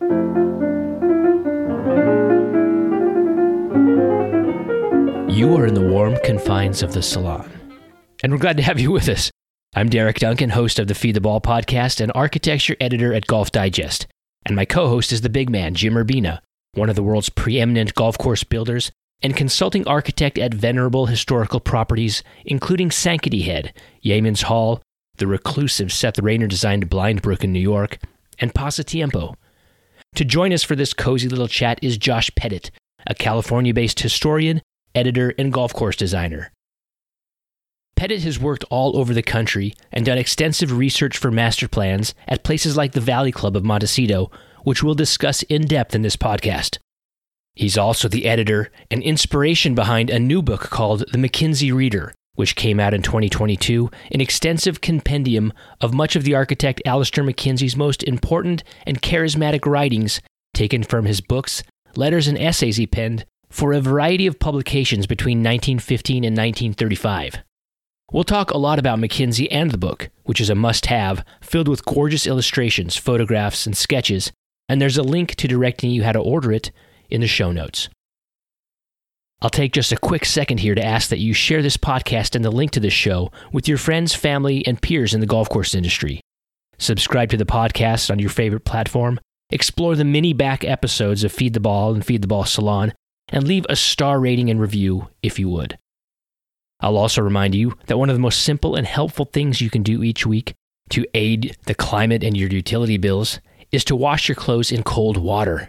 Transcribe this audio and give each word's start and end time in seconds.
You 0.00 0.06
are 5.56 5.66
in 5.66 5.74
the 5.74 5.88
warm 5.90 6.16
confines 6.22 6.84
of 6.84 6.92
the 6.92 7.02
salon, 7.02 7.50
and 8.22 8.32
we're 8.32 8.38
glad 8.38 8.56
to 8.58 8.62
have 8.62 8.78
you 8.78 8.92
with 8.92 9.08
us. 9.08 9.32
I'm 9.74 9.88
Derek 9.88 10.20
Duncan, 10.20 10.50
host 10.50 10.78
of 10.78 10.86
the 10.86 10.94
Feed 10.94 11.16
the 11.16 11.20
Ball 11.20 11.40
podcast 11.40 12.00
and 12.00 12.12
architecture 12.14 12.76
editor 12.80 13.12
at 13.12 13.26
Golf 13.26 13.50
Digest. 13.50 14.06
And 14.46 14.54
my 14.54 14.64
co 14.64 14.86
host 14.86 15.10
is 15.10 15.22
the 15.22 15.28
big 15.28 15.50
man, 15.50 15.74
Jim 15.74 15.94
Urbina, 15.94 16.42
one 16.74 16.88
of 16.88 16.94
the 16.94 17.02
world's 17.02 17.28
preeminent 17.28 17.96
golf 17.96 18.16
course 18.18 18.44
builders 18.44 18.92
and 19.20 19.34
consulting 19.34 19.84
architect 19.88 20.38
at 20.38 20.54
venerable 20.54 21.06
historical 21.06 21.58
properties, 21.58 22.22
including 22.44 22.90
Sankaty 22.90 23.44
Head, 23.46 23.74
Yeamans 24.04 24.42
Hall, 24.44 24.80
the 25.16 25.26
reclusive 25.26 25.92
Seth 25.92 26.20
Raynor 26.20 26.46
designed 26.46 26.88
Blind 26.88 27.20
Brook 27.20 27.42
in 27.42 27.52
New 27.52 27.58
York, 27.58 27.98
and 28.38 28.54
Pasatiempo. 28.54 29.34
To 30.14 30.24
join 30.24 30.52
us 30.52 30.62
for 30.62 30.74
this 30.74 30.94
cozy 30.94 31.28
little 31.28 31.48
chat 31.48 31.78
is 31.82 31.96
Josh 31.96 32.30
Pettit, 32.34 32.70
a 33.06 33.14
California 33.14 33.72
based 33.72 34.00
historian 34.00 34.62
editor, 34.94 35.34
and 35.38 35.52
golf 35.52 35.72
course 35.72 35.96
designer. 35.96 36.52
Pettit 37.96 38.22
has 38.22 38.38
worked 38.38 38.64
all 38.70 38.96
over 38.96 39.12
the 39.12 39.22
country 39.22 39.74
and 39.92 40.06
done 40.06 40.18
extensive 40.18 40.76
research 40.76 41.18
for 41.18 41.30
master 41.30 41.66
plans 41.66 42.14
at 42.28 42.44
places 42.44 42.76
like 42.76 42.92
the 42.92 43.00
Valley 43.00 43.32
Club 43.32 43.56
of 43.56 43.64
Montecito, 43.64 44.30
which 44.62 44.82
we'll 44.82 44.94
discuss 44.94 45.42
in 45.44 45.66
depth 45.66 45.94
in 45.94 46.02
this 46.02 46.16
podcast. 46.16 46.78
He's 47.56 47.76
also 47.76 48.06
the 48.06 48.26
editor 48.26 48.70
and 48.88 49.02
inspiration 49.02 49.74
behind 49.74 50.10
a 50.10 50.20
new 50.20 50.42
book 50.42 50.70
called 50.70 51.00
The 51.10 51.18
MacKenzie 51.18 51.74
Reader, 51.74 52.14
which 52.38 52.54
came 52.54 52.78
out 52.78 52.94
in 52.94 53.02
2022, 53.02 53.90
an 54.12 54.20
extensive 54.20 54.80
compendium 54.80 55.52
of 55.80 55.92
much 55.92 56.14
of 56.14 56.22
the 56.22 56.36
architect 56.36 56.80
Alister 56.86 57.24
MacKenzie's 57.24 57.76
most 57.76 58.04
important 58.04 58.62
and 58.86 59.02
charismatic 59.02 59.66
writings, 59.66 60.20
taken 60.54 60.84
from 60.84 61.04
his 61.04 61.20
books, 61.20 61.64
letters, 61.96 62.28
and 62.28 62.38
essays 62.38 62.76
he 62.76 62.86
penned 62.86 63.24
for 63.50 63.72
a 63.72 63.80
variety 63.80 64.24
of 64.28 64.38
publications 64.38 65.04
between 65.04 65.38
1915 65.38 66.18
and 66.18 66.36
1935. 66.36 67.42
We'll 68.12 68.22
talk 68.22 68.52
a 68.52 68.56
lot 68.56 68.78
about 68.78 69.00
MacKenzie 69.00 69.48
and 69.50 69.72
the 69.72 69.76
book, 69.76 70.08
which 70.22 70.40
is 70.40 70.48
a 70.48 70.54
must 70.54 70.86
have, 70.86 71.24
filled 71.40 71.66
with 71.66 71.84
gorgeous 71.84 72.24
illustrations, 72.24 72.96
photographs, 72.96 73.66
and 73.66 73.76
sketches, 73.76 74.30
and 74.68 74.80
there's 74.80 74.96
a 74.96 75.02
link 75.02 75.34
to 75.34 75.48
directing 75.48 75.90
you 75.90 76.04
how 76.04 76.12
to 76.12 76.20
order 76.20 76.52
it 76.52 76.70
in 77.10 77.20
the 77.20 77.26
show 77.26 77.50
notes. 77.50 77.88
I'll 79.40 79.50
take 79.50 79.72
just 79.72 79.92
a 79.92 79.96
quick 79.96 80.24
second 80.24 80.58
here 80.58 80.74
to 80.74 80.84
ask 80.84 81.10
that 81.10 81.20
you 81.20 81.32
share 81.32 81.62
this 81.62 81.76
podcast 81.76 82.34
and 82.34 82.44
the 82.44 82.50
link 82.50 82.72
to 82.72 82.80
this 82.80 82.92
show 82.92 83.30
with 83.52 83.68
your 83.68 83.78
friends, 83.78 84.12
family, 84.12 84.66
and 84.66 84.82
peers 84.82 85.14
in 85.14 85.20
the 85.20 85.26
golf 85.26 85.48
course 85.48 85.76
industry. 85.76 86.20
Subscribe 86.78 87.30
to 87.30 87.36
the 87.36 87.46
podcast 87.46 88.10
on 88.10 88.18
your 88.18 88.30
favorite 88.30 88.64
platform. 88.64 89.20
Explore 89.50 89.94
the 89.94 90.04
mini 90.04 90.32
back 90.32 90.64
episodes 90.64 91.22
of 91.22 91.32
Feed 91.32 91.54
the 91.54 91.60
Ball 91.60 91.94
and 91.94 92.04
Feed 92.04 92.22
the 92.22 92.28
Ball 92.28 92.44
Salon 92.44 92.92
and 93.28 93.46
leave 93.46 93.64
a 93.68 93.76
star 93.76 94.18
rating 94.18 94.50
and 94.50 94.60
review 94.60 95.08
if 95.22 95.38
you 95.38 95.48
would. 95.48 95.78
I'll 96.80 96.96
also 96.96 97.22
remind 97.22 97.54
you 97.54 97.76
that 97.86 97.98
one 97.98 98.10
of 98.10 98.16
the 98.16 98.20
most 98.20 98.42
simple 98.42 98.74
and 98.74 98.86
helpful 98.86 99.24
things 99.24 99.60
you 99.60 99.70
can 99.70 99.84
do 99.84 100.02
each 100.02 100.26
week 100.26 100.54
to 100.90 101.06
aid 101.14 101.56
the 101.66 101.74
climate 101.74 102.24
and 102.24 102.36
your 102.36 102.48
utility 102.48 102.96
bills 102.96 103.38
is 103.70 103.84
to 103.84 103.96
wash 103.96 104.28
your 104.28 104.36
clothes 104.36 104.72
in 104.72 104.82
cold 104.82 105.16
water. 105.16 105.68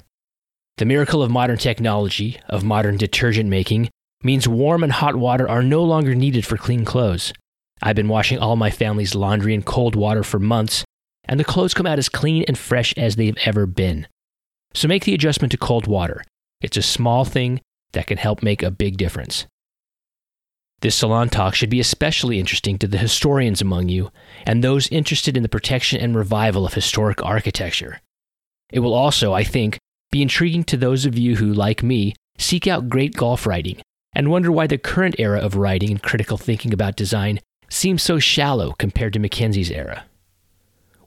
The 0.79 0.85
miracle 0.85 1.21
of 1.21 1.29
modern 1.29 1.57
technology, 1.57 2.39
of 2.47 2.63
modern 2.63 2.95
detergent 2.95 3.49
making, 3.49 3.89
means 4.23 4.47
warm 4.47 4.81
and 4.81 4.93
hot 4.93 5.13
water 5.13 5.45
are 5.49 5.61
no 5.61 5.83
longer 5.83 6.15
needed 6.15 6.45
for 6.45 6.55
clean 6.55 6.85
clothes. 6.85 7.33
I've 7.81 7.97
been 7.97 8.07
washing 8.07 8.39
all 8.39 8.55
my 8.55 8.69
family's 8.69 9.13
laundry 9.13 9.53
in 9.53 9.63
cold 9.63 9.97
water 9.97 10.23
for 10.23 10.39
months, 10.39 10.85
and 11.25 11.37
the 11.37 11.43
clothes 11.43 11.73
come 11.73 11.85
out 11.85 11.99
as 11.99 12.07
clean 12.07 12.45
and 12.47 12.57
fresh 12.57 12.93
as 12.95 13.17
they've 13.17 13.37
ever 13.43 13.65
been. 13.65 14.07
So 14.73 14.87
make 14.87 15.03
the 15.03 15.13
adjustment 15.13 15.51
to 15.51 15.57
cold 15.57 15.85
water 15.85 16.23
it's 16.61 16.77
a 16.77 16.81
small 16.81 17.25
thing 17.25 17.59
that 17.91 18.07
can 18.07 18.17
help 18.17 18.41
make 18.41 18.63
a 18.63 18.71
big 18.71 18.95
difference. 18.95 19.47
This 20.79 20.95
salon 20.95 21.27
talk 21.27 21.55
should 21.55 21.69
be 21.69 21.81
especially 21.81 22.39
interesting 22.39 22.77
to 22.77 22.87
the 22.87 22.97
historians 22.97 23.59
among 23.59 23.89
you 23.89 24.11
and 24.45 24.63
those 24.63 24.87
interested 24.87 25.35
in 25.35 25.43
the 25.43 25.49
protection 25.49 25.99
and 25.99 26.15
revival 26.15 26.65
of 26.65 26.73
historic 26.73 27.21
architecture. 27.21 27.99
It 28.71 28.79
will 28.79 28.93
also, 28.93 29.33
I 29.33 29.43
think, 29.43 29.77
be 30.11 30.21
intriguing 30.21 30.63
to 30.65 30.77
those 30.77 31.05
of 31.05 31.17
you 31.17 31.35
who, 31.35 31.53
like 31.53 31.83
me, 31.83 32.15
seek 32.37 32.67
out 32.67 32.89
great 32.89 33.15
golf 33.15 33.45
writing 33.45 33.81
and 34.13 34.31
wonder 34.31 34.51
why 34.51 34.65
the 34.65 34.77
current 34.77 35.15
era 35.19 35.39
of 35.39 35.55
writing 35.55 35.91
and 35.91 36.01
critical 36.01 36.37
thinking 36.37 36.73
about 36.73 36.95
design 36.95 37.39
seems 37.69 38.01
so 38.01 38.17
shallow 38.17 38.73
compared 38.79 39.13
to 39.13 39.19
Mackenzie's 39.19 39.69
era. 39.69 40.05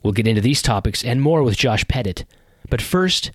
We'll 0.01 0.13
get 0.13 0.27
into 0.27 0.41
these 0.41 0.61
topics 0.61 1.03
and 1.03 1.21
more 1.21 1.43
with 1.43 1.57
Josh 1.57 1.85
Pettit, 1.87 2.23
but 2.69 2.81
first, 2.81 3.31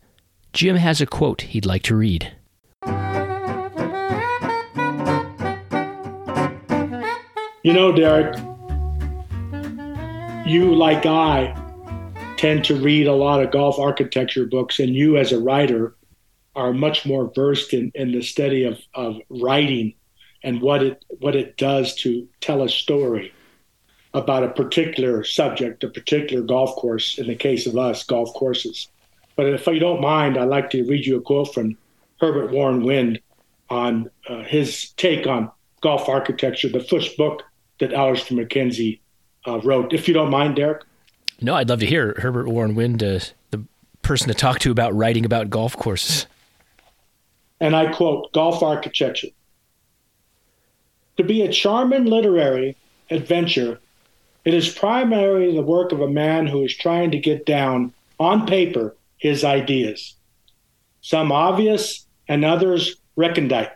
Jim 0.53 0.77
has 0.77 1.01
a 1.01 1.07
quote 1.07 1.43
he'd 1.43 1.67
like 1.67 1.83
to 1.83 1.95
read. 1.97 2.33
You 7.63 7.75
know, 7.75 7.93
Derek, 7.93 8.37
you, 10.47 10.75
like 10.75 11.05
I, 11.05 11.55
tend 12.39 12.65
to 12.65 12.77
read 12.77 13.07
a 13.07 13.13
lot 13.13 13.43
of 13.43 13.51
golf 13.51 13.79
architecture 13.79 14.47
books, 14.47 14.79
and 14.79 14.95
you, 14.95 15.19
as 15.19 15.33
a 15.33 15.41
writer, 15.41 15.97
are 16.57 16.73
much 16.73 17.05
more 17.05 17.31
versed 17.35 17.75
in, 17.75 17.93
in 17.95 18.13
the 18.13 18.23
study 18.23 18.65
of, 18.65 18.81
of 18.95 19.21
writing 19.29 19.95
and 20.45 20.63
what 20.63 20.83
it 20.83 21.05
what 21.19 21.35
it 21.35 21.57
does 21.57 21.95
to 21.97 22.27
tell 22.41 22.63
a 22.63 22.69
story 22.69 23.33
about 24.15 24.45
a 24.45 24.49
particular 24.49 25.25
subject, 25.25 25.85
a 25.85 25.89
particular 25.89 26.43
golf 26.43 26.77
course. 26.77 27.19
In 27.19 27.27
the 27.27 27.35
case 27.35 27.67
of 27.67 27.77
us, 27.77 28.05
golf 28.05 28.33
courses. 28.35 28.89
But 29.37 29.47
if 29.47 29.67
you 29.67 29.79
don't 29.79 30.01
mind, 30.01 30.39
I'd 30.39 30.49
like 30.49 30.71
to 30.71 30.85
read 30.85 31.07
you 31.07 31.19
a 31.19 31.21
quote 31.21 31.53
from 31.53 31.77
Herbert 32.21 32.51
Warren 32.51 32.83
Wind 32.83 33.21
on 33.69 34.11
uh, 34.29 34.43
his 34.43 34.91
take 34.93 35.27
on 35.27 35.51
golf 35.81 36.09
architecture, 36.09 36.69
the 36.69 36.83
first 36.83 37.17
book 37.17 37.43
that 37.79 37.93
Alister 37.93 38.35
McKenzie 38.35 39.01
uh, 39.47 39.61
wrote. 39.61 39.93
If 39.93 40.09
you 40.09 40.15
don't 40.15 40.31
mind, 40.31 40.57
Derek. 40.57 40.83
No, 41.41 41.55
I'd 41.55 41.69
love 41.69 41.81
to 41.81 41.87
hear 41.87 42.15
Herbert 42.19 42.49
Warren 42.49 42.75
Wind, 42.75 43.03
uh, 43.03 43.21
the 43.51 43.65
person 44.03 44.29
to 44.29 44.35
talk 44.35 44.59
to 44.61 44.71
about 44.71 44.95
writing 44.95 45.25
about 45.25 45.51
golf 45.51 45.77
courses. 45.77 46.27
And 47.61 47.77
I 47.77 47.93
quote 47.93 48.33
Golf 48.33 48.63
architecture. 48.63 49.29
To 51.17 51.25
be 51.25 51.43
a 51.43 51.53
charming 51.53 52.05
literary 52.05 52.77
adventure, 53.11 53.81
it 54.45 54.55
is 54.55 54.69
primarily 54.69 55.55
the 55.55 55.63
work 55.63 55.93
of 55.93 56.01
a 56.01 56.09
man 56.09 56.47
who 56.47 56.65
is 56.65 56.77
trying 56.77 57.11
to 57.11 57.19
get 57.19 57.45
down 57.45 57.93
on 58.19 58.47
paper 58.47 58.97
his 59.19 59.45
ideas, 59.45 60.15
some 61.01 61.33
obvious 61.33 62.07
and 62.29 62.45
others 62.45 62.97
recondite, 63.17 63.73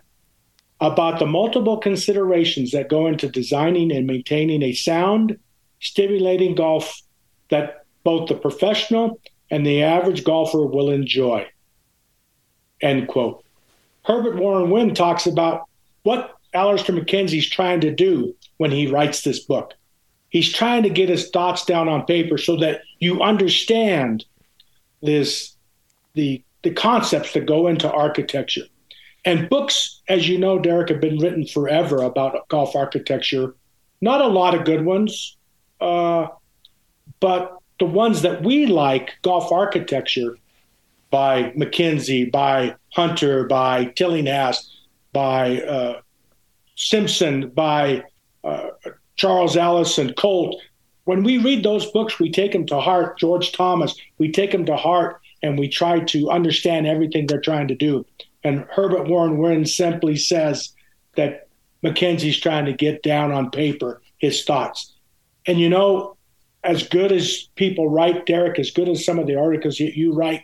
about 0.81 1.19
the 1.19 1.27
multiple 1.27 1.79
considerations 1.79 2.71
that 2.71 2.89
go 2.89 3.07
into 3.07 3.29
designing 3.29 3.93
and 3.93 4.07
maintaining 4.07 4.63
a 4.63 4.73
sound, 4.73 5.39
stimulating 5.81 6.55
golf 6.55 7.02
that 7.53 7.85
both 8.03 8.29
the 8.29 8.35
professional 8.35 9.21
and 9.51 9.65
the 9.65 9.83
average 9.83 10.25
golfer 10.25 10.65
will 10.65 10.91
enjoy. 10.91 11.47
End 12.81 13.07
quote. 13.07 13.45
Herbert 14.05 14.37
Warren 14.37 14.71
Wind 14.71 14.97
talks 14.97 15.27
about 15.27 15.69
what 16.03 16.35
Alister 16.55 16.93
MacKenzie's 16.93 17.49
trying 17.49 17.83
to 17.83 17.95
do 17.95 18.35
when 18.57 18.71
he 18.71 18.87
writes 18.87 19.23
this 19.23 19.41
book. 19.41 19.75
He's 20.31 20.51
trying 20.51 20.83
to 20.85 20.91
get 20.91 21.11
his 21.11 21.29
thoughts 21.29 21.67
down 21.67 21.89
on 21.89 22.07
paper 22.07 22.39
so 22.39 22.57
that 22.57 22.81
you 22.99 23.21
understand 23.23 24.25
this 25.03 25.55
the 26.15 26.43
the 26.63 26.71
concepts 26.71 27.35
that 27.35 27.47
go 27.47 27.67
into 27.67 27.91
architecture. 27.93 28.65
And 29.25 29.49
books, 29.51 30.01
as 30.09 30.29
you 30.29 30.39
know, 30.39 30.59
Derek, 30.59 30.89
have 30.89 31.01
been 31.01 31.19
written 31.19 31.47
forever 31.47 32.03
about 32.03 32.49
golf 32.49 32.75
architecture. 32.75 33.55
Not 34.01 34.21
a 34.21 34.27
lot 34.27 34.55
of 34.55 34.65
good 34.65 34.85
ones, 34.85 35.37
uh, 35.81 36.29
but 37.21 37.59
the 37.79 37.87
ones 37.87 38.23
that 38.23 38.43
we 38.43 38.67
like, 38.67 39.13
golf 39.23 39.51
architecture, 39.51 40.37
by 41.11 41.51
MacKenzie, 41.57 42.31
by 42.31 42.75
Hunter, 42.93 43.45
by 43.45 43.87
Tillinghast, 43.97 44.71
by 45.13 45.61
uh, 45.63 46.01
Simpson, 46.77 47.51
by 47.51 48.03
uh, 48.45 48.69
Charles 49.17 49.57
Alison, 49.57 50.15
Colt. 50.15 50.61
When 51.05 51.23
we 51.23 51.39
read 51.39 51.65
those 51.65 51.91
books, 51.91 52.19
we 52.19 52.31
take 52.31 52.53
them 52.53 52.67
to 52.67 52.81
heart. 52.81 53.19
George 53.19 53.53
Thomas, 53.53 53.95
we 54.19 54.33
take 54.33 54.53
them 54.53 54.65
to 54.67 54.77
heart 54.77 55.21
and 55.43 55.59
we 55.59 55.69
try 55.69 56.01
to 56.01 56.31
understand 56.31 56.87
everything 56.87 57.27
they're 57.27 57.41
trying 57.41 57.69
to 57.69 57.75
do. 57.75 58.07
And 58.45 58.67
Herbert 58.71 59.09
Warren 59.09 59.39
Wind 59.39 59.69
simply 59.69 60.17
says 60.17 60.73
that 61.17 61.49
MacKenzie's 61.83 62.39
trying 62.39 62.65
to 62.67 62.73
get 62.73 63.03
down 63.03 63.33
on 63.33 63.51
paper 63.51 64.01
his 64.19 64.45
thoughts. 64.45 64.95
And 65.47 65.59
you 65.59 65.69
know, 65.69 66.17
as 66.65 66.87
good 66.87 67.13
as 67.13 67.49
people 67.57 67.89
write, 67.89 68.27
Derek, 68.27 68.59
as 68.59 68.71
good 68.71 68.89
as 68.89 69.05
some 69.05 69.19
of 69.19 69.27
the 69.27 69.37
articles 69.37 69.79
that 69.79 69.97
you 69.97 70.13
write, 70.13 70.43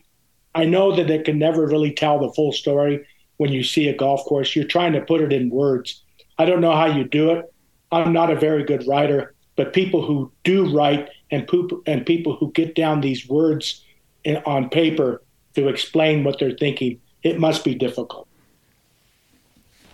I 0.55 0.65
know 0.65 0.95
that 0.97 1.11
it 1.11 1.25
can 1.25 1.39
never 1.39 1.67
really 1.67 1.93
tell 1.93 2.19
the 2.19 2.33
full 2.33 2.53
story 2.53 3.07
when 3.37 3.53
you 3.53 3.63
see 3.63 3.89
a 3.89 3.97
golf 3.97 4.25
course. 4.25 4.57
You're 4.57 4.65
trying 4.67 4.93
to 4.95 5.01
put 5.01 5.21
it 5.21 5.33
in 5.33 5.51
words. 5.51 6.03
I 6.39 6.45
don't 6.45 6.61
know 6.61 6.75
how 6.75 6.87
you 6.87 7.05
do 7.05 7.31
it. 7.33 7.53
I'm 7.93 8.13
not 8.13 8.31
a 8.31 8.37
very 8.37 8.65
good 8.65 8.87
writer, 8.87 9.35
but 9.57 9.73
people 9.73 10.05
who 10.05 10.33
do 10.45 10.75
write 10.75 11.09
and 11.31 11.47
poop 11.47 11.83
and 11.87 12.05
people 12.05 12.37
who 12.37 12.51
get 12.53 12.75
down 12.75 13.01
these 13.01 13.29
words 13.29 13.85
in, 14.25 14.37
on 14.39 14.69
paper, 14.69 15.23
to 15.55 15.69
explain 15.69 16.25
what 16.25 16.39
they're 16.39 16.53
thinking, 16.53 17.01
it 17.23 17.39
must 17.41 17.65
be 17.65 17.75
difficult. 17.75 18.29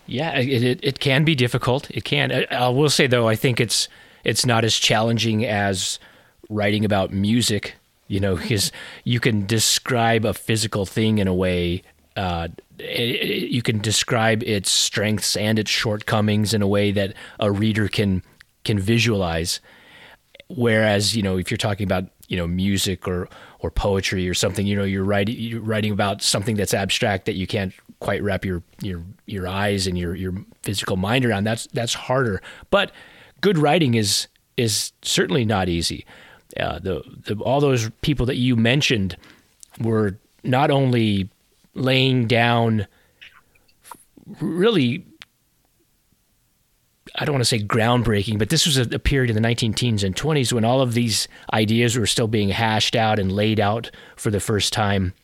Yeah, 0.07 0.39
it, 0.39 0.63
it, 0.63 0.81
it 0.83 1.01
can 1.01 1.25
be 1.25 1.35
difficult. 1.35 1.91
It 1.91 2.05
can. 2.05 2.31
I, 2.33 2.47
I 2.51 2.69
will 2.69 2.91
say 2.91 3.07
though, 3.07 3.29
I 3.29 3.37
think 3.37 3.61
it's 3.61 3.89
it's 4.25 4.45
not 4.45 4.65
as 4.65 4.77
challenging 4.77 5.45
as 5.45 5.99
writing 6.49 6.85
about 6.85 7.13
music. 7.13 7.77
You 8.07 8.21
know, 8.21 8.37
because 8.37 8.71
you 9.05 9.19
can 9.19 9.47
describe 9.47 10.27
a 10.27 10.35
physical 10.35 10.85
thing 10.85 11.19
in 11.19 11.27
a 11.27 11.35
way. 11.35 11.83
Uh, 12.17 12.49
it, 12.79 13.51
you 13.51 13.63
can 13.63 13.81
describe 13.81 14.43
its 14.43 14.71
strengths 14.71 15.37
and 15.37 15.59
its 15.59 15.71
shortcomings 15.71 16.53
in 16.53 16.61
a 16.61 16.67
way 16.67 16.93
that 16.93 17.15
a 17.41 17.51
reader 17.51 17.89
can 17.89 18.23
can 18.65 18.79
visualize. 18.79 19.61
Whereas, 20.49 21.17
you 21.17 21.23
know, 21.23 21.39
if 21.39 21.51
you're 21.51 21.59
talking 21.59 21.85
about 21.85 22.05
you 22.29 22.37
know 22.37 22.47
music 22.47 23.09
or 23.09 23.29
or 23.61 23.71
poetry 23.71 24.29
or 24.29 24.35
something, 24.35 24.67
you 24.67 24.77
know, 24.77 24.85
you're 24.85 25.05
writing 25.05 25.37
you're 25.39 25.63
writing 25.63 25.93
about 25.93 26.21
something 26.23 26.57
that's 26.57 26.75
abstract 26.75 27.25
that 27.25 27.35
you 27.35 27.47
can't 27.47 27.73
quite 28.01 28.23
wrap 28.23 28.45
your 28.45 28.63
your 28.83 29.03
your 29.27 29.49
eyes 29.49 29.87
and 29.87 29.97
your 29.97 30.15
your 30.15 30.35
physical 30.63 30.97
mind 30.97 31.25
around. 31.25 31.45
That's 31.45 31.67
that's 31.69 31.95
harder. 31.95 32.43
But 32.71 32.93
good 33.41 33.57
writing 33.57 33.95
is 33.95 34.29
is 34.57 34.93
certainly 35.03 35.45
not 35.45 35.69
easy. 35.69 36.05
Uh, 36.59 36.79
the, 36.79 37.03
the 37.27 37.35
all 37.43 37.61
those 37.61 37.91
people 38.03 38.27
that 38.27 38.37
you 38.37 38.57
mentioned 38.57 39.17
were 39.81 40.19
not 40.43 40.71
only 40.71 41.29
laying 41.75 42.27
down 42.27 42.87
really 44.41 45.05
I 47.17 47.25
don't 47.25 47.35
want 47.35 47.43
to 47.43 47.49
say 47.49 47.61
groundbreaking, 47.61 48.39
but 48.39 48.49
this 48.49 48.67
was 48.67 48.77
a, 48.77 48.99
period 48.99 49.31
in 49.31 49.35
the 49.35 49.41
19 49.41 49.75
teens 49.75 50.03
and 50.03 50.17
20s 50.17 50.53
when 50.53 50.65
all 50.65 50.81
of 50.81 50.95
these 50.95 51.29
ideas 51.53 51.97
were 51.97 52.07
still 52.07 52.27
being 52.27 52.49
hashed 52.49 52.97
out 52.97 53.21
and 53.21 53.31
laid 53.31 53.61
out 53.61 53.91
for 54.17 54.31
the 54.31 54.41
first 54.41 54.73
time. 54.73 55.15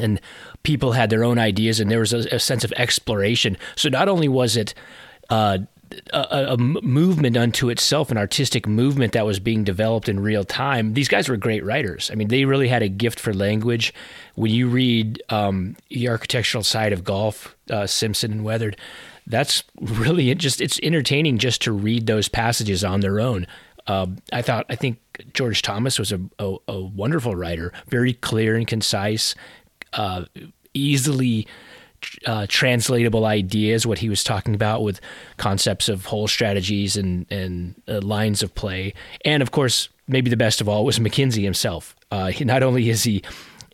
And 0.00 0.20
people 0.62 0.92
had 0.92 1.10
their 1.10 1.24
own 1.24 1.38
ideas, 1.38 1.78
and 1.78 1.90
there 1.90 1.98
was 1.98 2.14
a, 2.14 2.20
a 2.34 2.38
sense 2.38 2.64
of 2.64 2.72
exploration. 2.72 3.58
So 3.76 3.90
not 3.90 4.08
only 4.08 4.28
was 4.28 4.56
it 4.56 4.72
uh, 5.28 5.58
a, 6.12 6.52
a, 6.52 6.56
movement 6.56 7.36
unto 7.36 7.68
itself, 7.68 8.10
an 8.10 8.18
artistic 8.18 8.66
movement 8.66 9.12
that 9.12 9.26
was 9.26 9.40
being 9.40 9.64
developed 9.64 10.08
in 10.08 10.20
real 10.20 10.44
time. 10.44 10.94
These 10.94 11.08
guys 11.08 11.28
were 11.28 11.36
great 11.36 11.64
writers. 11.64 12.10
I 12.12 12.14
mean, 12.14 12.28
they 12.28 12.44
really 12.44 12.68
had 12.68 12.82
a 12.82 12.88
gift 12.88 13.18
for 13.18 13.34
language. 13.34 13.92
When 14.34 14.52
you 14.52 14.68
read 14.68 15.22
um, 15.30 15.76
the 15.88 16.08
architectural 16.08 16.64
side 16.64 16.92
of 16.92 17.04
golf, 17.04 17.56
uh, 17.70 17.86
Simpson 17.86 18.32
and 18.32 18.44
Wethered, 18.44 18.76
that's 19.26 19.62
really 19.80 20.34
just 20.34 20.60
it's 20.60 20.80
entertaining 20.82 21.38
just 21.38 21.62
to 21.62 21.72
read 21.72 22.06
those 22.06 22.28
passages 22.28 22.84
on 22.84 23.00
their 23.00 23.20
own. 23.20 23.46
Uh, 23.86 24.06
I 24.32 24.42
thought 24.42 24.66
I 24.68 24.76
think 24.76 24.98
George 25.32 25.62
Thomas 25.62 25.98
was 25.98 26.12
a, 26.12 26.20
a, 26.38 26.56
a 26.68 26.80
wonderful 26.80 27.34
writer, 27.34 27.72
very 27.88 28.12
clear 28.12 28.56
and 28.56 28.66
concise, 28.66 29.34
uh, 29.92 30.24
easily 30.74 31.46
uh, 32.26 32.46
translatable 32.48 33.24
ideas, 33.24 33.86
what 33.86 33.98
he 33.98 34.08
was 34.08 34.24
talking 34.24 34.54
about 34.54 34.82
with 34.82 35.00
concepts 35.36 35.88
of 35.88 36.06
whole 36.06 36.28
strategies 36.28 36.96
and, 36.96 37.26
and 37.30 37.74
uh, 37.88 38.00
lines 38.00 38.42
of 38.42 38.54
play. 38.54 38.94
And 39.24 39.42
of 39.42 39.50
course, 39.50 39.88
maybe 40.08 40.30
the 40.30 40.36
best 40.36 40.60
of 40.60 40.68
all 40.68 40.84
was 40.84 40.98
MacKenzie 40.98 41.44
himself. 41.44 41.96
Uh, 42.10 42.28
he, 42.28 42.44
not 42.44 42.62
only 42.62 42.90
is 42.90 43.04
he 43.04 43.22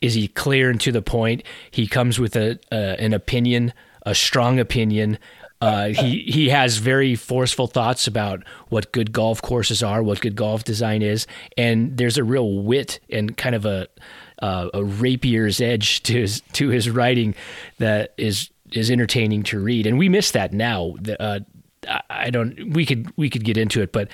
is 0.03 0.15
he 0.15 0.29
clear 0.29 0.71
and 0.71 0.81
to 0.83 0.93
the 0.93 1.03
point, 1.03 1.43
he 1.71 1.87
comes 1.87 2.19
with 2.19 2.37
a 2.37 2.59
an 2.71 3.15
opinion, 3.15 3.73
a 4.03 4.15
strong 4.15 4.59
opinion. 4.59 5.19
Uh, 5.61 5.89
he 5.89 6.21
he 6.27 6.51
has 6.51 6.77
very 6.77 7.15
forceful 7.15 7.67
thoughts 7.67 8.07
about 8.07 8.43
what 8.69 8.93
good 8.93 9.11
golf 9.11 9.41
courses 9.41 9.83
are, 9.83 10.03
what 10.03 10.21
good 10.21 10.37
golf 10.37 10.65
design 10.65 11.01
is, 11.01 11.27
and 11.57 11.97
there's 11.97 12.19
a 12.19 12.25
real 12.25 12.59
wit 12.59 13.01
and 13.09 13.37
kind 13.39 13.55
of 13.55 13.65
a 13.65 13.89
uh, 14.41 14.69
a 14.75 14.85
rapier's 14.85 15.61
edge 15.61 16.03
to 16.05 16.13
his 16.13 16.43
to 16.53 16.69
his 16.69 16.91
writing 16.91 17.35
that 17.79 18.15
is 18.17 18.51
is 18.73 18.91
entertaining 18.91 19.43
to 19.45 19.61
read, 19.61 19.87
and 19.87 19.99
we 19.99 20.09
miss 20.09 20.31
that 20.33 20.53
now. 20.53 20.95
Uh, 21.19 21.41
I 22.11 22.31
don't. 22.31 22.73
We 22.73 22.85
could 22.85 23.13
we 23.17 23.31
could 23.31 23.45
get 23.45 23.57
into 23.57 23.81
it, 23.83 23.93
but 23.93 24.09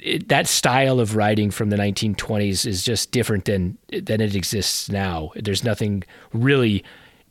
it, 0.00 0.28
that 0.28 0.46
style 0.46 1.00
of 1.00 1.16
writing 1.16 1.50
from 1.50 1.70
the 1.70 1.76
1920s 1.76 2.66
is 2.66 2.82
just 2.82 3.10
different 3.10 3.46
than 3.46 3.78
than 3.88 4.20
it 4.20 4.34
exists 4.34 4.88
now. 4.88 5.32
There's 5.34 5.64
nothing 5.64 6.04
really 6.32 6.84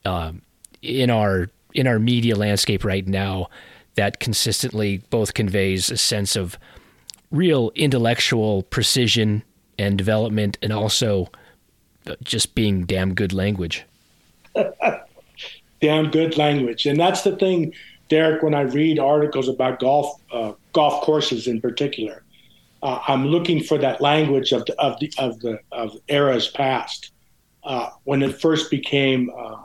um, 0.06 0.41
in 0.81 1.09
our 1.09 1.50
in 1.74 1.88
our 1.88 2.00
media 2.00 2.35
landscape 2.35 2.83
right 2.83 3.07
now 3.07 3.50
that 3.95 4.19
consistently 4.19 5.00
both 5.09 5.33
conveys 5.33 5.89
a 5.89 5.97
sense 5.97 6.35
of 6.35 6.57
real 7.29 7.71
intellectual 7.75 8.63
precision 8.63 9.44
and 9.77 9.97
development, 9.97 10.57
and 10.62 10.74
also 10.74 11.29
just 12.24 12.56
being 12.56 12.83
damn 12.86 13.13
good 13.13 13.33
language. 13.33 13.83
damn 15.81 16.12
good 16.12 16.38
language, 16.38 16.86
and 16.86 17.00
that's 17.00 17.21
the 17.21 17.36
thing, 17.36 17.74
Derek. 18.09 18.44
When 18.44 18.53
I 18.53 18.62
read 18.62 19.00
articles 19.00 19.48
about 19.48 19.80
golf, 19.80 20.19
uh, 20.31 20.53
golf 20.74 21.03
courses 21.03 21.48
in 21.48 21.62
particular, 21.62 22.24
uh, 22.83 23.00
I'm 23.07 23.27
looking 23.27 23.63
for 23.63 23.77
that 23.77 24.01
language 24.01 24.51
of 24.51 24.65
the 24.65 24.80
of 24.80 25.00
the 25.00 25.12
of 25.18 25.39
the 25.39 25.59
of 25.71 25.95
eras 26.07 26.48
past. 26.48 27.12
Uh, 27.63 27.92
when 28.06 28.24
it 28.24 28.42
first 28.42 28.71
became, 28.71 29.30
uh, 29.38 29.57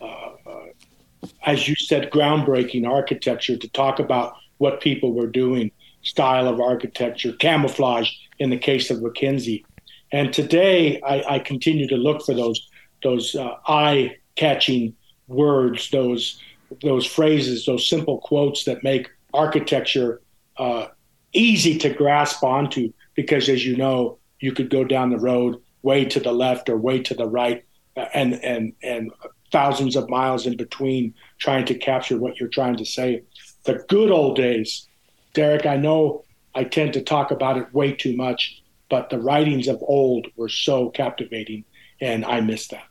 uh, 0.00 0.30
uh, 0.46 1.28
as 1.44 1.68
you 1.68 1.76
said, 1.76 2.10
groundbreaking 2.10 2.88
architecture 2.88 3.56
to 3.56 3.68
talk 3.68 4.00
about 4.00 4.34
what 4.58 4.80
people 4.80 5.12
were 5.12 5.28
doing, 5.28 5.70
style 6.02 6.48
of 6.48 6.60
architecture, 6.60 7.32
camouflage 7.34 8.10
in 8.40 8.50
the 8.50 8.58
case 8.58 8.90
of 8.90 8.98
MacKenzie 8.98 9.64
and 10.12 10.32
today, 10.32 11.00
I, 11.02 11.36
I 11.36 11.38
continue 11.38 11.88
to 11.88 11.96
look 11.96 12.24
for 12.24 12.34
those 12.34 12.68
those 13.02 13.34
uh, 13.34 13.56
eye 13.66 14.16
catching 14.36 14.94
words, 15.28 15.90
those 15.90 16.40
those 16.82 17.06
phrases, 17.06 17.66
those 17.66 17.88
simple 17.88 18.18
quotes 18.18 18.64
that 18.64 18.82
make 18.82 19.08
architecture 19.34 20.20
uh, 20.56 20.86
easy 21.32 21.78
to 21.78 21.90
grasp 21.90 22.42
onto. 22.42 22.92
Because 23.14 23.48
as 23.48 23.64
you 23.64 23.76
know, 23.76 24.18
you 24.40 24.52
could 24.52 24.70
go 24.70 24.84
down 24.84 25.10
the 25.10 25.18
road 25.18 25.60
way 25.82 26.04
to 26.04 26.20
the 26.20 26.32
left 26.32 26.68
or 26.68 26.76
way 26.76 27.00
to 27.00 27.14
the 27.14 27.26
right, 27.26 27.64
uh, 27.96 28.06
and 28.14 28.34
and 28.44 28.72
and 28.82 29.10
thousands 29.52 29.96
of 29.96 30.08
miles 30.08 30.46
in 30.46 30.56
between, 30.56 31.14
trying 31.38 31.64
to 31.64 31.74
capture 31.74 32.18
what 32.18 32.38
you're 32.38 32.48
trying 32.48 32.76
to 32.76 32.84
say. 32.84 33.22
The 33.64 33.84
good 33.88 34.10
old 34.10 34.36
days, 34.36 34.86
Derek. 35.34 35.66
I 35.66 35.76
know 35.76 36.24
I 36.54 36.64
tend 36.64 36.92
to 36.94 37.02
talk 37.02 37.30
about 37.30 37.56
it 37.56 37.72
way 37.74 37.92
too 37.92 38.16
much, 38.16 38.62
but 38.88 39.10
the 39.10 39.18
writings 39.18 39.68
of 39.68 39.82
old 39.82 40.26
were 40.36 40.48
so 40.48 40.90
captivating, 40.90 41.64
and 42.00 42.24
I 42.24 42.40
miss 42.40 42.68
that. 42.68 42.86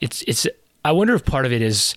It's 0.00 0.22
it's. 0.22 0.46
I 0.84 0.92
wonder 0.92 1.14
if 1.14 1.24
part 1.24 1.46
of 1.46 1.52
it 1.52 1.62
is, 1.62 1.94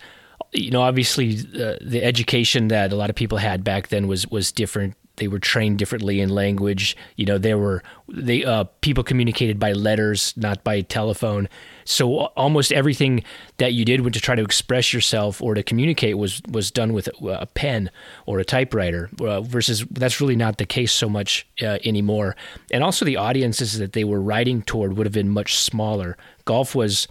you 0.54 0.72
know, 0.72 0.82
obviously 0.82 1.36
the, 1.36 1.78
the 1.82 2.04
education 2.04 2.70
that 2.70 2.94
a 2.94 2.96
lot 2.96 3.10
of 3.10 3.16
people 3.16 3.38
had 3.38 3.64
back 3.64 3.90
then 3.90 4.08
was 4.08 4.28
was 4.28 4.52
different 4.52 4.96
they 5.18 5.28
were 5.28 5.40
trained 5.40 5.78
differently 5.78 6.22
in 6.22 6.30
language. 6.30 6.96
You 7.16 7.26
know, 7.26 7.38
there 7.38 7.58
were 7.58 7.84
they 8.08 8.46
uh, 8.46 8.66
people 8.82 9.04
communicated 9.04 9.60
by 9.60 9.74
letters, 9.74 10.34
not 10.38 10.64
by 10.64 10.82
telephone. 10.82 11.50
So 11.86 12.26
almost 12.36 12.72
everything 12.72 13.24
that 13.58 13.74
you 13.74 13.86
did 13.86 14.04
to 14.14 14.20
try 14.20 14.36
to 14.36 14.44
express 14.44 14.94
yourself 14.94 15.42
or 15.42 15.54
to 15.54 15.64
communicate 15.64 16.18
was 16.18 16.42
was 16.50 16.72
done 16.72 16.94
with 16.94 17.10
a 17.22 17.48
pen 17.48 17.92
or 18.26 18.40
a 18.40 18.46
typewriter. 18.46 19.10
Uh, 19.20 19.42
versus 19.42 19.86
that's 19.92 20.22
really 20.22 20.36
not 20.36 20.58
the 20.58 20.66
case 20.66 20.92
so 20.92 21.10
much 21.10 21.48
uh, 21.62 21.78
anymore. 21.84 22.36
And 22.72 22.84
also 22.84 23.06
the 23.06 23.18
audiences 23.18 23.78
that 23.80 23.94
they 23.94 24.04
were 24.04 24.22
writing 24.22 24.62
toward 24.62 24.98
would 24.98 25.06
have 25.06 25.14
been 25.14 25.30
much 25.30 25.58
smaller. 25.58 26.18
Golf 26.46 26.76
was 26.76 27.08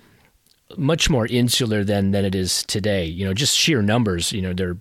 much 0.76 1.08
more 1.08 1.26
insular 1.26 1.84
than 1.84 2.10
than 2.12 2.24
it 2.24 2.34
is 2.34 2.62
today. 2.64 3.04
You 3.04 3.24
know, 3.26 3.34
just 3.34 3.56
sheer 3.56 3.82
numbers. 3.82 4.32
You 4.32 4.42
know, 4.42 4.52
there 4.52 4.76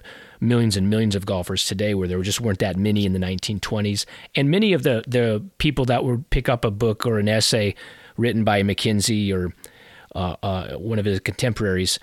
millions 0.47 0.77
and 0.77 0.89
millions 0.89 1.15
of 1.15 1.25
golfers 1.25 1.65
today 1.65 1.93
where 1.93 2.07
there 2.07 2.21
just 2.21 2.41
weren't 2.41 2.59
that 2.59 2.77
many 2.77 3.05
in 3.05 3.13
the 3.13 3.19
1920s. 3.19 4.05
And 4.35 4.49
many 4.49 4.73
of 4.73 4.83
the, 4.83 5.03
the 5.07 5.43
people 5.57 5.85
that 5.85 6.03
would 6.03 6.29
pick 6.29 6.49
up 6.49 6.65
a 6.65 6.71
book 6.71 7.05
or 7.05 7.19
an 7.19 7.27
essay 7.27 7.75
written 8.17 8.43
by 8.43 8.63
MacKenzie 8.63 9.33
or 9.33 9.53
uh, 10.15 10.35
uh, 10.41 10.77
one 10.77 10.99
of 10.99 11.05
his 11.05 11.19
contemporaries 11.19 11.99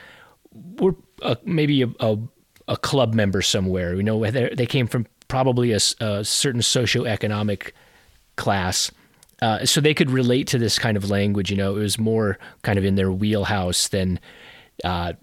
were 0.52 0.94
uh, 1.22 1.36
maybe 1.44 1.82
a, 1.82 1.88
a, 2.00 2.18
a, 2.68 2.76
club 2.76 3.14
member 3.14 3.40
somewhere. 3.40 3.94
You 3.94 4.02
know, 4.02 4.30
they 4.30 4.66
came 4.66 4.86
from 4.86 5.06
probably 5.28 5.72
a, 5.72 5.78
a 6.00 6.24
certain 6.24 6.60
socioeconomic 6.60 7.72
class. 8.36 8.90
Uh, 9.40 9.64
so 9.64 9.80
they 9.80 9.94
could 9.94 10.10
relate 10.10 10.46
to 10.48 10.58
this 10.58 10.78
kind 10.78 10.96
of 10.96 11.10
language. 11.10 11.50
You 11.50 11.56
know, 11.56 11.76
it 11.76 11.80
was 11.80 11.98
more 11.98 12.38
kind 12.62 12.78
of 12.78 12.84
in 12.84 12.94
their 12.96 13.10
wheelhouse 13.10 13.88
than 13.88 14.20
uh, 14.84 15.14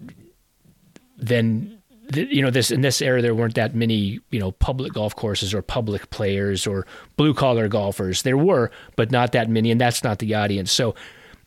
than 1.16 1.79
you 2.16 2.42
know 2.42 2.50
this 2.50 2.70
in 2.70 2.80
this 2.80 3.00
era 3.00 3.22
there 3.22 3.34
weren't 3.34 3.54
that 3.54 3.74
many 3.74 4.20
you 4.30 4.40
know 4.40 4.52
public 4.52 4.92
golf 4.92 5.14
courses 5.16 5.54
or 5.54 5.62
public 5.62 6.10
players 6.10 6.66
or 6.66 6.86
blue 7.16 7.34
collar 7.34 7.68
golfers. 7.68 8.22
There 8.22 8.38
were 8.38 8.70
but 8.96 9.10
not 9.10 9.32
that 9.32 9.48
many 9.48 9.70
and 9.70 9.80
that's 9.80 10.02
not 10.02 10.18
the 10.18 10.34
audience. 10.34 10.72
So 10.72 10.94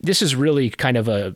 this 0.00 0.22
is 0.22 0.34
really 0.34 0.70
kind 0.70 0.96
of 0.96 1.08
a 1.08 1.34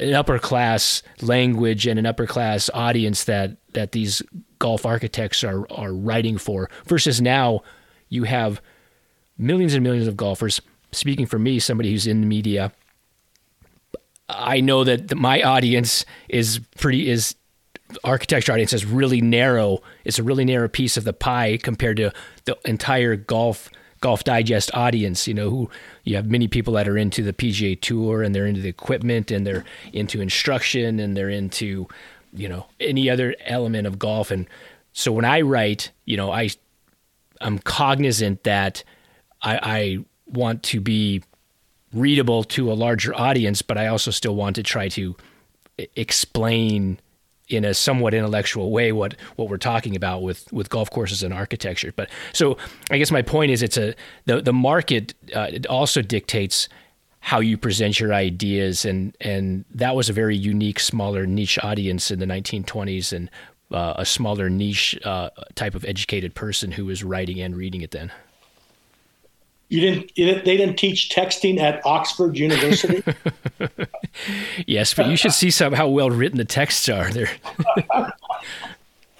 an 0.00 0.14
upper 0.14 0.38
class 0.38 1.02
language 1.20 1.86
and 1.86 1.98
an 1.98 2.06
upper 2.06 2.26
class 2.26 2.70
audience 2.74 3.24
that 3.24 3.56
that 3.72 3.92
these 3.92 4.22
golf 4.58 4.86
architects 4.86 5.44
are 5.44 5.70
are 5.70 5.92
writing 5.92 6.38
for 6.38 6.70
versus 6.86 7.20
now 7.20 7.62
you 8.08 8.24
have 8.24 8.60
millions 9.38 9.74
and 9.74 9.82
millions 9.82 10.06
of 10.06 10.16
golfers. 10.16 10.60
Speaking 10.92 11.26
for 11.26 11.38
me 11.38 11.58
somebody 11.58 11.90
who's 11.90 12.06
in 12.06 12.20
the 12.20 12.26
media 12.26 12.72
I 14.28 14.60
know 14.60 14.84
that 14.84 15.14
my 15.14 15.42
audience 15.42 16.04
is 16.28 16.60
pretty 16.78 17.08
is 17.08 17.36
architecture 18.04 18.52
audience 18.52 18.72
is 18.72 18.84
really 18.84 19.20
narrow. 19.20 19.82
It's 20.04 20.18
a 20.18 20.22
really 20.22 20.44
narrow 20.44 20.68
piece 20.68 20.96
of 20.96 21.04
the 21.04 21.12
pie 21.12 21.58
compared 21.62 21.96
to 21.98 22.12
the 22.44 22.58
entire 22.64 23.16
golf 23.16 23.70
golf 24.00 24.24
digest 24.24 24.70
audience. 24.74 25.26
You 25.26 25.34
know, 25.34 25.50
who 25.50 25.70
you 26.04 26.16
have 26.16 26.30
many 26.30 26.48
people 26.48 26.74
that 26.74 26.88
are 26.88 26.98
into 26.98 27.22
the 27.22 27.32
PGA 27.32 27.80
Tour 27.80 28.22
and 28.22 28.34
they're 28.34 28.46
into 28.46 28.60
the 28.60 28.68
equipment 28.68 29.30
and 29.30 29.46
they're 29.46 29.64
into 29.92 30.20
instruction 30.20 31.00
and 31.00 31.16
they're 31.16 31.30
into 31.30 31.86
you 32.32 32.48
know 32.48 32.66
any 32.80 33.08
other 33.08 33.34
element 33.44 33.86
of 33.86 33.98
golf. 33.98 34.30
And 34.30 34.46
so 34.92 35.12
when 35.12 35.24
I 35.24 35.42
write, 35.42 35.90
you 36.04 36.16
know, 36.16 36.30
I 36.30 36.50
I'm 37.40 37.58
cognizant 37.58 38.44
that 38.44 38.82
I, 39.42 39.58
I 39.62 39.98
want 40.26 40.62
to 40.64 40.80
be 40.80 41.22
readable 41.92 42.44
to 42.44 42.70
a 42.70 42.74
larger 42.74 43.14
audience, 43.14 43.62
but 43.62 43.78
I 43.78 43.86
also 43.86 44.10
still 44.10 44.34
want 44.34 44.56
to 44.56 44.62
try 44.62 44.88
to 44.90 45.16
explain 45.94 46.98
in 47.48 47.64
a 47.64 47.74
somewhat 47.74 48.14
intellectual 48.14 48.70
way 48.70 48.92
what 48.92 49.14
what 49.36 49.48
we're 49.48 49.56
talking 49.56 49.94
about 49.94 50.22
with 50.22 50.52
with 50.52 50.68
golf 50.68 50.90
courses 50.90 51.22
and 51.22 51.32
architecture. 51.32 51.92
But 51.94 52.10
so 52.32 52.56
I 52.90 52.98
guess 52.98 53.10
my 53.10 53.22
point 53.22 53.50
is 53.50 53.62
it's 53.62 53.76
a 53.76 53.94
the 54.24 54.40
the 54.40 54.52
market 54.52 55.14
uh, 55.34 55.48
it 55.52 55.66
also 55.66 56.02
dictates 56.02 56.68
how 57.20 57.40
you 57.40 57.56
present 57.58 57.98
your 57.98 58.12
ideas 58.12 58.84
and 58.84 59.16
and 59.20 59.64
that 59.74 59.96
was 59.96 60.08
a 60.08 60.12
very 60.12 60.36
unique 60.36 60.80
smaller 60.80 61.26
niche 61.26 61.58
audience 61.62 62.10
in 62.10 62.18
the 62.18 62.26
1920s 62.26 63.12
and 63.12 63.30
uh, 63.72 63.94
a 63.96 64.04
smaller 64.04 64.48
niche 64.48 64.98
uh, 65.04 65.30
type 65.54 65.74
of 65.74 65.84
educated 65.84 66.34
person 66.34 66.70
who 66.70 66.84
was 66.84 67.02
writing 67.02 67.40
and 67.40 67.56
reading 67.56 67.82
it 67.82 67.90
then. 67.90 68.12
You 69.68 69.80
didn't, 69.80 70.12
you 70.16 70.26
didn't, 70.26 70.44
They 70.44 70.56
didn't 70.56 70.76
teach 70.76 71.10
texting 71.10 71.58
at 71.58 71.84
Oxford 71.84 72.38
University. 72.38 73.02
yes, 74.66 74.94
but 74.94 75.08
you 75.08 75.16
should 75.16 75.32
see 75.32 75.50
some 75.50 75.72
how 75.72 75.88
well 75.88 76.10
written 76.10 76.38
the 76.38 76.44
texts 76.44 76.88
are. 76.88 77.10
There. 77.10 77.30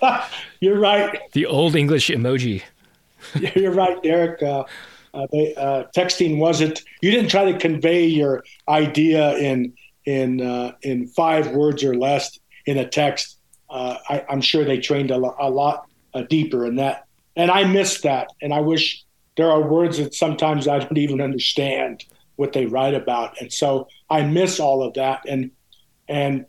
You're 0.61 0.79
right. 0.79 1.21
The 1.33 1.47
old 1.47 1.75
English 1.75 2.09
emoji. 2.09 2.63
You're 3.55 3.73
right, 3.73 4.01
Derek. 4.03 4.43
Uh, 4.43 4.65
uh, 5.13 5.27
they, 5.33 5.55
uh, 5.55 5.85
texting 5.97 6.39
wasn't. 6.39 6.83
You 7.01 7.11
didn't 7.11 7.31
try 7.31 7.51
to 7.51 7.59
convey 7.59 8.07
your 8.07 8.45
idea 8.69 9.37
in 9.39 9.73
in 10.05 10.41
uh, 10.41 10.73
in 10.83 11.09
five 11.09 11.51
words 11.53 11.83
or 11.83 11.97
less 11.97 12.39
in 12.67 12.79
a 12.79 12.89
text. 12.89 13.39
Uh, 13.69 13.97
I, 14.09 14.25
am 14.29 14.41
sure 14.41 14.65
they 14.65 14.79
trained 14.79 15.11
a, 15.11 15.17
lo- 15.17 15.35
a 15.41 15.51
lot 15.51 15.89
uh, 16.15 16.23
deeper 16.23 16.67
in 16.67 16.77
that, 16.77 17.07
and 17.35 17.51
I 17.51 17.65
missed 17.65 18.05
that. 18.05 18.29
And 18.41 18.55
I 18.55 18.61
wish 18.61 19.05
there 19.37 19.51
are 19.51 19.63
words 19.63 19.99
that 19.99 20.15
sometimes 20.15 20.67
I 20.67 20.79
don't 20.79 20.99
even 20.99 21.21
understand 21.21 22.05
what 22.37 22.53
they 22.53 22.67
write 22.67 22.95
about, 22.95 23.41
and 23.41 23.53
so 23.53 23.89
I 24.11 24.23
miss 24.23 24.61
all 24.61 24.83
of 24.83 24.95
that. 24.95 25.23
And 25.29 25.51
and 26.09 26.47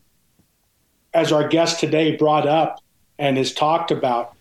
as 1.14 1.32
our 1.32 1.48
guest 1.48 1.80
today 1.80 2.16
brought 2.16 2.48
up 2.48 2.80
and 3.18 3.38
has 3.38 3.54
talked 3.54 3.92
about 3.92 4.36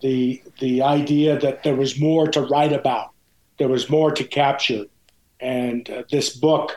the 0.00 0.42
the 0.60 0.82
idea 0.82 1.38
that 1.38 1.62
there 1.62 1.76
was 1.76 1.98
more 1.98 2.28
to 2.28 2.42
write 2.42 2.72
about, 2.72 3.10
there 3.58 3.68
was 3.68 3.90
more 3.90 4.10
to 4.12 4.24
capture, 4.24 4.84
and 5.40 5.88
uh, 5.90 6.02
this 6.10 6.36
book, 6.36 6.76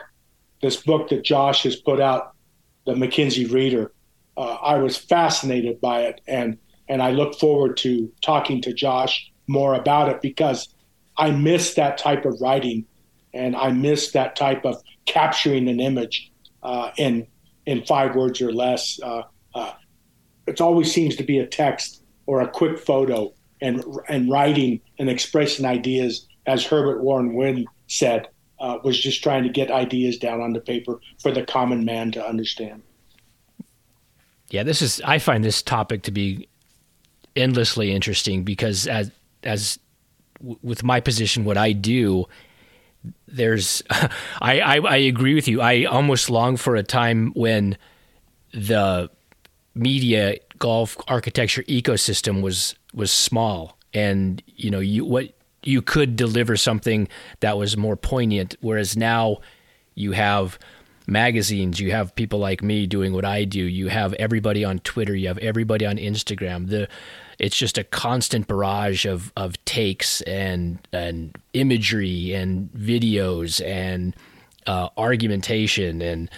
this 0.62 0.76
book 0.76 1.08
that 1.10 1.24
Josh 1.24 1.62
has 1.64 1.76
put 1.76 2.00
out, 2.00 2.34
the 2.84 2.94
MacKenzie 2.94 3.50
Reader, 3.52 3.92
uh, 4.36 4.56
I 4.62 4.78
was 4.78 4.96
fascinated 4.96 5.80
by 5.80 6.02
it, 6.02 6.20
and 6.26 6.58
and 6.88 7.02
I 7.02 7.10
look 7.10 7.38
forward 7.38 7.76
to 7.78 8.12
talking 8.22 8.60
to 8.62 8.72
Josh 8.72 9.30
more 9.48 9.74
about 9.74 10.08
it 10.08 10.20
because 10.20 10.68
I 11.18 11.30
miss 11.30 11.74
that 11.74 11.98
type 11.98 12.24
of 12.24 12.40
writing, 12.40 12.86
and 13.32 13.56
I 13.56 13.70
miss 13.70 14.12
that 14.12 14.36
type 14.36 14.64
of 14.64 14.82
capturing 15.06 15.68
an 15.68 15.80
image 15.80 16.30
uh, 16.62 16.90
in 16.96 17.26
in 17.64 17.84
five 17.84 18.14
words 18.14 18.40
or 18.40 18.52
less. 18.52 19.00
Uh, 19.02 19.22
uh, 19.54 19.72
it 20.46 20.60
always 20.60 20.92
seems 20.92 21.16
to 21.16 21.24
be 21.24 21.38
a 21.38 21.46
text 21.46 22.02
or 22.26 22.40
a 22.40 22.48
quick 22.48 22.78
photo, 22.78 23.32
and 23.60 23.82
and 24.08 24.30
writing 24.30 24.80
and 24.98 25.08
expressing 25.08 25.64
ideas, 25.64 26.26
as 26.46 26.64
Herbert 26.64 27.02
Warren 27.02 27.34
Wind 27.34 27.66
said, 27.88 28.28
uh, 28.58 28.78
was 28.82 29.00
just 29.00 29.22
trying 29.22 29.42
to 29.42 29.48
get 29.48 29.70
ideas 29.70 30.18
down 30.18 30.40
on 30.40 30.52
the 30.52 30.60
paper 30.60 31.00
for 31.20 31.30
the 31.30 31.44
common 31.44 31.84
man 31.84 32.12
to 32.12 32.26
understand. 32.26 32.82
Yeah, 34.50 34.62
this 34.62 34.82
is. 34.82 35.00
I 35.04 35.18
find 35.18 35.44
this 35.44 35.62
topic 35.62 36.02
to 36.02 36.10
be 36.10 36.48
endlessly 37.34 37.92
interesting 37.92 38.44
because 38.44 38.86
as 38.86 39.10
as 39.42 39.78
with 40.40 40.82
my 40.82 41.00
position, 41.00 41.44
what 41.44 41.56
I 41.56 41.72
do, 41.72 42.26
there's, 43.28 43.82
I, 43.90 44.60
I, 44.60 44.76
I 44.78 44.96
agree 44.96 45.34
with 45.34 45.48
you. 45.48 45.60
I 45.60 45.84
almost 45.84 46.30
long 46.30 46.56
for 46.56 46.76
a 46.76 46.82
time 46.82 47.32
when 47.34 47.76
the 48.52 49.10
media 49.74 50.38
golf 50.58 50.96
architecture 51.06 51.62
ecosystem 51.64 52.42
was 52.42 52.74
was 52.94 53.12
small, 53.12 53.76
and 53.92 54.42
you 54.46 54.70
know 54.70 54.80
you 54.80 55.04
what 55.04 55.32
you 55.62 55.82
could 55.82 56.16
deliver 56.16 56.56
something 56.56 57.08
that 57.40 57.58
was 57.58 57.76
more 57.76 57.96
poignant. 57.96 58.56
Whereas 58.60 58.96
now 58.96 59.38
you 59.94 60.12
have 60.12 60.58
magazines, 61.06 61.78
you 61.78 61.92
have 61.92 62.14
people 62.16 62.38
like 62.38 62.62
me 62.62 62.86
doing 62.86 63.12
what 63.12 63.24
I 63.24 63.44
do, 63.44 63.60
you 63.60 63.88
have 63.88 64.12
everybody 64.14 64.64
on 64.64 64.78
Twitter, 64.80 65.14
you 65.14 65.28
have 65.28 65.38
everybody 65.38 65.86
on 65.86 65.96
Instagram. 65.96 66.68
The 66.68 66.88
it's 67.38 67.56
just 67.56 67.78
a 67.78 67.84
constant 67.84 68.46
barrage 68.46 69.04
of, 69.04 69.32
of 69.36 69.62
takes 69.64 70.20
and 70.22 70.78
and 70.92 71.36
imagery 71.52 72.32
and 72.32 72.70
videos 72.72 73.64
and 73.64 74.14
uh, 74.66 74.88
argumentation 74.96 76.02
and 76.02 76.30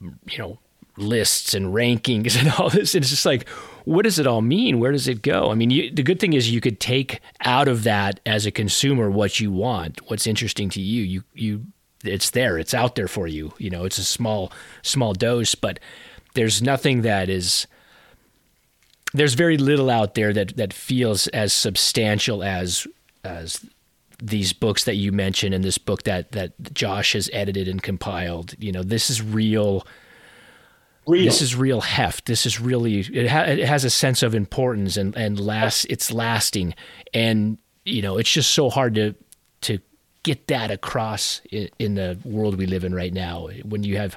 you 0.00 0.38
know 0.38 0.58
lists 0.96 1.54
and 1.54 1.74
rankings 1.74 2.38
and 2.40 2.52
all 2.58 2.70
this. 2.70 2.94
It's 2.94 3.10
just 3.10 3.26
like, 3.26 3.48
what 3.84 4.02
does 4.02 4.18
it 4.18 4.26
all 4.26 4.42
mean? 4.42 4.78
Where 4.78 4.92
does 4.92 5.08
it 5.08 5.22
go? 5.22 5.50
I 5.50 5.54
mean, 5.54 5.70
you, 5.70 5.90
the 5.90 6.02
good 6.02 6.20
thing 6.20 6.32
is 6.34 6.50
you 6.50 6.60
could 6.60 6.80
take 6.80 7.20
out 7.44 7.68
of 7.68 7.84
that 7.84 8.20
as 8.26 8.46
a 8.46 8.50
consumer 8.50 9.10
what 9.10 9.40
you 9.40 9.50
want, 9.50 10.00
what's 10.10 10.26
interesting 10.26 10.68
to 10.70 10.80
you. 10.80 11.02
You 11.02 11.24
you 11.34 11.66
it's 12.04 12.30
there, 12.30 12.58
it's 12.58 12.74
out 12.74 12.96
there 12.96 13.08
for 13.08 13.26
you. 13.26 13.54
You 13.58 13.70
know, 13.70 13.84
it's 13.84 13.98
a 13.98 14.04
small 14.04 14.52
small 14.82 15.14
dose, 15.14 15.54
but 15.54 15.78
there's 16.34 16.62
nothing 16.62 17.02
that 17.02 17.28
is 17.28 17.66
there's 19.14 19.34
very 19.34 19.56
little 19.56 19.90
out 19.90 20.14
there 20.14 20.32
that 20.32 20.56
that 20.56 20.72
feels 20.72 21.26
as 21.28 21.52
substantial 21.52 22.42
as 22.42 22.86
as 23.24 23.64
these 24.22 24.52
books 24.52 24.84
that 24.84 24.94
you 24.94 25.10
mentioned 25.10 25.54
and 25.54 25.64
this 25.64 25.78
book 25.78 26.04
that 26.04 26.32
that 26.32 26.52
Josh 26.72 27.12
has 27.12 27.28
edited 27.32 27.68
and 27.68 27.82
compiled. 27.82 28.54
You 28.58 28.72
know, 28.72 28.82
this 28.82 29.10
is 29.10 29.20
real. 29.20 29.86
Real. 31.04 31.24
This 31.24 31.42
is 31.42 31.56
real 31.56 31.80
heft. 31.80 32.26
This 32.26 32.46
is 32.46 32.60
really 32.60 33.00
it, 33.00 33.28
ha- 33.28 33.42
it 33.42 33.66
has 33.66 33.84
a 33.84 33.90
sense 33.90 34.22
of 34.22 34.36
importance 34.36 34.96
and 34.96 35.16
and 35.16 35.38
last 35.38 35.84
it's 35.90 36.12
lasting 36.12 36.74
and 37.12 37.58
you 37.84 38.02
know 38.02 38.18
it's 38.18 38.30
just 38.30 38.52
so 38.52 38.70
hard 38.70 38.94
to 38.94 39.16
to 39.62 39.80
get 40.22 40.46
that 40.46 40.70
across 40.70 41.40
in, 41.50 41.68
in 41.80 41.94
the 41.96 42.16
world 42.24 42.56
we 42.56 42.66
live 42.66 42.84
in 42.84 42.94
right 42.94 43.12
now 43.12 43.48
when 43.64 43.82
you 43.82 43.96
have 43.96 44.16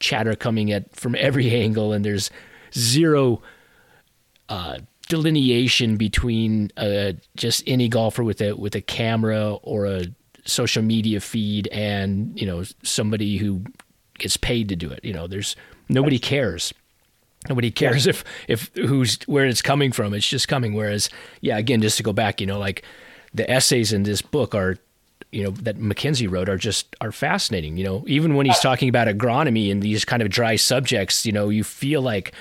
chatter 0.00 0.34
coming 0.34 0.72
at 0.72 0.92
from 0.96 1.14
every 1.14 1.50
angle 1.54 1.92
and 1.92 2.04
there's 2.04 2.32
zero 2.76 3.40
uh, 4.48 4.78
delineation 5.08 5.96
between 5.96 6.70
uh, 6.76 7.12
just 7.36 7.62
any 7.66 7.88
golfer 7.88 8.22
with 8.22 8.40
a 8.40 8.52
with 8.54 8.74
a 8.74 8.80
camera 8.80 9.54
or 9.62 9.86
a 9.86 10.04
social 10.44 10.82
media 10.82 11.20
feed 11.20 11.68
and 11.68 12.38
you 12.40 12.46
know 12.46 12.64
somebody 12.82 13.36
who 13.36 13.62
gets 14.18 14.36
paid 14.36 14.68
to 14.68 14.76
do 14.76 14.90
it. 14.90 15.04
You 15.04 15.12
know, 15.12 15.26
there's 15.26 15.56
nobody 15.88 16.18
cares. 16.18 16.74
Nobody 17.48 17.70
cares 17.70 18.06
yeah. 18.06 18.10
if 18.10 18.24
if 18.48 18.70
who's 18.74 19.18
where 19.26 19.46
it's 19.46 19.62
coming 19.62 19.92
from. 19.92 20.12
It's 20.12 20.28
just 20.28 20.48
coming. 20.48 20.74
Whereas, 20.74 21.08
yeah, 21.40 21.56
again, 21.56 21.80
just 21.80 21.96
to 21.98 22.02
go 22.02 22.12
back, 22.12 22.40
you 22.40 22.46
know, 22.46 22.58
like 22.58 22.82
the 23.32 23.48
essays 23.50 23.92
in 23.92 24.02
this 24.02 24.22
book 24.22 24.54
are 24.54 24.76
you 25.30 25.44
know 25.44 25.50
that 25.50 25.78
MacKenzie 25.78 26.30
wrote 26.30 26.48
are 26.48 26.56
just 26.56 26.96
are 27.00 27.12
fascinating. 27.12 27.76
You 27.76 27.84
know, 27.84 28.04
even 28.06 28.34
when 28.34 28.46
he's 28.46 28.58
talking 28.58 28.88
about 28.88 29.08
agronomy 29.08 29.70
and 29.70 29.82
these 29.82 30.04
kind 30.04 30.22
of 30.22 30.30
dry 30.30 30.56
subjects, 30.56 31.24
you 31.24 31.32
know, 31.32 31.48
you 31.48 31.64
feel 31.64 32.02
like 32.02 32.32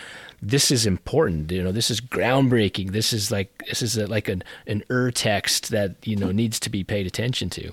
this 0.42 0.72
is 0.72 0.86
important. 0.86 1.52
You 1.52 1.64
know, 1.64 1.72
this 1.72 1.90
is 1.90 2.00
groundbreaking. 2.00 2.92
This 2.92 3.14
is 3.14 3.32
like 3.32 3.64
this 3.68 3.82
is 3.82 3.98
a, 3.98 4.08
like 4.08 4.28
an 4.28 4.44
an 4.68 4.84
ur 4.90 5.12
text 5.12 5.70
that 5.72 5.96
you 6.06 6.16
know 6.16 6.32
needs 6.32 6.60
to 6.62 6.70
be 6.70 6.84
paid 6.84 7.08
attention 7.08 7.50
to. 7.52 7.72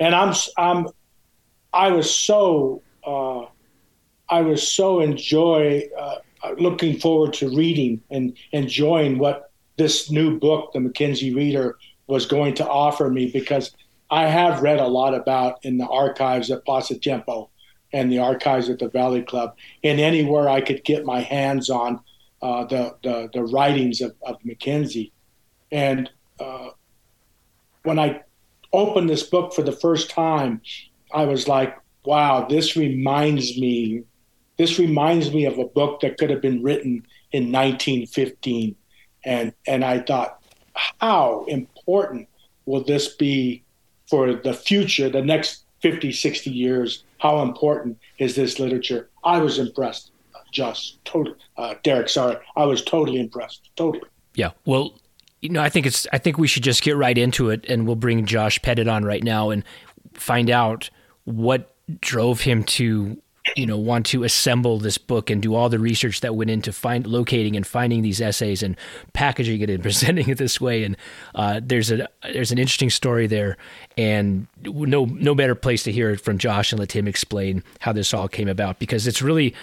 And 0.00 0.14
I'm 0.14 0.34
I'm 0.56 0.88
I 1.72 1.90
was 1.90 2.14
so 2.14 2.82
uh, 3.04 3.46
I 4.28 4.42
was 4.42 4.66
so 4.70 5.00
enjoy 5.00 5.88
uh, 5.98 6.16
looking 6.58 6.98
forward 6.98 7.32
to 7.34 7.54
reading 7.54 8.02
and 8.10 8.36
enjoying 8.52 9.18
what 9.18 9.50
this 9.76 10.10
new 10.10 10.38
book, 10.38 10.72
the 10.72 10.80
MacKenzie 10.80 11.34
Reader, 11.34 11.76
was 12.08 12.26
going 12.26 12.54
to 12.54 12.68
offer 12.68 13.08
me 13.08 13.30
because 13.30 13.74
I 14.10 14.26
have 14.26 14.62
read 14.62 14.80
a 14.80 14.86
lot 14.86 15.14
about 15.14 15.64
in 15.64 15.78
the 15.78 15.86
archives 15.86 16.50
at 16.50 16.64
Pasatiempo 16.64 17.48
and 17.92 18.12
the 18.12 18.18
archives 18.18 18.68
at 18.68 18.78
the 18.78 18.88
Valley 18.88 19.22
Club, 19.22 19.56
and 19.82 20.00
anywhere 20.00 20.48
I 20.48 20.60
could 20.60 20.84
get 20.84 21.04
my 21.04 21.20
hands 21.20 21.70
on 21.70 22.00
uh, 22.42 22.64
the, 22.64 22.96
the, 23.02 23.30
the 23.32 23.42
writings 23.42 24.00
of, 24.00 24.14
of 24.22 24.36
MacKenzie. 24.42 25.10
And 25.72 26.10
uh, 26.38 26.70
when 27.82 27.98
I 27.98 28.22
opened 28.72 29.08
this 29.08 29.22
book 29.22 29.54
for 29.54 29.62
the 29.62 29.72
first 29.72 30.10
time, 30.10 30.60
I 31.12 31.24
was 31.24 31.48
like, 31.48 31.78
wow, 32.04 32.46
this 32.48 32.76
reminds 32.76 33.58
me, 33.58 34.04
this 34.56 34.78
reminds 34.78 35.32
me 35.32 35.46
of 35.46 35.58
a 35.58 35.64
book 35.64 36.00
that 36.00 36.18
could 36.18 36.30
have 36.30 36.42
been 36.42 36.62
written 36.62 37.06
in 37.32 37.52
1915. 37.52 38.76
And, 39.24 39.52
and 39.66 39.84
I 39.84 40.00
thought, 40.00 40.40
how 40.74 41.44
important 41.48 42.28
will 42.66 42.84
this 42.84 43.14
be 43.14 43.64
for 44.08 44.34
the 44.34 44.54
future, 44.54 45.08
the 45.08 45.22
next 45.22 45.64
50, 45.82 46.12
60 46.12 46.50
years? 46.50 47.04
How 47.18 47.42
important 47.42 47.98
is 48.18 48.36
this 48.36 48.58
literature? 48.58 49.10
I 49.24 49.38
was 49.38 49.58
impressed. 49.58 50.12
Just 50.50 51.04
totally, 51.04 51.36
uh, 51.58 51.74
Derek. 51.82 52.08
Sorry, 52.08 52.36
I 52.56 52.64
was 52.64 52.82
totally 52.82 53.20
impressed. 53.20 53.68
Totally. 53.76 54.08
Yeah. 54.34 54.52
Well, 54.64 54.98
you 55.42 55.50
know, 55.50 55.62
I 55.62 55.68
think 55.68 55.84
it's. 55.84 56.06
I 56.10 56.18
think 56.18 56.38
we 56.38 56.48
should 56.48 56.62
just 56.62 56.82
get 56.82 56.96
right 56.96 57.16
into 57.18 57.50
it, 57.50 57.66
and 57.68 57.86
we'll 57.86 57.96
bring 57.96 58.24
Josh 58.24 58.60
Pettit 58.62 58.88
on 58.88 59.04
right 59.04 59.22
now 59.22 59.50
and 59.50 59.62
find 60.14 60.48
out 60.48 60.88
what 61.24 61.74
drove 62.00 62.40
him 62.40 62.64
to 62.64 63.20
you 63.56 63.66
know 63.66 63.78
want 63.78 64.06
to 64.06 64.24
assemble 64.24 64.78
this 64.78 64.98
book 64.98 65.30
and 65.30 65.42
do 65.42 65.54
all 65.54 65.68
the 65.68 65.78
research 65.78 66.20
that 66.20 66.34
went 66.34 66.50
into 66.50 66.72
find 66.72 67.06
locating 67.06 67.56
and 67.56 67.66
finding 67.66 68.02
these 68.02 68.20
essays 68.20 68.62
and 68.62 68.76
packaging 69.12 69.60
it 69.60 69.70
and 69.70 69.82
presenting 69.82 70.28
it 70.28 70.38
this 70.38 70.60
way 70.60 70.84
and 70.84 70.96
uh, 71.34 71.60
there's 71.62 71.90
a 71.90 72.08
there's 72.32 72.52
an 72.52 72.58
interesting 72.58 72.90
story 72.90 73.26
there 73.26 73.56
and 73.96 74.46
no 74.64 75.04
no 75.04 75.34
better 75.34 75.54
place 75.54 75.82
to 75.82 75.92
hear 75.92 76.10
it 76.10 76.20
from 76.20 76.38
Josh 76.38 76.72
and 76.72 76.78
let 76.78 76.92
him 76.92 77.08
explain 77.08 77.62
how 77.80 77.92
this 77.92 78.14
all 78.14 78.28
came 78.28 78.48
about 78.48 78.78
because 78.78 79.06
it's 79.06 79.22
really 79.22 79.54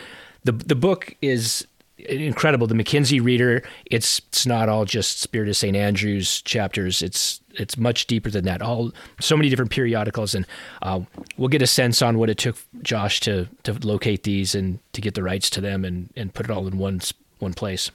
the 0.44 0.52
the 0.52 0.76
book 0.76 1.16
is 1.22 1.66
incredible. 1.98 2.68
The 2.68 2.76
Mackenzie 2.76 3.20
Reader, 3.20 3.64
it's 3.86 4.20
it's 4.30 4.46
not 4.46 4.70
all 4.70 4.86
just 4.86 5.20
Spirit 5.20 5.50
of 5.50 5.58
St. 5.58 5.76
Andrews 5.76 6.42
chapters. 6.42 7.02
It's 7.02 7.42
it's 7.58 7.78
much 7.78 8.08
deeper 8.08 8.30
than 8.30 8.46
that. 8.46 8.62
All 8.62 8.92
so 9.20 9.36
many 9.36 9.50
different 9.50 9.72
periodicals, 9.72 10.36
and 10.36 10.46
uh, 10.82 11.02
we'll 11.38 11.50
get 11.50 11.62
a 11.62 11.68
sense 11.68 12.02
on 12.02 12.18
what 12.18 12.30
it 12.30 12.38
took 12.38 12.58
Josh 12.82 13.20
to 13.22 13.48
to 13.64 13.74
locate 13.86 14.24
these 14.24 14.56
and 14.56 14.80
to 14.94 15.02
get 15.02 15.14
the 15.16 15.24
rights 15.24 15.50
to 15.52 15.62
them 15.62 15.86
and 15.86 16.10
and 16.16 16.34
put 16.34 16.46
it 16.46 16.52
all 16.52 16.68
in 16.68 16.78
one 16.78 17.02
one 17.40 17.54
place. 17.54 17.92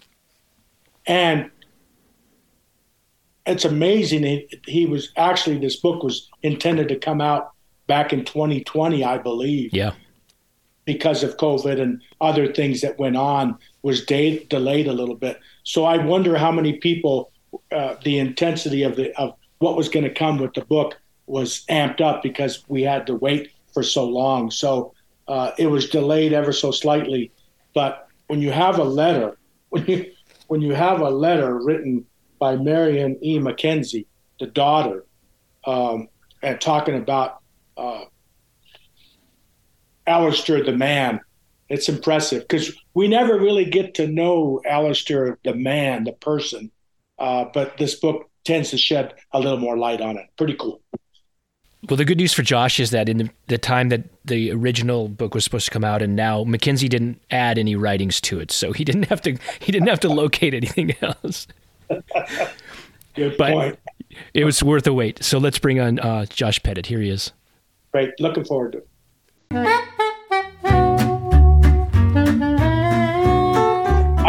And 1.07 1.51
it's 3.47 3.65
amazing. 3.65 4.23
He, 4.23 4.61
he 4.67 4.87
was 4.87 5.13
actually 5.17 5.59
this 5.59 5.77
book 5.77 6.03
was 6.03 6.29
intended 6.43 6.89
to 6.89 6.97
come 6.97 7.21
out 7.21 7.53
back 7.87 8.13
in 8.13 8.25
2020, 8.25 9.03
I 9.03 9.19
believe. 9.19 9.73
Yeah 9.73 9.93
because 10.87 11.23
of 11.23 11.37
COVID 11.37 11.81
and 11.81 12.03
other 12.21 12.53
things 12.53 12.81
that 12.81 12.99
went 12.99 13.17
on 13.17 13.57
was 13.83 14.05
de- 14.05 14.45
delayed 14.47 14.89
a 14.89 14.93
little 14.93 15.15
bit. 15.15 15.39
So 15.63 15.85
I 15.85 15.99
wonder 15.99 16.37
how 16.37 16.51
many 16.51 16.79
people 16.79 17.31
uh, 17.73 17.95
the 18.05 18.19
intensity 18.19 18.83
of 18.83 18.97
the 18.97 19.17
of 19.17 19.37
what 19.61 19.77
was 19.77 19.89
going 19.89 20.05
to 20.05 20.13
come 20.13 20.39
with 20.39 20.53
the 20.55 20.65
book 20.65 20.99
was 21.27 21.65
amped 21.71 22.01
up 22.01 22.23
because 22.23 22.65
we 22.69 22.83
had 22.83 23.07
to 23.07 23.15
wait 23.15 23.53
for 23.73 23.83
so 23.83 24.05
long. 24.05 24.51
So 24.51 24.95
uh, 25.29 25.53
it 25.59 25.69
was 25.69 25.89
delayed 25.89 26.33
ever 26.33 26.53
so 26.53 26.73
slightly. 26.73 27.31
But 27.75 28.09
when 28.27 28.41
you 28.41 28.51
have 28.51 28.79
a 28.79 28.85
letter, 28.85 29.39
when 29.69 29.87
you 29.87 30.11
when 30.49 30.61
you 30.61 30.75
have 30.75 31.01
a 31.01 31.11
letter 31.11 31.63
written 31.63 32.05
by 32.41 32.57
Marion 32.57 33.17
E. 33.23 33.39
Mackenzie, 33.39 34.07
the 34.41 34.47
daughter, 34.47 35.05
um, 35.65 36.09
and 36.43 36.61
talking 36.61 36.97
about 36.97 37.39
uh, 37.77 38.05
Alister 40.07 40.65
the 40.65 40.73
man. 40.73 41.21
It's 41.69 41.89
impressive 41.89 42.43
because 42.43 42.77
we 42.95 43.07
never 43.07 43.39
really 43.39 43.67
get 43.67 43.95
to 43.95 44.09
know 44.09 44.61
Alister 44.67 45.39
the 45.45 45.55
man, 45.55 46.03
the 46.03 46.13
person. 46.13 46.73
Uh, 47.17 47.45
but 47.55 47.77
this 47.77 47.95
book 47.95 48.30
tends 48.45 48.71
to 48.71 48.79
shed 48.79 49.15
a 49.33 49.41
little 49.41 49.59
more 49.59 49.77
light 49.77 50.01
on 50.01 50.17
it. 50.17 50.27
Pretty 50.37 50.55
cool. 50.55 50.81
Well, 51.89 51.97
the 51.97 52.05
good 52.05 52.19
news 52.19 52.35
for 52.35 52.43
Josh 52.43 52.79
is 52.79 52.91
that 52.91 53.09
in 53.09 53.17
the, 53.17 53.31
the, 53.47 53.57
time 53.57 53.89
that 53.89 54.03
the 54.27 54.53
original 54.53 55.09
book 55.09 55.35
was 55.35 55.45
supposed 55.45 55.65
to 55.65 55.71
come 55.71 55.85
out, 55.85 56.03
and 56.03 56.15
now 56.15 56.45
Mackenzie 56.45 56.89
didn't 56.89 57.23
add 57.31 57.57
any 57.57 57.75
writings 57.75 58.21
to 58.23 58.39
it, 58.39 58.51
so 58.51 58.73
he 58.73 58.85
didn't 58.85 59.05
have 59.05 59.23
to 59.23 59.39
he 59.61 59.73
didn't 59.73 59.89
have 59.89 60.01
to 60.01 60.11
locate 60.11 60.53
anything 60.53 60.95
else. 61.01 61.47
good 63.15 63.37
but 63.39 63.53
point. 63.53 63.79
It 64.35 64.45
was 64.45 64.63
worth 64.63 64.85
the 64.85 64.93
wait. 64.93 65.25
So 65.25 65.39
let's 65.39 65.59
bring 65.59 65.81
on 65.81 65.99
uh, 66.01 66.27
Josh 66.27 66.63
Pettit. 66.63 66.87
Here 66.87 67.01
he 67.01 67.09
is. 67.09 67.33
Great. 67.93 68.11
Looking 68.21 68.45
forward 68.45 68.73
to 68.73 68.79
it. 68.79 70.07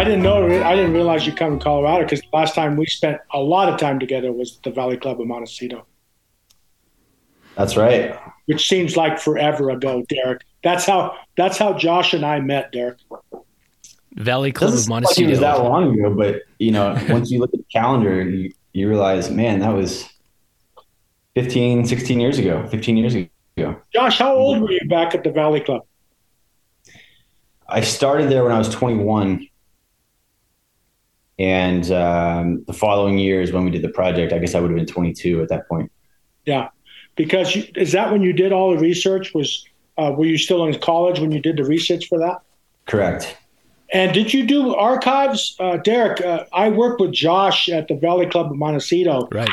I 0.02 0.04
didn't 0.04 0.24
know. 0.24 0.48
I 0.64 0.76
didn't 0.76 0.94
realize 0.94 1.28
you 1.28 1.32
come 1.32 1.54
in 1.54 1.60
Colorado 1.60 2.06
because 2.06 2.22
the 2.22 2.36
last 2.36 2.56
time 2.56 2.76
we 2.76 2.88
spent 2.88 3.22
a 3.32 3.40
lot 3.40 3.72
of 3.72 3.80
time 3.80 4.00
together 4.00 4.32
was 4.32 4.58
the 4.64 4.72
Valley 4.72 4.98
Club 4.98 5.22
of 5.22 5.28
Montecito. 5.28 5.86
That's 7.56 7.78
right. 7.78 8.20
Which 8.48 8.68
seems 8.68 8.98
like 8.98 9.20
forever 9.20 9.70
ago, 9.70 10.04
Derek. 10.10 10.42
That's 10.64 10.88
how. 10.88 11.16
That's 11.38 11.60
how 11.60 11.78
Josh 11.78 12.16
and 12.16 12.26
I 12.26 12.40
met, 12.40 12.72
Derek. 12.72 12.98
Valley 14.16 14.52
Club 14.52 14.74
of 14.74 14.90
Montecito. 14.90 15.22
Like 15.22 15.28
it 15.28 15.30
was 15.30 15.40
that 15.42 15.62
long 15.62 15.94
ago, 15.94 16.16
but 16.16 16.42
you 16.58 16.72
know, 16.72 17.00
once 17.10 17.30
you 17.30 17.40
look 17.40 17.54
at 17.54 17.60
the 17.60 17.66
calendar, 17.72 18.28
you, 18.28 18.52
you 18.74 18.90
realize, 18.90 19.30
man, 19.30 19.60
that 19.60 19.76
was 19.76 20.10
15, 21.36 21.86
16 21.86 22.20
years 22.20 22.40
ago. 22.40 22.66
15 22.70 22.98
years 22.98 23.14
ago. 23.14 23.80
Josh, 23.94 24.18
how 24.18 24.36
old 24.36 24.62
were 24.62 24.72
you 24.72 24.88
back 24.90 25.14
at 25.14 25.24
the 25.24 25.30
Valley 25.30 25.60
Club? 25.60 25.84
I 27.70 27.82
started 27.82 28.32
there 28.32 28.44
when 28.44 28.52
I 28.52 28.58
was 28.58 28.70
21 28.70 29.48
and 31.42 31.92
um, 31.92 32.64
the 32.68 32.74
following 32.74 33.18
year 33.18 33.42
is 33.42 33.52
when 33.52 33.66
we 33.66 33.72
did 33.72 33.82
the 33.82 33.90
project. 33.90 34.32
I 34.32 34.38
guess 34.38 34.54
I 34.54 34.60
would 34.60 34.70
have 34.70 34.78
been 34.78 34.86
22 34.86 35.42
at 35.42 35.50
that 35.50 35.68
point. 35.68 35.92
Yeah, 36.46 36.70
because 37.16 37.56
you, 37.56 37.66
is 37.76 37.94
that 37.94 38.12
when 38.12 38.22
you 38.22 38.32
did 38.32 38.52
all 38.52 38.70
the 38.72 38.78
research? 38.78 39.34
Was 39.34 39.66
uh, 39.98 40.14
were 40.16 40.26
you 40.26 40.38
still 40.38 40.64
in 40.66 40.80
college 40.80 41.20
when 41.20 41.32
you 41.32 41.42
did 41.42 41.58
the 41.58 41.64
research 41.64 42.08
for 42.08 42.20
that? 42.20 42.42
Correct. 42.86 43.36
And 43.92 44.14
did 44.14 44.34
you 44.34 44.46
do 44.46 44.76
archives, 44.76 45.56
uh, 45.60 45.78
Derek? 45.78 46.22
Uh, 46.22 46.46
I 46.54 46.70
worked 46.70 47.02
with 47.02 47.12
Josh 47.12 47.70
at 47.70 47.88
the 47.88 47.96
Valley 47.96 48.28
Club 48.28 48.52
of 48.52 48.58
Montecito. 48.58 49.28
Right. 49.32 49.50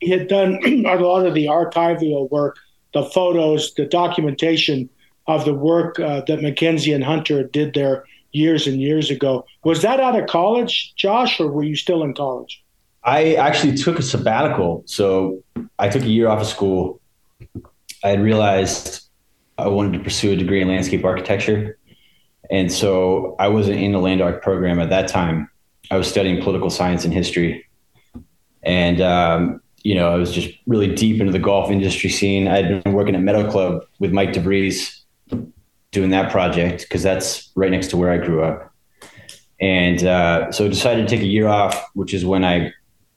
He 0.00 0.10
had 0.10 0.28
done 0.28 0.60
a 0.86 0.96
lot 0.96 1.24
of 1.24 1.32
the 1.32 1.46
archival 1.46 2.30
work, 2.30 2.58
the 2.92 3.04
photos, 3.04 3.72
the 3.74 3.86
documentation 3.86 4.90
of 5.26 5.46
the 5.46 5.54
work 5.54 5.98
uh, 5.98 6.20
that 6.26 6.42
Mackenzie 6.42 6.92
and 6.92 7.02
Hunter 7.02 7.44
did 7.44 7.72
there 7.72 8.04
years 8.32 8.66
and 8.66 8.80
years 8.80 9.10
ago. 9.10 9.44
Was 9.64 9.82
that 9.82 10.00
out 10.00 10.18
of 10.18 10.28
college, 10.28 10.94
Josh, 10.96 11.40
or 11.40 11.50
were 11.50 11.62
you 11.62 11.76
still 11.76 12.02
in 12.02 12.14
college? 12.14 12.62
I 13.02 13.34
actually 13.34 13.76
took 13.76 13.98
a 13.98 14.02
sabbatical. 14.02 14.82
So 14.86 15.42
I 15.78 15.88
took 15.88 16.02
a 16.02 16.08
year 16.08 16.28
off 16.28 16.40
of 16.40 16.46
school. 16.46 17.00
I 18.04 18.08
had 18.08 18.22
realized 18.22 19.08
I 19.58 19.68
wanted 19.68 19.96
to 19.98 20.04
pursue 20.04 20.32
a 20.32 20.36
degree 20.36 20.60
in 20.60 20.68
landscape 20.68 21.04
architecture. 21.04 21.78
And 22.50 22.72
so 22.72 23.36
I 23.38 23.48
wasn't 23.48 23.78
in 23.78 23.92
the 23.92 23.98
land 23.98 24.20
art 24.20 24.42
program 24.42 24.80
at 24.80 24.90
that 24.90 25.08
time. 25.08 25.48
I 25.90 25.96
was 25.96 26.08
studying 26.08 26.42
political 26.42 26.70
science 26.70 27.04
and 27.04 27.14
history. 27.14 27.66
And, 28.62 29.00
um, 29.00 29.62
you 29.82 29.94
know, 29.94 30.12
I 30.12 30.16
was 30.16 30.32
just 30.32 30.50
really 30.66 30.94
deep 30.94 31.20
into 31.20 31.32
the 31.32 31.38
golf 31.38 31.70
industry 31.70 32.10
scene. 32.10 32.48
I 32.48 32.62
had 32.62 32.84
been 32.84 32.92
working 32.92 33.14
at 33.14 33.22
Meadow 33.22 33.50
Club 33.50 33.82
with 33.98 34.12
Mike 34.12 34.32
DeVries 34.32 34.99
doing 35.92 36.10
that 36.10 36.30
project 36.30 36.82
because 36.82 37.02
that's 37.02 37.50
right 37.56 37.70
next 37.70 37.88
to 37.88 37.96
where 37.96 38.10
I 38.10 38.18
grew 38.18 38.42
up. 38.42 38.72
And 39.60 40.02
uh, 40.04 40.52
so 40.52 40.64
I 40.64 40.68
decided 40.68 41.06
to 41.06 41.14
take 41.14 41.22
a 41.22 41.28
year 41.28 41.48
off, 41.48 41.90
which 41.94 42.14
is 42.14 42.24
when 42.24 42.44
I. 42.44 42.72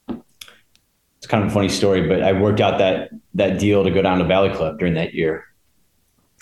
It's 0.10 1.30
kind 1.30 1.42
of 1.42 1.50
a 1.50 1.54
funny 1.54 1.70
story, 1.70 2.06
but 2.06 2.22
I 2.22 2.34
worked 2.34 2.60
out 2.60 2.80
that 2.80 3.12
that 3.36 3.58
deal 3.58 3.86
to 3.86 3.92
go 3.92 4.02
down 4.02 4.20
to 4.20 4.26
Valley 4.26 4.54
Club 4.54 4.78
during 4.78 4.96
that 4.96 5.14
year, 5.14 5.46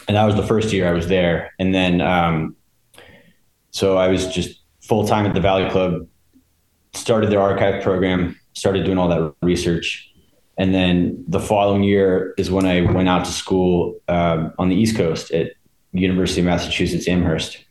and 0.07 0.17
that 0.17 0.25
was 0.25 0.35
the 0.35 0.45
first 0.45 0.73
year 0.73 0.89
I 0.89 0.93
was 0.93 1.07
there. 1.07 1.51
And 1.59 1.71
then, 1.71 2.01
um, 2.01 2.55
so 3.69 3.97
I 3.97 4.07
was 4.07 4.33
just 4.33 4.59
full 4.81 5.07
time 5.07 5.27
at 5.27 5.35
the 5.35 5.39
Valley 5.39 5.69
Club. 5.69 6.07
Started 6.93 7.29
their 7.29 7.39
archive 7.39 7.83
program, 7.83 8.39
started 8.53 8.83
doing 8.85 8.97
all 8.97 9.07
that 9.07 9.35
research, 9.43 10.11
and 10.57 10.73
then 10.73 11.23
the 11.27 11.39
following 11.39 11.83
year 11.83 12.33
is 12.39 12.49
when 12.49 12.65
I 12.65 12.81
went 12.81 13.07
out 13.07 13.23
to 13.25 13.31
school 13.31 14.01
um, 14.07 14.51
on 14.57 14.69
the 14.69 14.75
East 14.75 14.97
Coast 14.97 15.31
at 15.31 15.53
University 15.93 16.41
of 16.41 16.45
Massachusetts 16.45 17.07
Amherst. 17.07 17.63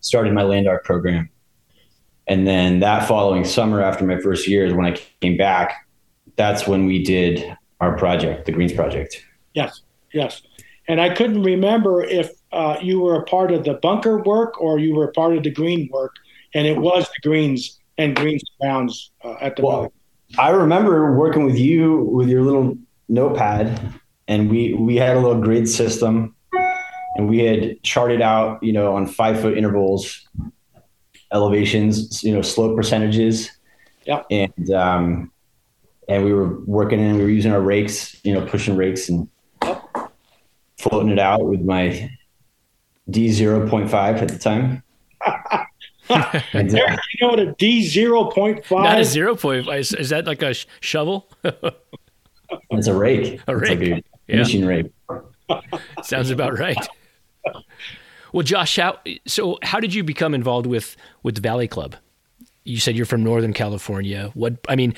Started 0.00 0.32
my 0.32 0.42
land 0.42 0.68
art 0.68 0.84
program. 0.84 1.30
And 2.28 2.46
then 2.46 2.80
that 2.80 3.06
following 3.06 3.44
summer, 3.44 3.82
after 3.82 4.04
my 4.04 4.20
first 4.20 4.48
year, 4.48 4.66
is 4.66 4.72
when 4.72 4.86
I 4.86 4.98
came 5.20 5.36
back. 5.36 5.86
That's 6.36 6.66
when 6.66 6.86
we 6.86 7.02
did 7.02 7.56
our 7.80 7.96
project, 7.96 8.46
the 8.46 8.52
Greens 8.52 8.72
Project. 8.72 9.24
Yes, 9.54 9.82
yes. 10.12 10.42
And 10.88 11.00
I 11.00 11.14
couldn't 11.14 11.42
remember 11.42 12.04
if 12.04 12.30
uh, 12.52 12.76
you 12.80 13.00
were 13.00 13.16
a 13.16 13.24
part 13.24 13.52
of 13.52 13.64
the 13.64 13.74
bunker 13.74 14.22
work 14.22 14.60
or 14.60 14.78
you 14.78 14.94
were 14.94 15.08
a 15.08 15.12
part 15.12 15.36
of 15.36 15.42
the 15.42 15.50
green 15.50 15.88
work. 15.92 16.14
And 16.54 16.66
it 16.66 16.78
was 16.78 17.04
the 17.04 17.28
greens 17.28 17.78
and 17.98 18.14
greens 18.14 18.42
browns 18.60 19.10
uh, 19.24 19.36
at 19.40 19.56
the 19.56 19.62
well, 19.62 19.92
I 20.38 20.50
remember 20.50 21.16
working 21.16 21.44
with 21.44 21.58
you 21.58 22.02
with 22.04 22.28
your 22.28 22.42
little 22.42 22.76
notepad, 23.08 23.94
and 24.28 24.50
we 24.50 24.74
we 24.74 24.96
had 24.96 25.16
a 25.16 25.20
little 25.20 25.40
grid 25.40 25.68
system 25.68 26.34
and 27.16 27.28
we 27.28 27.38
had 27.38 27.82
charted 27.82 28.20
out, 28.20 28.62
you 28.62 28.72
know, 28.72 28.94
on 28.94 29.06
five 29.06 29.40
foot 29.40 29.56
intervals, 29.56 30.26
elevations, 31.32 32.22
you 32.22 32.34
know, 32.34 32.42
slope 32.42 32.76
percentages. 32.76 33.50
Yeah. 34.04 34.22
And 34.30 34.70
um, 34.70 35.32
and 36.08 36.24
we 36.24 36.32
were 36.32 36.60
working 36.60 37.00
and 37.00 37.16
we 37.16 37.24
were 37.24 37.30
using 37.30 37.52
our 37.52 37.60
rakes, 37.60 38.20
you 38.24 38.34
know, 38.34 38.46
pushing 38.46 38.76
rakes 38.76 39.08
and 39.08 39.28
floating 40.78 41.10
it 41.10 41.18
out 41.18 41.44
with 41.44 41.62
my 41.62 42.10
D 43.08 43.30
zero 43.30 43.68
point 43.68 43.90
five 43.90 44.16
at 44.16 44.28
the 44.28 44.38
time. 44.38 44.82
and, 46.52 46.74
uh, 46.74 46.96
you 47.12 47.20
know 47.20 47.28
what 47.28 47.40
a 47.40 47.52
D 47.58 47.82
zero 47.82 48.30
point 48.30 48.64
five? 48.64 48.84
Not 48.84 49.00
a 49.00 49.04
zero 49.04 49.34
point 49.34 49.66
five. 49.66 49.80
Is, 49.80 49.92
is 49.94 50.10
that 50.10 50.26
like 50.26 50.42
a 50.42 50.54
sh- 50.54 50.66
shovel? 50.80 51.28
it's 52.70 52.86
a 52.86 52.94
rake. 52.94 53.40
A 53.48 53.56
rake. 53.56 53.80
Like 53.80 53.88
a 53.88 54.02
yeah. 54.28 54.36
Machine 54.38 54.64
rake. 54.64 54.86
Sounds 56.02 56.30
about 56.30 56.58
right. 56.58 56.76
Well, 58.32 58.42
Josh, 58.42 58.76
how, 58.76 58.98
so 59.26 59.58
how 59.62 59.80
did 59.80 59.94
you 59.94 60.04
become 60.04 60.34
involved 60.34 60.66
with 60.66 60.96
with 61.22 61.36
the 61.36 61.40
Valley 61.40 61.68
Club? 61.68 61.96
You 62.64 62.78
said 62.78 62.96
you're 62.96 63.06
from 63.06 63.22
Northern 63.22 63.52
California. 63.52 64.30
What 64.34 64.58
I 64.68 64.76
mean, 64.76 64.94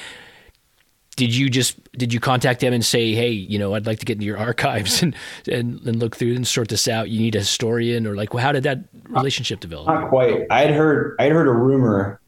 did 1.16 1.34
you 1.34 1.50
just 1.50 1.76
did 1.92 2.12
you 2.12 2.20
contact 2.20 2.60
them 2.60 2.72
and 2.72 2.84
say, 2.84 3.12
hey, 3.12 3.30
you 3.30 3.58
know, 3.58 3.74
I'd 3.74 3.86
like 3.86 3.98
to 3.98 4.06
get 4.06 4.14
into 4.14 4.26
your 4.26 4.38
archives 4.38 5.02
and 5.02 5.14
and, 5.50 5.80
and 5.86 5.96
look 5.96 6.16
through 6.16 6.36
and 6.36 6.46
sort 6.46 6.68
this 6.68 6.88
out? 6.88 7.10
You 7.10 7.20
need 7.20 7.34
a 7.34 7.40
historian, 7.40 8.06
or 8.06 8.14
like, 8.14 8.32
well, 8.32 8.42
how 8.42 8.52
did 8.52 8.62
that 8.62 8.80
relationship 9.08 9.60
develop? 9.60 9.88
Not 9.88 10.08
quite. 10.08 10.46
I 10.50 10.60
had 10.60 10.70
heard 10.70 11.16
I 11.18 11.24
had 11.24 11.32
heard 11.32 11.48
a 11.48 11.52
rumor 11.52 12.20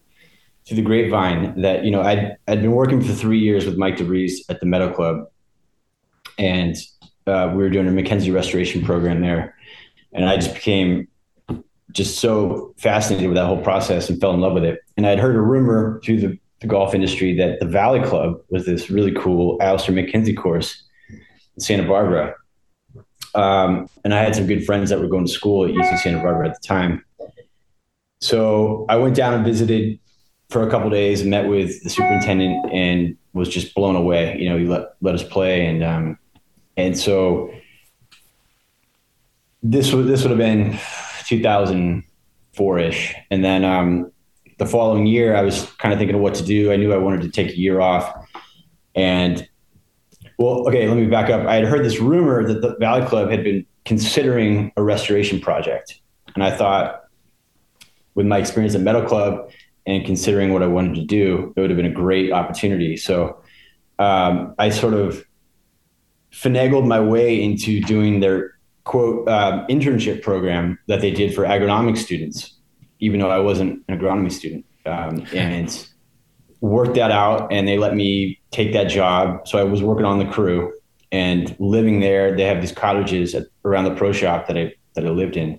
through 0.67 0.77
the 0.77 0.83
grapevine 0.83 1.61
that 1.63 1.85
you 1.85 1.91
know 1.91 2.03
I'd 2.03 2.37
I'd 2.47 2.63
been 2.63 2.73
working 2.73 3.01
for 3.01 3.13
three 3.13 3.39
years 3.39 3.65
with 3.65 3.77
Mike 3.77 3.97
DeVries 3.97 4.33
at 4.49 4.61
the 4.61 4.67
Meadow 4.67 4.93
Club, 4.93 5.29
and 6.39 6.77
uh, 7.27 7.53
we 7.55 7.63
were 7.63 7.71
doing 7.71 7.87
a 7.87 7.93
Mackenzie 7.93 8.31
restoration 8.31 8.85
program 8.85 9.21
there, 9.21 9.55
and 10.13 10.29
I 10.29 10.37
just 10.37 10.55
became 10.55 11.09
just 11.93 12.21
so 12.21 12.75
fascinated 12.79 13.29
with 13.29 13.37
that 13.37 13.47
whole 13.47 13.61
process 13.63 14.09
and 14.09 14.21
fell 14.21 14.33
in 14.33 14.41
love 14.41 14.53
with 14.53 14.65
it. 14.65 14.81
And 14.97 15.07
I'd 15.07 15.19
heard 15.19 15.37
a 15.37 15.41
rumor 15.41 16.01
through 16.05 16.21
the, 16.21 16.39
the 16.61 16.67
golf 16.67 16.95
industry 16.95 17.37
that 17.37 17.61
the 17.61 17.67
Valley 17.67 18.01
Club 18.01 18.41
was 18.51 18.67
this 18.67 18.91
really 18.91 19.13
cool 19.13 19.57
Alister 19.61 19.93
McKenzie 19.93 20.37
course 20.37 20.83
in 21.09 21.61
Santa 21.61 21.87
Barbara. 21.87 22.35
Um, 23.35 23.89
and 24.05 24.15
I 24.15 24.19
had 24.19 24.35
some 24.35 24.47
good 24.47 24.65
friends 24.65 24.91
that 24.91 25.01
were 25.01 25.09
going 25.09 25.27
to 25.27 25.33
school 25.33 25.65
at 25.65 25.73
UC 25.73 25.99
Santa 26.01 26.23
Barbara 26.23 26.49
at 26.49 26.61
the 26.61 26.67
time. 26.67 27.05
So 28.21 28.87
I 28.89 28.97
went 28.97 29.17
down 29.17 29.35
and 29.35 29.45
visited 29.45 29.99
for 30.51 30.67
a 30.67 30.71
couple 30.71 30.91
days 30.91 31.25
met 31.25 31.49
with 31.49 31.83
the 31.85 31.91
superintendent 31.91 32.73
and 32.73 33.17
was 33.33 33.49
just 33.49 33.75
blown 33.75 33.95
away. 33.95 34.37
You 34.39 34.49
know, 34.49 34.59
he 34.59 34.67
let, 34.67 34.95
let 35.01 35.15
us 35.15 35.23
play. 35.23 35.65
And, 35.65 35.85
um, 35.85 36.19
and 36.77 36.99
so 36.99 37.53
this 39.63 39.93
would, 39.93 40.07
this 40.07 40.23
would 40.23 40.31
have 40.31 40.39
been 40.39 40.79
2004 41.27 42.79
ish. 42.79 43.15
And 43.31 43.45
then, 43.45 43.65
um, 43.65 44.13
the 44.61 44.67
following 44.67 45.07
year, 45.07 45.35
I 45.35 45.41
was 45.41 45.65
kind 45.79 45.93
of 45.93 45.99
thinking 45.99 46.15
of 46.15 46.21
what 46.21 46.35
to 46.35 46.45
do. 46.45 46.71
I 46.71 46.77
knew 46.77 46.93
I 46.93 46.99
wanted 46.99 47.23
to 47.23 47.31
take 47.31 47.49
a 47.49 47.59
year 47.59 47.81
off. 47.81 48.15
And 48.95 49.49
well, 50.37 50.69
okay, 50.69 50.87
let 50.87 50.99
me 50.99 51.07
back 51.07 51.31
up. 51.31 51.47
I 51.47 51.55
had 51.55 51.65
heard 51.65 51.83
this 51.83 51.99
rumor 51.99 52.47
that 52.47 52.61
the 52.61 52.77
Valley 52.77 53.07
Club 53.07 53.31
had 53.31 53.43
been 53.43 53.65
considering 53.87 54.71
a 54.77 54.83
restoration 54.83 55.41
project. 55.41 56.01
And 56.35 56.45
I 56.45 56.51
thought, 56.51 57.05
with 58.15 58.27
my 58.27 58.37
experience 58.37 58.75
at 58.75 58.83
Meadow 58.83 59.07
Club 59.07 59.51
and 59.87 60.05
considering 60.05 60.53
what 60.53 60.63
I 60.63 60.67
wanted 60.67 60.95
to 60.97 61.05
do, 61.05 61.55
it 61.57 61.61
would 61.61 61.71
have 61.71 61.77
been 61.79 61.87
a 61.87 61.91
great 61.91 62.31
opportunity. 62.31 62.99
So 62.99 63.43
um, 63.99 64.55
I 64.59 64.69
sort 64.69 64.93
of 64.93 65.25
finagled 66.33 66.87
my 66.87 67.01
way 67.01 67.43
into 67.43 67.81
doing 67.81 68.21
their 68.21 68.59
quote 68.85 69.29
um, 69.29 69.67
internship 69.69 70.23
program 70.23 70.79
that 70.89 71.01
they 71.01 71.11
did 71.11 71.35
for 71.35 71.43
agronomic 71.45 71.97
students 71.97 72.61
even 73.01 73.19
though 73.21 73.31
I 73.31 73.39
wasn't 73.39 73.83
an 73.89 73.99
agronomy 73.99 74.31
student. 74.31 74.65
Um, 74.87 75.27
and 75.35 75.89
worked 76.61 76.95
that 76.95 77.11
out 77.11 77.53
and 77.53 77.67
they 77.67 77.79
let 77.79 77.95
me 77.95 78.41
take 78.51 78.73
that 78.75 78.85
job. 78.85 79.49
So 79.49 79.59
I 79.59 79.65
was 79.65 79.83
working 79.83 80.05
on 80.05 80.19
the 80.19 80.27
crew 80.27 80.73
and 81.11 81.55
living 81.59 82.01
there. 82.01 82.37
They 82.37 82.45
have 82.45 82.61
these 82.61 82.73
cottages 82.73 83.35
at, 83.35 83.45
around 83.65 83.85
the 83.85 83.95
pro 83.95 84.13
shop 84.13 84.47
that 84.47 84.57
I, 84.57 84.75
that 84.95 85.07
I 85.07 85.11
lived 85.11 85.37
in. 85.37 85.59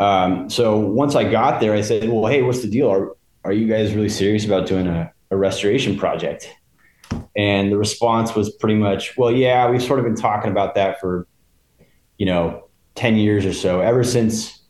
Um, 0.00 0.50
so 0.50 0.78
once 0.78 1.14
I 1.14 1.30
got 1.30 1.60
there, 1.60 1.74
I 1.74 1.82
said, 1.82 2.08
well, 2.08 2.26
hey, 2.26 2.42
what's 2.42 2.62
the 2.62 2.70
deal? 2.70 2.90
Are, 2.90 3.14
are 3.44 3.52
you 3.52 3.68
guys 3.68 3.94
really 3.94 4.08
serious 4.08 4.44
about 4.44 4.66
doing 4.66 4.86
a, 4.86 5.12
a 5.30 5.36
restoration 5.36 5.98
project? 5.98 6.52
And 7.36 7.70
the 7.70 7.78
response 7.78 8.34
was 8.34 8.54
pretty 8.56 8.76
much, 8.76 9.16
well, 9.16 9.30
yeah, 9.30 9.70
we've 9.70 9.82
sort 9.82 9.98
of 9.98 10.04
been 10.04 10.16
talking 10.16 10.50
about 10.50 10.74
that 10.74 11.00
for, 11.00 11.26
you 12.22 12.26
know, 12.26 12.68
10 12.94 13.16
years 13.16 13.44
or 13.44 13.52
so, 13.52 13.80
ever 13.80 14.04
since 14.04 14.62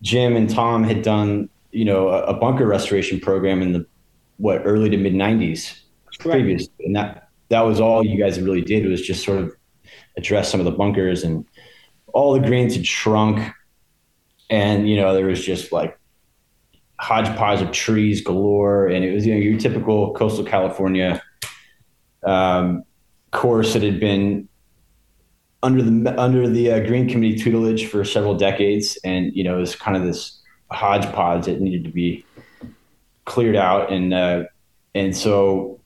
Jim 0.00 0.34
and 0.34 0.50
Tom 0.50 0.82
had 0.82 1.02
done, 1.02 1.48
you 1.70 1.84
know, 1.84 2.08
a, 2.08 2.24
a 2.24 2.34
bunker 2.34 2.66
restoration 2.66 3.20
program 3.20 3.62
in 3.62 3.72
the 3.72 3.86
what 4.38 4.62
early 4.64 4.90
to 4.90 4.96
mid 4.96 5.14
'90s 5.14 5.78
previous, 6.18 6.66
and 6.80 6.96
that 6.96 7.28
that 7.50 7.60
was 7.60 7.78
all 7.78 8.04
you 8.04 8.18
guys 8.18 8.40
really 8.40 8.62
did 8.62 8.84
was 8.84 9.00
just 9.00 9.24
sort 9.24 9.38
of 9.38 9.54
address 10.16 10.50
some 10.50 10.58
of 10.58 10.64
the 10.64 10.72
bunkers 10.72 11.22
and 11.22 11.46
all 12.08 12.32
the 12.32 12.40
greens 12.40 12.74
had 12.74 12.84
shrunk, 12.84 13.48
and 14.50 14.90
you 14.90 14.96
know 14.96 15.14
there 15.14 15.26
was 15.26 15.46
just 15.46 15.70
like 15.70 15.96
hodgepodge 16.98 17.62
of 17.62 17.70
trees 17.70 18.22
galore, 18.22 18.88
and 18.88 19.04
it 19.04 19.14
was 19.14 19.24
you 19.24 19.34
know 19.34 19.40
your 19.40 19.56
typical 19.56 20.14
coastal 20.14 20.44
California 20.44 21.22
um, 22.26 22.82
course 23.30 23.72
that 23.72 23.84
had 23.84 24.00
been 24.00 24.48
under 25.62 25.82
the 25.82 26.20
under 26.20 26.48
the 26.48 26.72
uh, 26.72 26.80
Green 26.80 27.08
Committee 27.08 27.38
tutelage 27.38 27.86
for 27.86 28.04
several 28.04 28.36
decades, 28.36 28.98
and 29.04 29.34
you 29.34 29.44
know, 29.44 29.56
it 29.56 29.60
was 29.60 29.76
kind 29.76 29.96
of 29.96 30.02
this 30.02 30.40
hodgepodge 30.70 31.46
that 31.46 31.60
needed 31.60 31.84
to 31.84 31.90
be 31.90 32.24
cleared 33.24 33.56
out, 33.56 33.92
and 33.92 34.12
uh, 34.12 34.44
and 34.94 35.16
so 35.16 35.80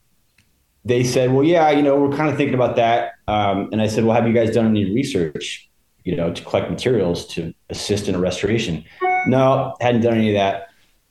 they 0.85 1.05
said, 1.05 1.33
well, 1.33 1.45
yeah, 1.45 1.71
you 1.71 1.83
know, 1.83 2.01
we're 2.01 2.17
kind 2.17 2.31
of 2.31 2.37
thinking 2.37 2.55
about 2.55 2.77
that, 2.77 3.12
um, 3.29 3.69
and 3.73 3.83
I 3.83 3.89
said, 3.89 4.05
well, 4.05 4.15
have 4.15 4.27
you 4.27 4.33
guys 4.33 4.55
done 4.55 4.67
any 4.67 4.85
research, 4.95 5.69
you 6.05 6.17
know, 6.17 6.33
to 6.33 6.43
collect 6.45 6.71
materials 6.71 7.27
to 7.35 7.53
assist 7.71 8.09
in 8.09 8.15
a 8.15 8.19
restoration? 8.19 8.85
No, 9.27 9.75
hadn't 9.81 10.03
done 10.03 10.15
any 10.15 10.29
of 10.29 10.35
that. 10.35 10.69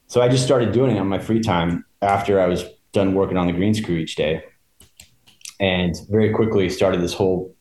So 0.08 0.22
I 0.22 0.30
just 0.30 0.46
started 0.46 0.72
doing 0.72 0.96
it 0.96 1.00
on 1.00 1.08
my 1.08 1.20
free 1.20 1.42
time 1.42 1.84
after 2.02 2.40
I 2.40 2.48
was 2.48 2.64
done 2.94 3.14
working 3.14 3.38
on 3.38 3.48
the 3.48 3.54
green 3.54 3.74
screw 3.74 3.96
each 3.96 4.16
day, 4.16 4.44
and 5.60 5.96
very 6.10 6.32
quickly 6.34 6.70
started 6.70 7.02
this 7.02 7.14
whole 7.14 7.55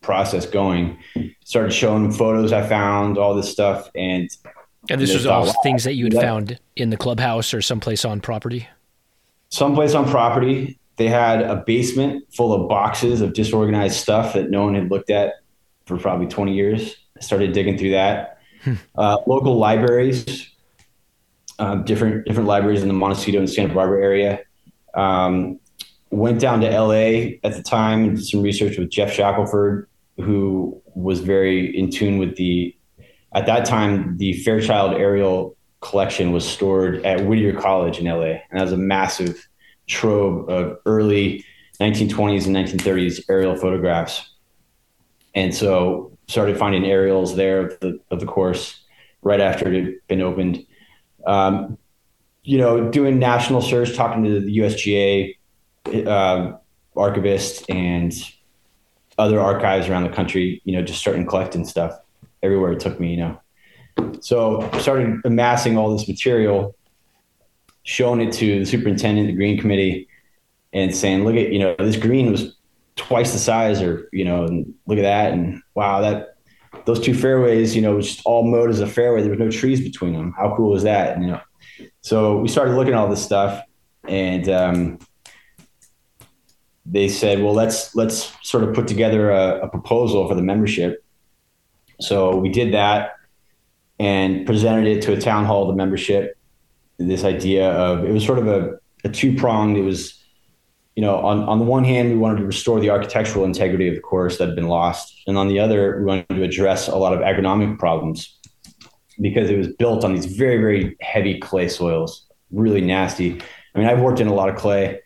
process 0.00 0.46
going. 0.46 0.98
Started 1.44 1.72
showing 1.72 2.12
photos 2.12 2.52
I 2.52 2.66
found, 2.66 3.18
all 3.18 3.34
this 3.34 3.50
stuff, 3.50 3.90
and 3.94 4.28
and 4.90 5.00
this 5.00 5.12
was 5.12 5.26
all 5.26 5.52
things 5.62 5.84
that 5.84 5.94
you 5.94 6.04
had 6.04 6.12
that, 6.12 6.22
found 6.22 6.60
in 6.76 6.90
the 6.90 6.96
clubhouse 6.96 7.52
or 7.52 7.60
someplace 7.60 8.04
on 8.04 8.20
property. 8.20 8.68
Someplace 9.50 9.94
on 9.94 10.08
property. 10.08 10.78
They 10.96 11.08
had 11.08 11.42
a 11.42 11.56
basement 11.56 12.24
full 12.32 12.52
of 12.52 12.68
boxes 12.68 13.20
of 13.20 13.32
disorganized 13.32 13.96
stuff 13.96 14.34
that 14.34 14.50
no 14.50 14.64
one 14.64 14.74
had 14.74 14.90
looked 14.90 15.10
at 15.10 15.34
for 15.86 15.96
probably 15.96 16.26
20 16.26 16.54
years. 16.54 16.96
I 17.16 17.20
started 17.20 17.52
digging 17.52 17.78
through 17.78 17.92
that. 17.92 18.38
Hmm. 18.62 18.74
Uh, 18.96 19.18
local 19.26 19.56
libraries, 19.56 20.50
uh, 21.58 21.76
different 21.76 22.26
different 22.26 22.48
libraries 22.48 22.82
in 22.82 22.88
the 22.88 22.94
Montecito 22.94 23.38
and 23.38 23.48
Santa 23.48 23.74
Barbara 23.74 24.02
area. 24.02 24.40
Um, 24.94 25.60
went 26.10 26.40
down 26.40 26.60
to 26.60 26.68
LA 26.68 27.36
at 27.44 27.54
the 27.54 27.62
time 27.62 28.04
and 28.04 28.16
did 28.16 28.26
some 28.26 28.42
research 28.42 28.78
with 28.78 28.90
Geoff 28.90 29.12
Shackelford, 29.12 29.88
who 30.16 30.80
was 30.94 31.20
very 31.20 31.76
in 31.76 31.90
tune 31.90 32.18
with 32.18 32.36
the, 32.36 32.74
at 33.34 33.46
that 33.46 33.64
time, 33.64 34.16
the 34.16 34.32
Fairchild 34.32 34.94
aerial 34.94 35.56
collection 35.80 36.32
was 36.32 36.48
stored 36.48 37.04
at 37.04 37.24
Whittier 37.24 37.58
College 37.58 37.98
in 37.98 38.06
LA. 38.06 38.40
And 38.50 38.58
that 38.58 38.62
was 38.62 38.72
a 38.72 38.78
massive 38.78 39.48
trove 39.86 40.48
of 40.48 40.78
early 40.86 41.44
1920s 41.80 42.46
and 42.46 42.56
1930s 42.56 43.22
aerial 43.28 43.56
photographs. 43.56 44.30
And 45.34 45.54
so 45.54 46.16
started 46.26 46.58
finding 46.58 46.84
aerials 46.84 47.36
there 47.36 47.66
of 47.66 47.80
the, 47.80 48.00
of 48.10 48.20
the 48.20 48.26
course 48.26 48.80
right 49.22 49.40
after 49.40 49.72
it 49.72 49.84
had 49.84 49.94
been 50.08 50.20
opened. 50.20 50.64
Um, 51.26 51.78
you 52.42 52.58
know, 52.58 52.90
doing 52.90 53.18
national 53.18 53.60
search, 53.60 53.94
talking 53.94 54.24
to 54.24 54.40
the 54.40 54.58
USGA, 54.58 55.36
uh, 55.86 56.52
and 57.68 58.12
other 59.18 59.40
archives 59.40 59.88
around 59.88 60.04
the 60.04 60.10
country, 60.10 60.62
you 60.64 60.72
know, 60.72 60.82
just 60.82 61.00
starting 61.00 61.26
collecting 61.26 61.64
stuff 61.64 61.98
everywhere 62.42 62.72
it 62.72 62.80
took 62.80 63.00
me, 63.00 63.10
you 63.10 63.16
know. 63.16 63.40
So 64.20 64.68
started 64.78 65.20
amassing 65.24 65.76
all 65.76 65.96
this 65.96 66.06
material, 66.06 66.76
showing 67.82 68.20
it 68.20 68.32
to 68.34 68.60
the 68.60 68.64
superintendent, 68.64 69.26
the 69.26 69.32
green 69.32 69.58
committee, 69.58 70.08
and 70.72 70.94
saying, 70.94 71.24
look 71.24 71.34
at, 71.34 71.52
you 71.52 71.58
know, 71.58 71.74
this 71.78 71.96
green 71.96 72.30
was 72.30 72.56
twice 72.94 73.32
the 73.32 73.38
size 73.38 73.82
or, 73.82 74.08
you 74.12 74.24
know, 74.24 74.44
and 74.44 74.74
look 74.86 74.98
at 74.98 75.02
that. 75.02 75.32
And 75.32 75.62
wow, 75.74 76.00
that 76.00 76.36
those 76.84 77.00
two 77.00 77.14
fairways, 77.14 77.74
you 77.74 77.82
know, 77.82 77.96
was 77.96 78.06
just 78.06 78.26
all 78.26 78.44
mowed 78.44 78.70
as 78.70 78.80
a 78.80 78.86
fairway. 78.86 79.22
There 79.22 79.30
was 79.30 79.38
no 79.38 79.50
trees 79.50 79.80
between 79.80 80.12
them. 80.12 80.34
How 80.36 80.54
cool 80.56 80.76
is 80.76 80.82
that? 80.84 81.16
And, 81.16 81.24
you 81.24 81.30
know, 81.32 81.40
so 82.02 82.38
we 82.38 82.48
started 82.48 82.74
looking 82.74 82.92
at 82.92 82.98
all 82.98 83.08
this 83.08 83.24
stuff 83.24 83.62
and 84.06 84.48
um, 84.48 84.98
they 86.90 87.08
said, 87.08 87.42
well, 87.42 87.54
let's 87.54 87.94
let's 87.94 88.32
sort 88.42 88.64
of 88.64 88.74
put 88.74 88.88
together 88.88 89.30
a, 89.30 89.60
a, 89.60 89.68
proposal 89.68 90.26
for 90.28 90.34
the 90.34 90.42
membership. 90.42 91.04
So 92.00 92.36
we 92.36 92.48
did 92.48 92.72
that 92.72 93.16
and 93.98 94.46
presented 94.46 94.86
it 94.86 95.02
to 95.02 95.12
a 95.12 95.20
town 95.20 95.44
hall, 95.44 95.66
the 95.66 95.74
membership. 95.74 96.38
This 96.98 97.24
idea 97.24 97.70
of 97.70 98.04
it 98.04 98.12
was 98.12 98.24
sort 98.24 98.38
of 98.38 98.48
a, 98.48 98.78
a 99.04 99.08
two 99.08 99.36
pronged. 99.36 99.76
It 99.76 99.82
was 99.82 100.18
you 100.98 101.02
know, 101.02 101.18
on, 101.18 101.44
on 101.44 101.60
the 101.60 101.64
one 101.64 101.84
hand, 101.84 102.10
we 102.10 102.16
wanted 102.16 102.38
to 102.38 102.44
restore 102.44 102.80
the 102.80 102.90
architectural 102.90 103.44
integrity 103.44 103.86
of 103.86 103.94
the 103.94 104.00
course 104.00 104.38
that 104.38 104.48
had 104.48 104.56
been 104.56 104.66
lost. 104.66 105.22
And 105.28 105.38
on 105.38 105.46
the 105.46 105.60
other, 105.60 106.00
we 106.00 106.04
wanted 106.04 106.26
to 106.28 106.42
address 106.42 106.88
a 106.88 106.96
lot 106.96 107.12
of 107.12 107.20
agronomic 107.20 107.78
problems 107.78 108.36
because 109.20 109.48
it 109.48 109.56
was 109.56 109.68
built 109.68 110.02
on 110.02 110.12
these 110.12 110.26
very, 110.26 110.56
very 110.56 110.96
heavy 111.00 111.38
clay 111.38 111.68
soils, 111.68 112.26
really 112.50 112.80
nasty. 112.80 113.40
I 113.76 113.78
mean, 113.78 113.86
I've 113.86 114.00
worked 114.00 114.18
in 114.18 114.26
a 114.26 114.34
lot 114.34 114.48
of 114.48 114.56
clay. 114.56 115.00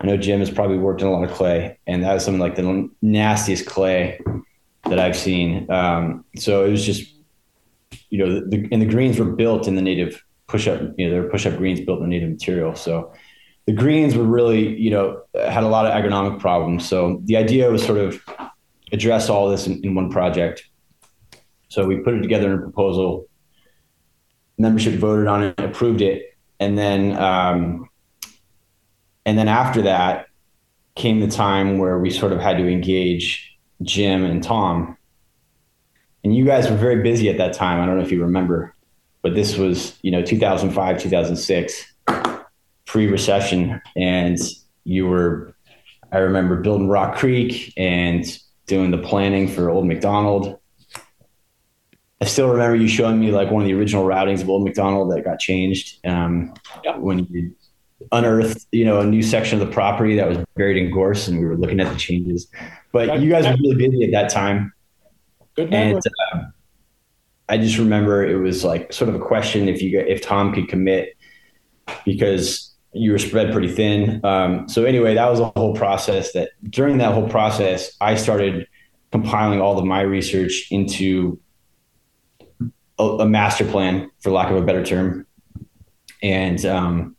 I 0.00 0.06
know 0.06 0.16
Jim 0.16 0.40
has 0.40 0.50
probably 0.50 0.78
worked 0.78 1.00
in 1.00 1.06
a 1.06 1.10
lot 1.10 1.24
of 1.24 1.32
clay, 1.32 1.78
and 1.86 2.02
that 2.04 2.12
was 2.12 2.24
something 2.24 2.40
like 2.40 2.56
the 2.56 2.90
nastiest 3.00 3.66
clay 3.66 4.20
that 4.84 4.98
I've 4.98 5.16
seen. 5.16 5.70
Um, 5.70 6.24
so 6.36 6.64
it 6.64 6.70
was 6.70 6.84
just, 6.84 7.14
you 8.10 8.18
know, 8.18 8.40
the, 8.40 8.68
and 8.70 8.82
the 8.82 8.86
greens 8.86 9.18
were 9.18 9.24
built 9.24 9.66
in 9.66 9.74
the 9.74 9.82
native 9.82 10.22
push 10.48 10.68
up, 10.68 10.80
you 10.96 11.06
know, 11.06 11.10
they 11.10 11.18
are 11.18 11.28
push 11.28 11.46
up 11.46 11.56
greens 11.56 11.80
built 11.80 11.98
in 11.98 12.04
the 12.04 12.10
native 12.10 12.30
material. 12.30 12.74
So 12.74 13.12
the 13.66 13.72
greens 13.72 14.16
were 14.16 14.24
really, 14.24 14.78
you 14.78 14.90
know, 14.90 15.22
had 15.34 15.64
a 15.64 15.68
lot 15.68 15.86
of 15.86 15.92
agronomic 15.92 16.40
problems. 16.40 16.88
So 16.88 17.20
the 17.24 17.36
idea 17.36 17.70
was 17.70 17.84
sort 17.84 17.98
of 17.98 18.22
address 18.92 19.28
all 19.28 19.48
this 19.50 19.66
in, 19.66 19.82
in 19.84 19.94
one 19.94 20.10
project. 20.10 20.68
So 21.68 21.86
we 21.86 21.96
put 21.98 22.14
it 22.14 22.22
together 22.22 22.52
in 22.52 22.58
a 22.58 22.62
proposal. 22.62 23.26
Membership 24.56 24.94
voted 24.94 25.26
on 25.26 25.42
it, 25.42 25.60
approved 25.60 26.00
it, 26.00 26.36
and 26.60 26.78
then 26.78 27.16
um, 27.18 27.88
and 29.26 29.36
then 29.36 29.48
after 29.48 29.82
that 29.82 30.28
came 30.94 31.20
the 31.20 31.28
time 31.28 31.78
where 31.78 31.98
we 31.98 32.10
sort 32.10 32.32
of 32.32 32.40
had 32.40 32.56
to 32.56 32.66
engage 32.66 33.58
Jim 33.82 34.24
and 34.24 34.42
Tom. 34.42 34.96
And 36.24 36.34
you 36.34 36.46
guys 36.46 36.70
were 36.70 36.76
very 36.76 37.02
busy 37.02 37.28
at 37.28 37.36
that 37.36 37.52
time. 37.52 37.80
I 37.80 37.86
don't 37.86 37.98
know 37.98 38.02
if 38.02 38.10
you 38.10 38.22
remember, 38.22 38.74
but 39.20 39.34
this 39.34 39.58
was, 39.58 39.98
you 40.00 40.10
know, 40.10 40.22
2005, 40.22 41.02
2006 41.02 41.92
pre-recession 42.86 43.82
and 43.96 44.38
you 44.84 45.06
were 45.06 45.54
i 46.12 46.18
remember 46.18 46.56
building 46.56 46.88
rock 46.88 47.16
creek 47.16 47.74
and 47.76 48.38
doing 48.66 48.90
the 48.90 48.98
planning 48.98 49.48
for 49.48 49.68
old 49.68 49.84
Macdonald 49.84 50.58
i 52.20 52.24
still 52.24 52.48
remember 52.48 52.76
you 52.76 52.88
showing 52.88 53.18
me 53.18 53.32
like 53.32 53.50
one 53.50 53.62
of 53.62 53.68
the 53.68 53.74
original 53.74 54.04
routings 54.04 54.40
of 54.40 54.48
old 54.48 54.64
Macdonald 54.64 55.12
that 55.12 55.24
got 55.24 55.40
changed 55.40 55.98
um, 56.06 56.54
yep. 56.84 56.98
when 56.98 57.26
you 57.26 57.54
unearthed 58.12 58.66
you 58.72 58.84
know 58.84 59.00
a 59.00 59.06
new 59.06 59.22
section 59.22 59.60
of 59.60 59.66
the 59.66 59.72
property 59.72 60.16
that 60.16 60.28
was 60.28 60.38
buried 60.54 60.76
in 60.76 60.90
gorse 60.90 61.28
and 61.28 61.40
we 61.40 61.46
were 61.46 61.56
looking 61.56 61.80
at 61.80 61.90
the 61.90 61.98
changes 61.98 62.46
but 62.92 63.20
you 63.20 63.30
guys 63.30 63.46
were 63.46 63.56
really 63.62 63.88
busy 63.88 64.04
at 64.04 64.10
that 64.12 64.30
time 64.30 64.72
Good 65.54 65.72
and 65.72 65.98
uh, 66.34 66.40
i 67.48 67.56
just 67.56 67.78
remember 67.78 68.26
it 68.26 68.36
was 68.36 68.64
like 68.64 68.92
sort 68.92 69.08
of 69.08 69.14
a 69.14 69.18
question 69.18 69.68
if 69.68 69.80
you 69.80 69.98
if 69.98 70.20
tom 70.20 70.52
could 70.52 70.68
commit 70.68 71.16
because 72.04 72.76
you 72.96 73.12
were 73.12 73.18
spread 73.18 73.52
pretty 73.52 73.68
thin. 73.68 74.20
Um, 74.24 74.68
so 74.68 74.84
anyway, 74.84 75.14
that 75.14 75.30
was 75.30 75.40
a 75.40 75.52
whole 75.56 75.74
process. 75.74 76.32
That 76.32 76.50
during 76.64 76.98
that 76.98 77.12
whole 77.12 77.28
process, 77.28 77.94
I 78.00 78.14
started 78.14 78.66
compiling 79.12 79.60
all 79.60 79.78
of 79.78 79.84
my 79.84 80.00
research 80.00 80.68
into 80.70 81.38
a, 82.98 83.04
a 83.04 83.26
master 83.26 83.64
plan, 83.64 84.10
for 84.20 84.30
lack 84.30 84.50
of 84.50 84.56
a 84.56 84.62
better 84.62 84.84
term, 84.84 85.26
and 86.22 86.64
um, 86.64 87.15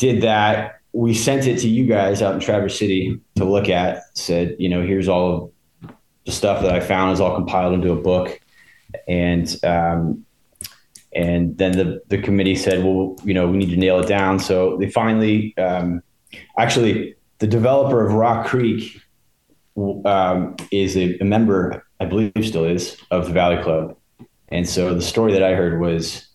did 0.00 0.22
that. 0.22 0.80
We 0.92 1.14
sent 1.14 1.46
it 1.46 1.58
to 1.60 1.68
you 1.68 1.86
guys 1.86 2.20
out 2.22 2.34
in 2.34 2.40
Traverse 2.40 2.76
City 2.76 3.20
to 3.36 3.44
look 3.44 3.68
at. 3.68 4.02
Said, 4.14 4.56
you 4.58 4.68
know, 4.68 4.82
here's 4.82 5.06
all 5.08 5.52
of 5.84 5.92
the 6.26 6.32
stuff 6.32 6.62
that 6.62 6.74
I 6.74 6.80
found 6.80 7.12
is 7.12 7.20
all 7.20 7.36
compiled 7.36 7.74
into 7.74 7.92
a 7.92 7.96
book, 7.96 8.40
and 9.06 9.64
um, 9.64 10.24
and 11.12 11.56
then 11.58 11.72
the, 11.72 12.00
the 12.08 12.18
committee 12.18 12.54
said, 12.54 12.84
well, 12.84 13.16
you 13.24 13.34
know, 13.34 13.48
we 13.48 13.58
need 13.58 13.70
to 13.70 13.76
nail 13.76 14.00
it 14.00 14.06
down. 14.06 14.38
So 14.38 14.76
they 14.78 14.88
finally, 14.88 15.56
um, 15.58 16.02
actually, 16.56 17.16
the 17.38 17.46
developer 17.46 18.04
of 18.04 18.12
Rock 18.12 18.46
Creek 18.46 19.00
um, 20.04 20.56
is 20.70 20.96
a, 20.96 21.18
a, 21.18 21.24
member, 21.24 21.84
I 21.98 22.04
believe 22.04 22.32
still 22.42 22.64
is, 22.64 22.96
of 23.10 23.26
the 23.26 23.32
Valley 23.32 23.60
Club. 23.62 23.96
And 24.48 24.68
so 24.68 24.94
the 24.94 25.02
story 25.02 25.32
that 25.32 25.42
I 25.42 25.54
heard 25.54 25.80
was 25.80 26.28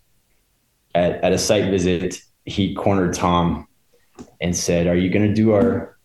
at, 0.94 1.24
at 1.24 1.32
a 1.32 1.38
site 1.38 1.70
visit, 1.72 2.22
he 2.46 2.74
cornered 2.76 3.14
Tom 3.14 3.68
and 4.40 4.56
said, 4.56 4.88
Are 4.88 4.96
you 4.96 5.10
going 5.10 5.28
to 5.28 5.34
do 5.34 5.54
our 5.54 5.98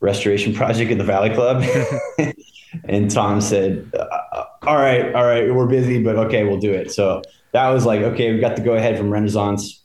restoration 0.00 0.54
project 0.54 0.90
at 0.90 0.98
the 0.98 1.04
Valley 1.04 1.30
Club? 1.30 1.64
and 2.84 3.10
Tom 3.10 3.40
said, 3.40 3.90
uh, 3.94 4.44
All 4.66 4.76
right, 4.76 5.14
all 5.14 5.24
right, 5.24 5.52
we're 5.54 5.66
busy, 5.66 6.02
but 6.02 6.16
okay, 6.16 6.44
we'll 6.44 6.58
do 6.58 6.72
it. 6.72 6.90
So 6.92 7.22
that 7.52 7.68
was 7.68 7.84
like, 7.84 8.00
okay, 8.00 8.32
we 8.32 8.40
got 8.40 8.56
the 8.56 8.62
go 8.62 8.74
ahead 8.74 8.96
from 8.96 9.10
Renaissance, 9.10 9.84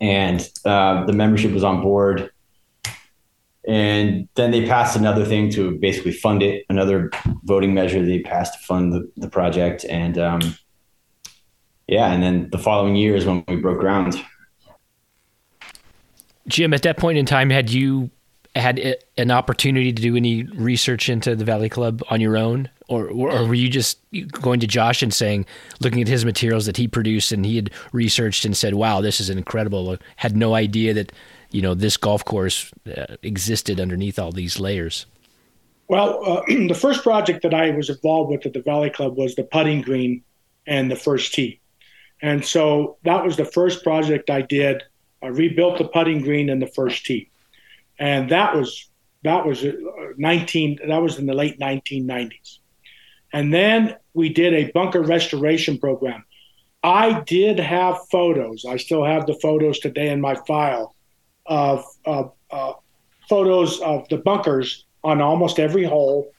and 0.00 0.48
uh, 0.64 1.04
the 1.06 1.12
membership 1.12 1.52
was 1.52 1.64
on 1.64 1.82
board. 1.82 2.30
And 3.66 4.28
then 4.34 4.50
they 4.50 4.66
passed 4.66 4.96
another 4.96 5.26
thing 5.26 5.50
to 5.50 5.72
basically 5.72 6.12
fund 6.12 6.42
it, 6.42 6.64
another 6.70 7.10
voting 7.44 7.74
measure 7.74 8.02
they 8.02 8.20
passed 8.20 8.54
to 8.54 8.66
fund 8.66 8.94
the, 8.94 9.10
the 9.16 9.28
project. 9.28 9.84
And 9.84 10.16
um, 10.16 10.40
yeah, 11.86 12.10
and 12.10 12.22
then 12.22 12.48
the 12.50 12.56
following 12.56 12.96
year 12.96 13.14
is 13.14 13.26
when 13.26 13.44
we 13.46 13.56
broke 13.56 13.80
ground. 13.80 14.24
Jim, 16.48 16.74
at 16.74 16.82
that 16.82 16.96
point 16.96 17.18
in 17.18 17.26
time, 17.26 17.50
had 17.50 17.70
you 17.70 18.10
had 18.56 18.98
an 19.16 19.30
opportunity 19.30 19.92
to 19.92 20.02
do 20.02 20.16
any 20.16 20.42
research 20.42 21.08
into 21.08 21.36
the 21.36 21.44
Valley 21.44 21.68
Club 21.68 22.02
on 22.10 22.20
your 22.20 22.36
own? 22.36 22.68
or, 22.88 23.06
or 23.08 23.46
were 23.46 23.54
you 23.54 23.68
just 23.68 23.98
going 24.32 24.60
to 24.60 24.66
Josh 24.66 25.02
and 25.02 25.12
saying, 25.12 25.46
looking 25.80 26.00
at 26.00 26.08
his 26.08 26.24
materials 26.24 26.66
that 26.66 26.76
he 26.76 26.88
produced 26.88 27.32
and 27.32 27.44
he 27.44 27.56
had 27.56 27.70
researched 27.92 28.44
and 28.44 28.56
said, 28.56 28.74
"Wow, 28.74 29.00
this 29.00 29.20
is 29.20 29.30
incredible." 29.30 29.96
Had 30.16 30.36
no 30.36 30.54
idea 30.54 30.94
that 30.94 31.12
you 31.50 31.60
know 31.60 31.74
this 31.74 31.96
golf 31.96 32.24
course 32.24 32.72
uh, 32.86 33.16
existed 33.22 33.78
underneath 33.78 34.18
all 34.18 34.32
these 34.32 34.58
layers. 34.58 35.06
Well, 35.88 36.20
uh, 36.24 36.42
the 36.48 36.74
first 36.74 37.02
project 37.02 37.42
that 37.42 37.54
I 37.54 37.70
was 37.70 37.90
involved 37.90 38.30
with 38.30 38.46
at 38.46 38.54
the 38.54 38.62
Valley 38.62 38.90
Club 38.90 39.16
was 39.16 39.34
the 39.34 39.44
putting 39.44 39.82
green 39.82 40.22
and 40.66 40.90
the 40.90 40.96
first 40.96 41.34
tee, 41.34 41.60
and 42.22 42.44
so 42.44 42.96
that 43.04 43.22
was 43.22 43.36
the 43.36 43.44
first 43.44 43.84
project 43.84 44.30
I 44.30 44.40
did. 44.40 44.82
I 45.22 45.28
rebuilt 45.28 45.78
the 45.78 45.88
putting 45.88 46.20
green 46.20 46.48
and 46.50 46.60
the 46.60 46.66
first 46.66 47.04
tee, 47.04 47.30
and 47.98 48.30
that 48.30 48.54
was 48.54 48.88
that 49.24 49.44
was 49.44 49.64
uh, 49.64 49.72
19 50.16 50.78
that 50.88 51.02
was 51.02 51.18
in 51.18 51.26
the 51.26 51.34
late 51.34 51.58
1990s 51.58 52.58
and 53.32 53.52
then 53.52 53.96
we 54.14 54.28
did 54.28 54.54
a 54.54 54.70
bunker 54.72 55.02
restoration 55.02 55.78
program. 55.78 56.24
I 56.82 57.20
did 57.22 57.58
have 57.58 57.98
photos. 58.10 58.64
I 58.64 58.76
still 58.76 59.04
have 59.04 59.26
the 59.26 59.34
photos 59.34 59.78
today 59.80 60.10
in 60.10 60.20
my 60.20 60.36
file 60.46 60.94
of 61.46 61.84
uh, 62.06 62.24
photos 63.28 63.80
of 63.80 64.08
the 64.08 64.18
bunkers 64.18 64.86
on 65.04 65.20
almost 65.20 65.58
every 65.58 65.84
hole 65.84 66.32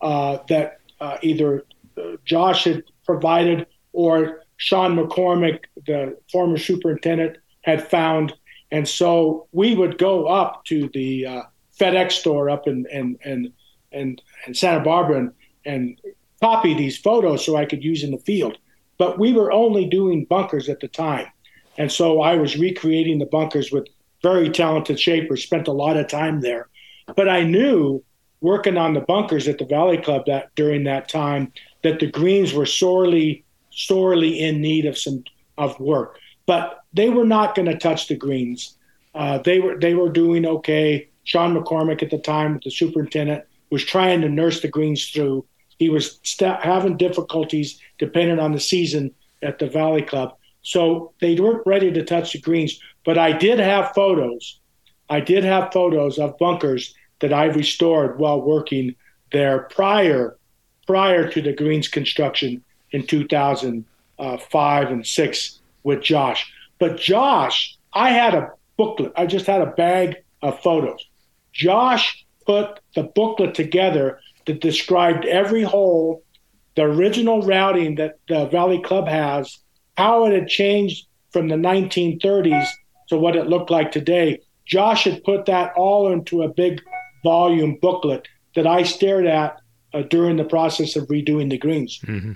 uh, 0.00 0.38
that 0.48 0.80
uh, 1.00 1.18
either 1.22 1.64
uh, 1.96 2.16
Josh 2.24 2.64
had 2.64 2.84
provided 3.04 3.66
or 3.92 4.42
Sean 4.58 4.96
McCormick, 4.96 5.64
the 5.86 6.18
former 6.30 6.58
superintendent, 6.58 7.38
had 7.66 7.86
found. 7.86 8.32
And 8.70 8.88
so 8.88 9.48
we 9.52 9.74
would 9.74 9.98
go 9.98 10.26
up 10.26 10.64
to 10.66 10.88
the 10.94 11.26
uh, 11.26 11.42
FedEx 11.78 12.12
store 12.12 12.48
up 12.48 12.66
in 12.66 12.86
in, 12.90 13.18
in, 13.24 13.52
in, 13.92 14.16
in 14.46 14.54
Santa 14.54 14.82
Barbara 14.82 15.18
and, 15.18 15.32
and 15.64 16.00
copy 16.40 16.74
these 16.74 16.96
photos 16.96 17.44
so 17.44 17.56
I 17.56 17.66
could 17.66 17.84
use 17.84 18.02
in 18.02 18.12
the 18.12 18.18
field. 18.18 18.56
But 18.98 19.18
we 19.18 19.32
were 19.32 19.52
only 19.52 19.86
doing 19.86 20.24
bunkers 20.24 20.68
at 20.68 20.80
the 20.80 20.88
time. 20.88 21.26
And 21.76 21.92
so 21.92 22.22
I 22.22 22.36
was 22.36 22.56
recreating 22.56 23.18
the 23.18 23.26
bunkers 23.26 23.70
with 23.70 23.86
very 24.22 24.48
talented 24.48 24.98
shapers, 24.98 25.42
spent 25.42 25.68
a 25.68 25.72
lot 25.72 25.98
of 25.98 26.08
time 26.08 26.40
there. 26.40 26.68
But 27.14 27.28
I 27.28 27.42
knew 27.42 28.02
working 28.40 28.76
on 28.76 28.94
the 28.94 29.00
bunkers 29.00 29.48
at 29.48 29.58
the 29.58 29.66
Valley 29.66 29.98
Club 29.98 30.24
that 30.26 30.54
during 30.54 30.84
that 30.84 31.08
time 31.08 31.52
that 31.82 32.00
the 32.00 32.10
greens 32.10 32.54
were 32.54 32.66
sorely, 32.66 33.44
sorely 33.70 34.40
in 34.40 34.60
need 34.60 34.86
of 34.86 34.96
some 34.96 35.24
of 35.58 35.78
work. 35.78 36.18
But 36.46 36.80
they 36.96 37.10
were 37.10 37.26
not 37.26 37.54
going 37.54 37.66
to 37.66 37.78
touch 37.78 38.08
the 38.08 38.16
greens. 38.16 38.76
Uh, 39.14 39.38
they 39.38 39.60
were 39.60 39.78
they 39.78 39.94
were 39.94 40.08
doing 40.08 40.46
okay. 40.46 41.08
Sean 41.24 41.56
McCormick 41.56 42.02
at 42.02 42.10
the 42.10 42.18
time, 42.18 42.60
the 42.64 42.70
superintendent, 42.70 43.44
was 43.70 43.84
trying 43.84 44.20
to 44.22 44.28
nurse 44.28 44.60
the 44.60 44.68
greens 44.68 45.06
through. 45.10 45.44
He 45.78 45.90
was 45.90 46.18
st- 46.22 46.62
having 46.62 46.96
difficulties 46.96 47.80
depending 47.98 48.38
on 48.38 48.52
the 48.52 48.60
season 48.60 49.14
at 49.42 49.58
the 49.58 49.68
Valley 49.68 50.02
Club. 50.02 50.36
So 50.62 51.12
they 51.20 51.34
weren't 51.38 51.66
ready 51.66 51.92
to 51.92 52.04
touch 52.04 52.32
the 52.32 52.40
greens. 52.40 52.80
But 53.04 53.18
I 53.18 53.32
did 53.32 53.58
have 53.58 53.92
photos. 53.94 54.60
I 55.08 55.20
did 55.20 55.44
have 55.44 55.72
photos 55.72 56.18
of 56.18 56.38
bunkers 56.38 56.94
that 57.20 57.32
I 57.32 57.46
restored 57.46 58.18
while 58.18 58.40
working 58.40 58.94
there 59.32 59.60
prior 59.60 60.36
prior 60.86 61.28
to 61.28 61.42
the 61.42 61.52
greens 61.52 61.88
construction 61.88 62.62
in 62.92 63.04
2005 63.06 64.90
and 64.90 65.06
six 65.06 65.58
with 65.82 66.02
Josh. 66.02 66.52
But 66.78 66.98
Josh, 66.98 67.76
I 67.92 68.10
had 68.10 68.34
a 68.34 68.50
booklet. 68.76 69.12
I 69.16 69.26
just 69.26 69.46
had 69.46 69.62
a 69.62 69.66
bag 69.66 70.16
of 70.42 70.60
photos. 70.60 71.04
Josh 71.52 72.24
put 72.44 72.80
the 72.94 73.02
booklet 73.02 73.54
together 73.54 74.20
that 74.46 74.60
described 74.60 75.24
every 75.24 75.62
hole, 75.62 76.22
the 76.76 76.82
original 76.82 77.42
routing 77.42 77.96
that 77.96 78.18
the 78.28 78.46
Valley 78.46 78.80
Club 78.80 79.08
has, 79.08 79.58
how 79.96 80.26
it 80.26 80.32
had 80.32 80.48
changed 80.48 81.06
from 81.32 81.48
the 81.48 81.56
1930s 81.56 82.68
to 83.08 83.16
what 83.16 83.36
it 83.36 83.48
looked 83.48 83.70
like 83.70 83.90
today. 83.90 84.40
Josh 84.66 85.04
had 85.04 85.24
put 85.24 85.46
that 85.46 85.72
all 85.76 86.12
into 86.12 86.42
a 86.42 86.48
big 86.48 86.82
volume 87.24 87.78
booklet 87.80 88.26
that 88.54 88.66
I 88.66 88.82
stared 88.82 89.26
at 89.26 89.60
uh, 89.92 90.02
during 90.02 90.36
the 90.36 90.44
process 90.44 90.96
of 90.96 91.08
redoing 91.08 91.50
the 91.50 91.58
greens. 91.58 92.00
Mm-hmm. 92.00 92.32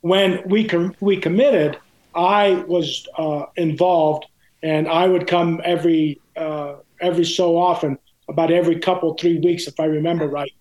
When 0.00 0.42
we 0.46 0.64
com- 0.64 0.94
we 1.00 1.16
committed, 1.16 1.78
I 2.14 2.64
was 2.66 3.06
uh, 3.18 3.46
involved, 3.56 4.26
and 4.62 4.88
I 4.88 5.06
would 5.06 5.26
come 5.26 5.60
every 5.64 6.20
uh, 6.36 6.76
every 7.00 7.24
so 7.24 7.56
often, 7.58 7.98
about 8.28 8.50
every 8.50 8.78
couple 8.78 9.14
three 9.14 9.38
weeks, 9.38 9.66
if 9.66 9.78
I 9.78 9.84
remember 9.84 10.26
right, 10.26 10.52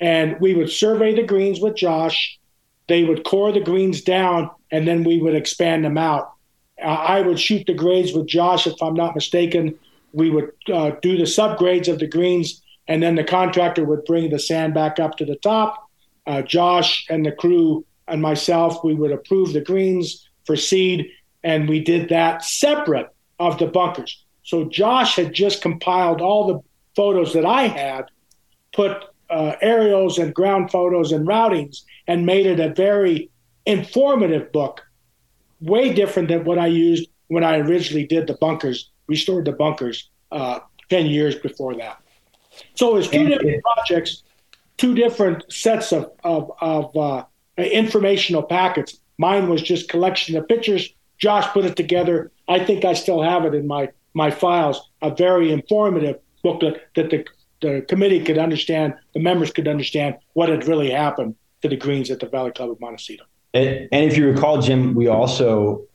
and 0.00 0.38
we 0.40 0.54
would 0.54 0.70
survey 0.70 1.14
the 1.14 1.22
greens 1.22 1.60
with 1.60 1.76
Josh. 1.76 2.38
They 2.88 3.04
would 3.04 3.24
core 3.24 3.52
the 3.52 3.60
greens 3.60 4.02
down, 4.02 4.50
and 4.70 4.86
then 4.86 5.04
we 5.04 5.18
would 5.18 5.34
expand 5.34 5.84
them 5.84 5.96
out. 5.96 6.32
I 6.84 7.20
would 7.20 7.38
shoot 7.38 7.66
the 7.66 7.74
grades 7.74 8.12
with 8.12 8.26
Josh, 8.26 8.66
if 8.66 8.82
I'm 8.82 8.94
not 8.94 9.14
mistaken. 9.14 9.78
We 10.12 10.30
would 10.30 10.50
uh, 10.72 10.92
do 11.00 11.16
the 11.16 11.24
subgrades 11.24 11.88
of 11.88 12.00
the 12.00 12.08
greens, 12.08 12.60
and 12.88 13.02
then 13.02 13.14
the 13.14 13.24
contractor 13.24 13.84
would 13.84 14.04
bring 14.04 14.30
the 14.30 14.38
sand 14.38 14.74
back 14.74 14.98
up 14.98 15.16
to 15.18 15.24
the 15.24 15.36
top. 15.36 15.88
Uh, 16.26 16.42
Josh 16.42 17.06
and 17.08 17.24
the 17.24 17.32
crew 17.32 17.84
and 18.08 18.20
myself, 18.20 18.82
we 18.82 18.94
would 18.94 19.12
approve 19.12 19.52
the 19.52 19.60
greens 19.60 20.28
for 20.44 20.56
seed, 20.56 21.10
and 21.42 21.68
we 21.68 21.80
did 21.80 22.08
that 22.10 22.44
separate 22.44 23.08
of 23.38 23.58
the 23.58 23.66
bunkers. 23.66 24.24
So 24.42 24.64
Josh 24.64 25.16
had 25.16 25.32
just 25.32 25.62
compiled 25.62 26.20
all 26.20 26.46
the 26.46 26.60
photos 26.94 27.32
that 27.32 27.46
I 27.46 27.62
had, 27.68 28.06
put 28.72 29.04
uh, 29.30 29.54
aerials 29.60 30.18
and 30.18 30.34
ground 30.34 30.70
photos 30.70 31.12
and 31.12 31.26
routings, 31.26 31.82
and 32.06 32.26
made 32.26 32.46
it 32.46 32.60
a 32.60 32.74
very 32.74 33.30
informative 33.66 34.52
book 34.52 34.82
way 35.60 35.92
different 35.92 36.28
than 36.28 36.44
what 36.44 36.58
I 36.58 36.66
used 36.66 37.08
when 37.28 37.44
I 37.44 37.58
originally 37.58 38.06
did 38.06 38.26
the 38.26 38.34
bunkers, 38.34 38.90
restored 39.06 39.46
the 39.46 39.52
bunkers 39.52 40.10
uh, 40.30 40.58
10 40.90 41.06
years 41.06 41.36
before 41.36 41.74
that. 41.76 41.98
So 42.74 42.96
it's 42.96 43.08
two 43.08 43.26
different 43.26 43.62
projects, 43.62 44.22
two 44.76 44.94
different 44.94 45.50
sets 45.50 45.92
of, 45.92 46.12
of, 46.24 46.52
of 46.60 46.96
uh, 46.96 47.24
informational 47.56 48.42
packets. 48.42 48.98
Mine 49.18 49.48
was 49.48 49.62
just 49.62 49.88
collection 49.88 50.36
of 50.36 50.48
pictures. 50.48 50.92
Josh 51.18 51.46
put 51.48 51.64
it 51.64 51.76
together. 51.76 52.30
I 52.48 52.64
think 52.64 52.84
I 52.84 52.94
still 52.94 53.22
have 53.22 53.44
it 53.44 53.54
in 53.54 53.66
my, 53.66 53.90
my 54.14 54.30
files, 54.30 54.90
a 55.00 55.14
very 55.14 55.52
informative 55.52 56.18
booklet 56.42 56.88
that 56.96 57.10
the, 57.10 57.24
the 57.60 57.82
committee 57.82 58.24
could 58.24 58.38
understand, 58.38 58.94
the 59.14 59.20
members 59.20 59.52
could 59.52 59.68
understand 59.68 60.16
what 60.32 60.48
had 60.48 60.66
really 60.66 60.90
happened 60.90 61.36
to 61.62 61.68
the 61.68 61.76
Greens 61.76 62.10
at 62.10 62.20
the 62.20 62.26
Valley 62.26 62.50
Club 62.50 62.70
of 62.70 62.80
Montecito. 62.80 63.24
And, 63.54 63.88
and 63.92 64.10
if 64.10 64.16
you 64.16 64.26
recall, 64.28 64.60
Jim, 64.60 64.94
we 64.94 65.06
also 65.06 65.86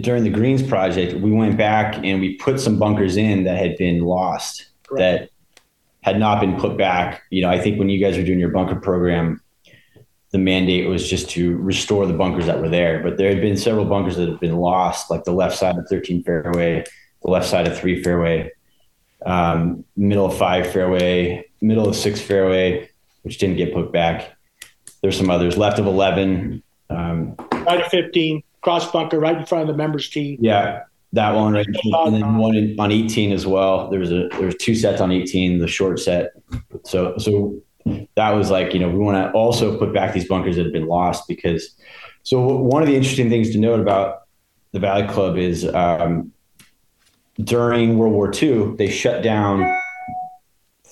during 0.00 0.24
the 0.24 0.30
Greens 0.30 0.62
project, 0.62 1.14
we 1.14 1.30
went 1.30 1.56
back 1.56 1.96
and 2.02 2.20
we 2.20 2.36
put 2.36 2.60
some 2.60 2.78
bunkers 2.78 3.16
in 3.16 3.44
that 3.44 3.58
had 3.58 3.76
been 3.76 4.00
lost 4.00 4.66
Correct. 4.86 4.98
that 4.98 5.30
had 6.00 6.18
not 6.18 6.40
been 6.40 6.58
put 6.58 6.78
back. 6.78 7.22
You 7.30 7.42
know, 7.42 7.50
I 7.50 7.58
think 7.58 7.78
when 7.78 7.88
you 7.88 8.00
guys 8.00 8.16
were 8.16 8.24
doing 8.24 8.38
your 8.38 8.50
bunker 8.50 8.76
program, 8.76 9.41
the 10.32 10.38
mandate 10.38 10.88
was 10.88 11.08
just 11.08 11.30
to 11.30 11.56
restore 11.58 12.06
the 12.06 12.14
bunkers 12.14 12.46
that 12.46 12.60
were 12.60 12.68
there. 12.68 13.02
But 13.02 13.18
there 13.18 13.28
had 13.28 13.40
been 13.40 13.56
several 13.56 13.84
bunkers 13.84 14.16
that 14.16 14.28
had 14.28 14.40
been 14.40 14.56
lost, 14.56 15.10
like 15.10 15.24
the 15.24 15.32
left 15.32 15.56
side 15.56 15.76
of 15.76 15.86
13 15.88 16.24
fairway, 16.24 16.84
the 17.22 17.30
left 17.30 17.46
side 17.46 17.68
of 17.68 17.78
three 17.78 18.02
fairway, 18.02 18.50
um, 19.26 19.84
middle 19.96 20.26
of 20.26 20.36
five 20.36 20.72
fairway, 20.72 21.46
middle 21.60 21.86
of 21.86 21.94
six 21.94 22.20
fairway, 22.20 22.88
which 23.22 23.38
didn't 23.38 23.58
get 23.58 23.74
put 23.74 23.92
back. 23.92 24.32
There's 25.02 25.18
some 25.18 25.30
others 25.30 25.58
left 25.58 25.78
of 25.78 25.86
11. 25.86 26.62
Um, 26.88 27.36
right 27.52 27.80
of 27.80 27.86
15, 27.88 28.42
cross 28.62 28.90
bunker 28.90 29.20
right 29.20 29.36
in 29.36 29.44
front 29.44 29.62
of 29.62 29.68
the 29.68 29.76
members 29.76 30.08
tee. 30.08 30.38
Yeah, 30.40 30.84
that 31.12 31.34
one 31.34 31.52
right, 31.52 31.66
and 31.66 32.14
then 32.14 32.36
one 32.36 32.76
on 32.78 32.90
18 32.90 33.32
as 33.32 33.46
well. 33.46 33.90
There 33.90 34.00
was 34.00 34.10
a 34.10 34.28
there 34.32 34.46
was 34.46 34.56
two 34.56 34.74
sets 34.74 35.00
on 35.00 35.12
18, 35.12 35.58
the 35.58 35.68
short 35.68 36.00
set. 36.00 36.32
So 36.84 37.18
so 37.18 37.60
that 38.14 38.30
was 38.30 38.50
like 38.50 38.74
you 38.74 38.80
know 38.80 38.88
we 38.88 38.98
want 38.98 39.16
to 39.16 39.32
also 39.32 39.78
put 39.78 39.92
back 39.92 40.12
these 40.12 40.28
bunkers 40.28 40.56
that 40.56 40.64
have 40.64 40.72
been 40.72 40.86
lost 40.86 41.26
because. 41.28 41.74
So 42.24 42.40
one 42.40 42.82
of 42.82 42.88
the 42.88 42.94
interesting 42.94 43.28
things 43.28 43.50
to 43.50 43.58
note 43.58 43.80
about 43.80 44.22
the 44.70 44.78
Valley 44.78 45.08
Club 45.08 45.36
is 45.36 45.66
um, 45.66 46.32
during 47.42 47.98
World 47.98 48.12
War 48.12 48.32
II 48.32 48.76
they 48.76 48.88
shut 48.88 49.24
down 49.24 49.68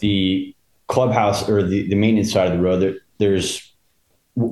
the 0.00 0.54
clubhouse 0.88 1.48
or 1.48 1.62
the, 1.62 1.88
the 1.88 1.94
maintenance 1.94 2.32
side 2.32 2.48
of 2.48 2.52
the 2.52 2.62
road. 2.62 2.80
There, 2.80 2.94
there's 3.18 3.70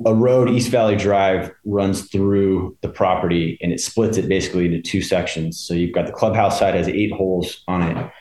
a 0.05 0.13
road, 0.13 0.49
East 0.49 0.69
Valley 0.69 0.95
Drive, 0.95 1.51
runs 1.65 2.09
through 2.09 2.77
the 2.81 2.89
property 2.89 3.57
and 3.61 3.71
it 3.71 3.79
splits 3.79 4.17
it 4.17 4.27
basically 4.27 4.65
into 4.65 4.81
two 4.81 5.01
sections. 5.01 5.59
So 5.59 5.73
you've 5.73 5.93
got 5.93 6.05
the 6.05 6.13
clubhouse 6.13 6.59
side 6.59 6.75
has 6.75 6.87
eight 6.87 7.11
holes 7.11 7.63
on 7.67 7.83
it, 7.83 8.11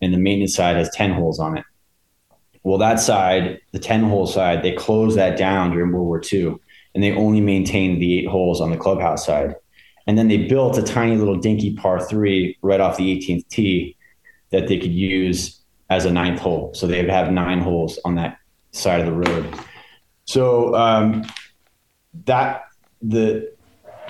and 0.00 0.14
the 0.14 0.18
maintenance 0.18 0.54
side 0.54 0.76
has 0.76 0.90
10 0.90 1.12
holes 1.12 1.38
on 1.38 1.58
it. 1.58 1.64
Well, 2.68 2.76
that 2.76 3.00
side, 3.00 3.62
the 3.72 3.78
10 3.78 4.02
hole 4.02 4.26
side, 4.26 4.62
they 4.62 4.72
closed 4.72 5.16
that 5.16 5.38
down 5.38 5.70
during 5.70 5.90
World 5.90 6.06
War 6.06 6.20
II 6.30 6.56
and 6.94 7.02
they 7.02 7.12
only 7.12 7.40
maintained 7.40 8.02
the 8.02 8.18
eight 8.18 8.28
holes 8.28 8.60
on 8.60 8.70
the 8.70 8.76
clubhouse 8.76 9.24
side. 9.24 9.54
And 10.06 10.18
then 10.18 10.28
they 10.28 10.36
built 10.36 10.76
a 10.76 10.82
tiny 10.82 11.16
little 11.16 11.36
dinky 11.36 11.74
par 11.76 11.98
three 11.98 12.58
right 12.60 12.78
off 12.78 12.98
the 12.98 13.16
18th 13.16 13.48
tee 13.48 13.96
that 14.50 14.68
they 14.68 14.78
could 14.78 14.92
use 14.92 15.62
as 15.88 16.04
a 16.04 16.12
ninth 16.12 16.40
hole. 16.40 16.74
So 16.74 16.86
they 16.86 17.00
would 17.00 17.08
have 17.08 17.32
nine 17.32 17.60
holes 17.60 17.98
on 18.04 18.16
that 18.16 18.36
side 18.72 19.00
of 19.00 19.06
the 19.06 19.12
road. 19.12 19.48
So 20.26 20.74
um, 20.74 21.24
that 22.26 22.64
the 23.00 23.50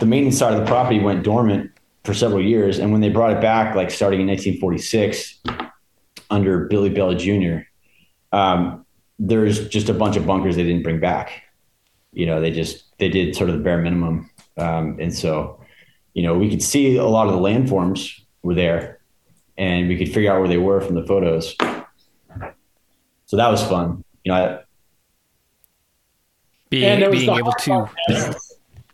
the 0.00 0.06
maintenance 0.06 0.38
side 0.38 0.54
of 0.54 0.58
the 0.58 0.66
property 0.66 0.98
went 0.98 1.22
dormant 1.22 1.70
for 2.02 2.12
several 2.12 2.42
years, 2.42 2.80
and 2.80 2.90
when 2.90 3.02
they 3.02 3.08
brought 3.08 3.30
it 3.30 3.40
back, 3.40 3.76
like 3.76 3.92
starting 3.92 4.20
in 4.20 4.26
1946, 4.26 5.42
under 6.30 6.66
Billy 6.66 6.90
Bell 6.90 7.14
Jr., 7.14 7.67
um, 8.32 8.84
there's 9.18 9.68
just 9.68 9.88
a 9.88 9.94
bunch 9.94 10.16
of 10.16 10.26
bunkers 10.26 10.56
they 10.56 10.64
didn't 10.64 10.82
bring 10.82 11.00
back. 11.00 11.42
You 12.12 12.26
know, 12.26 12.40
they 12.40 12.50
just 12.50 12.84
they 12.98 13.08
did 13.08 13.34
sort 13.34 13.50
of 13.50 13.56
the 13.56 13.62
bare 13.62 13.78
minimum, 13.78 14.30
um, 14.56 14.98
and 15.00 15.14
so 15.14 15.60
you 16.14 16.22
know 16.22 16.36
we 16.36 16.48
could 16.48 16.62
see 16.62 16.96
a 16.96 17.04
lot 17.04 17.26
of 17.28 17.34
the 17.34 17.40
landforms 17.40 18.20
were 18.42 18.54
there, 18.54 19.00
and 19.56 19.88
we 19.88 19.96
could 19.96 20.12
figure 20.12 20.32
out 20.32 20.40
where 20.40 20.48
they 20.48 20.56
were 20.56 20.80
from 20.80 20.94
the 20.94 21.06
photos. 21.06 21.54
So 23.26 23.36
that 23.36 23.48
was 23.50 23.62
fun. 23.62 24.04
You 24.24 24.32
know, 24.32 24.38
I, 24.38 24.60
being, 26.70 27.10
being 27.10 27.30
able 27.30 27.52
to. 27.52 27.90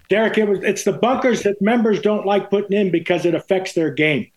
Derek, 0.08 0.36
it 0.38 0.48
was 0.48 0.60
it's 0.62 0.84
the 0.84 0.92
bunkers 0.92 1.42
that 1.42 1.60
members 1.62 2.00
don't 2.00 2.26
like 2.26 2.50
putting 2.50 2.76
in 2.76 2.90
because 2.90 3.24
it 3.24 3.34
affects 3.34 3.72
their 3.72 3.90
game. 3.90 4.30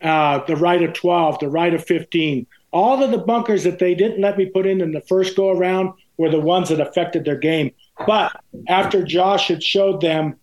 Uh, 0.00 0.44
the 0.44 0.56
right 0.56 0.82
of 0.82 0.92
12, 0.92 1.40
the 1.40 1.48
right 1.48 1.74
of 1.74 1.84
15, 1.84 2.46
all 2.72 3.02
of 3.02 3.10
the 3.10 3.18
bunkers 3.18 3.64
that 3.64 3.78
they 3.78 3.94
didn't 3.94 4.20
let 4.20 4.36
me 4.36 4.46
put 4.46 4.66
in 4.66 4.80
in 4.80 4.92
the 4.92 5.00
first 5.02 5.36
go 5.36 5.50
around 5.50 5.92
were 6.16 6.30
the 6.30 6.40
ones 6.40 6.68
that 6.68 6.80
affected 6.80 7.24
their 7.24 7.36
game. 7.36 7.72
But 8.06 8.32
after 8.68 9.02
Josh 9.02 9.48
had 9.48 9.62
showed 9.62 10.00
them 10.00 10.36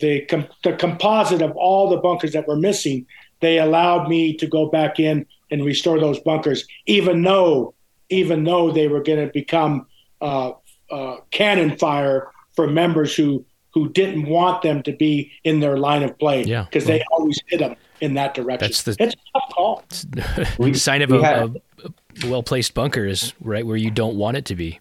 the 0.00 0.22
com- 0.26 0.48
the 0.62 0.74
composite 0.74 1.42
of 1.42 1.52
all 1.52 1.90
the 1.90 1.96
bunkers 1.96 2.32
that 2.32 2.46
were 2.46 2.56
missing, 2.56 3.06
they 3.40 3.58
allowed 3.58 4.08
me 4.08 4.36
to 4.36 4.46
go 4.46 4.66
back 4.68 5.00
in 5.00 5.26
and 5.50 5.64
restore 5.64 5.98
those 5.98 6.20
bunkers, 6.20 6.66
even 6.86 7.22
though 7.22 7.74
even 8.08 8.44
though 8.44 8.70
they 8.70 8.88
were 8.88 9.02
going 9.02 9.26
to 9.26 9.32
become 9.32 9.86
uh, 10.20 10.52
uh, 10.90 11.16
cannon 11.30 11.76
fire 11.78 12.30
for 12.54 12.66
members 12.66 13.14
who 13.14 13.44
who 13.74 13.88
didn't 13.88 14.26
want 14.26 14.62
them 14.62 14.82
to 14.82 14.92
be 14.92 15.32
in 15.44 15.60
their 15.60 15.78
line 15.78 16.02
of 16.02 16.16
play 16.18 16.44
yeah, 16.44 16.64
because 16.64 16.86
well, 16.86 16.98
they 16.98 17.04
always 17.10 17.40
hit 17.48 17.58
them 17.58 17.74
in 18.02 18.14
that 18.14 18.34
direction. 18.34 18.58
That's 18.68 18.82
the 18.82 18.96
it's 18.98 19.14
a 19.14 19.38
tough 19.38 19.54
call. 19.54 19.84
we, 20.58 20.74
sign 20.74 21.02
of 21.02 21.12
a, 21.12 21.24
had, 21.24 21.62
a 21.84 22.28
well 22.28 22.42
placed 22.42 22.74
bunker 22.74 23.06
is 23.06 23.32
right 23.40 23.64
where 23.64 23.76
you 23.76 23.90
don't 23.90 24.16
want 24.16 24.36
it 24.36 24.44
to 24.46 24.56
be. 24.56 24.80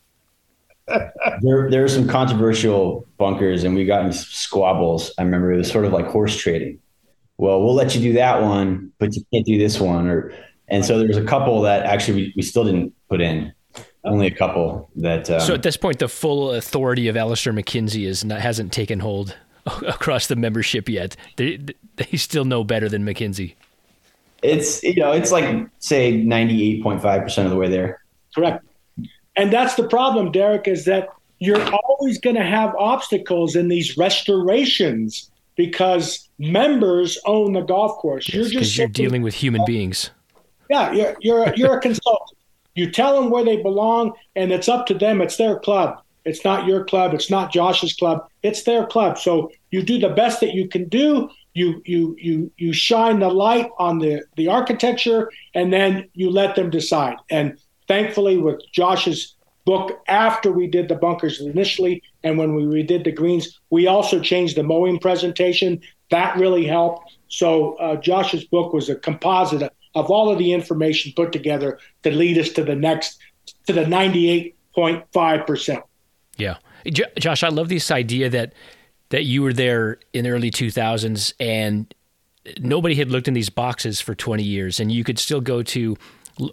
there, 0.87 1.69
there 1.69 1.83
are 1.83 1.87
some 1.87 2.07
controversial 2.07 3.07
bunkers, 3.17 3.63
and 3.63 3.75
we 3.75 3.85
got 3.85 4.03
in 4.03 4.11
squabbles. 4.11 5.11
I 5.17 5.23
remember 5.23 5.53
it 5.53 5.57
was 5.57 5.71
sort 5.71 5.85
of 5.85 5.93
like 5.93 6.07
horse 6.07 6.35
trading. 6.35 6.79
Well, 7.37 7.61
we'll 7.63 7.75
let 7.75 7.95
you 7.95 8.01
do 8.01 8.13
that 8.13 8.41
one, 8.41 8.91
but 8.97 9.15
you 9.15 9.23
can't 9.31 9.45
do 9.45 9.57
this 9.57 9.79
one, 9.79 10.07
or 10.07 10.33
and 10.67 10.83
so 10.83 10.97
there 10.97 11.07
was 11.07 11.17
a 11.17 11.23
couple 11.23 11.61
that 11.61 11.85
actually 11.85 12.15
we, 12.15 12.33
we 12.37 12.41
still 12.41 12.65
didn't 12.65 12.93
put 13.07 13.21
in 13.21 13.53
only 14.03 14.25
a 14.25 14.35
couple 14.35 14.89
that. 14.95 15.29
Um, 15.29 15.41
so 15.41 15.53
at 15.53 15.61
this 15.61 15.77
point, 15.77 15.99
the 15.99 16.07
full 16.07 16.51
authority 16.51 17.07
of 17.07 17.15
Alister 17.15 17.53
MacKenzie 17.53 18.07
is 18.07 18.25
not, 18.25 18.41
hasn't 18.41 18.73
taken 18.73 18.99
hold 18.99 19.37
across 19.87 20.27
the 20.27 20.35
membership 20.35 20.89
yet. 20.89 21.15
They 21.37 21.59
they 21.95 22.17
still 22.17 22.45
know 22.45 22.63
better 22.63 22.89
than 22.89 23.03
MacKenzie. 23.05 23.55
It's 24.41 24.83
you 24.83 24.95
know 24.95 25.11
it's 25.11 25.31
like 25.31 25.67
say 25.79 26.17
ninety 26.17 26.63
eight 26.63 26.83
point 26.83 27.01
five 27.01 27.21
percent 27.21 27.45
of 27.45 27.51
the 27.51 27.57
way 27.57 27.69
there. 27.69 28.01
Correct, 28.33 28.65
and 29.35 29.51
that's 29.51 29.75
the 29.75 29.87
problem, 29.87 30.31
Derek, 30.31 30.67
is 30.67 30.85
that 30.85 31.09
you're 31.39 31.61
always 31.73 32.19
going 32.19 32.35
to 32.35 32.43
have 32.43 32.73
obstacles 32.75 33.55
in 33.55 33.67
these 33.67 33.97
restorations 33.97 35.29
because 35.55 36.29
members 36.37 37.19
own 37.25 37.53
the 37.53 37.61
golf 37.61 37.97
course. 37.97 38.27
Yes, 38.27 38.51
you're 38.51 38.61
just 38.61 38.77
you're 38.77 38.87
dealing 38.87 39.21
with 39.21 39.33
human 39.33 39.65
beings. 39.65 40.11
Yeah, 40.69 40.91
you're 40.91 41.15
you're 41.21 41.55
you're 41.55 41.77
a 41.77 41.81
consultant. 41.89 42.37
You 42.73 42.89
tell 42.89 43.21
them 43.21 43.29
where 43.29 43.43
they 43.43 43.61
belong, 43.61 44.13
and 44.35 44.51
it's 44.51 44.69
up 44.69 44.85
to 44.87 44.93
them. 44.93 45.21
It's 45.21 45.35
their 45.35 45.59
club. 45.59 46.01
It's 46.25 46.43
not 46.45 46.67
your 46.67 46.85
club. 46.85 47.13
It's 47.13 47.29
not 47.29 47.51
Josh's 47.51 47.93
club. 47.93 48.27
It's 48.43 48.63
their 48.63 48.85
club. 48.85 49.17
So 49.17 49.51
you 49.71 49.81
do 49.83 49.99
the 49.99 50.09
best 50.09 50.39
that 50.41 50.53
you 50.53 50.67
can 50.67 50.87
do. 50.87 51.29
You 51.53 51.81
you 51.85 52.15
you 52.19 52.51
you 52.57 52.73
shine 52.73 53.19
the 53.19 53.29
light 53.29 53.69
on 53.77 53.99
the 53.99 54.23
the 54.37 54.47
architecture, 54.47 55.31
and 55.53 55.73
then 55.73 56.07
you 56.13 56.29
let 56.29 56.55
them 56.55 56.69
decide. 56.69 57.17
And 57.29 57.57
thankfully, 57.87 58.37
with 58.37 58.61
Josh's 58.71 59.35
book 59.65 60.01
after 60.07 60.51
we 60.51 60.67
did 60.67 60.87
the 60.87 60.95
bunkers 60.95 61.41
initially, 61.41 62.01
and 62.23 62.37
when 62.37 62.55
we 62.55 62.63
redid 62.63 63.03
the 63.03 63.11
greens, 63.11 63.59
we 63.69 63.87
also 63.87 64.19
changed 64.19 64.55
the 64.55 64.63
mowing 64.63 64.99
presentation. 64.99 65.81
That 66.09 66.37
really 66.37 66.65
helped. 66.65 67.11
So 67.27 67.73
uh, 67.75 67.95
Josh's 67.97 68.45
book 68.45 68.73
was 68.73 68.89
a 68.89 68.95
composite 68.95 69.71
of 69.93 70.09
all 70.09 70.31
of 70.31 70.37
the 70.37 70.53
information 70.53 71.13
put 71.15 71.31
together 71.31 71.79
to 72.03 72.11
lead 72.11 72.37
us 72.37 72.49
to 72.49 72.63
the 72.63 72.75
next 72.75 73.19
to 73.67 73.73
the 73.73 73.85
ninety 73.85 74.29
eight 74.29 74.55
point 74.73 75.03
five 75.11 75.45
percent. 75.45 75.83
Yeah. 76.37 76.57
Josh, 77.19 77.43
I 77.43 77.49
love 77.49 77.69
this 77.69 77.91
idea 77.91 78.29
that 78.29 78.53
that 79.09 79.25
you 79.25 79.43
were 79.43 79.53
there 79.53 79.99
in 80.13 80.23
the 80.23 80.29
early 80.29 80.49
2000s 80.49 81.33
and 81.39 81.93
nobody 82.59 82.95
had 82.95 83.09
looked 83.09 83.27
in 83.27 83.33
these 83.33 83.49
boxes 83.49 83.99
for 83.99 84.15
20 84.15 84.41
years 84.41 84.79
and 84.79 84.89
you 84.89 85.03
could 85.03 85.19
still 85.19 85.41
go 85.41 85.61
to 85.61 85.97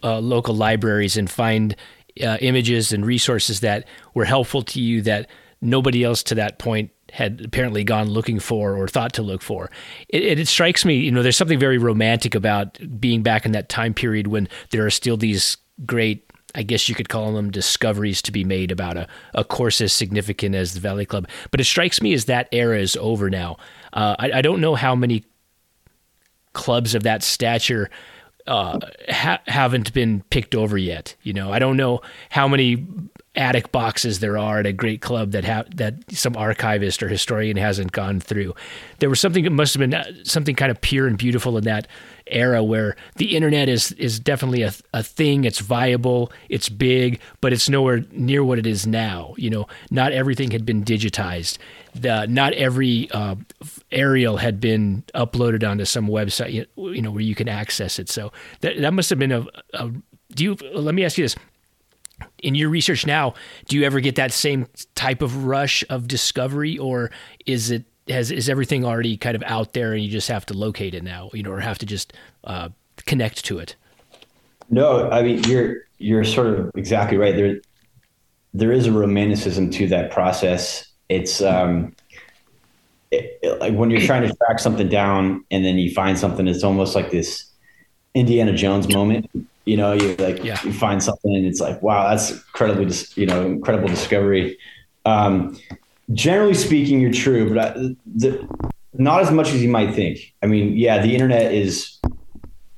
uh, 0.02 0.18
local 0.18 0.54
libraries 0.54 1.16
and 1.16 1.30
find 1.30 1.76
uh, 2.22 2.36
images 2.40 2.92
and 2.92 3.06
resources 3.06 3.60
that 3.60 3.86
were 4.12 4.24
helpful 4.24 4.62
to 4.62 4.80
you 4.80 5.00
that 5.02 5.28
nobody 5.60 6.04
else 6.04 6.22
to 6.24 6.34
that 6.34 6.58
point 6.58 6.90
had 7.10 7.40
apparently 7.44 7.84
gone 7.84 8.08
looking 8.08 8.38
for 8.38 8.76
or 8.76 8.86
thought 8.86 9.12
to 9.14 9.22
look 9.22 9.40
for. 9.40 9.70
It, 10.08 10.38
it, 10.38 10.48
strikes 10.48 10.84
me, 10.84 10.96
you 10.96 11.10
know, 11.10 11.22
there's 11.22 11.36
something 11.36 11.58
very 11.58 11.78
romantic 11.78 12.34
about 12.34 12.78
being 13.00 13.22
back 13.22 13.46
in 13.46 13.52
that 13.52 13.68
time 13.68 13.94
period 13.94 14.26
when 14.26 14.48
there 14.70 14.84
are 14.84 14.90
still 14.90 15.16
these 15.16 15.56
great 15.86 16.28
I 16.54 16.62
guess 16.62 16.88
you 16.88 16.94
could 16.94 17.08
call 17.08 17.32
them 17.32 17.50
discoveries 17.50 18.22
to 18.22 18.32
be 18.32 18.42
made 18.42 18.70
about 18.70 18.96
a, 18.96 19.06
a 19.34 19.44
course 19.44 19.80
as 19.80 19.92
significant 19.92 20.54
as 20.54 20.74
the 20.74 20.80
Valley 20.80 21.04
Club. 21.04 21.28
But 21.50 21.60
it 21.60 21.64
strikes 21.64 22.00
me 22.00 22.14
as 22.14 22.24
that 22.24 22.48
era 22.52 22.78
is 22.78 22.96
over 22.96 23.28
now. 23.28 23.58
Uh, 23.92 24.16
I, 24.18 24.32
I, 24.32 24.42
don't 24.42 24.60
know 24.60 24.74
how 24.74 24.94
many 24.94 25.24
clubs 26.54 26.94
of 26.94 27.02
that 27.02 27.22
stature 27.22 27.90
uh, 28.46 28.80
ha- 29.10 29.42
haven't 29.46 29.92
been 29.92 30.22
picked 30.30 30.54
over 30.54 30.78
yet. 30.78 31.14
You 31.22 31.34
know, 31.34 31.52
I 31.52 31.58
don't 31.58 31.76
know 31.76 32.00
how 32.30 32.48
many 32.48 32.86
attic 33.38 33.70
boxes 33.70 34.18
there 34.18 34.36
are 34.36 34.58
at 34.58 34.66
a 34.66 34.72
great 34.72 35.00
club 35.00 35.30
that 35.30 35.44
have 35.44 35.74
that 35.76 35.94
some 36.10 36.36
archivist 36.36 37.02
or 37.02 37.08
historian 37.08 37.56
hasn't 37.56 37.92
gone 37.92 38.18
through. 38.20 38.52
There 38.98 39.08
was 39.08 39.20
something 39.20 39.44
that 39.44 39.50
must 39.50 39.74
have 39.74 39.80
been 39.80 39.94
uh, 39.94 40.12
something 40.24 40.56
kind 40.56 40.70
of 40.70 40.80
pure 40.80 41.06
and 41.06 41.16
beautiful 41.16 41.56
in 41.56 41.64
that 41.64 41.86
era 42.26 42.62
where 42.62 42.96
the 43.16 43.36
internet 43.36 43.68
is 43.68 43.92
is 43.92 44.18
definitely 44.18 44.62
a, 44.62 44.72
a 44.92 45.04
thing. 45.04 45.44
It's 45.44 45.60
viable, 45.60 46.32
it's 46.48 46.68
big, 46.68 47.20
but 47.40 47.52
it's 47.52 47.68
nowhere 47.68 48.04
near 48.10 48.42
what 48.42 48.58
it 48.58 48.66
is 48.66 48.86
now. 48.86 49.34
You 49.38 49.50
know, 49.50 49.68
not 49.90 50.12
everything 50.12 50.50
had 50.50 50.66
been 50.66 50.84
digitized. 50.84 51.58
The, 51.94 52.26
not 52.26 52.52
every 52.54 53.08
uh, 53.12 53.36
aerial 53.92 54.38
had 54.38 54.60
been 54.60 55.04
uploaded 55.14 55.68
onto 55.68 55.84
some 55.84 56.08
website, 56.08 56.66
you 56.76 57.02
know, 57.02 57.12
where 57.12 57.22
you 57.22 57.36
can 57.36 57.48
access 57.48 58.00
it. 58.00 58.08
So 58.08 58.32
that 58.60 58.80
that 58.80 58.92
must 58.92 59.10
have 59.10 59.18
been 59.20 59.32
a, 59.32 59.46
a 59.74 59.92
do 60.34 60.44
you 60.44 60.54
let 60.74 60.94
me 60.94 61.04
ask 61.04 61.16
you 61.16 61.24
this 61.24 61.36
in 62.42 62.54
your 62.54 62.68
research 62.68 63.06
now, 63.06 63.34
do 63.66 63.76
you 63.76 63.84
ever 63.84 64.00
get 64.00 64.16
that 64.16 64.32
same 64.32 64.66
type 64.94 65.22
of 65.22 65.44
rush 65.44 65.84
of 65.88 66.08
discovery, 66.08 66.78
or 66.78 67.10
is 67.46 67.70
it 67.70 67.84
has 68.08 68.30
is 68.30 68.48
everything 68.48 68.84
already 68.84 69.16
kind 69.16 69.36
of 69.36 69.42
out 69.44 69.72
there 69.72 69.92
and 69.92 70.02
you 70.02 70.10
just 70.10 70.28
have 70.28 70.46
to 70.46 70.54
locate 70.54 70.94
it 70.94 71.02
now, 71.02 71.30
you 71.32 71.42
know, 71.42 71.50
or 71.50 71.60
have 71.60 71.78
to 71.78 71.86
just 71.86 72.12
uh, 72.44 72.68
connect 73.06 73.44
to 73.46 73.58
it? 73.58 73.76
No, 74.70 75.10
I 75.10 75.22
mean 75.22 75.42
you're 75.44 75.76
you're 75.98 76.24
sort 76.24 76.46
of 76.46 76.70
exactly 76.74 77.16
right. 77.16 77.34
There 77.34 77.60
there 78.54 78.72
is 78.72 78.86
a 78.86 78.92
romanticism 78.92 79.70
to 79.70 79.86
that 79.88 80.10
process. 80.10 80.86
It's 81.08 81.40
um, 81.40 81.94
it, 83.10 83.38
it, 83.42 83.60
like 83.60 83.74
when 83.74 83.90
you're 83.90 84.00
trying 84.00 84.28
to 84.28 84.34
track 84.34 84.58
something 84.58 84.88
down 84.88 85.44
and 85.50 85.64
then 85.64 85.76
you 85.76 85.92
find 85.92 86.18
something. 86.18 86.46
It's 86.46 86.64
almost 86.64 86.94
like 86.94 87.10
this 87.10 87.46
Indiana 88.14 88.52
Jones 88.52 88.92
moment 88.92 89.30
you 89.68 89.76
know, 89.76 89.92
you 89.92 90.16
like 90.16 90.42
yeah. 90.42 90.58
you 90.64 90.72
find 90.72 91.02
something 91.02 91.34
and 91.34 91.44
it's 91.44 91.60
like, 91.60 91.82
wow, 91.82 92.08
that's 92.08 92.30
incredibly, 92.30 92.94
you 93.16 93.26
know, 93.26 93.44
incredible 93.44 93.88
discovery. 93.88 94.58
Um, 95.04 95.58
generally 96.12 96.54
speaking, 96.54 97.00
you're 97.00 97.12
true, 97.12 97.52
but 97.52 97.58
I, 97.58 97.96
the, 98.06 98.48
not 98.94 99.20
as 99.20 99.30
much 99.30 99.48
as 99.48 99.62
you 99.62 99.68
might 99.68 99.94
think. 99.94 100.34
I 100.42 100.46
mean, 100.46 100.74
yeah, 100.76 101.02
the 101.02 101.14
internet 101.14 101.52
is, 101.52 101.98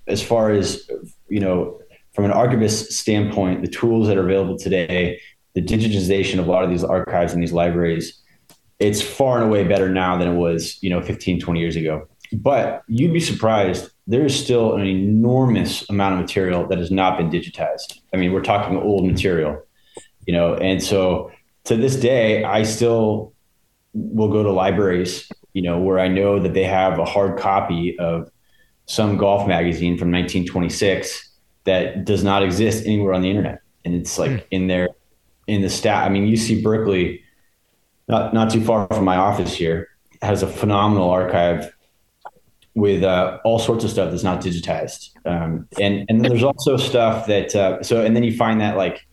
as 0.08 0.20
far 0.20 0.50
as 0.50 0.90
you 1.28 1.38
know, 1.38 1.80
from 2.12 2.24
an 2.24 2.32
archivist 2.32 2.92
standpoint, 2.92 3.62
the 3.62 3.68
tools 3.68 4.08
that 4.08 4.18
are 4.18 4.24
available 4.24 4.58
today, 4.58 5.20
the 5.54 5.62
digitization 5.62 6.40
of 6.40 6.48
a 6.48 6.50
lot 6.50 6.64
of 6.64 6.70
these 6.70 6.82
archives 6.82 7.32
and 7.32 7.40
these 7.40 7.52
libraries, 7.52 8.20
it's 8.80 9.00
far 9.00 9.36
and 9.36 9.46
away 9.46 9.62
better 9.62 9.88
now 9.88 10.18
than 10.18 10.26
it 10.26 10.34
was, 10.34 10.82
you 10.82 10.90
know, 10.90 11.00
15, 11.00 11.38
20 11.40 11.60
years 11.60 11.76
ago. 11.76 12.08
But 12.32 12.82
you'd 12.86 13.12
be 13.12 13.20
surprised 13.20 13.90
there 14.06 14.24
is 14.24 14.38
still 14.38 14.74
an 14.74 14.86
enormous 14.86 15.88
amount 15.88 16.14
of 16.14 16.20
material 16.20 16.66
that 16.68 16.78
has 16.78 16.90
not 16.90 17.18
been 17.18 17.30
digitized. 17.30 18.00
I 18.12 18.16
mean, 18.16 18.32
we're 18.32 18.42
talking 18.42 18.76
old 18.76 19.06
material, 19.06 19.62
you 20.26 20.32
know, 20.32 20.54
and 20.54 20.82
so 20.82 21.30
to 21.64 21.76
this 21.76 21.96
day, 21.96 22.44
I 22.44 22.62
still 22.62 23.32
will 23.94 24.28
go 24.28 24.42
to 24.42 24.50
libraries, 24.50 25.30
you 25.52 25.62
know, 25.62 25.78
where 25.78 25.98
I 25.98 26.08
know 26.08 26.38
that 26.38 26.54
they 26.54 26.64
have 26.64 26.98
a 26.98 27.04
hard 27.04 27.38
copy 27.38 27.98
of 27.98 28.30
some 28.86 29.16
golf 29.16 29.46
magazine 29.46 29.96
from 29.96 30.10
1926 30.10 31.30
that 31.64 32.04
does 32.04 32.24
not 32.24 32.42
exist 32.42 32.86
anywhere 32.86 33.14
on 33.14 33.22
the 33.22 33.30
internet, 33.30 33.60
and 33.84 33.94
it's 33.94 34.18
like 34.18 34.30
mm. 34.30 34.44
in 34.50 34.66
there 34.66 34.88
in 35.46 35.62
the 35.62 35.70
stat. 35.70 36.04
I 36.04 36.08
mean, 36.08 36.26
UC 36.26 36.62
Berkeley, 36.62 37.22
not 38.08 38.34
not 38.34 38.50
too 38.50 38.64
far 38.64 38.86
from 38.88 39.04
my 39.04 39.16
office 39.16 39.52
here, 39.52 39.88
has 40.22 40.42
a 40.42 40.46
phenomenal 40.46 41.10
archive 41.10 41.72
with 42.80 43.04
uh, 43.04 43.38
all 43.44 43.58
sorts 43.58 43.84
of 43.84 43.90
stuff 43.90 44.10
that's 44.10 44.22
not 44.22 44.40
digitized. 44.40 45.10
Um, 45.26 45.68
and 45.80 46.04
and 46.08 46.24
there's 46.24 46.42
also 46.42 46.76
stuff 46.76 47.26
that 47.26 47.54
uh, 47.54 47.82
so 47.82 48.04
and 48.04 48.16
then 48.16 48.22
you 48.24 48.36
find 48.36 48.60
that 48.60 48.76
like 48.76 49.06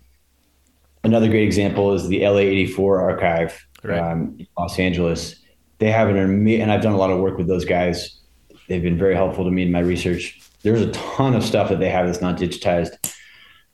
another 1.04 1.28
great 1.28 1.44
example 1.44 1.94
is 1.94 2.08
the 2.08 2.22
LA84 2.22 3.00
archive 3.00 3.68
right. 3.84 4.00
um, 4.00 4.36
in 4.40 4.48
Los 4.58 4.80
Angeles. 4.80 5.36
They 5.80 5.92
have 5.92 6.10
an 6.10 6.18
and 6.18 6.72
I've 6.72 6.82
done 6.82 6.94
a 6.94 6.98
lot 6.98 7.12
of 7.12 7.20
work 7.20 7.38
with 7.38 7.48
those 7.48 7.66
guys. 7.66 8.20
They've 8.68 8.82
been 8.82 8.98
very 8.98 9.16
helpful 9.16 9.46
to 9.46 9.52
me 9.52 9.64
in 9.64 9.72
my 9.72 9.80
research. 9.80 10.40
There's 10.64 10.82
a 10.82 10.92
ton 10.92 11.36
of 11.36 11.44
stuff 11.44 11.70
that 11.70 11.80
they 11.80 11.90
have 11.90 12.08
that's 12.08 12.22
not 12.22 12.38
digitized. 12.38 12.92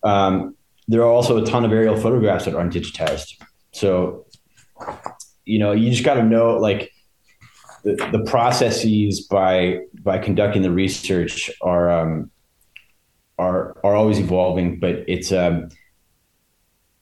Um, 0.03 0.55
there 0.87 1.01
are 1.01 1.09
also 1.09 1.41
a 1.41 1.45
ton 1.45 1.63
of 1.63 1.71
aerial 1.71 1.95
photographs 1.95 2.45
that 2.45 2.55
aren't 2.55 2.73
digitized. 2.73 3.41
So, 3.71 4.25
you 5.45 5.59
know, 5.59 5.71
you 5.71 5.89
just 5.89 6.03
got 6.03 6.15
to 6.15 6.23
know 6.23 6.57
like 6.57 6.92
the, 7.83 7.95
the 8.11 8.23
processes 8.25 9.21
by 9.21 9.79
by 10.01 10.17
conducting 10.17 10.61
the 10.61 10.71
research 10.71 11.51
are 11.61 11.89
um, 11.89 12.31
are 13.37 13.77
are 13.83 13.95
always 13.95 14.19
evolving, 14.19 14.79
but 14.79 15.03
it's 15.07 15.31
um, 15.31 15.69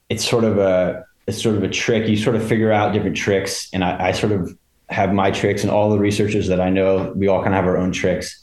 it's 0.08 0.28
sort 0.28 0.44
of 0.44 0.58
a 0.58 1.04
it's 1.26 1.40
sort 1.42 1.56
of 1.56 1.62
a 1.62 1.68
trick. 1.68 2.08
You 2.08 2.16
sort 2.16 2.36
of 2.36 2.46
figure 2.46 2.72
out 2.72 2.92
different 2.92 3.16
tricks, 3.16 3.68
and 3.72 3.84
I, 3.84 4.08
I 4.08 4.12
sort 4.12 4.32
of 4.32 4.56
have 4.90 5.12
my 5.12 5.30
tricks, 5.30 5.62
and 5.62 5.70
all 5.70 5.90
the 5.90 5.98
researchers 5.98 6.48
that 6.48 6.60
I 6.60 6.68
know, 6.68 7.12
we 7.16 7.28
all 7.28 7.42
kind 7.42 7.54
of 7.54 7.56
have 7.56 7.66
our 7.66 7.76
own 7.76 7.92
tricks, 7.92 8.42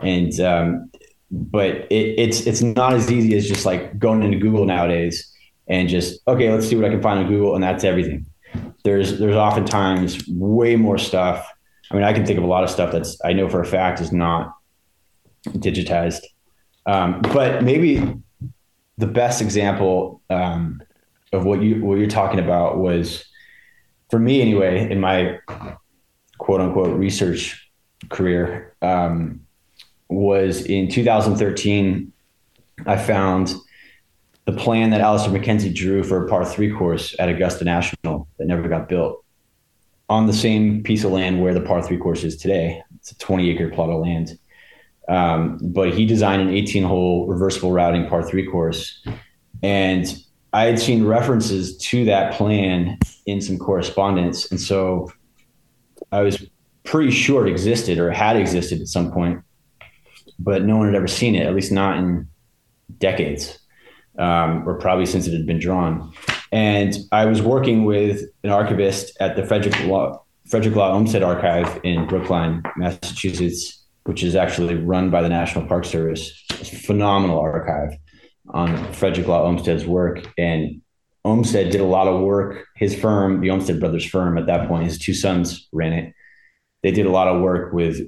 and 0.00 0.38
um, 0.40 0.90
but 1.30 1.90
it, 1.90 2.18
it's 2.18 2.46
it's 2.46 2.62
not 2.62 2.92
as 2.92 3.10
easy 3.10 3.36
as 3.36 3.48
just 3.48 3.66
like 3.66 3.98
going 3.98 4.22
into 4.22 4.38
Google 4.38 4.64
nowadays 4.64 5.32
and 5.66 5.88
just 5.88 6.20
okay, 6.28 6.52
let's 6.52 6.68
see 6.68 6.76
what 6.76 6.84
I 6.84 6.90
can 6.90 7.02
find 7.02 7.18
on 7.18 7.28
Google, 7.28 7.54
and 7.54 7.62
that's 7.64 7.84
everything. 7.84 8.26
There's 8.84 9.18
there's 9.18 9.36
oftentimes 9.36 10.28
way 10.28 10.76
more 10.76 10.98
stuff 10.98 11.51
I 11.92 11.94
mean, 11.94 12.04
I 12.04 12.14
can 12.14 12.24
think 12.24 12.38
of 12.38 12.44
a 12.44 12.48
lot 12.48 12.64
of 12.64 12.70
stuff 12.70 12.90
that's 12.90 13.18
I 13.22 13.34
know 13.34 13.50
for 13.50 13.60
a 13.60 13.66
fact 13.66 14.00
is 14.00 14.12
not 14.12 14.54
digitized. 15.46 16.22
Um, 16.86 17.20
but 17.20 17.62
maybe 17.62 18.02
the 18.96 19.06
best 19.06 19.42
example 19.42 20.22
um, 20.30 20.82
of 21.32 21.44
what 21.44 21.60
you 21.60 21.84
what 21.84 21.98
you're 21.98 22.08
talking 22.08 22.38
about 22.38 22.78
was, 22.78 23.24
for 24.10 24.18
me 24.18 24.40
anyway, 24.40 24.90
in 24.90 25.00
my 25.00 25.38
quote 26.38 26.62
unquote 26.62 26.98
research 26.98 27.70
career, 28.08 28.74
um, 28.80 29.40
was 30.08 30.64
in 30.64 30.88
2013. 30.88 32.10
I 32.86 32.96
found 32.96 33.54
the 34.46 34.52
plan 34.52 34.90
that 34.90 35.02
Alister 35.02 35.30
MacKenzie 35.30 35.74
drew 35.74 36.02
for 36.02 36.24
a 36.24 36.28
par 36.28 36.46
three 36.46 36.72
course 36.72 37.14
at 37.18 37.28
Augusta 37.28 37.64
National 37.64 38.26
that 38.38 38.46
never 38.46 38.66
got 38.66 38.88
built 38.88 39.22
on 40.12 40.26
the 40.26 40.32
same 40.34 40.82
piece 40.82 41.04
of 41.04 41.10
land 41.10 41.40
where 41.40 41.54
the 41.54 41.60
par 41.60 41.82
three 41.82 41.96
course 41.96 42.22
is 42.22 42.36
today. 42.36 42.82
It's 42.96 43.12
a 43.12 43.18
20 43.18 43.48
acre 43.48 43.70
plot 43.70 43.88
of 43.88 44.02
land. 44.02 44.38
Um, 45.08 45.58
but 45.62 45.94
he 45.94 46.04
designed 46.04 46.42
an 46.42 46.50
18 46.50 46.84
hole 46.84 47.26
reversible 47.26 47.72
routing 47.72 48.06
par 48.06 48.22
three 48.22 48.46
course. 48.46 49.02
And 49.62 50.14
I 50.52 50.66
had 50.66 50.78
seen 50.78 51.06
references 51.06 51.78
to 51.78 52.04
that 52.04 52.34
plan 52.34 52.98
in 53.24 53.40
some 53.40 53.56
correspondence. 53.56 54.50
And 54.50 54.60
so 54.60 55.10
I 56.12 56.20
was 56.20 56.44
pretty 56.84 57.10
sure 57.10 57.46
it 57.46 57.50
existed 57.50 57.98
or 57.98 58.10
had 58.10 58.36
existed 58.36 58.82
at 58.82 58.88
some 58.88 59.10
point, 59.12 59.42
but 60.38 60.62
no 60.64 60.76
one 60.76 60.88
had 60.88 60.94
ever 60.94 61.08
seen 61.08 61.34
it, 61.34 61.46
at 61.46 61.54
least 61.54 61.72
not 61.72 61.96
in 61.96 62.28
decades, 62.98 63.58
um, 64.18 64.68
or 64.68 64.78
probably 64.78 65.06
since 65.06 65.26
it 65.26 65.32
had 65.32 65.46
been 65.46 65.58
drawn. 65.58 66.12
And 66.52 66.94
I 67.10 67.24
was 67.24 67.40
working 67.40 67.84
with 67.84 68.22
an 68.44 68.50
archivist 68.50 69.16
at 69.20 69.36
the 69.36 69.44
Frederick 69.44 69.78
Law, 69.84 70.22
Frederick 70.46 70.76
Law 70.76 70.92
Olmsted 70.92 71.22
Archive 71.22 71.80
in 71.82 72.06
Brookline, 72.06 72.62
Massachusetts, 72.76 73.82
which 74.04 74.22
is 74.22 74.36
actually 74.36 74.74
run 74.74 75.10
by 75.10 75.22
the 75.22 75.30
National 75.30 75.66
Park 75.66 75.86
Service. 75.86 76.44
It's 76.50 76.72
a 76.72 76.76
phenomenal 76.76 77.40
archive 77.40 77.96
on 78.50 78.92
Frederick 78.92 79.26
Law 79.26 79.46
Olmsted's 79.46 79.86
work. 79.86 80.26
And 80.36 80.82
Olmsted 81.24 81.70
did 81.70 81.80
a 81.80 81.84
lot 81.86 82.06
of 82.06 82.20
work. 82.20 82.66
His 82.76 82.94
firm, 82.94 83.40
the 83.40 83.50
Olmsted 83.50 83.80
Brothers 83.80 84.04
firm 84.04 84.36
at 84.36 84.46
that 84.46 84.68
point, 84.68 84.84
his 84.84 84.98
two 84.98 85.14
sons 85.14 85.68
ran 85.72 85.92
it. 85.94 86.14
They 86.82 86.90
did 86.90 87.06
a 87.06 87.10
lot 87.10 87.28
of 87.28 87.40
work 87.40 87.72
with 87.72 88.00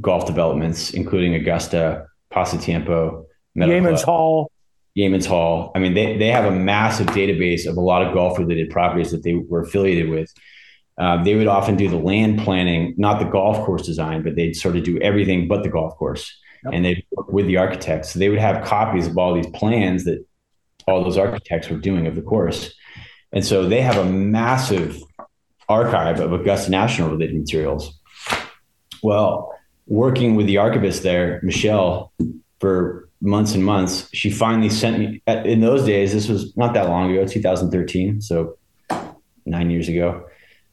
golf 0.00 0.26
developments, 0.26 0.90
including 0.92 1.34
Augusta, 1.34 2.06
Pasatiempo, 2.32 3.26
Yeamans 3.56 4.02
Hall. 4.02 4.50
Yeamans 4.96 5.26
Hall. 5.26 5.72
I 5.74 5.78
mean, 5.80 5.94
they, 5.94 6.16
they 6.16 6.28
have 6.28 6.44
a 6.44 6.56
massive 6.56 7.08
database 7.08 7.66
of 7.66 7.76
a 7.76 7.80
lot 7.80 8.06
of 8.06 8.14
golf 8.14 8.38
related 8.38 8.70
properties 8.70 9.10
that 9.10 9.22
they 9.22 9.34
were 9.34 9.62
affiliated 9.62 10.08
with. 10.08 10.32
Uh, 10.96 11.22
they 11.24 11.34
would 11.34 11.48
often 11.48 11.76
do 11.76 11.88
the 11.88 11.96
land 11.96 12.38
planning, 12.38 12.94
not 12.96 13.18
the 13.18 13.24
golf 13.24 13.64
course 13.66 13.84
design, 13.84 14.22
but 14.22 14.36
they'd 14.36 14.54
sort 14.54 14.76
of 14.76 14.84
do 14.84 14.98
everything 15.00 15.48
but 15.48 15.64
the 15.64 15.68
golf 15.68 15.96
course. 15.96 16.32
Yep. 16.64 16.72
And 16.72 16.84
they'd 16.84 17.04
work 17.10 17.32
with 17.32 17.46
the 17.46 17.56
architects. 17.56 18.12
So 18.12 18.18
they 18.18 18.28
would 18.28 18.38
have 18.38 18.64
copies 18.64 19.08
of 19.08 19.18
all 19.18 19.34
these 19.34 19.48
plans 19.48 20.04
that 20.04 20.24
all 20.86 21.02
those 21.02 21.18
architects 21.18 21.68
were 21.68 21.78
doing 21.78 22.06
of 22.06 22.14
the 22.14 22.22
course. 22.22 22.74
And 23.32 23.44
so 23.44 23.68
they 23.68 23.82
have 23.82 23.96
a 23.96 24.04
massive 24.04 25.02
archive 25.68 26.20
of 26.20 26.32
Augusta 26.32 26.70
National 26.70 27.10
related 27.10 27.36
materials. 27.36 27.98
Well, 29.02 29.52
working 29.86 30.36
with 30.36 30.46
the 30.46 30.58
archivist 30.58 31.02
there, 31.02 31.40
Michelle, 31.42 32.12
for 32.60 33.03
months 33.24 33.54
and 33.54 33.64
months, 33.64 34.08
she 34.12 34.30
finally 34.30 34.70
sent 34.70 34.98
me. 34.98 35.22
In 35.26 35.60
those 35.60 35.84
days, 35.84 36.12
this 36.12 36.28
was 36.28 36.56
not 36.56 36.74
that 36.74 36.88
long 36.88 37.10
ago, 37.10 37.26
2013, 37.26 38.20
so 38.20 38.56
nine 39.46 39.70
years 39.70 39.88
ago. 39.88 40.24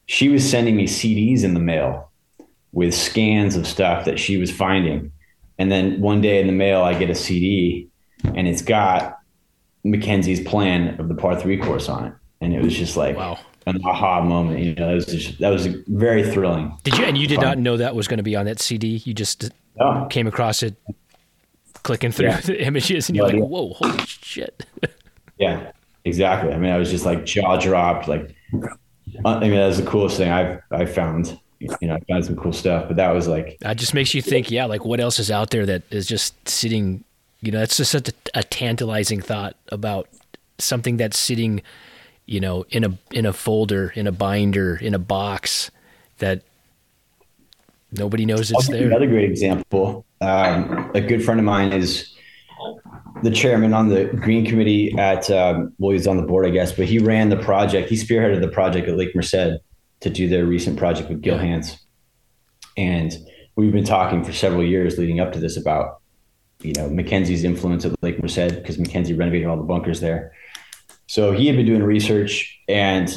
She 0.06 0.28
was 0.28 0.48
sending 0.48 0.76
me 0.76 0.86
CDs 0.86 1.44
in 1.44 1.54
the 1.54 1.60
mail 1.60 2.10
with 2.72 2.94
scans 2.94 3.56
of 3.56 3.66
stuff 3.66 4.04
that 4.04 4.18
she 4.18 4.36
was 4.36 4.50
finding. 4.50 5.12
And 5.58 5.70
then 5.70 6.00
one 6.00 6.20
day 6.20 6.40
in 6.40 6.46
the 6.46 6.52
mail, 6.52 6.82
I 6.82 6.94
get 6.94 7.10
a 7.10 7.14
CD 7.14 7.88
and 8.34 8.46
it's 8.46 8.62
got 8.62 9.18
Mackenzie's 9.84 10.40
plan 10.40 11.00
of 11.00 11.08
the 11.08 11.14
par 11.14 11.40
three 11.40 11.58
course 11.58 11.88
on 11.88 12.06
it. 12.06 12.14
And 12.40 12.52
it 12.54 12.62
was 12.62 12.76
just 12.76 12.96
like, 12.96 13.16
wow 13.16 13.38
an 13.66 13.80
aha 13.84 14.22
moment. 14.22 14.60
You 14.60 14.74
know, 14.74 14.88
that 14.88 14.94
was 14.94 15.06
just, 15.06 15.38
that 15.38 15.50
was 15.50 15.66
very 15.66 16.28
thrilling. 16.28 16.76
Did 16.84 16.98
you? 16.98 17.04
And 17.04 17.16
you 17.16 17.26
did 17.26 17.36
fun. 17.36 17.44
not 17.44 17.58
know 17.58 17.76
that 17.76 17.94
was 17.94 18.08
going 18.08 18.18
to 18.18 18.22
be 18.22 18.36
on 18.36 18.46
that 18.46 18.60
CD. 18.60 19.02
You 19.04 19.14
just 19.14 19.50
no. 19.78 20.06
came 20.10 20.26
across 20.26 20.62
it, 20.62 20.74
clicking 21.82 22.12
through 22.12 22.28
yeah. 22.28 22.40
the 22.44 22.62
images, 22.62 23.08
and 23.08 23.16
you're 23.16 23.26
like, 23.26 23.42
"Whoa, 23.42 23.72
holy 23.74 23.98
shit!" 24.06 24.66
yeah, 25.38 25.72
exactly. 26.04 26.52
I 26.52 26.58
mean, 26.58 26.70
I 26.70 26.78
was 26.78 26.90
just 26.90 27.04
like 27.04 27.24
jaw 27.24 27.56
dropped. 27.56 28.08
Like, 28.08 28.34
I 29.24 29.40
mean, 29.40 29.52
that 29.52 29.66
was 29.66 29.78
the 29.78 29.86
coolest 29.86 30.16
thing 30.16 30.30
I've 30.30 30.60
I 30.70 30.84
found. 30.84 31.38
You 31.58 31.68
know, 31.82 31.94
I 31.94 32.00
found 32.08 32.24
some 32.24 32.36
cool 32.36 32.52
stuff, 32.52 32.88
but 32.88 32.96
that 32.96 33.10
was 33.10 33.28
like 33.28 33.58
that 33.60 33.76
just 33.76 33.94
makes 33.94 34.14
you 34.14 34.22
think. 34.22 34.50
Yeah, 34.50 34.66
like 34.66 34.84
what 34.84 35.00
else 35.00 35.18
is 35.18 35.30
out 35.30 35.50
there 35.50 35.66
that 35.66 35.82
is 35.90 36.06
just 36.06 36.48
sitting? 36.48 37.04
You 37.40 37.52
know, 37.52 37.58
that's 37.60 37.76
just 37.76 37.90
such 37.90 38.08
a, 38.08 38.12
a 38.34 38.42
tantalizing 38.42 39.20
thought 39.20 39.56
about 39.68 40.08
something 40.58 40.96
that's 40.96 41.18
sitting 41.18 41.62
you 42.26 42.40
know, 42.40 42.64
in 42.70 42.84
a 42.84 42.98
in 43.10 43.26
a 43.26 43.32
folder, 43.32 43.92
in 43.94 44.06
a 44.06 44.12
binder, 44.12 44.76
in 44.76 44.94
a 44.94 44.98
box 44.98 45.70
that 46.18 46.42
nobody 47.90 48.24
knows 48.24 48.50
it's 48.50 48.68
there. 48.68 48.86
Another 48.86 49.06
great 49.06 49.28
example. 49.28 50.04
Um, 50.22 50.90
a 50.94 51.00
good 51.00 51.24
friend 51.24 51.40
of 51.40 51.44
mine 51.44 51.72
is 51.72 52.14
the 53.22 53.30
chairman 53.30 53.74
on 53.74 53.88
the 53.88 54.04
green 54.06 54.46
committee 54.46 54.96
at 54.98 55.30
um, 55.30 55.72
well, 55.78 55.92
he's 55.92 56.06
on 56.06 56.16
the 56.16 56.22
board, 56.22 56.46
I 56.46 56.50
guess, 56.50 56.72
but 56.72 56.86
he 56.86 56.98
ran 56.98 57.28
the 57.28 57.36
project. 57.36 57.88
He 57.88 57.96
spearheaded 57.96 58.40
the 58.40 58.48
project 58.48 58.88
at 58.88 58.96
Lake 58.96 59.14
Merced 59.14 59.58
to 60.00 60.10
do 60.10 60.28
their 60.28 60.46
recent 60.46 60.78
project 60.78 61.08
with 61.08 61.22
Gil 61.22 61.38
Hanse, 61.38 61.76
and 62.76 63.12
we've 63.56 63.72
been 63.72 63.84
talking 63.84 64.24
for 64.24 64.32
several 64.32 64.64
years 64.64 64.98
leading 64.98 65.20
up 65.20 65.32
to 65.32 65.40
this 65.40 65.56
about 65.56 66.00
you 66.60 66.72
know 66.74 66.88
Mackenzie's 66.88 67.44
influence 67.44 67.84
at 67.84 67.92
Lake 68.02 68.22
Merced 68.22 68.56
because 68.56 68.78
Mackenzie 68.78 69.14
renovated 69.14 69.48
all 69.48 69.56
the 69.56 69.62
bunkers 69.64 70.00
there 70.00 70.32
so 71.12 71.30
he 71.30 71.46
had 71.46 71.56
been 71.56 71.66
doing 71.66 71.82
research 71.82 72.58
and 72.68 73.14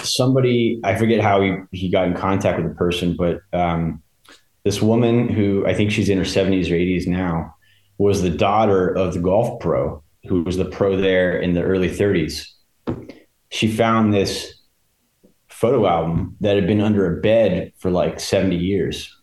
somebody, 0.00 0.80
I 0.84 0.94
forget 0.94 1.20
how 1.20 1.40
he, 1.40 1.56
he 1.72 1.88
got 1.88 2.06
in 2.06 2.14
contact 2.14 2.58
with 2.58 2.68
the 2.68 2.76
person, 2.76 3.16
but 3.16 3.40
um, 3.52 4.04
this 4.66 4.82
woman 4.82 5.28
who 5.28 5.64
I 5.64 5.74
think 5.74 5.92
she's 5.92 6.08
in 6.08 6.18
her 6.18 6.24
70s 6.24 6.68
or 6.72 6.74
80s 6.74 7.06
now 7.06 7.54
was 7.98 8.20
the 8.20 8.30
daughter 8.30 8.88
of 8.88 9.14
the 9.14 9.20
golf 9.20 9.60
pro 9.60 10.02
who 10.26 10.42
was 10.42 10.56
the 10.56 10.64
pro 10.64 10.96
there 10.96 11.40
in 11.40 11.52
the 11.52 11.62
early 11.62 11.88
30s. 11.88 12.48
She 13.48 13.70
found 13.70 14.12
this 14.12 14.60
photo 15.46 15.86
album 15.86 16.36
that 16.40 16.56
had 16.56 16.66
been 16.66 16.80
under 16.80 17.16
a 17.16 17.20
bed 17.20 17.74
for 17.78 17.92
like 17.92 18.18
70 18.18 18.56
years 18.56 19.16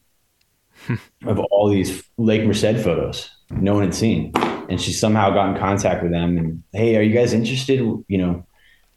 of 1.25 1.39
all 1.39 1.69
these 1.69 2.01
Lake 2.15 2.45
Merced 2.45 2.81
photos 2.81 3.29
no 3.51 3.73
one 3.73 3.83
had 3.83 3.93
seen. 3.93 4.31
And 4.69 4.79
she 4.79 4.93
somehow 4.93 5.31
got 5.31 5.49
in 5.49 5.59
contact 5.59 6.03
with 6.03 6.13
them 6.13 6.37
and 6.37 6.63
hey 6.71 6.95
are 6.95 7.01
you 7.01 7.13
guys 7.13 7.33
interested? 7.33 7.79
You 7.79 8.17
know 8.17 8.47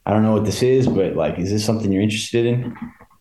i 0.06 0.12
don't 0.12 0.22
know 0.22 0.32
what 0.32 0.44
this 0.44 0.62
is 0.62 0.86
but 0.86 1.16
like 1.16 1.36
is 1.36 1.50
this 1.50 1.64
something 1.64 1.90
you're 1.90 2.00
interested 2.00 2.46
in 2.46 2.76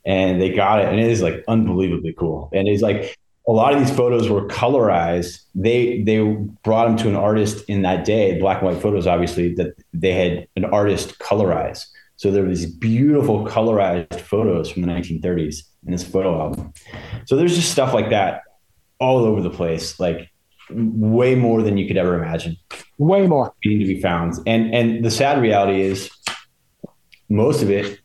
and 0.06 0.42
they 0.42 0.50
got 0.50 0.80
it 0.80 0.88
and 0.88 1.00
it 1.00 1.10
is 1.10 1.22
like 1.22 1.44
unbelievably 1.48 2.14
cool. 2.14 2.50
And 2.54 2.68
it's 2.68 2.82
like 2.82 3.18
a 3.48 3.52
lot 3.52 3.74
of 3.74 3.80
these 3.80 3.96
photos 3.96 4.30
were 4.30 4.48
colorized. 4.48 5.42
They 5.54 6.02
they 6.04 6.20
brought 6.64 6.88
them 6.88 6.98
to 6.98 7.10
an 7.10 7.16
artist 7.16 7.64
in 7.68 7.82
that 7.84 8.06
day 8.06 8.40
black 8.40 8.62
and 8.62 8.68
white 8.68 8.82
photos 8.82 9.08
obviously 9.08 9.54
that 9.56 9.76
they 9.94 10.14
had 10.14 10.48
an 10.56 10.66
artist 10.66 11.20
colorize. 11.20 11.86
So 12.18 12.32
there 12.32 12.44
were 12.44 12.50
these 12.50 12.66
beautiful 12.66 13.46
colorized 13.46 14.20
photos 14.22 14.72
from 14.72 14.84
the 14.84 14.88
1930s 14.88 15.64
in 15.86 15.92
this 15.92 16.04
photo 16.04 16.40
album. 16.40 16.74
So 17.26 17.36
there's 17.36 17.56
just 17.56 17.72
stuff 17.72 17.94
like 17.94 18.10
that 18.10 18.42
all 19.00 19.20
over 19.20 19.42
the 19.42 19.50
place 19.50 20.00
like 20.00 20.30
way 20.70 21.36
more 21.36 21.62
than 21.62 21.78
you 21.78 21.88
could 21.88 21.98
ever 21.98 22.16
imagine. 22.16 22.58
Way 22.98 23.28
more. 23.28 23.54
Needing 23.64 23.88
to 23.88 23.94
be 23.94 24.02
found. 24.02 24.36
And 24.48 24.74
and 24.74 25.04
the 25.04 25.12
sad 25.12 25.42
reality 25.42 25.82
is 25.82 26.10
most 27.30 27.62
of 27.62 27.70
it, 27.70 28.00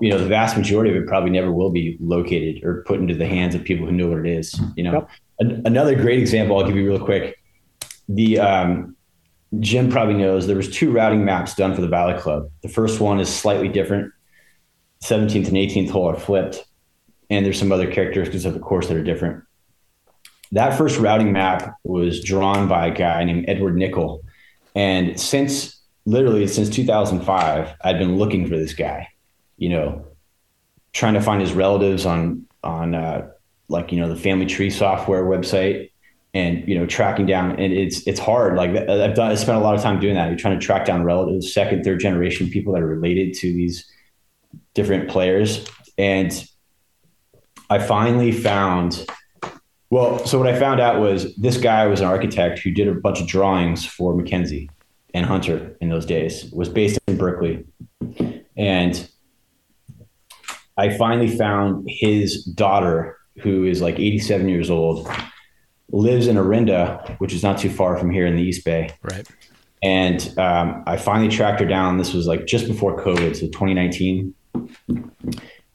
you 0.00 0.10
know, 0.10 0.18
the 0.18 0.26
vast 0.26 0.56
majority 0.56 0.90
of 0.90 1.02
it 1.02 1.06
probably 1.06 1.30
never 1.30 1.52
will 1.52 1.70
be 1.70 1.96
located 2.00 2.64
or 2.64 2.82
put 2.82 3.00
into 3.00 3.14
the 3.14 3.26
hands 3.26 3.54
of 3.54 3.64
people 3.64 3.86
who 3.86 3.92
know 3.92 4.08
what 4.08 4.18
it 4.18 4.26
is. 4.26 4.60
You 4.76 4.84
know, 4.84 4.92
yep. 4.92 5.10
An- 5.40 5.62
another 5.64 5.94
great 5.94 6.18
example 6.18 6.58
I'll 6.58 6.66
give 6.66 6.76
you 6.76 6.88
real 6.88 7.04
quick. 7.04 7.38
The 8.08 8.38
um, 8.38 8.96
Jim 9.60 9.90
probably 9.90 10.14
knows 10.14 10.46
there 10.46 10.56
was 10.56 10.70
two 10.70 10.92
routing 10.92 11.24
maps 11.24 11.54
done 11.54 11.74
for 11.74 11.80
the 11.80 11.88
Valley 11.88 12.18
Club. 12.20 12.50
The 12.62 12.68
first 12.68 13.00
one 13.00 13.20
is 13.20 13.34
slightly 13.34 13.68
different. 13.68 14.12
17th 15.02 15.48
and 15.48 15.56
18th 15.56 15.90
hole 15.90 16.08
are 16.08 16.18
flipped, 16.18 16.64
and 17.30 17.44
there's 17.44 17.58
some 17.58 17.72
other 17.72 17.90
characteristics 17.90 18.44
of 18.44 18.54
the 18.54 18.60
course 18.60 18.88
that 18.88 18.96
are 18.96 19.02
different 19.02 19.44
that 20.54 20.78
first 20.78 20.98
routing 20.98 21.32
map 21.32 21.76
was 21.82 22.22
drawn 22.22 22.68
by 22.68 22.86
a 22.86 22.94
guy 22.94 23.24
named 23.24 23.44
Edward 23.48 23.76
Nickel. 23.76 24.22
And 24.74 25.20
since 25.20 25.80
literally 26.06 26.46
since 26.46 26.70
2005, 26.70 27.74
I'd 27.82 27.98
been 27.98 28.16
looking 28.16 28.46
for 28.46 28.56
this 28.56 28.72
guy, 28.72 29.08
you 29.56 29.68
know, 29.68 30.06
trying 30.92 31.14
to 31.14 31.20
find 31.20 31.40
his 31.40 31.52
relatives 31.52 32.06
on, 32.06 32.46
on, 32.62 32.94
uh, 32.94 33.28
like, 33.68 33.92
you 33.92 34.00
know, 34.00 34.08
the 34.08 34.16
family 34.16 34.46
tree 34.46 34.70
software 34.70 35.24
website 35.24 35.90
and, 36.32 36.66
you 36.68 36.78
know, 36.78 36.86
tracking 36.86 37.26
down 37.26 37.52
and 37.52 37.72
it's, 37.72 38.06
it's 38.06 38.20
hard. 38.20 38.56
Like 38.56 38.70
I've 38.70 39.14
done, 39.14 39.30
I 39.30 39.34
spent 39.34 39.58
a 39.58 39.60
lot 39.60 39.74
of 39.74 39.82
time 39.82 40.00
doing 40.00 40.14
that. 40.14 40.28
You're 40.28 40.38
trying 40.38 40.58
to 40.58 40.64
track 40.64 40.84
down 40.84 41.04
relatives, 41.04 41.52
second, 41.52 41.84
third 41.84 42.00
generation 42.00 42.50
people 42.50 42.72
that 42.74 42.82
are 42.82 42.86
related 42.86 43.34
to 43.34 43.52
these 43.52 43.90
different 44.74 45.08
players. 45.08 45.66
And 45.96 46.46
I 47.70 47.78
finally 47.78 48.32
found 48.32 49.06
well, 49.94 50.26
so 50.26 50.38
what 50.38 50.48
I 50.48 50.58
found 50.58 50.80
out 50.80 51.00
was 51.00 51.36
this 51.36 51.56
guy 51.56 51.86
was 51.86 52.00
an 52.00 52.06
architect 52.06 52.58
who 52.58 52.72
did 52.72 52.88
a 52.88 52.94
bunch 52.94 53.20
of 53.20 53.28
drawings 53.28 53.84
for 53.84 54.12
Mackenzie 54.12 54.68
and 55.14 55.24
Hunter 55.24 55.76
in 55.80 55.88
those 55.88 56.04
days. 56.04 56.50
Was 56.52 56.68
based 56.68 56.98
in 57.06 57.16
Berkeley, 57.16 57.64
and 58.56 59.08
I 60.76 60.96
finally 60.96 61.28
found 61.28 61.86
his 61.88 62.44
daughter, 62.44 63.16
who 63.38 63.64
is 63.64 63.80
like 63.80 63.98
87 63.98 64.48
years 64.48 64.70
old, 64.70 65.08
lives 65.90 66.26
in 66.26 66.36
Orinda, 66.36 67.16
which 67.18 67.32
is 67.32 67.42
not 67.42 67.58
too 67.58 67.70
far 67.70 67.96
from 67.96 68.10
here 68.10 68.26
in 68.26 68.36
the 68.36 68.42
East 68.42 68.64
Bay. 68.64 68.90
Right. 69.02 69.26
And 69.82 70.36
um, 70.38 70.82
I 70.86 70.96
finally 70.96 71.28
tracked 71.28 71.60
her 71.60 71.66
down. 71.66 71.98
This 71.98 72.14
was 72.14 72.26
like 72.26 72.46
just 72.46 72.66
before 72.66 72.98
COVID, 73.02 73.36
so 73.36 73.46
2019, 73.46 74.34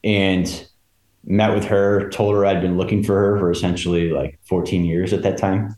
and 0.04 0.68
met 1.26 1.54
with 1.54 1.66
her, 1.66 2.10
told 2.10 2.34
her 2.34 2.46
I'd 2.46 2.62
been 2.62 2.78
looking 2.78 3.04
for 3.04 3.16
her 3.16 3.38
for 3.38 3.52
essentially 3.52 4.10
like 4.10 4.40
14 4.46 4.84
years 4.84 5.14
at 5.14 5.22
that 5.24 5.38
time. 5.38 5.76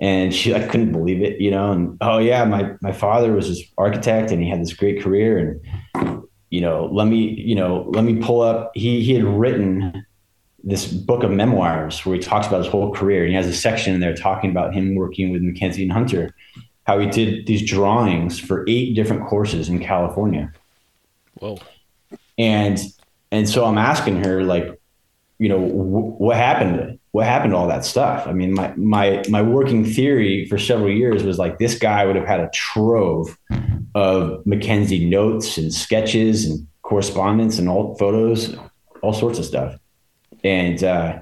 And 0.00 0.34
she 0.34 0.52
like 0.52 0.70
couldn't 0.70 0.92
believe 0.92 1.22
it, 1.22 1.40
you 1.40 1.50
know, 1.50 1.72
and 1.72 1.96
oh 2.00 2.18
yeah, 2.18 2.44
my 2.44 2.72
my 2.80 2.90
father 2.90 3.32
was 3.32 3.48
this 3.48 3.62
architect 3.76 4.30
and 4.32 4.42
he 4.42 4.48
had 4.48 4.60
this 4.60 4.72
great 4.72 5.02
career 5.02 5.60
and 5.94 6.22
you 6.50 6.60
know, 6.60 6.88
let 6.92 7.06
me, 7.06 7.30
you 7.40 7.54
know, 7.54 7.86
let 7.90 8.04
me 8.04 8.16
pull 8.16 8.42
up 8.42 8.72
he 8.74 9.02
he 9.02 9.14
had 9.14 9.24
written 9.24 10.04
this 10.62 10.92
book 10.92 11.22
of 11.22 11.30
memoirs 11.30 12.04
where 12.04 12.16
he 12.16 12.20
talks 12.20 12.46
about 12.46 12.58
his 12.58 12.66
whole 12.66 12.92
career 12.92 13.22
and 13.22 13.30
he 13.30 13.36
has 13.36 13.46
a 13.46 13.54
section 13.54 13.94
in 13.94 14.00
there 14.00 14.14
talking 14.14 14.50
about 14.50 14.74
him 14.74 14.94
working 14.94 15.30
with 15.30 15.40
Mackenzie 15.42 15.84
and 15.84 15.92
Hunter. 15.92 16.34
how 16.90 16.98
he 16.98 17.06
did 17.06 17.46
these 17.46 17.62
drawings 17.62 18.40
for 18.40 18.64
eight 18.68 18.94
different 18.94 19.26
courses 19.26 19.68
in 19.68 19.78
California. 19.78 20.52
Whoa. 21.34 21.58
And 22.36 22.78
and 23.30 23.48
so 23.48 23.64
I'm 23.64 23.78
asking 23.78 24.24
her 24.24 24.42
like, 24.42 24.66
you 25.38 25.48
know, 25.48 25.60
w- 25.60 26.14
what 26.18 26.36
happened? 26.36 26.98
What 27.12 27.26
happened 27.26 27.52
to 27.52 27.56
all 27.56 27.68
that 27.68 27.84
stuff? 27.84 28.26
I 28.26 28.32
mean, 28.32 28.54
my 28.54 28.74
my 28.76 29.22
my 29.28 29.42
working 29.42 29.84
theory 29.84 30.46
for 30.46 30.58
several 30.58 30.90
years 30.90 31.22
was 31.22 31.38
like 31.38 31.58
this 31.58 31.78
guy 31.78 32.04
would 32.04 32.16
have 32.16 32.26
had 32.26 32.40
a 32.40 32.50
trove 32.52 33.38
of 33.94 34.46
Mackenzie 34.46 35.08
notes 35.08 35.58
and 35.58 35.72
sketches 35.72 36.46
and 36.46 36.66
correspondence 36.82 37.58
and 37.58 37.68
all 37.68 37.96
photos, 37.96 38.56
all 39.02 39.12
sorts 39.12 39.38
of 39.38 39.44
stuff. 39.44 39.76
And 40.42 40.82
uh, 40.82 41.20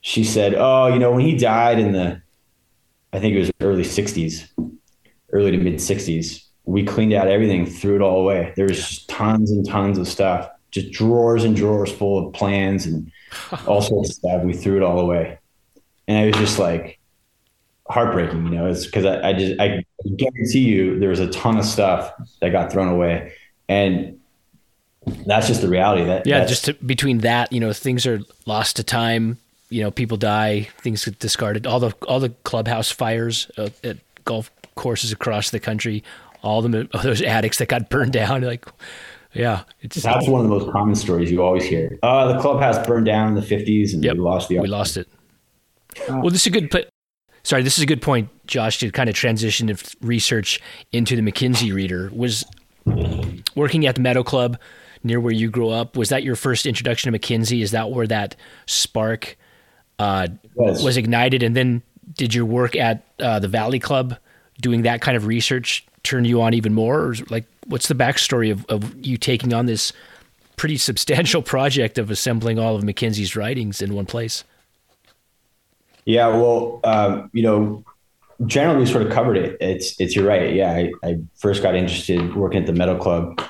she 0.00 0.24
said, 0.24 0.54
"Oh, 0.56 0.88
you 0.88 0.98
know, 0.98 1.12
when 1.12 1.24
he 1.24 1.36
died 1.36 1.78
in 1.78 1.92
the, 1.92 2.20
I 3.12 3.20
think 3.20 3.34
it 3.34 3.38
was 3.38 3.50
early 3.60 3.82
'60s, 3.82 4.48
early 5.32 5.50
to 5.52 5.58
mid 5.58 5.74
'60s, 5.74 6.44
we 6.64 6.84
cleaned 6.84 7.12
out 7.12 7.28
everything, 7.28 7.66
threw 7.66 7.96
it 7.96 8.02
all 8.02 8.20
away. 8.20 8.52
There 8.56 8.66
was 8.66 9.04
tons 9.06 9.50
and 9.50 9.66
tons 9.66 9.98
of 9.98 10.06
stuff, 10.08 10.48
just 10.70 10.92
drawers 10.92 11.44
and 11.44 11.56
drawers 11.56 11.90
full 11.90 12.26
of 12.26 12.34
plans 12.34 12.86
and 12.86 13.10
all 13.66 13.80
sorts 13.80 14.10
of 14.10 14.16
stuff. 14.16 14.42
We 14.42 14.54
threw 14.54 14.76
it 14.76 14.82
all 14.82 15.00
away, 15.00 15.38
and 16.06 16.18
I 16.18 16.26
was 16.26 16.36
just 16.36 16.58
like." 16.58 16.98
Heartbreaking, 17.88 18.46
you 18.46 18.52
know, 18.52 18.66
it's 18.66 18.86
because 18.86 19.04
I, 19.04 19.28
I 19.28 19.32
just 19.32 19.60
I 19.60 19.84
guarantee 20.16 20.60
you 20.60 20.98
there 20.98 21.10
was 21.10 21.20
a 21.20 21.28
ton 21.30 21.58
of 21.58 21.64
stuff 21.64 22.12
that 22.40 22.50
got 22.50 22.72
thrown 22.72 22.88
away. 22.88 23.32
And 23.68 24.20
that's 25.26 25.46
just 25.46 25.60
the 25.60 25.68
reality 25.68 26.04
that 26.04 26.26
yeah 26.26 26.44
just 26.44 26.64
to, 26.64 26.74
between 26.74 27.18
that 27.18 27.52
you 27.52 27.60
know 27.60 27.72
things 27.72 28.06
are 28.06 28.20
lost 28.46 28.76
to 28.76 28.82
time 28.82 29.38
you 29.68 29.82
know 29.82 29.90
people 29.90 30.16
die 30.16 30.68
things 30.78 31.04
get 31.04 31.18
discarded. 31.18 31.66
All 31.66 31.80
the 31.80 31.92
all 32.08 32.20
the 32.20 32.30
clubhouse 32.44 32.90
fires 32.90 33.50
uh, 33.58 33.70
at 33.82 33.98
golf 34.24 34.50
courses 34.74 35.12
across 35.12 35.50
the 35.50 35.60
country 35.60 36.02
all 36.42 36.62
the 36.62 36.88
all 36.94 37.02
those 37.02 37.22
attics 37.22 37.58
that 37.58 37.68
got 37.68 37.88
burned 37.90 38.12
down 38.12 38.42
like 38.42 38.66
yeah 39.32 39.64
it's 39.80 40.02
that's 40.02 40.28
one 40.28 40.44
of 40.44 40.48
the 40.48 40.58
most 40.58 40.70
common 40.72 40.94
stories 40.94 41.30
you 41.30 41.42
always 41.42 41.64
hear. 41.64 41.98
Uh 42.02 42.32
the 42.32 42.40
clubhouse 42.40 42.84
burned 42.86 43.06
down 43.06 43.28
in 43.28 43.34
the 43.34 43.40
50s 43.40 43.92
and 43.92 44.04
yep, 44.04 44.14
we 44.14 44.20
lost 44.20 44.48
the 44.48 44.58
we 44.58 44.68
lost 44.68 44.96
it. 44.96 45.08
Well 46.08 46.30
this 46.30 46.42
is 46.42 46.46
a 46.46 46.50
good 46.50 46.70
put 46.70 46.88
sorry 47.44 47.62
this 47.62 47.78
is 47.78 47.84
a 47.84 47.86
good 47.86 48.02
point 48.02 48.28
josh 48.46 48.78
to 48.78 48.90
kind 48.90 49.08
of 49.08 49.14
transition 49.14 49.68
of 49.70 49.82
research 50.00 50.60
into 50.92 51.14
the 51.16 51.22
MacKenzie 51.22 51.72
reader 51.72 52.10
was 52.12 52.44
working 53.54 53.86
at 53.86 53.94
the 53.94 54.00
meadow 54.00 54.22
club 54.22 54.58
near 55.04 55.20
where 55.20 55.32
you 55.32 55.50
grew 55.50 55.68
up 55.68 55.96
was 55.96 56.08
that 56.08 56.22
your 56.22 56.34
first 56.34 56.66
introduction 56.66 57.12
to 57.12 57.18
MacKenzie 57.18 57.62
is 57.62 57.70
that 57.70 57.90
where 57.90 58.06
that 58.06 58.34
spark 58.66 59.36
uh, 59.98 60.28
was. 60.54 60.82
was. 60.82 60.96
ignited, 60.96 61.42
and 61.42 61.54
then 61.54 61.82
did 62.14 62.34
your 62.34 62.46
work 62.46 62.74
at 62.74 63.04
uh, 63.20 63.38
the 63.38 63.48
Valley 63.48 63.78
Club 63.78 64.16
doing 64.60 64.82
that 64.82 65.00
kind 65.00 65.16
of 65.16 65.26
research 65.26 65.84
turn 66.02 66.24
you 66.24 66.42
on 66.42 66.54
even 66.54 66.74
more, 66.74 67.00
or 67.00 67.14
like 67.30 67.44
what's 67.66 67.88
the 67.88 67.94
backstory 67.94 68.50
of, 68.50 68.64
of 68.66 68.94
you 69.04 69.16
taking 69.16 69.52
on 69.52 69.66
this 69.66 69.92
pretty 70.56 70.76
substantial 70.76 71.42
project 71.54 71.98
of 71.98 72.10
assembling 72.10 72.58
all 72.58 72.74
of 72.76 72.82
MacKenzie's 72.82 73.36
writings 73.36 73.80
in 73.80 73.94
one 73.94 74.06
place? 74.06 74.44
Yeah, 76.04 76.28
well, 76.28 76.80
um, 76.84 77.30
you 77.32 77.42
know, 77.42 77.84
generally 78.46 78.80
we 78.80 78.86
sort 78.86 79.06
of 79.06 79.12
covered 79.12 79.36
it. 79.36 79.56
It's 79.60 79.98
it's 80.00 80.14
you're 80.14 80.26
right. 80.26 80.54
Yeah, 80.54 80.72
I, 80.72 80.92
I 81.02 81.18
first 81.36 81.62
got 81.62 81.74
interested 81.74 82.34
working 82.34 82.60
at 82.60 82.66
the 82.66 82.72
Meadow 82.72 82.98
Club. 82.98 83.40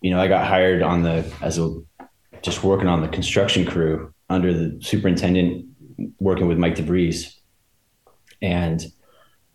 You 0.00 0.10
know, 0.10 0.20
I 0.20 0.28
got 0.28 0.46
hired 0.46 0.82
on 0.82 1.02
the 1.02 1.30
as 1.40 1.58
a 1.58 1.80
just 2.42 2.62
working 2.62 2.88
on 2.88 3.00
the 3.00 3.08
construction 3.08 3.64
crew 3.64 4.12
under 4.28 4.52
the 4.52 4.78
superintendent 4.82 5.66
working 6.20 6.46
with 6.48 6.58
Mike 6.58 6.76
DeVries. 6.76 7.34
And, 8.42 8.84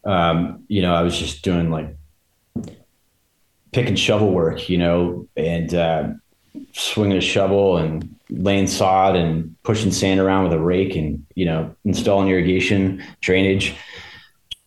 um, 0.06 0.64
you 0.68 0.82
know, 0.82 0.94
I 0.94 1.02
was 1.04 1.18
just 1.18 1.44
doing 1.44 1.70
like 1.70 1.96
pick 3.72 3.88
and 3.88 3.98
shovel 3.98 4.32
work, 4.32 4.70
you 4.70 4.78
know, 4.78 5.28
and 5.38 5.74
uh, 5.74 6.10
swinging 6.74 7.18
a 7.18 7.22
shovel 7.22 7.78
and 7.78 8.16
laying 8.32 8.68
sod 8.68 9.16
and 9.16 9.56
pushing 9.64 9.92
sand 9.92 10.20
around 10.20 10.46
with 10.46 10.54
a 10.54 10.60
rake 10.60 10.96
and, 10.96 11.26
you 11.36 11.46
know, 11.46 11.76
installing 11.84 12.30
irrigation, 12.30 13.04
drainage, 13.20 13.76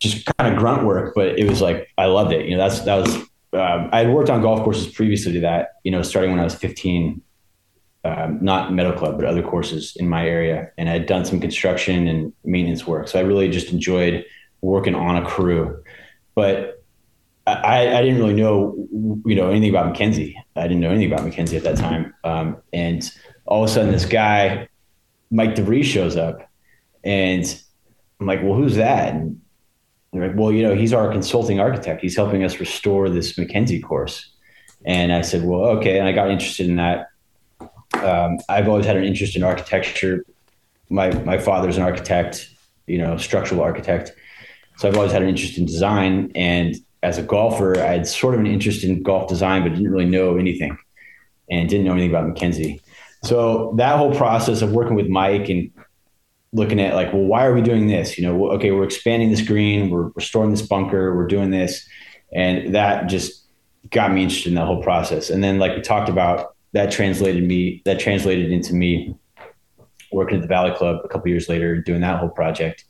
just 0.01 0.27
kind 0.37 0.53
of 0.53 0.59
grunt 0.59 0.85
work. 0.85 1.15
But 1.15 1.39
it 1.39 1.49
was 1.49 1.61
like, 1.61 1.89
I 1.97 2.07
loved 2.07 2.33
it. 2.33 2.47
You 2.47 2.57
know, 2.57 2.69
that's, 2.69 2.81
that 2.81 2.97
was, 2.97 3.15
um, 3.55 3.89
I 3.93 4.01
had 4.01 4.11
worked 4.11 4.31
on 4.31 4.43
golf 4.43 4.63
courses 4.63 4.87
previously 4.93 5.33
to 5.33 5.41
that, 5.41 5.77
you 5.83 5.91
know, 5.91 6.03
starting 6.03 6.31
when 6.31 6.41
I 6.41 6.45
was 6.45 6.55
15 6.55 7.23
um, 8.05 8.39
not 8.43 8.73
Meadow 8.73 8.97
Club, 8.97 9.17
but 9.17 9.25
other 9.25 9.43
courses 9.43 9.97
in 9.97 10.09
my 10.09 10.27
area. 10.27 10.71
And 10.77 10.89
I 10.89 10.93
had 10.93 11.07
done 11.07 11.25
some 11.25 11.41
construction 11.41 12.07
and 12.07 12.33
maintenance 12.45 12.87
work. 12.87 13.09
So 13.09 13.19
I 13.19 13.23
really 13.23 13.49
just 13.49 13.73
enjoyed 13.73 14.27
working 14.61 14.95
on 14.95 15.17
a 15.17 15.25
crew. 15.25 15.83
But 16.35 16.85
I, 17.47 17.97
I 17.97 18.03
didn't 18.03 18.19
really 18.19 18.35
know, 18.35 18.75
you 19.25 19.35
know, 19.35 19.51
anything 19.51 19.71
about 19.71 19.87
Mackenzie. 19.87 20.37
I 20.57 20.63
didn't 20.63 20.81
know 20.81 20.91
anything 20.91 21.13
about 21.13 21.25
Mackenzie 21.25 21.57
at 21.57 21.63
that 21.65 21.77
time. 21.77 22.15
Um, 22.25 22.59
and 22.73 23.11
all 23.47 23.65
of 23.65 23.71
a 23.71 23.73
sudden, 23.73 23.93
this 23.93 24.07
guy, 24.07 24.69
Mike 25.31 25.55
DeVries, 25.55 25.85
shows 25.85 26.17
up, 26.17 26.49
and 27.03 27.45
I'm 28.21 28.27
like, 28.27 28.43
"Well, 28.43 28.55
who's 28.55 28.77
that?" 28.77 29.15
And 29.15 29.41
they're 30.13 30.29
like, 30.29 30.37
"Well, 30.37 30.53
you 30.53 30.63
know, 30.63 30.75
he's 30.75 30.93
our 30.93 31.11
consulting 31.11 31.61
architect. 31.61 32.01
He's 32.01 32.17
helping 32.17 32.45
us 32.45 32.61
restore 32.61 33.09
this 33.09 33.37
Mackenzie 33.37 33.81
course." 33.81 34.31
And 34.85 35.13
I 35.13 35.23
said, 35.23 35.45
"Well, 35.45 35.65
okay." 35.79 35.99
And 35.99 36.09
I 36.09 36.13
got 36.13 36.31
interested 36.31 36.69
in 36.69 36.77
that 36.77 37.09
um, 38.03 38.39
I've 38.49 38.69
always 38.69 38.87
had 38.87 38.97
an 38.97 39.05
interest 39.05 39.37
in 39.37 39.43
architecture. 39.43 40.25
My 40.91 41.11
my 41.25 41.39
father's 41.39 41.77
an 41.77 41.83
architect, 41.83 42.49
you 42.87 42.99
know, 42.99 43.17
structural 43.17 43.61
architect. 43.61 44.13
So 44.77 44.89
I've 44.89 44.97
always 44.97 45.13
had 45.13 45.23
an 45.23 45.29
interest 45.29 45.59
in 45.59 45.67
design. 45.67 46.33
And 46.35 46.77
as 47.03 47.19
a 47.19 47.23
golfer, 47.23 47.79
I 47.79 47.93
had 47.93 48.07
sort 48.07 48.35
of 48.35 48.41
an 48.41 48.47
interest 48.47 48.83
in 48.83 49.03
golf 49.03 49.29
design, 49.29 49.63
but 49.63 49.71
didn't 49.71 49.91
really 49.91 50.07
know 50.07 50.37
anything 50.37 50.77
and 51.51 51.69
didn't 51.69 51.85
know 51.85 51.93
anything 51.93 52.11
about 52.11 52.27
Mackenzie. 52.27 52.81
So 53.25 53.75
that 53.77 53.97
whole 53.97 54.15
process 54.15 54.63
of 54.63 54.73
working 54.73 54.97
with 54.97 55.09
Mike 55.09 55.49
and 55.49 55.71
looking 56.53 56.81
at 56.81 56.95
like, 56.95 57.13
well, 57.13 57.23
why 57.23 57.45
are 57.47 57.55
we 57.55 57.63
doing 57.63 57.87
this? 57.89 58.19
You 58.19 58.25
know, 58.27 58.53
okay, 58.53 58.71
we're 58.71 58.85
expanding 58.85 59.31
this 59.31 59.43
green, 59.43 59.91
we're 59.91 60.11
restoring 60.15 60.51
this 60.51 60.63
bunker, 60.63 61.17
we're 61.17 61.27
doing 61.27 61.51
this. 61.51 61.87
And 62.33 62.75
that 62.75 63.09
just 63.09 63.45
got 63.91 64.13
me 64.13 64.23
interested 64.23 64.51
in 64.51 64.55
that 64.55 64.67
whole 64.67 64.83
process. 64.83 65.31
And 65.31 65.43
then 65.43 65.59
like 65.59 65.75
we 65.75 65.83
talked 65.83 66.09
about, 66.09 66.55
that 66.73 66.91
translated 66.91 67.45
me 67.45 67.83
that 67.85 68.01
translated 68.01 68.51
into 68.51 68.75
me 68.75 69.15
working 70.13 70.37
at 70.37 70.43
the 70.43 70.49
Valley 70.49 70.73
Club 70.73 71.01
a 71.05 71.09
couple 71.09 71.29
years 71.29 71.49
later, 71.49 71.81
doing 71.81 72.01
that 72.01 72.19
whole 72.19 72.29
project. 72.29 72.85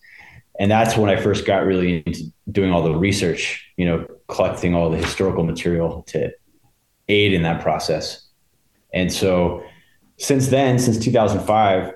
And 0.58 0.70
that's 0.70 0.96
when 0.96 1.10
I 1.10 1.16
first 1.16 1.46
got 1.46 1.64
really 1.64 2.02
into 2.06 2.24
doing 2.50 2.70
all 2.70 2.82
the 2.82 2.94
research, 2.94 3.70
you 3.76 3.86
know, 3.86 4.06
collecting 4.28 4.74
all 4.74 4.90
the 4.90 4.98
historical 4.98 5.44
material 5.44 6.02
to 6.08 6.30
aid 7.08 7.32
in 7.32 7.42
that 7.42 7.60
process. 7.62 8.26
And 8.92 9.12
so 9.12 9.64
since 10.18 10.48
then, 10.48 10.78
since 10.78 10.98
2005, 10.98 11.92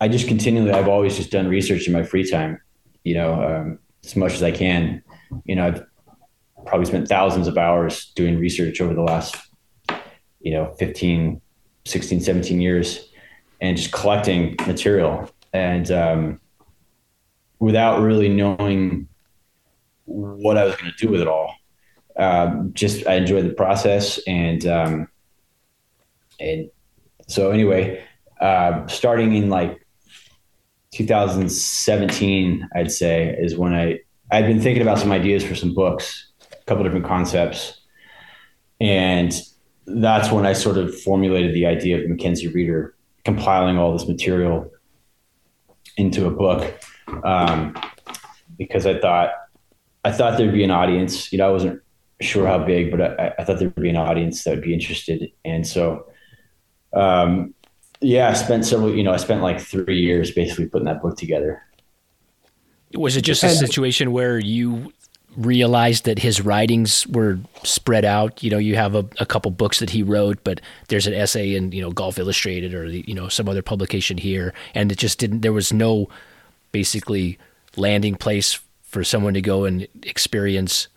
I 0.00 0.08
just 0.08 0.28
continually, 0.28 0.70
I've 0.70 0.88
always 0.88 1.16
just 1.16 1.30
done 1.30 1.48
research 1.48 1.86
in 1.86 1.92
my 1.92 2.02
free 2.02 2.28
time, 2.28 2.60
you 3.04 3.14
know, 3.14 3.42
um, 3.42 3.78
as 4.04 4.16
much 4.16 4.34
as 4.34 4.42
I 4.42 4.52
can. 4.52 5.02
You 5.44 5.56
know, 5.56 5.66
I've 5.66 5.86
probably 6.66 6.86
spent 6.86 7.08
thousands 7.08 7.48
of 7.48 7.58
hours 7.58 8.12
doing 8.14 8.38
research 8.38 8.80
over 8.80 8.94
the 8.94 9.02
last 9.02 9.36
you 10.40 10.52
know 10.52 10.72
15 10.78 11.40
16 11.84 12.20
17 12.20 12.60
years 12.60 13.10
and 13.60 13.76
just 13.76 13.92
collecting 13.92 14.54
material 14.66 15.28
and 15.52 15.90
um, 15.90 16.40
without 17.58 18.00
really 18.00 18.28
knowing 18.28 19.08
what 20.04 20.56
i 20.56 20.64
was 20.64 20.76
going 20.76 20.90
to 20.90 21.06
do 21.06 21.10
with 21.10 21.20
it 21.20 21.28
all 21.28 21.54
um, 22.16 22.72
just 22.74 23.06
i 23.06 23.14
enjoyed 23.14 23.44
the 23.44 23.54
process 23.54 24.18
and 24.26 24.66
um, 24.66 25.08
and 26.40 26.70
so 27.28 27.50
anyway 27.50 28.02
uh, 28.40 28.86
starting 28.86 29.34
in 29.34 29.48
like 29.48 29.84
2017 30.92 32.68
i'd 32.76 32.90
say 32.90 33.36
is 33.38 33.56
when 33.56 33.74
i 33.74 33.98
i'd 34.32 34.46
been 34.46 34.60
thinking 34.60 34.82
about 34.82 34.98
some 34.98 35.12
ideas 35.12 35.44
for 35.44 35.54
some 35.54 35.74
books 35.74 36.32
a 36.52 36.64
couple 36.64 36.82
different 36.82 37.06
concepts 37.06 37.78
and 38.80 39.32
that's 39.86 40.30
when 40.30 40.46
I 40.46 40.52
sort 40.52 40.78
of 40.78 40.98
formulated 41.00 41.54
the 41.54 41.66
idea 41.66 42.00
of 42.00 42.08
Mackenzie 42.08 42.48
Reader, 42.48 42.94
compiling 43.24 43.78
all 43.78 43.92
this 43.92 44.06
material 44.06 44.70
into 45.96 46.26
a 46.26 46.30
book, 46.30 46.78
um, 47.24 47.76
because 48.56 48.86
I 48.86 48.98
thought 48.98 49.30
I 50.04 50.12
thought 50.12 50.38
there'd 50.38 50.52
be 50.52 50.64
an 50.64 50.70
audience. 50.70 51.32
You 51.32 51.38
know, 51.38 51.48
I 51.48 51.52
wasn't 51.52 51.80
sure 52.20 52.46
how 52.46 52.58
big, 52.58 52.90
but 52.90 53.00
I, 53.00 53.34
I 53.38 53.44
thought 53.44 53.58
there'd 53.58 53.74
be 53.74 53.90
an 53.90 53.96
audience 53.96 54.44
that 54.44 54.50
would 54.50 54.62
be 54.62 54.74
interested, 54.74 55.32
and 55.44 55.66
so. 55.66 56.06
Um, 56.92 57.54
yeah, 58.00 58.28
I 58.28 58.34
spent 58.34 58.64
several, 58.64 58.94
you 58.94 59.02
know, 59.02 59.12
I 59.12 59.16
spent 59.16 59.42
like 59.42 59.60
three 59.60 60.00
years 60.00 60.30
basically 60.30 60.66
putting 60.66 60.86
that 60.86 61.02
book 61.02 61.16
together. 61.16 61.62
Was 62.94 63.16
it 63.16 63.22
just 63.22 63.42
a 63.42 63.50
situation 63.50 64.12
where 64.12 64.38
you 64.38 64.92
realized 65.38 66.04
that 66.04 66.18
his 66.18 66.40
writings 66.40 67.06
were 67.06 67.38
spread 67.62 68.04
out. 68.04 68.42
You 68.42 68.50
know, 68.50 68.58
you 68.58 68.74
have 68.74 68.94
a, 68.94 69.06
a, 69.20 69.26
couple 69.26 69.50
books 69.50 69.78
that 69.78 69.90
he 69.90 70.02
wrote, 70.02 70.42
but 70.42 70.60
there's 70.88 71.06
an 71.06 71.14
essay 71.14 71.54
in 71.54 71.70
you 71.72 71.80
know 71.80 71.90
Golf 71.90 72.18
Illustrated 72.18 72.74
or 72.74 72.88
the, 72.88 73.04
you 73.06 73.14
know 73.14 73.28
some 73.28 73.48
other 73.48 73.62
publication 73.62 74.18
here, 74.18 74.52
and 74.74 74.90
it 74.90 74.98
just 74.98 75.18
didn't. 75.18 75.40
There 75.40 75.52
was 75.52 75.72
no 75.72 76.08
basically 76.72 77.38
landing 77.76 78.16
place 78.16 78.58
for 78.82 79.04
someone 79.04 79.34
to 79.34 79.40
go 79.40 79.64
and 79.64 79.86
experience 80.02 80.88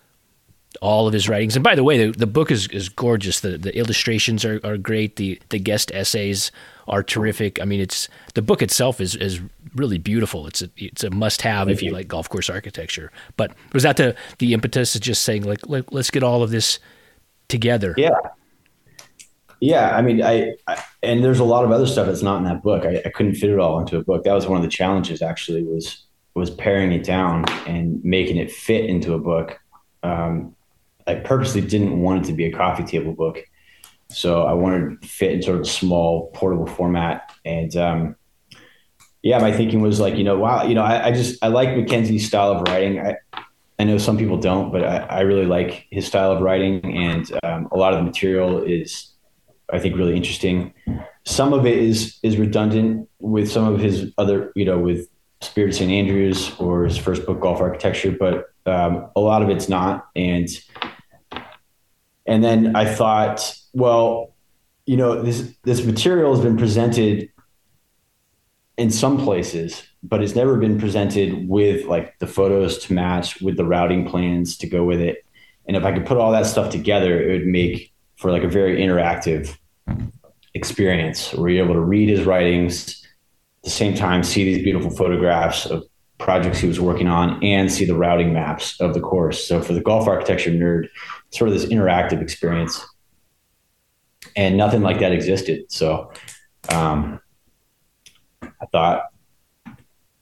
all 0.80 1.07
of 1.07 1.13
his 1.13 1.28
writings. 1.28 1.55
And 1.55 1.63
by 1.63 1.76
the 1.76 1.84
way, 1.84 2.07
the, 2.07 2.17
the 2.17 2.28
book 2.28 2.51
is, 2.51 2.67
is 2.69 2.88
gorgeous. 2.88 3.41
The 3.41 3.57
the 3.57 3.76
illustrations 3.78 4.45
are, 4.45 4.59
are 4.63 4.78
great. 4.78 5.17
The 5.17 5.39
the 5.49 5.59
guest 5.59 5.91
essays 5.93 6.51
are 6.88 7.03
terrific. 7.03 7.61
I 7.61 7.65
mean, 7.65 7.82
it's 7.82 8.07
the 8.34 8.41
book 8.41 8.61
itself 8.61 9.01
is 9.01 9.15
is 9.15 9.41
really 9.76 9.97
beautiful. 9.97 10.47
It's 10.47 10.61
a 10.61 10.69
it's 10.78 11.03
a 11.03 11.09
must 11.09 11.41
have 11.41 11.69
if 11.69 11.84
you 11.84 11.91
like 11.91 12.07
golf 12.07 12.30
course 12.30 12.49
architecture. 12.49 13.11
But 13.38 13.53
was 13.74 13.84
that 13.84 13.97
the 13.97 14.15
the 14.38 14.53
impetus 14.53 14.95
of 14.95 15.01
just 15.01 15.24
saying 15.24 15.43
like 15.43 15.67
let, 15.67 15.93
us 15.93 16.09
get 16.09 16.24
all 16.24 16.43
of 16.43 16.51
this 16.51 16.80
together? 17.47 17.93
Yeah. 17.97 18.11
Yeah, 19.63 19.95
I 19.95 20.01
mean, 20.01 20.24
I, 20.24 20.55
I, 20.65 20.84
and 21.03 21.24
there's 21.24 21.38
a 21.38 21.43
lot 21.43 21.63
of 21.63 21.72
other 21.72 21.86
stuff 21.86 22.07
that's 22.07 22.24
not 22.24 22.39
in 22.39 22.45
that 22.45 22.63
book. 22.63 22.84
I, 22.84 22.99
I 23.05 23.09
couldn't 23.09 23.36
fit 23.36 23.51
it 23.51 23.59
all 23.59 23.80
into 23.80 23.95
a 23.95 24.03
book. 24.03 24.24
That 24.24 24.34
was 24.34 24.47
one 24.47 24.57
of 24.57 24.63
the 24.63 24.69
challenges. 24.69 25.22
Actually, 25.22 25.61
was 25.61 26.03
was 26.34 26.49
paring 26.49 26.91
it 26.91 27.03
down 27.03 27.45
and 27.67 28.03
making 28.03 28.38
it 28.38 28.51
fit 28.51 28.86
into 28.86 29.13
a 29.13 29.19
book. 29.19 29.59
Um, 30.01 30.55
I 31.08 31.16
purposely 31.16 31.62
didn't 31.62 32.02
want 32.02 32.24
it 32.24 32.28
to 32.28 32.34
be 32.34 32.45
a 32.45 32.52
coffee 32.52 32.84
table 32.84 33.14
book, 33.14 33.43
so 34.10 34.43
I 34.43 34.54
wanted 34.54 35.02
to 35.02 35.08
fit 35.08 35.32
in 35.32 35.41
sort 35.41 35.58
of 35.58 35.64
a 35.64 35.70
small, 35.70 36.32
portable 36.34 36.68
format. 36.68 37.32
And 37.45 37.76
um, 37.76 38.16
yeah, 39.22 39.39
my 39.39 39.52
thinking 39.52 39.82
was 39.82 39.99
like, 39.99 40.16
you 40.16 40.24
know, 40.24 40.38
wow, 40.38 40.64
you 40.64 40.76
know, 40.76 40.84
I, 40.84 41.08
I 41.08 41.12
just 41.12 41.43
I 41.43 41.47
like 41.47 41.76
Mackenzie's 41.76 42.28
style 42.28 42.52
of 42.52 42.62
writing. 42.68 42.99
I 42.99 43.16
I 43.80 43.84
know 43.84 43.97
some 43.97 44.18
people 44.18 44.38
don't, 44.38 44.72
but 44.72 44.84
I, 44.84 44.97
I 44.97 45.20
really 45.22 45.45
like 45.45 45.88
his 45.89 46.06
style 46.06 46.32
of 46.32 46.41
writing, 46.41 46.97
and 46.97 47.32
um, 47.43 47.68
a 47.72 47.78
lot 47.78 47.93
of 47.93 47.99
the 47.99 48.06
material 48.06 48.62
is 48.62 49.12
I 49.72 49.80
think 49.80 49.95
really 49.95 50.16
interesting. 50.16 50.74
Some 51.26 51.54
of 51.54 51.66
it 51.66 51.78
is 51.78 52.20
is 52.24 52.38
redundant 52.38 53.10
with 53.20 53.49
some 53.52 53.72
of 53.72 53.80
his 53.80 54.12
other, 54.18 54.52
you 54.56 54.66
know, 54.66 54.78
with 54.78 55.08
Spirit 55.41 55.73
St. 55.75 55.91
Andrews 55.91 56.51
or 56.59 56.85
his 56.85 56.97
first 56.97 57.25
book, 57.25 57.39
Golf 57.41 57.59
Architecture, 57.59 58.15
but 58.17 58.51
um, 58.65 59.09
a 59.15 59.19
lot 59.19 59.41
of 59.41 59.49
it's 59.49 59.67
not. 59.67 60.07
And 60.15 60.47
and 62.25 62.43
then 62.43 62.75
I 62.75 62.85
thought, 62.85 63.57
well, 63.73 64.35
you 64.85 64.97
know, 64.97 65.21
this 65.21 65.53
this 65.63 65.83
material 65.83 66.33
has 66.33 66.43
been 66.43 66.57
presented 66.57 67.29
in 68.77 68.91
some 68.91 69.17
places, 69.17 69.83
but 70.03 70.23
it's 70.23 70.35
never 70.35 70.57
been 70.57 70.79
presented 70.79 71.47
with 71.49 71.85
like 71.85 72.17
the 72.19 72.27
photos 72.27 72.77
to 72.79 72.93
match 72.93 73.41
with 73.41 73.57
the 73.57 73.65
routing 73.65 74.07
plans 74.07 74.57
to 74.57 74.67
go 74.67 74.83
with 74.83 75.01
it. 75.01 75.25
And 75.67 75.75
if 75.75 75.83
I 75.83 75.91
could 75.91 76.05
put 76.05 76.17
all 76.17 76.31
that 76.31 76.45
stuff 76.45 76.71
together, 76.71 77.21
it 77.21 77.39
would 77.39 77.47
make 77.47 77.91
for 78.15 78.31
like 78.31 78.43
a 78.43 78.47
very 78.47 78.77
interactive 78.77 79.55
experience 80.53 81.33
where 81.33 81.49
you're 81.49 81.63
able 81.63 81.75
to 81.75 81.81
read 81.81 82.09
his 82.09 82.25
writings 82.25 83.01
the 83.64 83.70
same 83.70 83.93
time 83.93 84.24
see 84.24 84.43
these 84.43 84.64
beautiful 84.64 84.89
photographs 84.89 85.66
of 85.66 85.84
projects 86.18 86.59
he 86.59 86.68
was 86.68 86.80
working 86.80 87.07
on 87.07 87.43
and 87.43 87.72
see 87.72 87.86
the 87.86 87.95
routing 87.95 88.34
maps 88.34 88.80
of 88.80 88.93
the 88.93 88.99
course 88.99 89.47
so 89.47 89.62
for 89.62 89.74
the 89.74 89.82
golf 89.82 90.07
architecture 90.07 90.51
nerd 90.51 90.88
sort 91.32 91.47
of 91.47 91.53
this 91.53 91.66
interactive 91.66 92.22
experience 92.22 92.86
and 94.36 94.55
nothing 94.55 94.82
like 94.82 94.99
that 94.99 95.12
existed 95.12 95.64
so 95.70 96.12
um, 96.70 97.20
i 98.43 98.66
thought 98.72 99.05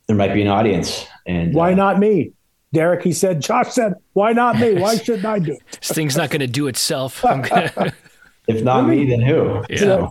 there 0.08 0.16
might 0.16 0.34
be 0.34 0.42
an 0.42 0.48
audience 0.48 1.06
and 1.26 1.54
why 1.54 1.74
uh, 1.74 1.76
not 1.76 2.00
me 2.00 2.32
Derek, 2.72 3.02
he 3.02 3.14
said, 3.14 3.42
Josh 3.42 3.74
said, 3.74 3.96
why 4.14 4.32
not 4.32 4.60
me? 4.60 4.76
Why 4.76 4.96
shouldn't 5.04 5.26
I 5.26 5.40
do 5.40 5.54
it? 5.54 5.62
this 5.82 5.92
thing's 5.92 6.16
not 6.16 6.30
going 6.30 6.42
to 6.42 6.46
do 6.46 6.68
itself. 6.68 7.26
If 8.50 8.64
not 8.64 8.88
me, 8.88 9.06
then 9.08 9.22
who? 9.22 9.64
Yeah. 9.70 10.10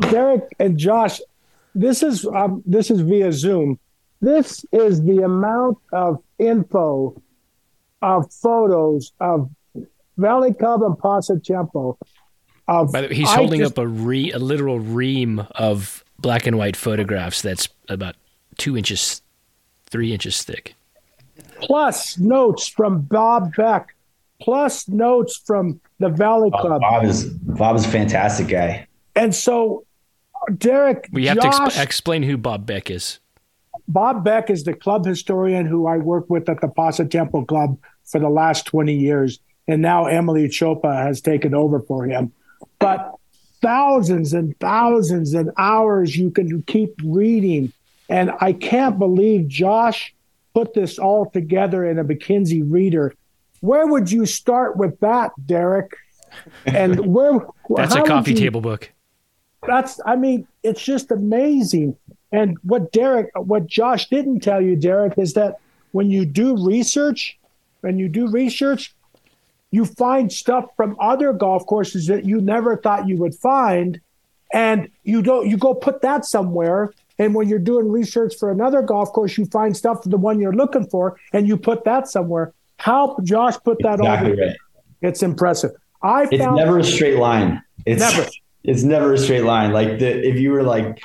Derek 0.00 0.44
and 0.58 0.78
Josh, 0.78 1.20
this 1.74 2.02
is 2.02 2.26
um, 2.26 2.62
this 2.66 2.90
is 2.90 3.00
via 3.00 3.32
Zoom. 3.32 3.78
This 4.20 4.64
is 4.72 5.02
the 5.02 5.22
amount 5.22 5.78
of 5.92 6.22
info, 6.38 7.20
of 8.02 8.32
photos 8.32 9.12
of 9.20 9.50
Valley 10.16 10.52
Club 10.52 10.82
and 10.82 10.94
Pasatiempo. 10.94 11.96
Of, 12.68 12.92
By 12.92 13.00
the 13.00 13.08
way, 13.08 13.14
he's 13.14 13.32
holding 13.32 13.60
just, 13.60 13.72
up 13.72 13.84
a 13.84 13.88
re, 13.88 14.30
a 14.30 14.38
literal 14.38 14.78
ream 14.78 15.46
of 15.52 16.04
black 16.18 16.46
and 16.46 16.56
white 16.58 16.76
photographs 16.76 17.42
that's 17.42 17.68
about 17.88 18.14
two 18.58 18.76
inches, 18.76 19.22
three 19.86 20.12
inches 20.12 20.42
thick. 20.42 20.74
Plus 21.60 22.18
notes 22.18 22.68
from 22.68 23.02
Bob 23.02 23.54
Beck, 23.56 23.94
plus 24.40 24.88
notes 24.88 25.40
from 25.44 25.80
the 25.98 26.08
Valley 26.08 26.50
oh, 26.52 26.60
Club. 26.60 26.80
Bob 26.80 27.04
is 27.04 27.24
Bob 27.24 27.76
is 27.76 27.84
a 27.84 27.88
fantastic 27.88 28.48
guy. 28.48 28.86
And 29.16 29.34
so, 29.34 29.84
Derek, 30.56 31.08
we 31.12 31.26
have 31.26 31.40
Josh, 31.40 31.56
to 31.56 31.62
exp- 31.64 31.82
explain 31.82 32.22
who 32.22 32.36
Bob 32.36 32.66
Beck 32.66 32.90
is. 32.90 33.20
Bob 33.88 34.24
Beck 34.24 34.50
is 34.50 34.64
the 34.64 34.74
club 34.74 35.04
historian 35.04 35.66
who 35.66 35.86
I 35.86 35.98
worked 35.98 36.30
with 36.30 36.48
at 36.48 36.60
the 36.60 36.68
Pasatiempo 36.68 37.46
Club 37.46 37.78
for 38.04 38.20
the 38.20 38.28
last 38.28 38.66
20 38.66 38.94
years. 38.94 39.38
And 39.66 39.82
now 39.82 40.06
Emily 40.06 40.48
Chopa 40.48 40.94
has 40.94 41.20
taken 41.20 41.54
over 41.54 41.80
for 41.80 42.04
him. 42.04 42.32
But 42.78 43.14
thousands 43.62 44.32
and 44.32 44.58
thousands 44.58 45.34
and 45.34 45.50
hours 45.58 46.16
you 46.16 46.30
can 46.30 46.62
keep 46.62 46.94
reading. 47.04 47.72
And 48.08 48.32
I 48.40 48.52
can't 48.52 48.98
believe 48.98 49.48
Josh 49.48 50.14
put 50.54 50.74
this 50.74 50.98
all 50.98 51.30
together 51.30 51.84
in 51.84 51.98
a 51.98 52.04
MacKenzie 52.04 52.64
reader 52.66 53.14
where 53.60 53.86
would 53.86 54.10
you 54.10 54.26
start 54.26 54.76
with 54.76 54.98
that, 55.00 55.32
Derek? 55.46 55.94
And 56.66 57.14
where 57.14 57.46
That's 57.70 57.94
a 57.94 58.02
coffee 58.02 58.32
you, 58.32 58.38
table 58.38 58.60
book. 58.60 58.90
That's 59.66 60.00
I 60.04 60.16
mean, 60.16 60.46
it's 60.62 60.82
just 60.82 61.10
amazing. 61.10 61.96
And 62.32 62.56
what 62.62 62.92
Derek 62.92 63.30
what 63.34 63.66
Josh 63.66 64.08
didn't 64.08 64.40
tell 64.40 64.60
you, 64.60 64.76
Derek, 64.76 65.18
is 65.18 65.34
that 65.34 65.58
when 65.92 66.10
you 66.10 66.24
do 66.24 66.64
research, 66.64 67.38
when 67.80 67.98
you 67.98 68.08
do 68.08 68.30
research, 68.30 68.94
you 69.70 69.84
find 69.84 70.32
stuff 70.32 70.66
from 70.76 70.96
other 71.00 71.32
golf 71.32 71.66
courses 71.66 72.06
that 72.06 72.24
you 72.24 72.40
never 72.40 72.76
thought 72.76 73.08
you 73.08 73.16
would 73.16 73.34
find 73.34 74.00
and 74.52 74.88
you 75.04 75.22
don't 75.22 75.48
you 75.48 75.56
go 75.56 75.74
put 75.74 76.02
that 76.02 76.24
somewhere 76.24 76.92
and 77.18 77.34
when 77.34 77.48
you're 77.48 77.58
doing 77.58 77.90
research 77.90 78.34
for 78.36 78.50
another 78.50 78.82
golf 78.82 79.12
course 79.12 79.38
you 79.38 79.44
find 79.46 79.76
stuff 79.76 80.02
for 80.02 80.08
the 80.08 80.16
one 80.16 80.40
you're 80.40 80.52
looking 80.52 80.84
for 80.88 81.16
and 81.32 81.46
you 81.46 81.56
put 81.56 81.84
that 81.84 82.08
somewhere 82.08 82.52
how 82.80 83.16
Josh 83.22 83.56
put 83.62 83.78
that 83.82 84.00
exactly 84.00 84.40
Right. 84.40 84.56
It's 85.02 85.22
impressive. 85.22 85.72
I 86.02 86.24
it's 86.24 86.42
found 86.42 86.56
never 86.56 86.78
a 86.78 86.84
straight 86.84 87.18
line. 87.18 87.62
It's 87.86 88.00
never. 88.00 88.28
It's 88.62 88.82
never 88.82 89.14
a 89.14 89.18
straight 89.18 89.44
line. 89.44 89.72
Like 89.72 89.98
the, 89.98 90.26
if 90.26 90.38
you 90.38 90.52
were 90.52 90.62
like 90.62 91.02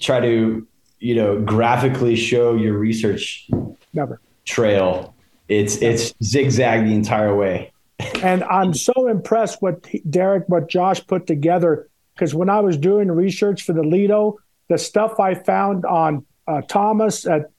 try 0.00 0.20
to 0.20 0.66
you 0.98 1.14
know 1.14 1.40
graphically 1.40 2.16
show 2.16 2.54
your 2.54 2.78
research 2.78 3.48
never 3.92 4.20
trail, 4.44 5.14
it's 5.48 5.76
it's 5.76 6.14
zigzag 6.22 6.84
the 6.86 6.94
entire 6.94 7.34
way. 7.34 7.72
and 8.22 8.42
I'm 8.44 8.74
so 8.74 9.08
impressed 9.08 9.62
what 9.62 9.86
Derek, 10.10 10.48
what 10.48 10.68
Josh 10.68 11.06
put 11.06 11.26
together. 11.26 11.88
Because 12.14 12.34
when 12.34 12.48
I 12.48 12.60
was 12.60 12.76
doing 12.76 13.10
research 13.10 13.62
for 13.62 13.72
the 13.72 13.82
Lido, 13.82 14.38
the 14.68 14.78
stuff 14.78 15.18
I 15.18 15.34
found 15.34 15.84
on 15.84 16.24
uh, 16.46 16.62
Thomas 16.62 17.26
at 17.26 17.50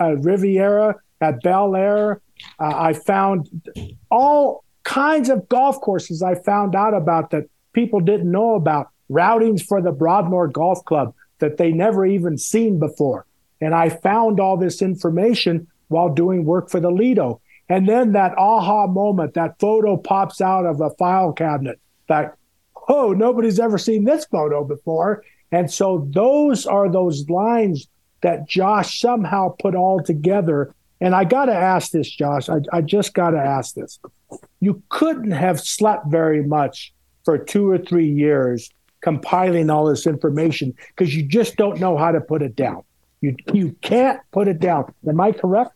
uh, 0.00 0.16
Riviera, 0.16 0.96
at 1.20 1.42
Bel 1.42 1.76
Air, 1.76 2.20
uh, 2.58 2.74
I 2.74 2.92
found 2.92 3.48
all 4.10 4.64
kinds 4.84 5.28
of 5.28 5.48
golf 5.48 5.80
courses 5.80 6.22
I 6.22 6.34
found 6.34 6.74
out 6.74 6.94
about 6.94 7.30
that 7.30 7.44
people 7.72 8.00
didn't 8.00 8.30
know 8.30 8.54
about, 8.54 8.88
routings 9.10 9.62
for 9.62 9.82
the 9.82 9.92
Broadmoor 9.92 10.48
Golf 10.48 10.84
Club 10.84 11.14
that 11.38 11.56
they 11.56 11.72
never 11.72 12.06
even 12.06 12.38
seen 12.38 12.78
before. 12.78 13.26
And 13.60 13.74
I 13.74 13.88
found 13.88 14.40
all 14.40 14.56
this 14.56 14.82
information 14.82 15.66
while 15.88 16.08
doing 16.08 16.44
work 16.44 16.70
for 16.70 16.80
the 16.80 16.90
Lido. 16.90 17.40
And 17.68 17.88
then 17.88 18.12
that 18.12 18.36
aha 18.36 18.86
moment, 18.86 19.34
that 19.34 19.58
photo 19.58 19.96
pops 19.96 20.40
out 20.40 20.66
of 20.66 20.80
a 20.80 20.90
file 20.90 21.32
cabinet 21.32 21.80
that, 22.08 22.36
oh, 22.88 23.12
nobody's 23.12 23.60
ever 23.60 23.78
seen 23.78 24.04
this 24.04 24.24
photo 24.26 24.64
before. 24.64 25.24
And 25.50 25.70
so 25.70 26.08
those 26.10 26.66
are 26.66 26.90
those 26.90 27.28
lines 27.28 27.88
that 28.22 28.48
Josh 28.48 29.00
somehow 29.00 29.54
put 29.58 29.74
all 29.74 30.02
together 30.02 30.74
and 31.02 31.16
I 31.16 31.24
got 31.24 31.46
to 31.46 31.54
ask 31.54 31.90
this, 31.90 32.08
Josh. 32.08 32.48
I, 32.48 32.58
I 32.72 32.80
just 32.80 33.12
got 33.12 33.30
to 33.30 33.38
ask 33.38 33.74
this. 33.74 33.98
You 34.60 34.80
couldn't 34.88 35.32
have 35.32 35.60
slept 35.60 36.06
very 36.06 36.44
much 36.46 36.94
for 37.24 37.38
two 37.38 37.68
or 37.68 37.78
three 37.78 38.08
years 38.08 38.70
compiling 39.02 39.68
all 39.68 39.84
this 39.84 40.06
information 40.06 40.74
because 40.88 41.14
you 41.14 41.22
just 41.22 41.56
don't 41.56 41.78
know 41.80 41.96
how 41.96 42.12
to 42.12 42.20
put 42.20 42.42
it 42.42 42.56
down. 42.56 42.82
You 43.20 43.36
you 43.52 43.76
can't 43.82 44.20
put 44.32 44.48
it 44.48 44.58
down. 44.58 44.92
Am 45.06 45.20
I 45.20 45.32
correct? 45.32 45.72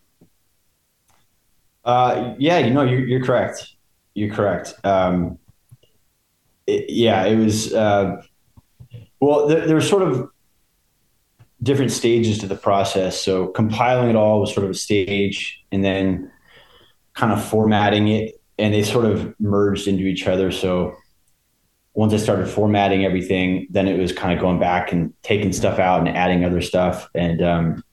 Uh, 1.85 2.35
yeah, 2.39 2.59
you 2.59 2.75
know, 2.75 2.83
you're, 2.83 3.07
you're 3.07 3.25
correct. 3.25 3.75
You're 4.15 4.35
correct. 4.35 4.75
Um, 4.83 5.39
it, 6.67 6.91
yeah, 6.91 7.25
it 7.25 7.37
was. 7.37 7.73
Uh, 7.73 8.23
well, 9.21 9.47
there, 9.47 9.67
there 9.67 9.77
was 9.77 9.89
sort 9.89 10.03
of 10.03 10.29
different 11.63 11.93
stages 11.93 12.39
to 12.39 12.47
the 12.47 12.57
process. 12.57 13.21
So 13.21 13.47
compiling 13.47 14.11
it 14.11 14.17
all 14.17 14.41
was 14.41 14.53
sort 14.53 14.65
of 14.65 14.71
a 14.71 14.75
stage, 14.75 15.65
and 15.71 15.85
then 15.85 16.31
kind 17.15 17.33
of 17.33 17.43
formatting 17.43 18.09
it, 18.09 18.41
and 18.59 18.75
they 18.75 18.83
sort 18.83 19.05
of 19.05 19.39
merged 19.39 19.87
into 19.87 20.05
each 20.05 20.27
other. 20.27 20.51
So 20.51 20.97
once 21.97 22.13
I 22.13 22.19
started 22.19 22.47
formatting 22.47 23.07
everything, 23.07 23.69
then 23.71 23.89
it 23.89 23.99
was 23.99 24.13
kind 24.13 24.35
of 24.35 24.39
going 24.39 24.61
back 24.61 24.93
and 24.93 25.15
taking 25.23 25.51
stuff 25.51 25.79
out 25.79 26.07
and 26.07 26.15
adding 26.15 26.45
other 26.45 26.61
stuff. 26.61 27.09
And 27.15 27.43
um, 27.43 27.85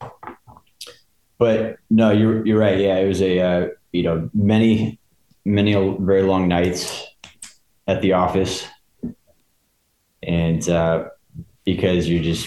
but 1.38 1.78
no, 1.88 2.10
you're 2.10 2.46
you're 2.46 2.58
right. 2.58 2.78
Yeah, 2.78 2.98
it 2.98 3.08
was 3.08 3.22
a 3.22 3.40
uh, 3.40 3.68
you 3.92 4.02
know 4.02 4.28
many 4.34 5.00
many 5.46 5.72
very 6.00 6.22
long 6.22 6.48
nights 6.48 7.02
at 7.86 8.02
the 8.02 8.12
office, 8.12 8.66
and 10.22 10.68
uh, 10.68 11.08
because 11.64 12.06
you 12.06 12.20
just 12.20 12.46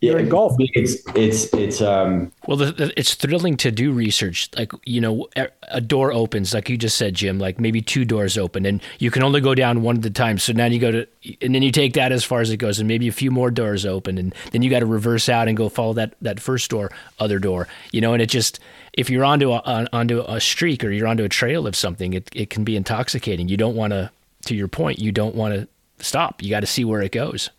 you're 0.00 0.18
in 0.18 0.28
golf. 0.28 0.54
It's 0.58 1.02
it's 1.14 1.52
it's 1.52 1.80
um. 1.80 2.30
Well, 2.46 2.56
the, 2.56 2.72
the, 2.72 2.92
it's 2.98 3.14
thrilling 3.14 3.56
to 3.58 3.70
do 3.70 3.92
research. 3.92 4.48
Like 4.56 4.70
you 4.84 5.00
know, 5.00 5.26
a 5.62 5.80
door 5.80 6.12
opens, 6.12 6.54
like 6.54 6.68
you 6.68 6.76
just 6.76 6.96
said, 6.96 7.14
Jim. 7.14 7.38
Like 7.38 7.58
maybe 7.58 7.82
two 7.82 8.04
doors 8.04 8.38
open, 8.38 8.64
and 8.64 8.80
you 9.00 9.10
can 9.10 9.22
only 9.22 9.40
go 9.40 9.54
down 9.54 9.82
one 9.82 9.98
at 9.98 10.04
a 10.04 10.10
time. 10.10 10.38
So 10.38 10.52
now 10.52 10.66
you 10.66 10.78
go 10.78 10.90
to, 10.92 11.06
and 11.42 11.54
then 11.54 11.62
you 11.62 11.72
take 11.72 11.94
that 11.94 12.12
as 12.12 12.24
far 12.24 12.40
as 12.40 12.50
it 12.50 12.58
goes, 12.58 12.78
and 12.78 12.86
maybe 12.86 13.08
a 13.08 13.12
few 13.12 13.30
more 13.30 13.50
doors 13.50 13.84
open, 13.84 14.18
and 14.18 14.34
then 14.52 14.62
you 14.62 14.70
got 14.70 14.80
to 14.80 14.86
reverse 14.86 15.28
out 15.28 15.48
and 15.48 15.56
go 15.56 15.68
follow 15.68 15.94
that 15.94 16.14
that 16.22 16.38
first 16.38 16.70
door, 16.70 16.92
other 17.18 17.40
door. 17.40 17.66
You 17.90 18.00
know, 18.00 18.12
and 18.12 18.22
it 18.22 18.26
just 18.26 18.60
if 18.92 19.10
you're 19.10 19.24
onto 19.24 19.50
a 19.50 19.88
onto 19.92 20.20
a 20.20 20.40
streak 20.40 20.84
or 20.84 20.90
you're 20.90 21.08
onto 21.08 21.24
a 21.24 21.28
trail 21.28 21.66
of 21.66 21.74
something, 21.74 22.12
it 22.12 22.30
it 22.32 22.50
can 22.50 22.62
be 22.62 22.76
intoxicating. 22.76 23.48
You 23.48 23.56
don't 23.56 23.74
want 23.74 23.92
to, 23.92 24.12
to 24.46 24.54
your 24.54 24.68
point, 24.68 25.00
you 25.00 25.10
don't 25.10 25.34
want 25.34 25.54
to 25.54 25.68
stop. 26.04 26.40
You 26.40 26.50
got 26.50 26.60
to 26.60 26.66
see 26.66 26.84
where 26.84 27.02
it 27.02 27.10
goes 27.10 27.50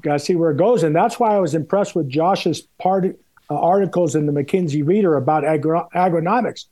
got 0.00 0.14
to 0.14 0.18
see 0.18 0.36
where 0.36 0.50
it 0.50 0.56
goes. 0.56 0.82
And 0.82 0.94
that's 0.94 1.18
why 1.18 1.34
I 1.34 1.40
was 1.40 1.54
impressed 1.54 1.94
with 1.94 2.08
Josh's 2.08 2.62
part, 2.78 3.04
uh, 3.06 3.54
articles 3.54 4.14
in 4.14 4.26
the 4.26 4.32
MacKenzie 4.32 4.86
Reader 4.86 5.16
about 5.16 5.44
agro- 5.44 5.88
agronomics. 5.94 6.66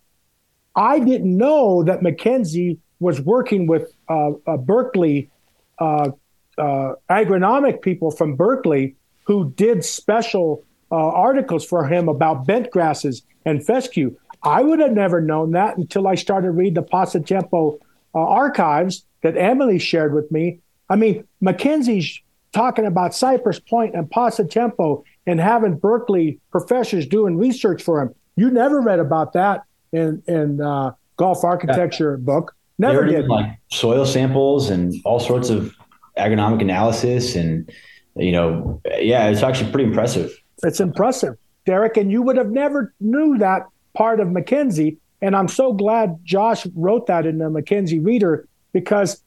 I 0.75 0.99
didn't 0.99 1.37
know 1.37 1.83
that 1.85 2.01
MacKenzie 2.01 2.79
was 3.01 3.21
working 3.21 3.67
with 3.67 3.93
uh, 4.09 4.33
uh, 4.47 4.57
Berkeley 4.59 5.31
uh, 5.79 6.11
uh, 6.59 6.93
agronomic 7.11 7.83
people 7.83 8.11
from 8.11 8.37
Berkeley 8.37 8.97
who 9.25 9.51
did 9.53 9.85
special 9.85 10.64
uh, 10.91 10.95
articles 10.97 11.64
for 11.64 11.87
him 11.87 12.09
about 12.09 12.47
bent 12.47 12.71
grasses 12.71 13.23
and 13.45 13.64
fescue. 13.64 14.17
I 14.43 14.62
would 14.62 14.79
have 14.79 14.93
never 14.93 15.21
known 15.21 15.53
that 15.53 15.77
until 15.77 16.07
I 16.07 16.14
started 16.14 16.53
reading 16.53 16.75
the 16.75 16.83
Pasatiempo 16.83 17.79
archives 18.14 19.05
that 19.23 19.37
Emily 19.37 19.79
shared 19.79 20.14
with 20.14 20.31
me. 20.31 20.61
I 20.89 20.97
mean, 20.97 21.27
MacKenzie's 21.43 22.23
talking 22.57 22.86
about 22.86 23.14
Cypress 23.14 23.61
Point 23.61 23.94
and 23.94 24.11
Pasatiempo 24.11 25.04
and 25.26 25.38
having 25.38 25.76
Berkeley 25.76 26.40
professors 26.50 27.07
doing 27.07 27.36
research 27.36 27.82
for 27.82 28.00
him. 28.00 28.14
You 28.36 28.50
never 28.50 28.80
read 28.80 28.98
about 28.98 29.34
that 29.34 29.64
in 29.92 30.22
in 30.26 30.62
uh, 30.62 30.92
golf 31.16 31.44
architecture 31.44 32.16
yeah. 32.18 32.24
book. 32.24 32.57
Never 32.78 33.04
did. 33.07 33.28
Like 33.28 33.59
soil 33.70 34.07
samples 34.07 34.70
and 34.70 34.94
all 35.04 35.20
sorts 35.20 35.50
of 35.50 35.74
agronomic 36.16 36.62
analysis, 36.62 37.36
and 37.36 37.70
you 38.16 38.32
know, 38.32 38.80
yeah, 38.98 39.28
it's 39.28 39.42
actually 39.42 39.70
pretty 39.70 39.88
impressive. 39.88 40.32
It's 40.62 40.80
impressive, 40.80 41.34
Derek, 41.66 41.98
and 41.98 42.11
you 42.11 42.22
would 42.22 42.38
have 42.38 42.50
never 42.50 42.94
knew 43.00 43.36
that 43.38 43.66
part 43.94 44.18
of 44.18 44.28
MacKenzie. 44.28 44.96
And 45.20 45.36
I'm 45.36 45.48
so 45.48 45.72
glad 45.74 46.18
Josh 46.24 46.66
wrote 46.74 47.07
that 47.07 47.26
in 47.26 47.38
the 47.38 47.50
MacKenzie 47.50 48.04
Reader 48.04 48.48
because 48.72 49.22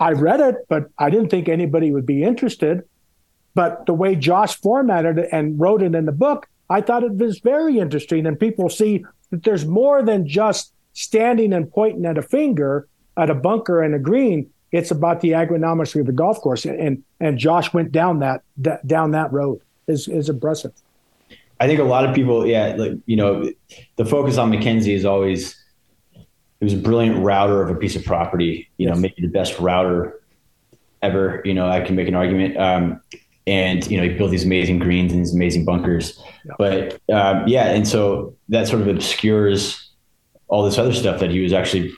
I 0.00 0.12
read 0.12 0.40
it, 0.40 0.56
but 0.68 0.90
I 0.98 1.10
didn't 1.10 1.28
think 1.28 1.48
anybody 1.48 1.92
would 1.92 2.06
be 2.06 2.22
interested. 2.22 2.82
But 3.54 3.86
the 3.86 3.94
way 3.94 4.14
Josh 4.14 4.56
formatted 4.56 5.18
it 5.18 5.28
and 5.32 5.58
wrote 5.58 5.82
it 5.82 5.94
in 5.94 6.04
the 6.06 6.12
book, 6.12 6.48
I 6.70 6.80
thought 6.80 7.02
it 7.02 7.14
was 7.14 7.40
very 7.40 7.78
interesting. 7.78 8.26
And 8.26 8.38
people 8.38 8.68
see 8.68 9.04
that 9.30 9.42
there's 9.42 9.66
more 9.66 10.02
than 10.02 10.28
just 10.28 10.72
standing 10.92 11.52
and 11.52 11.70
pointing 11.70 12.04
at 12.04 12.18
a 12.18 12.22
finger 12.22 12.88
at 13.16 13.30
a 13.30 13.34
bunker 13.34 13.82
and 13.82 13.94
a 13.94 13.98
green. 13.98 14.48
It's 14.70 14.90
about 14.90 15.20
the 15.20 15.30
agronomics 15.30 15.98
of 15.98 16.06
the 16.06 16.12
golf 16.12 16.40
course. 16.40 16.64
And 16.64 17.02
and 17.20 17.38
Josh 17.38 17.72
went 17.72 17.90
down 17.90 18.20
that, 18.20 18.42
that 18.58 18.86
down 18.86 19.10
that 19.12 19.32
road. 19.32 19.60
is 19.88 20.08
is 20.08 20.28
impressive. 20.28 20.72
I 21.60 21.66
think 21.66 21.80
a 21.80 21.84
lot 21.84 22.04
of 22.04 22.14
people, 22.14 22.46
yeah, 22.46 22.74
like 22.76 22.92
you 23.06 23.16
know, 23.16 23.50
the 23.96 24.04
focus 24.04 24.38
on 24.38 24.52
MacKenzie 24.52 24.94
is 24.94 25.04
always 25.04 25.56
he 26.60 26.64
was 26.64 26.74
a 26.74 26.78
brilliant 26.78 27.18
router 27.18 27.62
of 27.62 27.70
a 27.70 27.78
piece 27.78 27.96
of 27.96 28.04
property. 28.04 28.68
You 28.78 28.88
yes. 28.88 28.94
know, 28.94 29.00
maybe 29.00 29.22
the 29.22 29.28
best 29.28 29.58
router 29.58 30.20
ever. 31.02 31.40
You 31.44 31.54
know, 31.54 31.68
I 31.68 31.80
can 31.80 31.94
make 31.94 32.08
an 32.08 32.14
argument. 32.14 32.56
Um, 32.56 33.00
and 33.46 33.86
you 33.90 33.96
know, 33.96 34.02
he 34.02 34.10
built 34.10 34.30
these 34.30 34.44
amazing 34.44 34.78
greens 34.78 35.12
and 35.12 35.20
these 35.20 35.34
amazing 35.34 35.64
bunkers. 35.64 36.20
Yeah. 36.44 36.52
But 36.58 36.92
um, 37.12 37.46
yeah, 37.46 37.68
and 37.70 37.86
so 37.86 38.36
that 38.48 38.66
sort 38.66 38.82
of 38.82 38.88
obscures 38.88 39.90
all 40.48 40.64
this 40.64 40.78
other 40.78 40.92
stuff 40.92 41.20
that 41.20 41.30
he 41.30 41.40
was 41.40 41.52
actually 41.52 41.92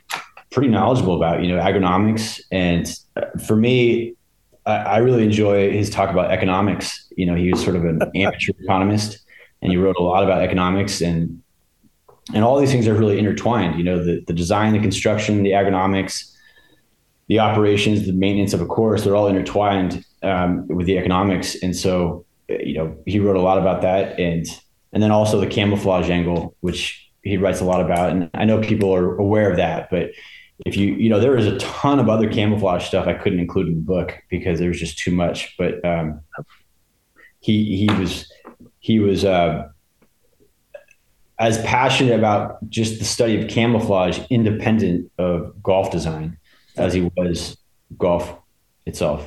pretty 0.50 0.68
knowledgeable 0.68 1.16
about. 1.16 1.42
You 1.42 1.54
know, 1.54 1.60
agronomics. 1.60 2.40
And 2.52 2.94
uh, 3.16 3.38
for 3.46 3.56
me, 3.56 4.14
I, 4.66 4.76
I 4.76 4.96
really 4.98 5.24
enjoy 5.24 5.72
his 5.72 5.88
talk 5.88 6.10
about 6.10 6.30
economics. 6.30 7.10
You 7.16 7.26
know, 7.26 7.34
he 7.34 7.50
was 7.50 7.62
sort 7.62 7.76
of 7.76 7.84
an 7.84 8.02
amateur 8.14 8.52
economist, 8.60 9.18
and 9.62 9.72
he 9.72 9.78
wrote 9.78 9.96
a 9.96 10.02
lot 10.02 10.22
about 10.22 10.42
economics 10.42 11.00
and 11.00 11.42
and 12.34 12.44
all 12.44 12.58
these 12.58 12.70
things 12.70 12.86
are 12.86 12.94
really 12.94 13.18
intertwined. 13.18 13.76
You 13.76 13.84
know, 13.84 14.04
the, 14.04 14.22
the 14.26 14.32
design, 14.32 14.72
the 14.72 14.80
construction, 14.80 15.42
the 15.42 15.50
agronomics, 15.50 16.30
the 17.28 17.38
operations, 17.38 18.06
the 18.06 18.12
maintenance 18.12 18.52
of 18.52 18.60
a 18.60 18.66
course, 18.66 19.04
they're 19.04 19.16
all 19.16 19.28
intertwined 19.28 20.04
um, 20.22 20.66
with 20.68 20.86
the 20.86 20.98
economics. 20.98 21.56
And 21.62 21.76
so, 21.76 22.24
you 22.48 22.74
know, 22.74 22.96
he 23.06 23.20
wrote 23.20 23.36
a 23.36 23.40
lot 23.40 23.58
about 23.58 23.82
that. 23.82 24.18
And, 24.18 24.46
and 24.92 25.02
then 25.02 25.10
also 25.10 25.40
the 25.40 25.46
camouflage 25.46 26.10
angle, 26.10 26.56
which 26.60 27.08
he 27.22 27.36
writes 27.36 27.60
a 27.60 27.64
lot 27.64 27.80
about. 27.80 28.10
And 28.10 28.30
I 28.34 28.44
know 28.44 28.60
people 28.60 28.92
are 28.94 29.16
aware 29.16 29.50
of 29.50 29.56
that, 29.58 29.88
but 29.90 30.10
if 30.66 30.76
you, 30.76 30.94
you 30.94 31.08
know, 31.08 31.20
there 31.20 31.32
was 31.32 31.46
a 31.46 31.56
ton 31.58 32.00
of 32.00 32.08
other 32.08 32.28
camouflage 32.30 32.84
stuff 32.84 33.06
I 33.06 33.14
couldn't 33.14 33.40
include 33.40 33.68
in 33.68 33.74
the 33.74 33.80
book 33.80 34.18
because 34.28 34.58
there 34.58 34.68
was 34.68 34.78
just 34.78 34.98
too 34.98 35.10
much, 35.10 35.54
but 35.56 35.82
um, 35.84 36.20
he, 37.38 37.76
he 37.76 37.94
was, 37.98 38.30
he 38.80 38.98
was, 38.98 39.24
uh, 39.24 39.68
as 41.40 41.60
passionate 41.62 42.16
about 42.16 42.68
just 42.68 42.98
the 42.98 43.04
study 43.04 43.40
of 43.40 43.48
camouflage 43.48 44.20
independent 44.28 45.10
of 45.18 45.60
golf 45.62 45.90
design 45.90 46.36
as 46.76 46.92
he 46.92 47.10
was 47.16 47.56
golf 47.96 48.36
itself. 48.84 49.26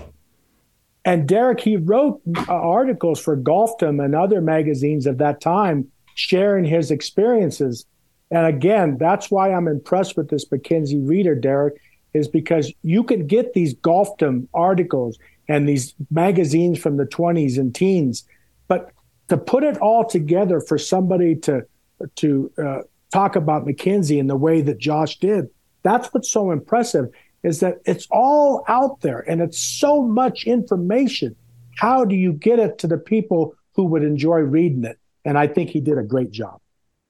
And 1.04 1.28
Derek, 1.28 1.60
he 1.60 1.76
wrote 1.76 2.22
articles 2.48 3.20
for 3.20 3.36
Golfdom 3.36 4.04
and 4.04 4.16
other 4.16 4.40
magazines 4.40 5.06
of 5.06 5.18
that 5.18 5.42
time, 5.42 5.88
sharing 6.16 6.64
his 6.64 6.92
experiences. 6.92 7.86
And 8.32 8.46
again, 8.46 8.98
that's 8.98 9.30
why 9.30 9.52
I'm 9.52 9.68
impressed 9.68 10.16
with 10.16 10.30
this 10.30 10.46
MacKenzie 10.46 11.06
reader, 11.06 11.36
Derek, 11.36 11.82
is 12.14 12.28
because 12.28 12.72
you 12.84 13.04
can 13.04 13.28
get 13.28 13.54
these 13.54 13.74
Golfdom 13.74 14.48
articles 14.54 15.18
and 15.50 15.68
these 15.68 15.94
magazines 16.10 16.80
from 16.80 16.98
the 16.98 17.06
20s 17.06 17.58
and 17.58 17.76
teens, 17.76 18.24
but 18.68 18.92
to 19.28 19.38
put 19.38 19.64
it 19.64 19.78
all 19.80 20.06
together 20.06 20.62
for 20.62 20.78
somebody 20.78 21.36
to 21.36 21.66
to 22.16 22.52
uh, 22.58 22.82
talk 23.12 23.36
about 23.36 23.66
MacKenzie 23.66 24.20
in 24.20 24.28
the 24.28 24.36
way 24.36 24.62
that 24.62 24.78
Josh 24.80 25.20
did. 25.20 25.50
That's 25.84 26.08
what's 26.14 26.32
so 26.32 26.52
impressive 26.52 27.10
is 27.44 27.60
that 27.60 27.82
it's 27.86 28.08
all 28.10 28.64
out 28.68 29.02
there 29.02 29.20
and 29.20 29.42
it's 29.42 29.60
so 29.60 30.02
much 30.02 30.46
information. 30.46 31.36
How 31.78 32.06
do 32.06 32.16
you 32.16 32.34
get 32.34 32.60
it 32.60 32.78
to 32.80 32.88
the 32.88 32.98
people 32.98 33.56
who 33.76 33.86
would 33.86 34.04
enjoy 34.04 34.40
reading 34.40 34.86
it? 34.86 34.98
And 35.26 35.38
I 35.38 35.48
think 35.48 35.70
he 35.70 35.82
did 35.82 35.98
a 35.98 36.04
great 36.04 36.32
job. 36.32 36.60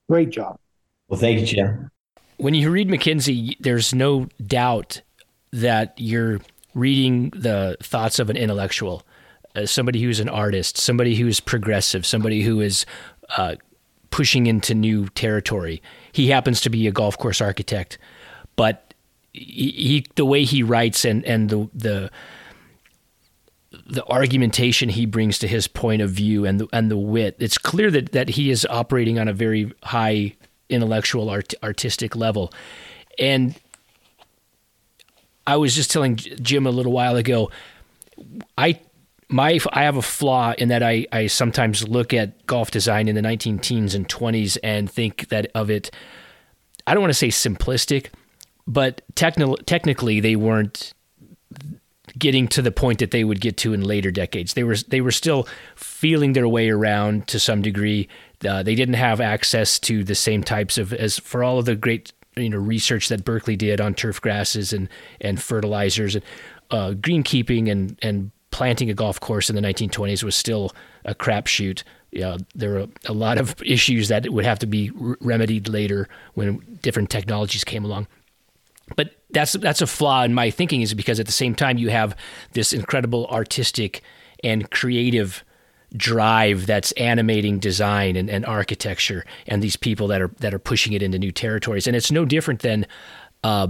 Great 0.10 0.32
job. 0.32 0.58
Well, 1.08 1.20
thank 1.20 1.40
you, 1.40 1.46
Jim. 1.46 1.90
When 2.38 2.54
you 2.54 2.72
read 2.72 2.90
MacKenzie, 2.90 3.56
there's 3.60 3.94
no 3.94 4.28
doubt 4.46 5.02
that 5.52 5.94
you're 5.98 6.42
reading 6.74 7.30
the 7.36 7.78
thoughts 7.82 8.18
of 8.18 8.30
an 8.30 8.38
intellectual, 8.38 9.04
uh, 9.56 9.66
somebody 9.66 10.02
who's 10.02 10.20
an 10.20 10.30
artist, 10.30 10.78
somebody 10.78 11.16
who's 11.16 11.40
progressive, 11.40 12.06
somebody 12.06 12.42
who 12.42 12.60
is 12.60 12.86
uh, 13.38 13.56
pushing 14.14 14.46
into 14.46 14.76
new 14.76 15.08
territory. 15.10 15.82
He 16.12 16.30
happens 16.30 16.62
to 16.62 16.70
be 16.70 16.86
a 16.86 16.92
golf 16.92 17.18
course 17.18 17.42
architect, 17.42 17.98
but 18.56 18.94
he, 19.34 19.72
he 19.72 20.06
the 20.14 20.24
way 20.24 20.44
he 20.44 20.62
writes 20.62 21.04
and 21.04 21.26
and 21.26 21.50
the 21.50 21.68
the 21.74 22.12
the 23.88 24.06
argumentation 24.06 24.90
he 24.90 25.08
brings 25.08 25.40
to 25.40 25.48
his 25.48 25.68
point 25.68 26.04
of 26.04 26.12
view 26.12 26.46
and 26.46 26.60
the, 26.60 26.68
and 26.72 26.92
the 26.92 26.98
wit. 26.98 27.36
It's 27.40 27.58
clear 27.58 27.90
that 27.90 28.12
that 28.12 28.30
he 28.30 28.52
is 28.52 28.68
operating 28.70 29.18
on 29.18 29.28
a 29.28 29.34
very 29.34 29.74
high 29.82 30.36
intellectual 30.70 31.28
art, 31.32 31.56
artistic 31.64 32.16
level. 32.16 32.54
And 33.18 33.60
I 35.48 35.56
was 35.56 35.74
just 35.74 35.90
telling 35.90 36.18
Jim 36.18 36.68
a 36.68 36.72
little 36.72 36.92
while 36.92 37.16
ago, 37.16 37.50
I 38.60 38.80
my 39.34 39.60
I 39.74 39.84
have 39.84 39.98
a 39.98 40.02
flaw 40.02 40.54
in 40.58 40.70
that 40.70 40.84
I, 40.84 41.06
I 41.12 41.28
sometimes 41.28 41.88
look 41.88 42.14
at 42.14 42.46
golf 42.46 42.72
design 42.72 43.08
in 43.08 43.16
the 43.16 43.22
19 43.22 43.60
teens 43.60 43.96
and 43.96 44.08
20s 44.08 44.58
and 44.64 44.90
think 44.90 45.30
that 45.30 45.48
of 45.56 45.70
it 45.70 45.92
I 46.86 46.94
don't 46.94 47.02
want 47.02 47.12
to 47.12 47.16
say 47.16 47.30
simplistic 47.30 48.08
but 48.68 49.02
techni- 49.16 49.66
technically 49.66 50.20
they 50.20 50.36
weren't 50.36 50.94
getting 52.18 52.48
to 52.48 52.62
the 52.62 52.72
point 52.72 53.00
that 53.00 53.12
they 53.12 53.24
would 53.24 53.42
get 53.42 53.58
to 53.58 53.74
in 53.74 53.82
later 53.82 54.12
decades. 54.12 54.54
They 54.54 54.64
were 54.64 54.76
they 54.76 55.02
were 55.02 55.12
still 55.12 55.48
feeling 55.76 56.34
their 56.34 56.48
way 56.48 56.70
around 56.70 57.28
to 57.30 57.40
some 57.40 57.62
degree. 57.62 58.08
Uh, 58.48 58.64
they 58.64 58.76
didn't 58.76 58.96
have 58.96 59.20
access 59.20 59.80
to 59.80 60.04
the 60.04 60.16
same 60.16 60.44
types 60.44 60.78
of 60.78 60.94
as 60.94 61.20
for 61.20 61.44
all 61.44 61.60
of 61.60 61.66
the 61.66 61.76
great 61.76 62.14
you 62.36 62.50
know 62.50 62.58
research 62.58 63.10
that 63.10 63.26
Berkeley 63.26 63.56
did 63.56 63.82
on 63.82 63.94
turf 63.94 64.22
grasses 64.22 64.74
and 64.74 64.90
and 65.22 65.42
fertilizers 65.42 66.16
and 66.16 66.24
uh, 66.72 66.92
greenkeeping 66.92 67.70
and 67.72 67.98
and 68.02 68.32
planting 68.54 68.90
a 68.90 68.94
golf 68.94 69.20
course 69.20 69.50
in 69.50 69.56
the 69.56 69.62
1920s 69.62 70.24
was 70.24 70.36
still 70.36 70.72
a 71.04 71.14
crapshoot. 71.14 71.84
Yeah, 72.12 72.38
there 72.54 72.70
were 72.70 72.88
a 73.06 73.14
lot 73.14 73.40
of 73.40 73.62
issues 73.64 74.08
that 74.08 74.30
would 74.30 74.46
have 74.46 74.60
to 74.60 74.68
be 74.68 74.92
remedied 74.94 75.68
later 75.68 76.08
when 76.36 76.60
different 76.82 77.10
technologies 77.10 77.64
came 77.64 77.84
along. 77.84 78.08
But 78.96 79.16
that's 79.32 79.54
that's 79.54 79.82
a 79.82 79.88
flaw 79.88 80.24
in 80.24 80.34
my 80.34 80.52
thinking 80.52 80.82
is 80.82 80.94
because 80.94 81.20
at 81.20 81.26
the 81.26 81.32
same 81.32 81.56
time 81.56 81.80
you 81.80 81.90
have 81.90 82.16
this 82.52 82.72
incredible 82.72 83.26
artistic 83.28 84.04
and 84.44 84.70
creative 84.70 85.44
drive 85.96 86.68
that's 86.68 86.92
animating 86.94 87.60
design 87.60 88.16
and, 88.16 88.30
and 88.30 88.46
architecture 88.46 89.26
and 89.48 89.62
these 89.62 89.76
people 89.76 90.08
that 90.08 90.22
are 90.22 90.32
that 90.40 90.54
are 90.54 90.60
pushing 90.60 90.94
it 90.94 91.02
into 91.02 91.20
new 91.20 91.32
territories 91.32 91.86
and 91.86 91.96
it's 91.96 92.12
no 92.12 92.26
different 92.26 92.62
than 92.62 92.86
uh, 93.44 93.68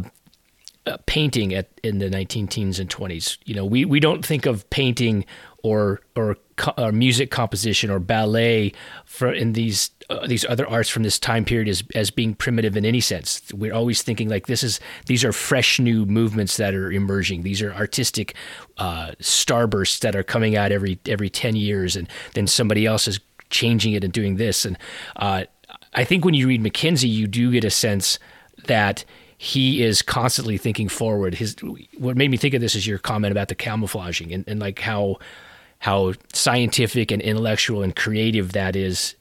uh, 0.85 0.97
painting 1.05 1.53
at 1.53 1.69
in 1.83 1.99
the 1.99 2.09
19 2.09 2.47
teens 2.47 2.79
and 2.79 2.89
20s 2.89 3.37
you 3.45 3.55
know 3.55 3.65
we, 3.65 3.85
we 3.85 3.99
don't 3.99 4.25
think 4.25 4.45
of 4.45 4.69
painting 4.69 5.25
or 5.63 6.01
or, 6.15 6.37
co- 6.57 6.73
or 6.77 6.91
music 6.91 7.31
composition 7.31 7.89
or 7.89 7.99
ballet 7.99 8.73
for 9.05 9.33
in 9.33 9.53
these 9.53 9.89
uh, 10.09 10.27
these 10.27 10.45
other 10.45 10.67
arts 10.67 10.89
from 10.89 11.03
this 11.03 11.17
time 11.17 11.45
period 11.45 11.67
as 11.67 11.83
as 11.95 12.11
being 12.11 12.35
primitive 12.35 12.77
in 12.77 12.85
any 12.85 12.99
sense. 12.99 13.41
We're 13.53 13.73
always 13.73 14.01
thinking 14.03 14.29
like 14.29 14.47
this 14.47 14.63
is 14.63 14.79
these 15.07 15.23
are 15.23 15.31
fresh 15.31 15.79
new 15.79 16.05
movements 16.05 16.57
that 16.57 16.75
are 16.75 16.91
emerging. 16.91 17.43
These 17.43 17.61
are 17.61 17.73
artistic 17.73 18.35
uh, 18.77 19.11
starbursts 19.21 19.99
that 19.99 20.15
are 20.15 20.23
coming 20.23 20.55
out 20.55 20.71
every 20.71 20.99
every 21.07 21.29
ten 21.29 21.55
years, 21.55 21.95
and 21.95 22.07
then 22.33 22.45
somebody 22.45 22.85
else 22.85 23.07
is 23.07 23.19
changing 23.49 23.93
it 23.93 24.03
and 24.03 24.11
doing 24.11 24.35
this. 24.35 24.65
And 24.65 24.77
uh, 25.15 25.45
I 25.93 26.03
think 26.03 26.25
when 26.25 26.33
you 26.33 26.47
read 26.47 26.61
MacKenzie, 26.61 27.09
you 27.09 27.27
do 27.27 27.51
get 27.51 27.63
a 27.63 27.69
sense 27.69 28.19
that 28.65 29.05
he 29.43 29.83
is 29.83 30.01
constantly 30.01 30.57
thinking 30.57 30.87
forward. 30.87 31.35
His 31.35 31.57
what 31.97 32.15
made 32.15 32.31
me 32.31 32.37
think 32.37 32.53
of 32.53 32.61
this 32.61 32.75
is 32.75 32.87
your 32.87 32.97
comment 32.97 33.33
about 33.33 33.49
the 33.49 33.55
camouflaging 33.55 34.31
and, 34.31 34.45
and 34.47 34.61
like 34.61 34.79
how 34.79 35.17
how 35.79 36.13
scientific 36.31 37.11
and 37.11 37.21
intellectual 37.21 37.83
and 37.83 37.93
creative 37.93 38.53
that 38.53 38.77
is 38.77 39.15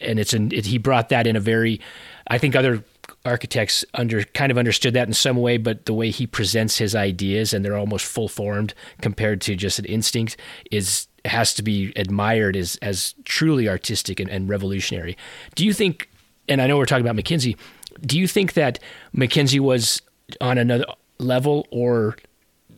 and 0.00 0.18
it's 0.18 0.32
an, 0.32 0.50
it, 0.50 0.64
he 0.64 0.78
brought 0.78 1.10
that 1.10 1.26
in 1.26 1.36
a 1.36 1.40
very, 1.40 1.78
I 2.26 2.38
think 2.38 2.56
other 2.56 2.84
architects 3.26 3.84
under 3.92 4.24
kind 4.24 4.50
of 4.50 4.56
understood 4.56 4.94
that 4.94 5.08
in 5.08 5.12
some 5.12 5.36
way, 5.36 5.58
but 5.58 5.84
the 5.84 5.92
way 5.92 6.08
he 6.08 6.26
presents 6.26 6.78
his 6.78 6.94
ideas 6.94 7.52
and 7.52 7.62
they're 7.62 7.76
almost 7.76 8.06
full 8.06 8.28
formed 8.28 8.72
compared 9.02 9.42
to 9.42 9.56
just 9.56 9.78
an 9.78 9.84
instinct 9.84 10.38
is 10.70 11.06
has 11.26 11.52
to 11.52 11.62
be 11.62 11.92
admired 11.96 12.56
as 12.56 12.76
as 12.80 13.14
truly 13.24 13.68
artistic 13.68 14.20
and, 14.20 14.30
and 14.30 14.48
revolutionary. 14.48 15.18
Do 15.54 15.66
you 15.66 15.74
think? 15.74 16.08
And 16.48 16.62
I 16.62 16.66
know 16.66 16.78
we're 16.78 16.86
talking 16.86 17.06
about 17.06 17.22
MacKenzie. 17.22 17.56
Do 18.02 18.18
you 18.18 18.26
think 18.26 18.54
that 18.54 18.78
MacKenzie 19.14 19.60
was 19.60 20.02
on 20.40 20.58
another 20.58 20.84
level, 21.18 21.66
or 21.70 22.16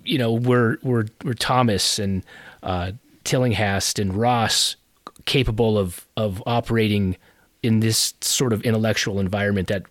you 0.04 0.18
know, 0.18 0.32
were 0.32 0.78
were 0.82 1.06
were 1.24 1.34
Thomas 1.34 1.98
and 1.98 2.24
uh, 2.62 2.92
Tillinghast 3.24 3.98
and 3.98 4.14
Ross 4.14 4.76
capable 5.24 5.78
of 5.78 6.06
of 6.16 6.42
operating 6.46 7.16
in 7.62 7.80
this 7.80 8.14
sort 8.20 8.52
of 8.52 8.62
intellectual 8.62 9.20
environment 9.20 9.68
that 9.68 9.82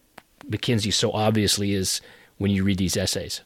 MacKenzie 0.49 0.93
so 0.93 1.11
obviously 1.11 1.73
is 1.73 2.01
when 2.37 2.51
you 2.51 2.63
read 2.63 2.77
these 2.77 2.95
essays? 2.95 3.41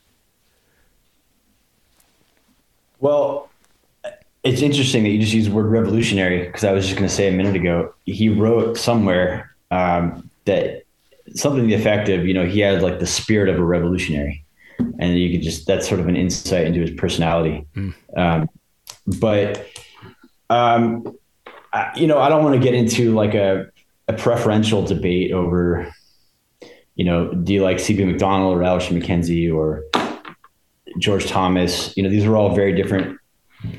Well, 3.00 3.50
it's 4.44 4.62
interesting 4.62 5.04
that 5.04 5.10
you 5.10 5.20
just 5.20 5.34
used 5.34 5.50
the 5.50 5.56
word 5.56 5.66
revolutionary 5.66 6.46
because 6.46 6.64
I 6.64 6.72
was 6.72 6.86
just 6.86 6.98
going 6.98 7.08
to 7.08 7.14
say 7.14 7.28
a 7.28 7.32
minute 7.32 7.56
ago 7.56 7.94
he 8.06 8.30
wrote 8.30 8.78
somewhere 8.78 9.56
um, 9.72 10.30
that 10.46 10.84
something 11.36 11.68
the 11.68 11.74
effect 11.74 12.10
of 12.10 12.26
you 12.26 12.34
know 12.34 12.46
he 12.46 12.60
had 12.60 12.82
like 12.82 13.00
the 13.00 13.08
spirit 13.08 13.50
of 13.50 13.60
a 13.60 13.64
revolutionary, 13.64 14.46
and 15.00 15.18
you 15.18 15.32
could 15.32 15.44
just 15.44 15.68
that's 15.68 15.88
sort 15.88 16.00
of 16.00 16.08
an 16.08 16.16
insight 16.16 16.66
into 16.66 16.82
his 16.82 16.92
personality. 16.92 17.66
Mm. 17.76 17.94
Um, 18.18 18.50
but 19.20 19.68
um, 20.50 21.18
you 21.96 22.08
know, 22.08 22.20
I 22.20 22.30
don't 22.30 22.44
want 22.44 22.56
to 22.56 22.62
get 22.62 22.74
into 22.74 23.14
like 23.14 23.34
a, 23.34 23.68
a 24.08 24.14
preferential 24.14 24.84
debate 24.84 25.32
over, 25.32 25.92
you 26.96 27.06
know, 27.06 27.34
do 27.34 27.54
you 27.54 27.64
like 27.64 27.80
C.B. 27.80 28.04
Macdonald 28.04 28.58
or 28.58 28.64
Alister 28.64 28.94
MacKenzie 28.94 29.54
or 29.54 29.84
George 31.00 31.28
Thomas? 31.28 31.96
You 31.96 32.04
know, 32.04 32.10
these 32.10 32.26
were 32.26 32.36
all 32.36 32.54
very 32.54 32.74
different 32.74 33.18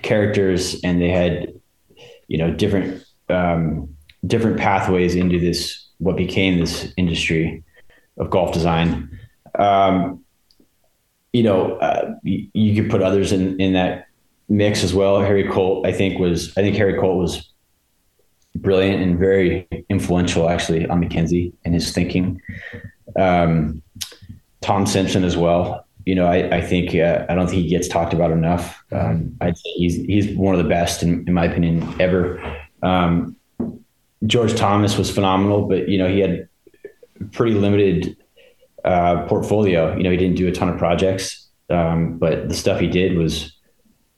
characters, 0.02 0.80
and 0.82 1.00
they 1.00 1.10
had, 1.10 1.52
you 2.28 2.38
know, 2.38 2.50
different 2.50 3.04
um, 3.28 3.94
different 4.26 4.58
pathways 4.58 5.14
into 5.14 5.38
this 5.38 5.81
what 6.02 6.16
became 6.16 6.58
this 6.58 6.92
industry 6.96 7.62
of 8.18 8.28
golf 8.30 8.52
design. 8.52 9.18
Um, 9.58 10.24
you 11.32 11.42
know, 11.42 11.76
uh, 11.76 12.14
you, 12.22 12.48
you 12.52 12.82
could 12.82 12.90
put 12.90 13.02
others 13.02 13.32
in 13.32 13.60
in 13.60 13.72
that 13.74 14.08
mix 14.48 14.82
as 14.82 14.92
well. 14.92 15.20
Harry 15.20 15.48
Colt, 15.48 15.86
I 15.86 15.92
think 15.92 16.18
was 16.18 16.50
I 16.56 16.62
think 16.62 16.76
Harry 16.76 16.98
Colt 16.98 17.18
was 17.18 17.52
brilliant 18.56 19.02
and 19.02 19.18
very 19.18 19.66
influential 19.88 20.48
actually 20.48 20.86
on 20.88 21.00
MacKenzie 21.00 21.52
and 21.64 21.74
his 21.74 21.92
thinking. 21.92 22.40
Um, 23.16 23.82
Tom 24.60 24.86
Simpson 24.86 25.24
as 25.24 25.36
well. 25.36 25.86
You 26.04 26.16
know, 26.16 26.26
I, 26.26 26.56
I 26.56 26.60
think 26.60 26.94
uh, 26.94 27.26
I 27.28 27.34
don't 27.34 27.48
think 27.48 27.62
he 27.62 27.68
gets 27.68 27.88
talked 27.88 28.12
about 28.12 28.32
enough. 28.32 28.82
Um, 28.90 29.36
I'd 29.40 29.56
say 29.56 29.70
he's 29.76 29.96
he's 29.96 30.36
one 30.36 30.54
of 30.54 30.62
the 30.62 30.68
best 30.68 31.02
in, 31.02 31.26
in 31.26 31.32
my 31.32 31.44
opinion 31.46 31.94
ever. 32.00 32.42
Um, 32.82 33.36
George 34.26 34.54
Thomas 34.54 34.96
was 34.96 35.10
phenomenal, 35.10 35.66
but 35.66 35.88
you 35.88 35.98
know 35.98 36.08
he 36.08 36.20
had 36.20 36.48
pretty 37.32 37.54
limited 37.54 38.16
uh, 38.84 39.26
portfolio. 39.26 39.96
You 39.96 40.02
know, 40.02 40.10
he 40.10 40.16
didn't 40.16 40.36
do 40.36 40.48
a 40.48 40.52
ton 40.52 40.68
of 40.68 40.78
projects, 40.78 41.48
um, 41.70 42.18
but 42.18 42.48
the 42.48 42.54
stuff 42.54 42.80
he 42.80 42.86
did 42.86 43.16
was 43.16 43.52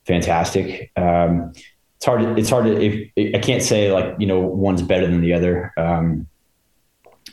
fantastic. 0.06 0.90
Um, 0.96 1.52
it's 1.96 2.06
hard. 2.06 2.20
To, 2.20 2.36
it's 2.36 2.50
hard 2.50 2.66
to. 2.66 2.80
If, 2.80 3.34
I 3.34 3.38
can't 3.38 3.62
say 3.62 3.92
like 3.92 4.14
you 4.18 4.26
know 4.26 4.40
one's 4.40 4.82
better 4.82 5.06
than 5.06 5.20
the 5.20 5.32
other. 5.32 5.72
Um, 5.76 6.26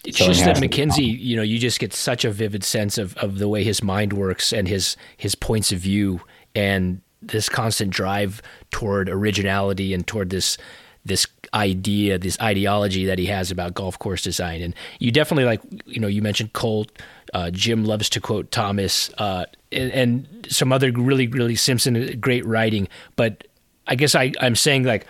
it's 0.03 0.17
just 0.17 0.43
that 0.45 0.57
MacKenzie, 0.57 1.19
you 1.19 1.35
know, 1.35 1.43
you 1.43 1.59
just 1.59 1.79
get 1.79 1.93
such 1.93 2.25
a 2.25 2.31
vivid 2.31 2.63
sense 2.63 2.97
of, 2.97 3.15
of 3.17 3.37
the 3.37 3.47
way 3.47 3.63
his 3.63 3.83
mind 3.83 4.13
works 4.13 4.51
and 4.51 4.67
his 4.67 4.97
his 5.17 5.35
points 5.35 5.71
of 5.71 5.79
view 5.79 6.21
and 6.55 7.01
this 7.21 7.49
constant 7.49 7.91
drive 7.91 8.41
toward 8.71 9.09
originality 9.09 9.93
and 9.93 10.07
toward 10.07 10.31
this 10.31 10.57
this 11.05 11.25
idea, 11.53 12.17
this 12.17 12.39
ideology 12.41 13.05
that 13.05 13.17
he 13.17 13.25
has 13.25 13.51
about 13.51 13.73
golf 13.73 13.97
course 13.99 14.21
design. 14.21 14.61
And 14.61 14.75
you 14.99 15.11
definitely 15.11 15.45
like, 15.45 15.61
you 15.85 15.99
know, 15.99 16.07
you 16.07 16.21
mentioned 16.21 16.53
Colt. 16.53 16.91
Uh, 17.33 17.49
Jim 17.49 17.85
loves 17.85 18.09
to 18.09 18.21
quote 18.21 18.51
Thomas 18.51 19.09
uh, 19.17 19.45
and, 19.71 19.91
and, 19.91 20.27
some 20.49 20.73
other 20.73 20.91
really, 20.91 21.27
really 21.27 21.55
Simpson, 21.55 22.19
great 22.19 22.45
writing. 22.45 22.89
But 23.15 23.47
I 23.87 23.95
guess 23.95 24.15
I, 24.15 24.33
I'm 24.41 24.55
saying 24.55 24.83
like 24.83 25.07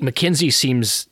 MacKenzie 0.00 0.52
seems 0.52 1.08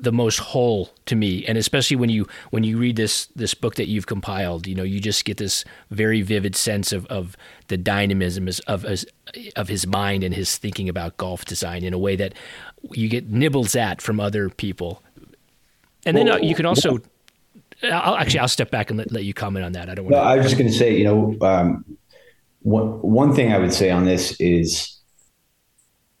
the 0.00 0.12
most 0.12 0.38
whole 0.38 0.90
to 1.06 1.16
me 1.16 1.44
and 1.46 1.58
especially 1.58 1.96
when 1.96 2.08
you 2.08 2.26
when 2.50 2.62
you 2.62 2.78
read 2.78 2.94
this 2.94 3.26
this 3.34 3.52
book 3.52 3.74
that 3.74 3.88
you've 3.88 4.06
compiled 4.06 4.66
you 4.66 4.74
know 4.74 4.84
you 4.84 5.00
just 5.00 5.24
get 5.24 5.38
this 5.38 5.64
very 5.90 6.22
vivid 6.22 6.54
sense 6.54 6.92
of 6.92 7.04
of 7.06 7.36
the 7.66 7.76
dynamism 7.76 8.48
of 8.68 8.86
of 9.56 9.68
his 9.68 9.86
mind 9.86 10.22
and 10.22 10.34
his 10.34 10.56
thinking 10.56 10.88
about 10.88 11.16
golf 11.16 11.44
design 11.44 11.82
in 11.82 11.92
a 11.92 11.98
way 11.98 12.14
that 12.14 12.32
you 12.92 13.08
get 13.08 13.28
nibbles 13.28 13.74
at 13.76 14.00
from 14.00 14.20
other 14.20 14.48
people 14.48 15.02
and 16.06 16.16
then 16.16 16.28
uh, 16.28 16.36
you 16.36 16.54
can 16.54 16.66
also 16.66 17.00
I'll, 17.82 18.16
actually 18.16 18.40
I'll 18.40 18.48
step 18.48 18.70
back 18.70 18.90
and 18.90 18.98
let, 18.98 19.12
let 19.12 19.24
you 19.24 19.34
comment 19.34 19.64
on 19.64 19.72
that 19.72 19.88
I 19.88 19.94
don't 19.94 20.06
want 20.06 20.12
no, 20.12 20.20
I 20.20 20.36
was 20.36 20.46
just 20.46 20.56
going 20.56 20.70
to 20.70 20.76
say 20.76 20.96
you 20.96 21.04
know 21.04 21.36
um, 21.42 21.84
one 22.60 23.00
one 23.02 23.34
thing 23.34 23.52
I 23.52 23.58
would 23.58 23.72
say 23.72 23.90
on 23.90 24.04
this 24.04 24.38
is 24.40 24.98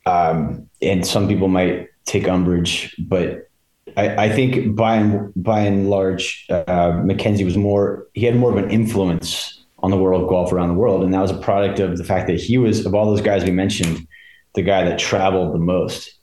um, 0.08 0.68
and 0.80 1.06
some 1.06 1.28
people 1.28 1.48
might 1.48 1.88
take 2.06 2.26
umbrage, 2.26 2.94
but 2.98 3.48
I, 3.96 4.24
I, 4.24 4.28
think 4.30 4.74
by 4.74 4.96
and 4.96 5.32
by 5.36 5.60
and 5.60 5.90
large, 5.90 6.46
uh, 6.50 6.64
MacKenzie 7.04 7.44
was 7.44 7.56
more. 7.56 8.06
He 8.14 8.24
had 8.24 8.36
more 8.36 8.50
of 8.50 8.56
an 8.56 8.70
influence 8.70 9.64
on 9.80 9.90
the 9.90 9.96
world 9.96 10.22
of 10.22 10.28
golf 10.28 10.52
around 10.52 10.68
the 10.68 10.74
world, 10.74 11.04
and 11.04 11.12
that 11.12 11.20
was 11.20 11.30
a 11.30 11.38
product 11.38 11.78
of 11.78 11.98
the 11.98 12.04
fact 12.04 12.26
that 12.28 12.40
he 12.40 12.58
was 12.58 12.86
of 12.86 12.94
all 12.94 13.06
those 13.06 13.20
guys 13.20 13.44
we 13.44 13.50
mentioned, 13.50 14.06
the 14.54 14.62
guy 14.62 14.82
that 14.84 14.98
traveled 14.98 15.54
the 15.54 15.58
most. 15.58 16.14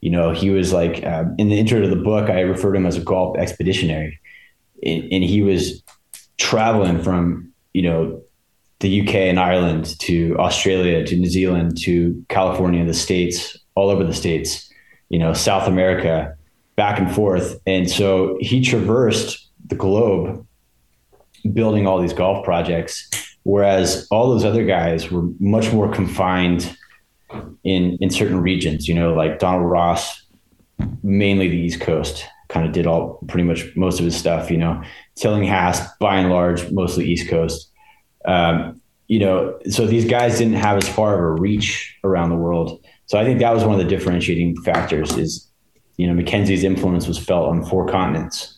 You 0.00 0.10
know, 0.10 0.32
he 0.32 0.50
was 0.50 0.72
like 0.72 1.04
uh, 1.04 1.24
in 1.38 1.48
the 1.48 1.58
intro 1.58 1.80
to 1.80 1.88
the 1.88 1.96
book, 1.96 2.30
I 2.30 2.40
referred 2.40 2.72
to 2.72 2.78
him 2.78 2.86
as 2.86 2.96
a 2.96 3.00
golf 3.00 3.36
expeditionary, 3.36 4.20
and, 4.84 5.02
and 5.12 5.24
he 5.24 5.42
was 5.42 5.82
traveling 6.36 7.02
from 7.02 7.52
you 7.72 7.82
know 7.82 8.22
the 8.80 9.00
UK 9.00 9.14
and 9.14 9.40
Ireland 9.40 9.98
to 10.00 10.36
Australia 10.38 11.04
to 11.04 11.16
New 11.16 11.28
Zealand 11.28 11.78
to 11.82 12.24
California, 12.28 12.84
the 12.84 12.94
States, 12.94 13.56
all 13.74 13.90
over 13.90 14.04
the 14.04 14.14
States, 14.14 14.70
you 15.08 15.18
know, 15.18 15.32
South 15.32 15.66
America, 15.66 16.36
back 16.76 16.98
and 17.00 17.12
forth. 17.12 17.60
And 17.66 17.90
so 17.90 18.38
he 18.40 18.62
traversed 18.62 19.48
the 19.66 19.74
globe 19.74 20.46
building 21.52 21.86
all 21.86 22.00
these 22.00 22.12
golf 22.12 22.44
projects, 22.44 23.08
whereas 23.42 24.06
all 24.10 24.30
those 24.30 24.44
other 24.44 24.64
guys 24.64 25.10
were 25.10 25.22
much 25.40 25.72
more 25.72 25.90
confined 25.92 26.76
in 27.64 27.98
in 28.00 28.10
certain 28.10 28.40
regions, 28.40 28.88
you 28.88 28.94
know, 28.94 29.14
like 29.14 29.38
Donald 29.38 29.70
Ross, 29.70 30.22
mainly 31.02 31.48
the 31.48 31.56
East 31.56 31.80
Coast, 31.80 32.24
kind 32.48 32.66
of 32.66 32.72
did 32.72 32.86
all 32.86 33.20
pretty 33.28 33.44
much 33.44 33.74
most 33.76 33.98
of 33.98 34.04
his 34.04 34.16
stuff, 34.16 34.50
you 34.50 34.58
know. 34.58 34.82
Tillinghast, 35.16 35.98
by 35.98 36.16
and 36.18 36.30
large, 36.30 36.70
mostly 36.70 37.04
East 37.06 37.28
Coast. 37.28 37.70
Um, 38.24 38.80
you 39.06 39.18
know, 39.18 39.58
so 39.70 39.86
these 39.86 40.04
guys 40.04 40.38
didn't 40.38 40.54
have 40.54 40.76
as 40.76 40.88
far 40.88 41.14
of 41.14 41.20
a 41.20 41.40
reach 41.40 41.96
around 42.04 42.28
the 42.28 42.36
world. 42.36 42.84
So 43.06 43.18
I 43.18 43.24
think 43.24 43.40
that 43.40 43.54
was 43.54 43.64
one 43.64 43.72
of 43.72 43.78
the 43.78 43.88
differentiating 43.88 44.60
factors 44.62 45.16
is 45.16 45.48
you 45.98 46.06
know, 46.06 46.14
Mackenzie's 46.14 46.64
influence 46.64 47.06
was 47.06 47.18
felt 47.18 47.48
on 47.48 47.64
four 47.64 47.86
continents. 47.86 48.56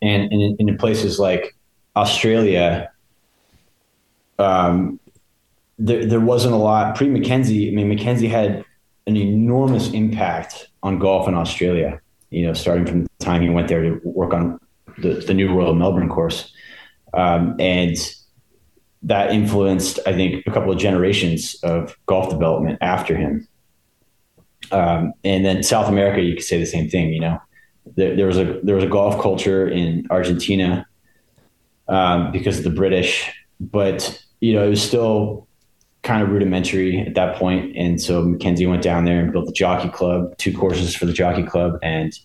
And, 0.00 0.32
and 0.32 0.40
in, 0.40 0.56
in 0.58 0.78
places 0.78 1.18
like 1.18 1.56
Australia, 1.96 2.90
um, 4.38 5.00
there, 5.78 6.04
there 6.04 6.20
wasn't 6.20 6.54
a 6.54 6.58
lot 6.58 6.96
pre 6.96 7.08
MacKenzie. 7.08 7.70
I 7.70 7.74
mean, 7.74 7.90
MacKenzie 7.90 8.28
had 8.28 8.64
an 9.06 9.16
enormous 9.16 9.90
impact 9.92 10.68
on 10.82 10.98
golf 10.98 11.28
in 11.28 11.34
Australia, 11.34 12.00
you 12.30 12.46
know, 12.46 12.52
starting 12.52 12.86
from 12.86 13.04
the 13.04 13.10
time 13.20 13.42
he 13.42 13.48
went 13.48 13.68
there 13.68 13.82
to 13.82 14.00
work 14.04 14.34
on 14.34 14.60
the, 14.98 15.14
the 15.14 15.34
new 15.34 15.52
Royal 15.52 15.74
Melbourne 15.74 16.08
course. 16.08 16.52
Um, 17.14 17.56
and 17.58 17.96
that 19.02 19.32
influenced, 19.32 20.00
I 20.06 20.12
think, 20.12 20.46
a 20.46 20.50
couple 20.50 20.72
of 20.72 20.78
generations 20.78 21.56
of 21.62 21.96
golf 22.06 22.30
development 22.30 22.78
after 22.80 23.16
him. 23.16 23.48
Um, 24.72 25.14
and 25.24 25.44
then 25.44 25.62
South 25.62 25.88
America, 25.88 26.20
you 26.20 26.34
could 26.34 26.44
say 26.44 26.58
the 26.58 26.66
same 26.66 26.90
thing. 26.90 27.12
You 27.12 27.20
know, 27.20 27.42
there, 27.96 28.14
there 28.16 28.26
was 28.26 28.36
a 28.36 28.60
there 28.62 28.74
was 28.74 28.84
a 28.84 28.88
golf 28.88 29.22
culture 29.22 29.66
in 29.68 30.06
Argentina 30.10 30.86
um, 31.86 32.32
because 32.32 32.58
of 32.58 32.64
the 32.64 32.70
British, 32.70 33.32
but 33.60 34.22
you 34.40 34.52
know 34.52 34.66
it 34.66 34.68
was 34.68 34.82
still 34.82 35.47
kind 36.08 36.22
of 36.22 36.30
rudimentary 36.30 37.00
at 37.00 37.14
that 37.14 37.36
point. 37.36 37.76
And 37.76 38.00
so 38.00 38.22
Mackenzie 38.22 38.66
went 38.66 38.82
down 38.82 39.04
there 39.04 39.20
and 39.20 39.30
built 39.30 39.44
the 39.44 39.52
Jockey 39.52 39.90
Club, 39.90 40.34
two 40.38 40.56
courses 40.56 40.96
for 40.96 41.04
the 41.04 41.12
Jockey 41.12 41.42
Club, 41.42 41.78
and 41.82 42.18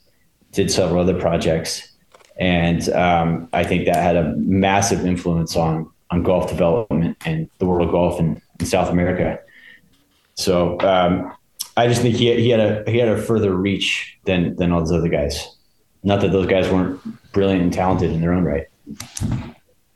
did 0.53 0.71
several 0.71 1.01
other 1.01 1.19
projects. 1.19 1.91
And 2.39 2.87
um, 2.89 3.49
I 3.51 3.65
think 3.65 3.85
that 3.85 3.97
had 3.97 4.15
a 4.15 4.35
massive 4.37 5.05
influence 5.05 5.57
on 5.57 5.91
on 6.11 6.23
golf 6.23 6.49
development 6.49 7.17
and 7.25 7.49
the 7.57 7.65
world 7.65 7.87
of 7.87 7.91
golf 7.91 8.19
in, 8.19 8.41
in 8.59 8.65
South 8.65 8.89
America. 8.89 9.39
So 10.35 10.79
um, 10.79 11.35
I 11.75 11.87
just 11.87 12.01
think 12.01 12.15
he 12.15 12.33
he 12.41 12.49
had 12.49 12.61
a 12.61 12.89
he 12.89 12.97
had 12.97 13.09
a 13.09 13.21
further 13.21 13.53
reach 13.53 14.17
than 14.23 14.55
than 14.55 14.71
all 14.71 14.79
those 14.79 14.93
other 14.93 15.09
guys. 15.09 15.57
Not 16.03 16.21
that 16.21 16.31
those 16.31 16.47
guys 16.47 16.69
weren't 16.69 17.01
brilliant 17.33 17.61
and 17.61 17.73
talented 17.73 18.11
in 18.11 18.21
their 18.21 18.33
own 18.33 18.45
right. 18.45 18.67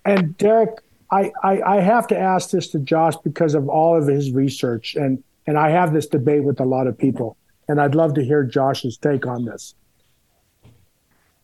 And 0.04 0.38
Derek, 0.38 0.72
I, 1.12 1.32
I, 1.44 1.62
I 1.62 1.80
have 1.80 2.08
to 2.08 2.18
ask 2.18 2.50
this 2.50 2.68
to 2.70 2.80
Josh 2.80 3.16
because 3.24 3.54
of 3.54 3.70
all 3.70 3.96
of 3.96 4.08
his 4.08 4.32
research, 4.32 4.96
and 4.96 5.24
and 5.46 5.58
I 5.58 5.70
have 5.70 5.94
this 5.94 6.08
debate 6.08 6.44
with 6.44 6.60
a 6.60 6.66
lot 6.66 6.88
of 6.88 6.98
people, 6.98 7.38
and 7.70 7.80
I'd 7.80 7.96
love 7.96 8.14
to 8.16 8.24
hear 8.24 8.44
Josh's 8.44 8.98
take 8.98 9.26
on 9.26 9.46
this. 9.46 9.76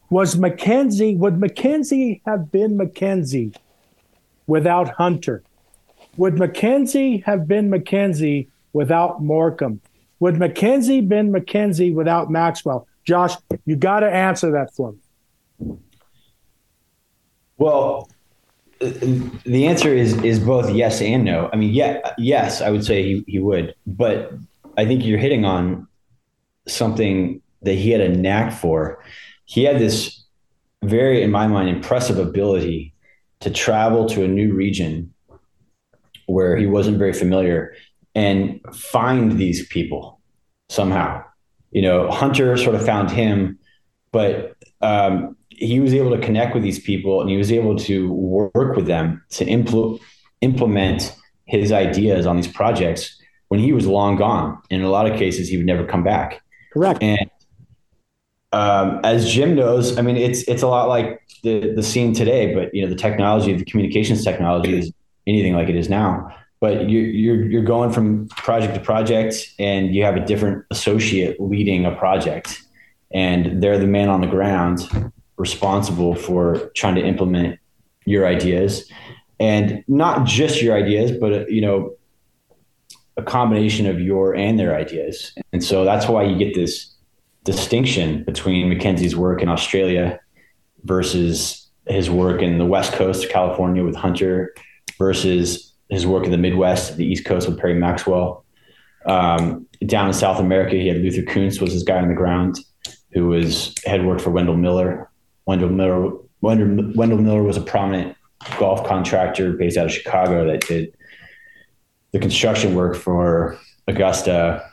Was 0.10 0.38
Mackenzie 0.38 1.16
would 1.16 1.40
Mackenzie 1.40 2.22
have 2.26 2.52
been 2.52 2.78
Mackenzie 2.78 3.54
without 4.46 4.90
Hunter? 4.90 5.44
Would 6.18 6.38
Mackenzie 6.38 7.24
have 7.26 7.48
been 7.48 7.70
Mackenzie 7.70 8.50
without 8.74 9.24
Morcom? 9.24 9.80
Would 10.20 10.38
Mackenzie 10.38 11.02
been 11.02 11.32
Mackenzie 11.32 11.92
without 11.92 12.30
Maxwell? 12.30 12.88
Josh, 13.04 13.36
you 13.66 13.76
got 13.76 14.02
to 14.02 14.10
answer 14.10 14.52
that 14.52 14.74
for 14.74 14.94
me. 14.94 15.78
Well, 17.58 18.10
the 19.46 19.68
answer 19.68 19.94
is 19.94 20.22
is 20.24 20.40
both 20.40 20.70
yes 20.72 21.02
and 21.02 21.24
no. 21.24 21.50
I 21.52 21.56
mean, 21.56 21.74
yeah, 21.74 22.14
yes, 22.18 22.62
I 22.62 22.70
would 22.70 22.86
say 22.86 23.04
he, 23.04 23.24
he 23.28 23.40
would, 23.40 23.76
but 23.86 24.32
I 24.78 24.86
think 24.86 25.06
you're 25.06 25.20
hitting 25.20 25.46
on 25.46 25.88
something 26.68 27.42
that 27.62 27.74
he 27.74 27.92
had 27.92 28.02
a 28.02 28.10
knack 28.10 28.54
for. 28.54 29.04
He 29.46 29.64
had 29.64 29.80
this 29.80 30.24
very, 30.84 31.24
in 31.24 31.32
my 31.32 31.48
mind, 31.48 31.70
impressive 31.70 32.18
ability 32.18 32.94
to 33.40 33.50
travel 33.50 34.08
to 34.10 34.24
a 34.24 34.28
new 34.28 34.54
region 34.54 35.14
where 36.28 36.56
he 36.56 36.66
wasn't 36.66 36.98
very 36.98 37.14
familiar 37.14 37.74
and 38.16 38.62
find 38.74 39.38
these 39.38 39.68
people 39.68 40.22
somehow. 40.70 41.24
You 41.72 41.82
know, 41.82 42.10
Hunter 42.12 42.56
sort 42.58 42.76
of 42.76 42.86
found 42.86 43.12
him, 43.12 43.60
but 44.12 44.56
um, 44.82 45.36
he 45.64 45.80
was 45.80 45.94
able 45.94 46.12
to 46.12 46.20
connect 46.20 46.54
with 46.54 46.64
these 46.64 46.80
people 46.80 47.22
and 47.22 47.30
he 47.30 47.38
was 47.38 47.52
able 47.52 47.76
to 47.76 48.12
work 48.12 48.76
with 48.76 48.86
them 48.86 49.24
to 49.30 49.46
impl- 49.46 50.00
implement 50.42 51.16
his 51.46 51.72
ideas 51.72 52.26
on 52.26 52.36
these 52.36 52.48
projects 52.48 53.20
when 53.48 53.60
he 53.60 53.72
was 53.72 53.86
long 53.86 54.16
gone. 54.16 54.60
In 54.70 54.82
a 54.82 54.90
lot 54.90 55.10
of 55.10 55.18
cases, 55.18 55.50
he 55.50 55.58
would 55.58 55.66
never 55.66 55.86
come 55.86 56.04
back. 56.04 56.42
Correct. 56.74 57.02
And 57.02 57.30
um, 58.52 59.00
as 59.04 59.32
Jim 59.32 59.56
knows, 59.56 59.98
I 59.98 60.02
mean, 60.02 60.18
it's 60.18 60.44
it's 60.48 60.62
a 60.62 60.68
lot 60.68 60.88
like 60.88 61.22
the 61.44 61.74
the 61.74 61.84
scene 61.84 62.14
today, 62.14 62.54
but 62.54 62.74
you 62.74 62.84
know, 62.84 62.90
the 62.90 62.96
technology, 62.96 63.54
the 63.54 63.66
communications 63.66 64.24
technology 64.24 64.78
is 64.78 64.92
anything 65.28 65.54
like 65.54 65.70
it 65.70 65.76
is 65.76 65.90
now. 65.90 66.34
But 66.60 66.90
you, 66.90 67.00
you're 67.00 67.44
you're 67.44 67.64
going 67.64 67.92
from 67.92 68.28
project 68.30 68.74
to 68.76 68.80
project, 68.80 69.54
and 69.60 69.94
you 69.94 70.04
have 70.04 70.16
a 70.16 70.26
different 70.26 70.66
associate 70.72 71.40
leading 71.40 71.86
a 71.86 71.96
project, 71.96 72.62
and 73.14 73.62
they're 73.62 73.80
the 73.80 73.88
man 73.88 74.10
on 74.10 74.22
the 74.22 74.28
ground 74.28 75.12
responsible 75.38 76.16
for 76.16 76.72
trying 76.76 76.96
to 76.96 77.06
implement 77.06 77.60
your 78.06 78.28
ideas. 78.28 78.90
And 79.40 79.84
not 79.88 80.26
just 80.26 80.62
your 80.62 80.76
ideas 80.76 81.12
but 81.12 81.52
you 81.52 81.62
know 81.62 81.96
a 83.18 83.24
combination 83.24 83.86
of 83.86 84.00
your 84.00 84.36
and 84.36 84.58
their 84.60 84.76
ideas. 84.76 85.34
And 85.52 85.64
so 85.64 85.86
that's 85.86 86.08
why 86.08 86.24
you 86.24 86.38
get 86.38 86.56
this 86.56 86.94
distinction 87.44 88.24
between 88.24 88.70
mackenzie's 88.70 89.16
work 89.16 89.42
in 89.42 89.50
australia 89.50 90.20
versus 90.84 91.70
his 91.88 92.10
work 92.10 92.42
in 92.42 92.58
the 92.58 92.66
west 92.66 92.94
coast 92.94 93.26
of 93.26 93.30
california 93.30 93.84
with 93.84 93.96
hunter 93.96 94.54
versus 94.98 95.74
his 95.90 96.08
work 96.08 96.24
in 96.26 96.32
the 96.32 96.38
midwest 96.38 96.96
the 96.98 97.06
east 97.06 97.26
coast 97.26 97.48
with 97.48 97.60
perry 97.60 97.74
maxwell. 97.74 98.46
Um, 99.06 99.68
down 99.86 100.08
in 100.08 100.14
south 100.14 100.40
america 100.40 100.76
he 100.76 100.88
had 100.88 100.98
luther 100.98 101.24
koontz 101.24 101.60
was 101.60 101.74
his 101.74 101.84
guy 101.84 102.00
on 102.00 102.08
the 102.08 102.14
ground 102.14 102.60
who 103.12 103.28
was 103.28 103.76
had 103.86 104.06
worked 104.06 104.22
for 104.22 104.30
wendell 104.30 104.56
miller 104.56 105.10
Wendell 105.46 105.70
Miller, 105.70 106.12
Wendell, 106.42 106.94
Wendell 106.96 107.20
Miller 107.20 107.44
was 107.44 107.58
a 107.58 107.62
prominent 107.62 108.16
golf 108.58 108.86
contractor 108.88 109.54
based 109.54 109.78
out 109.78 109.86
of 109.86 109.92
Chicago 109.92 110.46
that 110.48 110.62
did 110.68 110.96
the 112.12 112.20
construction 112.20 112.76
work 112.76 112.96
for 112.96 113.58
Augusta, 113.88 114.64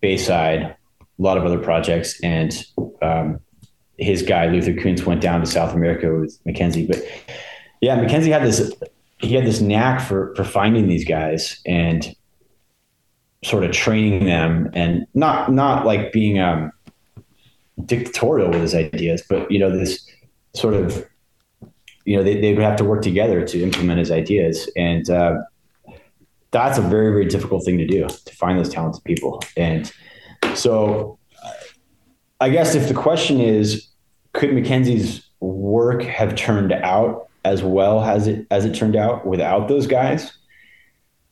Bayside, 0.00 0.62
a 0.62 0.76
lot 1.18 1.36
of 1.36 1.44
other 1.44 1.58
projects, 1.58 2.20
and 2.22 2.64
um, 3.02 3.40
his 3.98 4.22
guy 4.22 4.46
Luther 4.46 4.74
Koontz 4.74 5.04
went 5.04 5.20
down 5.20 5.40
to 5.40 5.46
South 5.46 5.74
America 5.74 6.14
with 6.14 6.38
Mackenzie. 6.44 6.86
But 6.86 7.02
yeah, 7.80 7.96
Mackenzie 7.96 8.30
had 8.30 8.42
this 8.42 8.72
he 9.18 9.34
had 9.34 9.44
this 9.44 9.60
knack 9.60 10.00
for 10.00 10.34
for 10.36 10.44
finding 10.44 10.86
these 10.86 11.04
guys 11.04 11.60
and 11.66 12.14
sort 13.44 13.64
of 13.64 13.72
training 13.72 14.24
them, 14.24 14.70
and 14.72 15.06
not 15.14 15.52
not 15.52 15.84
like 15.84 16.12
being 16.12 16.38
um, 16.38 16.72
dictatorial 17.84 18.50
with 18.50 18.60
his 18.60 18.74
ideas, 18.74 19.22
but 19.28 19.50
you 19.50 19.58
know 19.58 19.70
this 19.70 20.06
sort 20.54 20.74
of 20.74 21.06
you 22.04 22.16
know 22.16 22.22
they, 22.22 22.40
they 22.40 22.54
would 22.54 22.62
have 22.62 22.76
to 22.76 22.84
work 22.84 23.02
together 23.02 23.46
to 23.46 23.62
implement 23.62 23.98
his 23.98 24.10
ideas. 24.10 24.70
And 24.76 25.08
uh, 25.10 25.38
that's 26.50 26.78
a 26.78 26.82
very 26.82 27.10
very 27.10 27.26
difficult 27.26 27.64
thing 27.64 27.78
to 27.78 27.86
do 27.86 28.06
to 28.06 28.34
find 28.34 28.58
those 28.58 28.68
talented 28.70 29.04
people. 29.04 29.42
And 29.56 29.92
so 30.54 31.18
i 32.40 32.48
guess 32.48 32.76
if 32.76 32.86
the 32.86 32.94
question 32.94 33.40
is 33.40 33.88
could 34.32 34.54
mackenzie's 34.54 35.28
work 35.40 36.02
have 36.02 36.36
turned 36.36 36.72
out 36.72 37.28
as 37.44 37.62
well 37.62 38.00
as 38.02 38.26
it 38.26 38.46
as 38.50 38.64
it 38.64 38.74
turned 38.74 38.96
out 38.96 39.26
without 39.26 39.68
those 39.68 39.86
guys? 39.86 40.32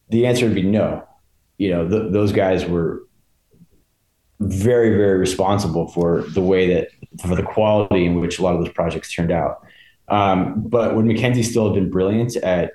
The 0.09 0.27
answer 0.27 0.47
would 0.47 0.55
be 0.55 0.63
no. 0.63 1.07
You 1.59 1.71
know 1.71 1.89
th- 1.89 2.13
those 2.13 2.33
guys 2.33 2.65
were 2.67 3.06
very, 4.41 4.91
very 4.91 5.19
responsible 5.19 5.89
for 5.89 6.23
the 6.23 6.41
way 6.41 6.73
that 6.75 6.89
for 7.23 7.35
the 7.35 7.43
quality 7.43 8.05
in 8.05 8.21
which 8.21 8.39
a 8.39 8.43
lot 8.43 8.55
of 8.55 8.65
those 8.65 8.73
projects 8.73 9.13
turned 9.13 9.33
out. 9.33 9.63
Um, 10.09 10.63
but 10.67 10.95
would 10.95 11.05
Mackenzie 11.05 11.43
still 11.43 11.65
have 11.67 11.75
been 11.75 11.91
brilliant 11.91 12.37
at 12.37 12.73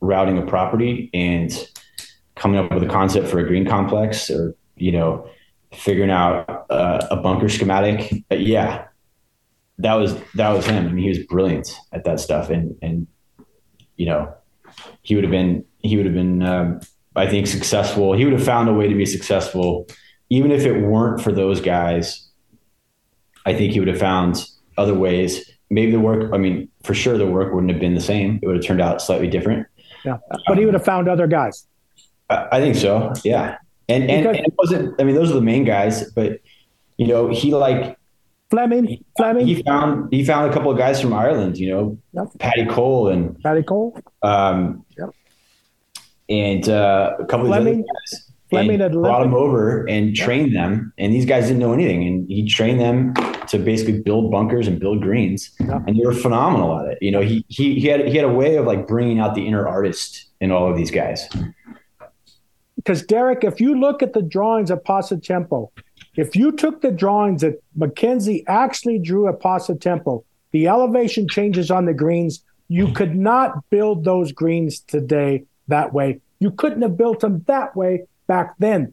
routing 0.00 0.38
a 0.38 0.42
property 0.44 1.10
and 1.14 1.50
coming 2.34 2.58
up 2.58 2.70
with 2.72 2.82
a 2.82 2.88
concept 2.88 3.28
for 3.28 3.38
a 3.38 3.46
green 3.46 3.66
complex 3.66 4.28
or, 4.28 4.54
you 4.76 4.92
know, 4.92 5.28
figuring 5.72 6.10
out 6.10 6.66
uh, 6.68 7.06
a 7.10 7.16
bunker 7.16 7.48
schematic? 7.48 8.12
Uh, 8.30 8.34
yeah, 8.34 8.86
that 9.78 9.94
was, 9.94 10.16
that 10.34 10.50
was 10.50 10.66
him. 10.66 10.86
I 10.86 10.92
mean, 10.92 11.04
he 11.04 11.08
was 11.08 11.20
brilliant 11.26 11.78
at 11.92 12.04
that 12.04 12.20
stuff. 12.20 12.50
And, 12.50 12.76
and, 12.82 13.06
you 13.96 14.06
know, 14.06 14.34
he 15.02 15.14
would 15.14 15.24
have 15.24 15.30
been, 15.30 15.64
he 15.78 15.96
would 15.96 16.06
have 16.06 16.14
been, 16.14 16.42
um, 16.42 16.80
I 17.16 17.28
think 17.28 17.46
successful. 17.46 18.12
He 18.12 18.24
would 18.24 18.32
have 18.32 18.44
found 18.44 18.68
a 18.68 18.74
way 18.74 18.88
to 18.88 18.94
be 18.94 19.06
successful 19.06 19.86
even 20.30 20.50
if 20.50 20.64
it 20.64 20.80
weren't 20.80 21.20
for 21.20 21.32
those 21.32 21.60
guys, 21.60 22.28
I 23.46 23.54
think 23.54 23.72
he 23.72 23.78
would 23.78 23.88
have 23.88 23.98
found 23.98 24.46
other 24.76 24.94
ways. 24.94 25.50
Maybe 25.70 25.92
the 25.92 26.00
work, 26.00 26.32
I 26.32 26.38
mean, 26.38 26.68
for 26.82 26.94
sure 26.94 27.18
the 27.18 27.26
work 27.26 27.52
wouldn't 27.52 27.72
have 27.72 27.80
been 27.80 27.94
the 27.94 28.00
same. 28.00 28.38
It 28.42 28.46
would 28.46 28.56
have 28.56 28.64
turned 28.64 28.80
out 28.80 29.02
slightly 29.02 29.28
different. 29.28 29.66
Yeah. 30.04 30.18
But 30.46 30.58
he 30.58 30.64
would 30.64 30.74
have 30.74 30.84
found 30.84 31.08
other 31.08 31.26
guys. 31.26 31.66
I, 32.30 32.48
I 32.52 32.60
think 32.60 32.76
so. 32.76 33.12
Yeah. 33.24 33.58
And, 33.88 34.04
and, 34.10 34.26
and, 34.26 34.36
it 34.36 34.54
wasn't, 34.56 35.00
I 35.00 35.04
mean, 35.04 35.14
those 35.14 35.30
are 35.30 35.34
the 35.34 35.42
main 35.42 35.64
guys, 35.64 36.10
but 36.12 36.40
you 36.96 37.06
know, 37.06 37.28
he 37.28 37.52
like 37.52 37.98
Fleming, 38.50 39.04
Fleming, 39.16 39.46
he 39.46 39.62
found, 39.62 40.12
he 40.12 40.24
found 40.24 40.50
a 40.50 40.54
couple 40.54 40.70
of 40.70 40.78
guys 40.78 41.00
from 41.00 41.12
Ireland, 41.12 41.58
you 41.58 41.70
know, 41.70 41.98
yep. 42.12 42.28
Paddy 42.38 42.66
Cole 42.66 43.08
and 43.08 43.38
Paddy 43.42 43.62
Cole. 43.62 43.98
Um, 44.22 44.84
yep. 44.96 45.10
and, 46.28 46.68
uh, 46.68 47.16
a 47.18 47.26
couple 47.26 47.46
Fleming, 47.46 47.80
of 47.80 47.86
guys. 47.86 48.23
And 48.56 48.80
had 48.80 48.92
brought 48.92 49.22
them 49.22 49.34
over 49.34 49.86
and 49.88 50.14
trained 50.14 50.54
them. 50.54 50.92
And 50.98 51.12
these 51.12 51.26
guys 51.26 51.44
didn't 51.46 51.60
know 51.60 51.72
anything. 51.72 52.06
And 52.06 52.28
he 52.28 52.46
trained 52.48 52.80
them 52.80 53.14
to 53.48 53.58
basically 53.58 54.00
build 54.00 54.30
bunkers 54.30 54.66
and 54.66 54.78
build 54.80 55.02
greens. 55.02 55.50
Yeah. 55.60 55.80
And 55.86 55.98
they 55.98 56.04
were 56.04 56.14
phenomenal 56.14 56.78
at 56.78 56.92
it. 56.92 56.98
You 57.00 57.10
know, 57.10 57.20
he, 57.20 57.44
he, 57.48 57.78
he 57.78 57.88
had, 57.88 58.06
he 58.08 58.16
had 58.16 58.24
a 58.24 58.32
way 58.32 58.56
of 58.56 58.66
like 58.66 58.86
bringing 58.86 59.18
out 59.18 59.34
the 59.34 59.46
inner 59.46 59.66
artist 59.68 60.26
in 60.40 60.50
all 60.50 60.70
of 60.70 60.76
these 60.76 60.90
guys. 60.90 61.28
because 62.76 63.02
Derek, 63.02 63.44
if 63.44 63.60
you 63.60 63.78
look 63.78 64.02
at 64.02 64.12
the 64.12 64.22
drawings 64.22 64.70
of 64.70 64.82
Pasatiempo, 64.84 65.70
if 66.16 66.36
you 66.36 66.52
took 66.52 66.82
the 66.82 66.90
drawings 66.90 67.40
that 67.40 67.62
Mackenzie 67.74 68.44
actually 68.46 68.98
drew 68.98 69.28
at 69.28 69.40
Pasatiempo, 69.40 70.22
the 70.52 70.68
elevation 70.68 71.26
changes 71.26 71.70
on 71.70 71.86
the 71.86 71.94
greens, 71.94 72.44
you 72.68 72.92
could 72.92 73.16
not 73.16 73.68
build 73.70 74.04
those 74.04 74.32
greens 74.32 74.80
today 74.80 75.44
that 75.68 75.92
way. 75.92 76.20
You 76.40 76.50
couldn't 76.50 76.82
have 76.82 76.96
built 76.96 77.20
them 77.20 77.42
that 77.46 77.74
way 77.74 78.06
back 78.26 78.54
then. 78.58 78.92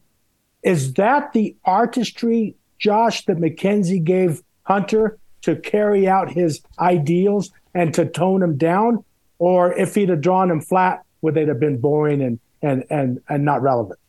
Is 0.64 0.94
that 0.94 1.34
the 1.34 1.56
artistry, 1.66 2.56
Josh, 2.78 3.26
that 3.26 3.40
Mackenzie 3.40 4.00
gave 4.00 4.42
Hunter 4.64 5.18
to 5.42 5.56
carry 5.56 6.08
out 6.08 6.32
his 6.32 6.62
ideals 6.80 7.52
and 7.74 7.94
to 7.94 8.06
tone 8.06 8.44
him 8.44 8.58
down? 8.58 9.04
Or 9.40 9.74
if 9.74 9.96
he'd 9.96 10.10
have 10.10 10.22
drawn 10.22 10.52
him 10.52 10.62
flat, 10.62 11.04
would 11.22 11.34
they 11.34 11.46
have 11.46 11.60
been 11.60 11.78
boring 11.78 12.22
and 12.22 12.40
and 12.62 12.84
and 12.90 13.22
and 13.28 13.44
not 13.44 13.62
relevant? 13.62 14.00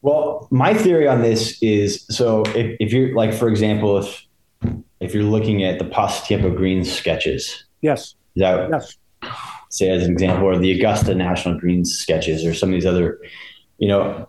Well, 0.00 0.48
my 0.50 0.74
theory 0.74 1.06
on 1.06 1.22
this 1.22 1.62
is 1.62 2.04
so 2.10 2.42
if, 2.56 2.76
if 2.80 2.92
you're 2.92 3.14
like, 3.14 3.32
for 3.32 3.48
example, 3.48 3.98
if 3.98 4.26
if 4.98 5.14
you're 5.14 5.22
looking 5.22 5.62
at 5.62 5.78
the 5.78 5.84
Pasatiempo 5.84 6.56
Greens 6.56 6.92
sketches, 6.92 7.64
Yes, 7.80 8.14
that 8.36 8.70
yes, 8.70 8.96
say 9.72 9.88
as 9.88 10.04
an 10.04 10.12
example, 10.12 10.46
or 10.46 10.58
the 10.58 10.72
Augusta 10.72 11.14
National 11.14 11.58
Greens 11.58 11.92
sketches, 11.92 12.44
or 12.44 12.54
some 12.54 12.68
of 12.68 12.74
these 12.74 12.86
other, 12.86 13.20
you 13.78 13.88
know, 13.88 14.28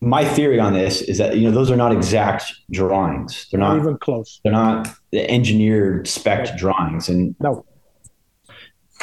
my 0.00 0.24
theory 0.24 0.58
on 0.58 0.72
this 0.72 1.02
is 1.02 1.18
that 1.18 1.36
you 1.36 1.44
know 1.44 1.50
those 1.50 1.70
are 1.70 1.76
not 1.76 1.92
exact 1.92 2.52
drawings. 2.70 3.46
They're 3.50 3.60
not 3.60 3.76
not. 3.76 3.82
even 3.82 3.98
close. 3.98 4.40
They're 4.42 4.52
not 4.52 4.88
the 5.12 5.28
engineered 5.30 6.08
spec 6.08 6.56
drawings, 6.56 7.08
and 7.08 7.34
No, 7.40 7.64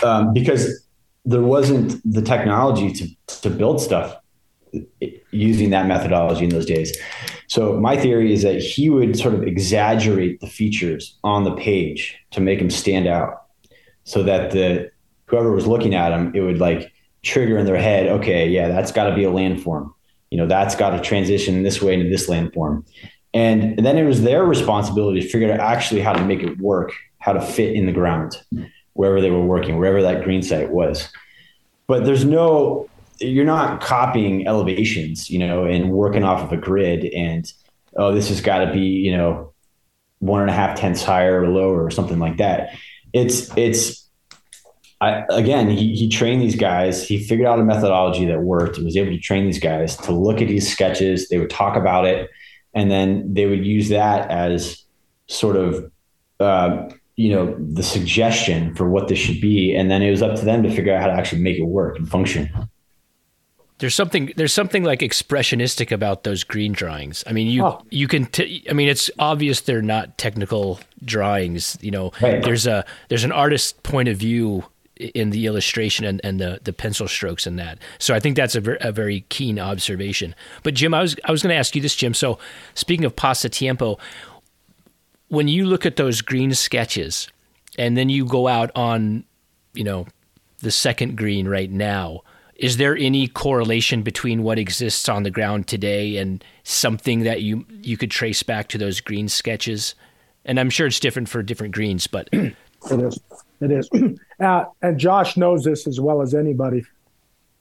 um, 0.04 0.34
because 0.34 0.86
there 1.26 1.42
wasn't 1.42 2.02
the 2.10 2.22
technology 2.22 2.92
to 2.94 3.08
to 3.42 3.50
build 3.50 3.82
stuff 3.82 4.16
using 5.32 5.70
that 5.72 5.88
methodology 5.88 6.46
in 6.46 6.50
those 6.50 6.66
days. 6.66 6.98
So 7.48 7.80
my 7.80 7.98
theory 7.98 8.34
is 8.34 8.44
that 8.44 8.62
he 8.62 8.90
would 8.90 9.18
sort 9.18 9.34
of 9.34 9.44
exaggerate 9.44 10.40
the 10.42 10.48
features 10.48 11.18
on 11.24 11.44
the 11.44 11.56
page 11.56 12.18
to 12.32 12.42
make 12.42 12.60
them 12.60 12.70
stand 12.70 13.08
out, 13.08 13.47
so 14.08 14.24
that 14.24 14.52
the 14.52 14.90
whoever 15.26 15.52
was 15.52 15.68
looking 15.68 15.94
at 15.94 16.12
them, 16.12 16.32
it 16.34 16.40
would 16.40 16.60
like 16.60 16.94
trigger 17.24 17.58
in 17.58 17.66
their 17.66 17.78
head, 17.78 18.08
okay, 18.08 18.48
yeah, 18.48 18.70
that's 18.70 18.94
got 18.94 19.10
to 19.10 19.16
be 19.16 19.26
a 19.26 19.30
landform. 19.30 19.94
You 20.32 20.38
know, 20.38 20.48
that's 20.48 20.76
got 20.76 20.92
to 20.92 21.02
transition 21.02 21.62
this 21.62 21.82
way 21.82 21.94
into 21.94 22.10
this 22.10 22.30
landform. 22.30 22.86
And 23.34 23.78
then 23.86 23.98
it 23.98 24.06
was 24.06 24.24
their 24.24 24.46
responsibility 24.46 25.20
to 25.20 25.28
figure 25.28 25.52
out 25.52 25.60
actually 25.60 26.00
how 26.00 26.14
to 26.14 26.24
make 26.24 26.42
it 26.42 26.58
work, 26.58 26.94
how 27.20 27.34
to 27.34 27.42
fit 27.42 27.76
in 27.76 27.86
the 27.86 27.92
ground 27.92 28.42
wherever 28.94 29.20
they 29.20 29.30
were 29.30 29.46
working, 29.46 29.78
wherever 29.78 30.02
that 30.02 30.24
green 30.24 30.42
site 30.42 30.72
was. 30.72 31.12
But 31.86 32.06
there's 32.06 32.24
no, 32.24 32.90
you're 33.20 33.44
not 33.44 33.82
copying 33.82 34.48
elevations, 34.48 35.30
you 35.30 35.40
know, 35.40 35.66
and 35.66 35.92
working 35.92 36.24
off 36.24 36.42
of 36.42 36.54
a 36.54 36.58
grid 36.58 37.04
and, 37.14 37.52
oh, 37.98 38.16
this 38.16 38.30
has 38.30 38.40
got 38.40 38.64
to 38.64 38.72
be, 38.72 38.80
you 38.80 39.16
know, 39.16 39.52
one 40.20 40.42
and 40.42 40.50
a 40.50 40.54
half 40.54 40.80
tenths 40.80 41.04
higher 41.04 41.42
or 41.42 41.50
lower 41.50 41.84
or 41.84 41.92
something 41.92 42.20
like 42.20 42.38
that. 42.38 42.70
It's, 43.14 43.56
it's, 43.58 44.08
I, 45.00 45.24
again, 45.30 45.70
he, 45.70 45.96
he 45.96 46.10
trained 46.10 46.42
these 46.42 46.56
guys. 46.56 47.08
He 47.08 47.24
figured 47.24 47.48
out 47.48 47.60
a 47.60 47.64
methodology 47.64 48.26
that 48.26 48.42
worked 48.42 48.78
and 48.78 48.86
was 48.86 48.98
able 48.98 49.12
to 49.12 49.20
train 49.20 49.46
these 49.46 49.60
guys 49.60 49.96
to 49.98 50.12
look 50.12 50.42
at 50.42 50.48
these 50.48 50.72
sketches. 50.72 51.30
They 51.30 51.38
would 51.38 51.50
talk 51.50 51.76
about 51.76 52.06
it, 52.06 52.30
and 52.74 52.90
then 52.90 53.34
they 53.34 53.46
would 53.46 53.66
use 53.66 53.90
that 53.90 54.30
as 54.32 54.84
sort 55.28 55.56
of, 55.56 55.92
uh, 56.40 56.90
you 57.16 57.30
know, 57.30 57.56
the 57.60 57.84
suggestion 57.84 58.74
for 58.76 58.90
what 58.90 59.08
this 59.08 59.20
should 59.20 59.40
be. 59.40 59.76
And 59.76 59.92
then 59.92 60.02
it 60.02 60.10
was 60.10 60.22
up 60.22 60.36
to 60.40 60.46
them 60.46 60.64
to 60.64 60.70
figure 60.70 60.96
out 60.96 61.02
how 61.02 61.08
to 61.08 61.14
actually 61.14 61.42
make 61.42 61.58
it 61.58 61.64
work 61.64 61.98
and 61.98 62.10
function. 62.10 62.50
There's 63.80 63.94
something 63.94 64.34
there's 64.38 64.54
something 64.54 64.84
like 64.84 65.00
expressionistic 65.02 65.92
about 65.92 66.24
those 66.24 66.44
green 66.44 66.72
drawings. 66.74 67.24
I 67.28 67.32
mean, 67.34 67.48
you 67.48 67.64
Oh. 67.64 67.84
you 67.92 68.08
can 68.08 68.26
t- 68.26 68.66
I 68.70 68.74
mean, 68.74 68.90
it's 68.90 69.12
obvious 69.20 69.62
they're 69.62 69.82
not 69.84 70.18
technical 70.18 70.80
drawings. 71.06 71.78
You 71.82 71.92
know, 71.92 72.12
Right. 72.22 72.42
there's 72.44 72.66
a 72.66 72.86
there's 73.10 73.24
an 73.24 73.32
artist's 73.32 73.74
point 73.84 74.10
of 74.10 74.18
view 74.18 74.66
in 75.14 75.30
the 75.30 75.46
illustration 75.46 76.06
and, 76.06 76.20
and 76.24 76.40
the 76.40 76.60
the 76.64 76.74
pencil 76.74 77.08
strokes 77.08 77.46
in 77.46 77.56
that. 77.58 77.78
So 78.00 78.16
I 78.16 78.20
think 78.20 78.36
that's 78.36 78.56
a, 78.56 78.62
ver- 78.62 78.78
a 78.82 78.92
very 78.92 79.26
keen 79.30 79.60
observation. 79.60 80.34
But 80.64 80.74
Jim, 80.74 80.96
I 80.96 81.02
was 81.02 81.16
I 81.24 81.32
was 81.32 81.44
going 81.44 81.54
to 81.54 81.60
ask 81.60 81.76
you 81.76 81.82
this, 81.84 81.96
Jim. 81.96 82.16
So 82.16 82.40
speaking 82.74 83.06
of 83.06 83.16
Pasatiempo, 83.16 84.00
when 85.28 85.48
you 85.48 85.66
look 85.68 85.86
at 85.86 85.98
those 85.98 86.22
green 86.22 86.54
sketches, 86.56 87.28
and 87.78 87.96
then 87.96 88.10
you 88.10 88.26
go 88.26 88.48
out 88.48 88.72
on, 88.76 89.24
you 89.76 89.84
know, 89.84 90.08
the 90.62 90.72
second 90.72 91.16
green 91.16 91.48
right 91.48 91.70
now, 91.70 92.22
is 92.58 92.78
there 92.78 92.98
any 92.98 93.28
correlation 93.28 94.02
between 94.02 94.44
what 94.44 94.58
exists 94.58 95.08
on 95.08 95.24
the 95.24 95.32
ground 95.32 95.68
today 95.68 96.18
and 96.18 96.44
something 96.64 97.22
that 97.22 97.42
you 97.42 97.66
you 97.82 97.98
could 97.98 98.12
trace 98.12 98.44
back 98.44 98.68
to 98.70 98.78
those 98.78 99.00
green 99.00 99.30
sketches? 99.30 99.96
And 100.46 100.60
I'm 100.60 100.70
sure 100.70 100.88
it's 100.88 101.00
different 101.00 101.30
for 101.30 101.44
different 101.44 101.74
greens, 101.76 102.08
but 102.08 102.30
it 102.32 102.56
is. 102.92 103.20
It 103.62 103.72
is. 103.72 103.90
Uh, 104.40 104.66
and 104.84 105.00
Josh 105.00 105.36
knows 105.36 105.64
this 105.64 105.88
as 105.88 106.00
well 106.00 106.22
as 106.22 106.36
anybody. 106.36 106.86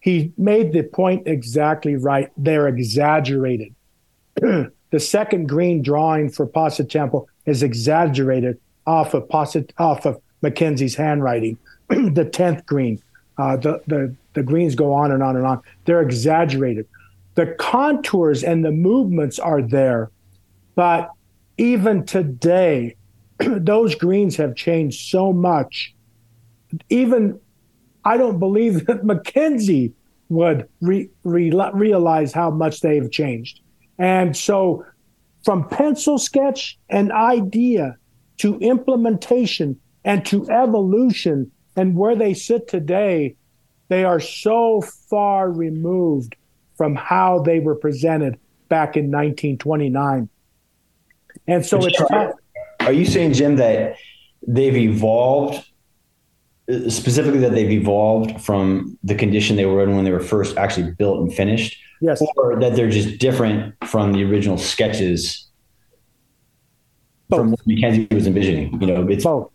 He 0.01 0.31
made 0.37 0.75
the 0.75 0.83
point 0.83 1.27
exactly 1.27 1.97
right. 1.97 2.31
They're 2.37 2.69
exaggerated. 2.69 3.75
the 4.35 5.01
second 5.01 5.49
green 5.49 5.81
drawing 5.81 6.29
for 6.29 6.47
Pasatiempo 6.47 7.25
is 7.47 7.63
exaggerated 7.63 8.61
off 8.87 9.15
of 9.15 9.27
Pasat, 9.29 9.71
off 9.79 10.05
of 10.05 10.21
Mackenzie's 10.43 10.95
handwriting. 10.95 11.57
the 11.89 12.29
tenth 12.31 12.67
green, 12.67 13.01
uh, 13.39 13.57
the 13.57 13.81
the 13.87 14.15
the 14.37 14.43
greens 14.43 14.75
go 14.75 14.93
on 14.93 15.11
and 15.11 15.23
on 15.23 15.35
and 15.35 15.47
on. 15.47 15.63
They're 15.87 16.03
exaggerated. 16.03 16.87
The 17.37 17.57
contours 17.59 18.45
and 18.45 18.63
the 18.65 18.71
movements 18.71 19.39
are 19.39 19.63
there, 19.63 20.11
but 20.75 21.11
even 21.57 22.05
today, 22.05 22.97
those 23.39 23.95
greens 23.95 24.37
have 24.37 24.55
changed 24.55 25.09
so 25.09 25.33
much. 25.33 25.95
Even 26.91 27.41
I 28.05 28.19
don't 28.19 28.39
believe 28.39 28.87
that 28.87 29.05
Mackenzie 29.05 29.95
would 30.29 30.69
re, 30.83 31.09
re, 31.25 31.51
realize 31.73 32.33
how 32.33 32.51
much 32.51 32.81
they've 32.81 33.11
changed. 33.11 33.61
And 33.99 34.37
so, 34.37 34.85
from 35.45 35.67
pencil 35.69 36.19
sketch 36.19 36.79
and 36.91 37.11
idea 37.11 37.97
to 38.39 38.59
implementation 38.59 39.81
and 40.05 40.27
to 40.27 40.51
evolution 40.51 41.51
and 41.75 41.97
where 41.97 42.17
they 42.17 42.35
sit 42.35 42.69
today, 42.69 43.37
they 43.89 44.05
are 44.05 44.21
so 44.21 44.81
far 44.81 45.51
removed 45.51 46.37
from 46.77 46.95
how 46.95 47.41
they 47.41 47.61
were 47.61 47.75
presented 47.75 48.39
back 48.69 48.97
in 48.97 49.05
1929. 49.05 50.29
And 51.47 51.65
so 51.65 51.85
it's 51.85 51.97
Charlie, 51.97 52.33
Are 52.81 52.93
you 52.93 53.07
saying, 53.07 53.35
Jim, 53.35 53.57
that 53.57 53.97
they've 54.47 54.77
evolved, 54.77 55.65
specifically 56.89 57.39
that 57.41 57.53
they've 57.53 57.71
evolved 57.71 58.41
from 58.41 58.99
the 59.05 59.15
condition 59.15 59.57
they 59.57 59.67
were 59.67 59.83
in 59.83 59.95
when 59.95 60.05
they 60.05 60.11
were 60.13 60.21
first 60.21 60.57
actually 60.57 60.91
built 60.93 61.21
and 61.21 61.33
finished, 61.33 61.79
yes, 62.01 62.21
or 62.37 62.59
that 62.61 62.75
they're 62.75 62.91
just 62.91 63.19
different 63.19 63.75
from 63.87 64.13
the 64.13 64.25
original 64.25 64.59
sketches 64.59 65.47
from 67.29 67.51
what 67.53 67.61
Mackenzie 67.67 68.07
was 68.13 68.27
envisioning? 68.27 68.81
You 68.81 68.87
know, 68.89 69.09
it's 69.09 69.25
both. 69.25 69.51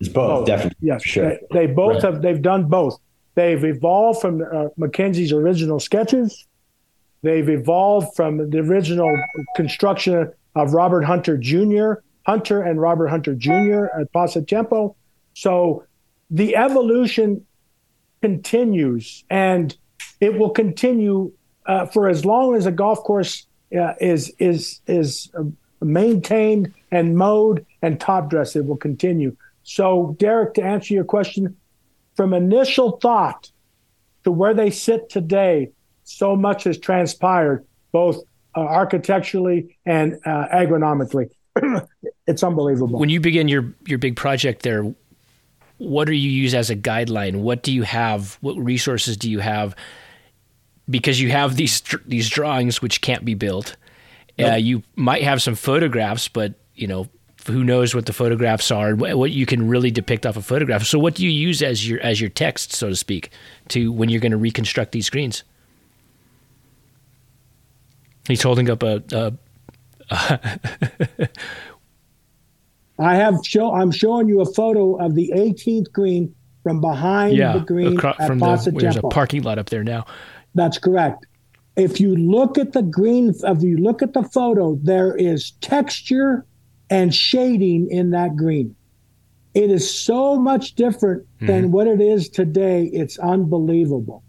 it's 0.00 0.08
both, 0.08 0.40
Both. 0.40 0.46
definitely. 0.46 0.78
Yes, 0.88 1.02
for 1.02 1.08
sure. 1.08 1.28
they, 1.50 1.66
they 1.66 1.72
both 1.72 1.94
Right. 1.94 2.02
have. 2.14 2.22
They've 2.22 2.42
done 2.42 2.68
both. 2.68 2.98
They've 3.34 3.64
evolved 3.64 4.20
from 4.20 4.42
uh, 4.42 4.68
Mackenzie's 4.76 5.32
original 5.32 5.80
sketches. 5.80 6.46
They've 7.22 7.48
evolved 7.48 8.14
from 8.14 8.50
the 8.50 8.58
original 8.58 9.16
construction 9.56 10.32
of 10.54 10.74
Robert 10.74 11.02
Hunter 11.02 11.36
Jr. 11.36 11.94
Hunter 12.26 12.62
and 12.62 12.80
Robert 12.80 13.08
Hunter 13.08 13.34
Jr. 13.34 13.86
at 13.98 14.12
Pasatiempo. 14.12 14.94
So 15.34 15.84
the 16.30 16.56
evolution 16.56 17.46
continues, 18.20 19.24
and 19.30 19.76
it 20.20 20.38
will 20.38 20.50
continue 20.50 21.32
uh, 21.66 21.86
for 21.86 22.08
as 22.08 22.24
long 22.24 22.56
as 22.56 22.66
a 22.66 22.72
golf 22.72 22.98
course 23.00 23.46
uh, 23.78 23.94
is 24.00 24.32
is 24.38 24.80
is 24.86 25.30
uh, 25.38 25.44
maintained 25.80 26.72
and 26.90 27.16
mowed 27.16 27.64
and 27.82 28.00
top 28.00 28.30
dressed. 28.30 28.56
It 28.56 28.66
will 28.66 28.76
continue. 28.76 29.36
So, 29.64 30.16
Derek, 30.18 30.54
to 30.54 30.62
answer 30.62 30.92
your 30.92 31.04
question, 31.04 31.56
from 32.14 32.34
initial 32.34 32.98
thought 32.98 33.50
to 34.24 34.32
where 34.32 34.54
they 34.54 34.70
sit 34.70 35.08
today, 35.08 35.70
so 36.04 36.36
much 36.36 36.64
has 36.64 36.78
transpired, 36.78 37.66
both 37.92 38.18
uh, 38.56 38.60
architecturally 38.60 39.76
and 39.86 40.18
uh, 40.24 40.46
agronomically. 40.52 41.30
it's 42.26 42.42
unbelievable. 42.42 42.98
when 42.98 43.08
you 43.08 43.20
begin 43.20 43.48
your 43.48 43.74
your 43.86 43.98
big 43.98 44.16
project 44.16 44.62
there, 44.62 44.94
what 45.78 46.06
do 46.06 46.12
you 46.12 46.30
use 46.30 46.54
as 46.54 46.70
a 46.70 46.76
guideline? 46.76 47.40
What 47.40 47.62
do 47.62 47.72
you 47.72 47.82
have? 47.82 48.38
What 48.40 48.56
resources 48.56 49.16
do 49.16 49.30
you 49.30 49.40
have? 49.40 49.74
Because 50.88 51.20
you 51.20 51.30
have 51.30 51.56
these 51.56 51.82
these 52.06 52.28
drawings 52.28 52.80
which 52.80 53.00
can't 53.00 53.24
be 53.24 53.34
built. 53.34 53.76
Uh, 54.40 54.54
you 54.54 54.82
might 54.96 55.22
have 55.22 55.42
some 55.42 55.54
photographs, 55.54 56.26
but 56.26 56.54
you 56.74 56.86
know 56.86 57.08
who 57.46 57.64
knows 57.64 57.94
what 57.94 58.06
the 58.06 58.12
photographs 58.12 58.70
are 58.70 58.90
and 58.90 59.00
what 59.00 59.30
you 59.30 59.46
can 59.46 59.68
really 59.68 59.90
depict 59.90 60.26
off 60.26 60.36
a 60.36 60.42
photograph. 60.42 60.84
So, 60.84 60.98
what 60.98 61.14
do 61.14 61.24
you 61.24 61.30
use 61.30 61.62
as 61.62 61.88
your 61.88 62.00
as 62.00 62.20
your 62.20 62.30
text, 62.30 62.72
so 62.72 62.88
to 62.88 62.96
speak, 62.96 63.30
to 63.68 63.90
when 63.92 64.08
you're 64.08 64.20
going 64.20 64.32
to 64.32 64.38
reconstruct 64.38 64.92
these 64.92 65.06
screens? 65.06 65.42
He's 68.28 68.42
holding 68.42 68.70
up 68.70 68.82
a. 68.82 69.02
a, 69.12 69.32
a 70.10 71.28
I 72.98 73.16
have 73.16 73.44
show. 73.44 73.72
I'm 73.74 73.90
showing 73.90 74.28
you 74.28 74.42
a 74.42 74.46
photo 74.46 74.94
of 74.96 75.14
the 75.14 75.32
18th 75.34 75.90
green 75.92 76.32
from 76.62 76.80
behind 76.80 77.36
yeah, 77.36 77.54
the 77.54 77.60
green 77.60 77.96
across, 77.96 78.20
at 78.20 78.28
from 78.28 78.38
the, 78.38 78.72
There's 78.76 78.96
a 78.96 79.02
parking 79.02 79.42
lot 79.42 79.58
up 79.58 79.70
there 79.70 79.82
now. 79.82 80.06
That's 80.54 80.78
correct. 80.78 81.26
If 81.74 82.00
you 82.00 82.14
look 82.14 82.58
at 82.58 82.72
the 82.72 82.82
green, 82.82 83.34
if 83.42 83.62
you 83.62 83.78
look 83.78 84.02
at 84.02 84.12
the 84.12 84.22
photo, 84.22 84.78
there 84.82 85.16
is 85.16 85.52
texture 85.62 86.44
and 86.92 87.14
shading 87.14 87.90
in 87.90 88.10
that 88.10 88.36
green. 88.36 88.76
It 89.54 89.70
is 89.70 89.90
so 89.90 90.38
much 90.38 90.74
different 90.74 91.26
than 91.40 91.72
what 91.72 91.86
it 91.86 92.02
is 92.02 92.28
today. 92.28 92.84
It's 92.84 93.18
unbelievable. 93.18 94.22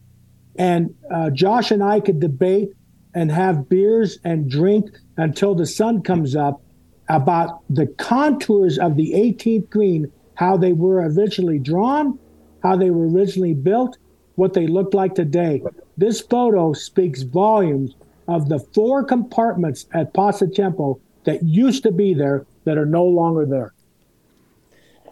And 0.56 0.96
uh, 1.14 1.30
Josh 1.32 1.72
and 1.72 1.84
I 1.84 2.00
could 2.00 2.22
debate 2.22 2.70
and 3.14 3.30
have 3.30 3.68
beers 3.68 4.18
and 4.24 4.50
drink 4.50 4.90
until 5.18 5.56
the 5.56 5.66
sun 5.66 6.04
comes 6.04 6.38
up 6.38 6.62
about 7.10 7.60
the 7.70 7.88
contours 7.98 8.80
of 8.80 8.96
the 8.96 9.12
18th 9.12 9.70
green, 9.70 10.10
how 10.36 10.56
they 10.56 10.72
were 10.72 11.02
originally 11.10 11.60
drawn, 11.60 12.18
how 12.64 12.78
they 12.78 12.92
were 12.92 13.10
originally 13.10 13.54
built, 13.54 13.98
what 14.36 14.54
they 14.54 14.68
look 14.68 14.94
like 14.94 15.16
today. 15.16 15.62
This 15.98 16.22
photo 16.22 16.72
speaks 16.72 17.24
volumes 17.24 17.94
of 18.30 18.48
the 18.48 18.60
four 18.60 19.04
compartments 19.04 19.86
at 19.94 20.14
Pasatiempo 20.14 21.02
that 21.26 21.44
used 21.44 21.84
to 21.84 21.92
be 21.92 22.14
there 22.14 22.46
that 22.66 22.78
are 22.78 22.86
no 22.86 23.06
longer 23.06 23.46
there. 23.46 23.74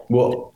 Well, 0.08 0.54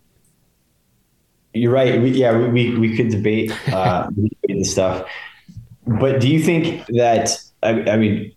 you're 1.54 1.72
right. 1.72 2.00
We, 2.00 2.10
yeah, 2.10 2.36
we, 2.36 2.48
we, 2.48 2.78
we 2.78 2.96
could 2.96 3.08
debate 3.08 3.52
uh, 3.72 4.10
this 4.48 4.72
stuff. 4.72 5.08
But 5.86 6.20
do 6.20 6.28
you 6.28 6.42
think 6.42 6.84
that, 6.88 7.30
I, 7.62 7.82
I 7.90 7.96
mean, 7.96 8.32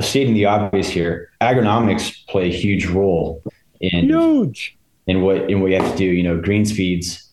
stating 0.00 0.34
the 0.34 0.46
obvious 0.46 0.88
here, 0.88 1.30
agronomics 1.40 2.26
play 2.26 2.48
a 2.48 2.52
huge 2.52 2.86
role 2.86 3.42
in 3.80 4.04
Huge. 4.04 4.76
in 5.06 5.22
what 5.22 5.50
in 5.50 5.60
what 5.60 5.70
you 5.70 5.80
have 5.80 5.92
to 5.92 5.96
do. 5.96 6.04
You 6.04 6.22
know, 6.22 6.40
green 6.40 6.64
speeds. 6.64 7.30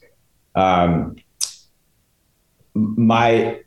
Um, 0.55 1.15
my 2.73 3.59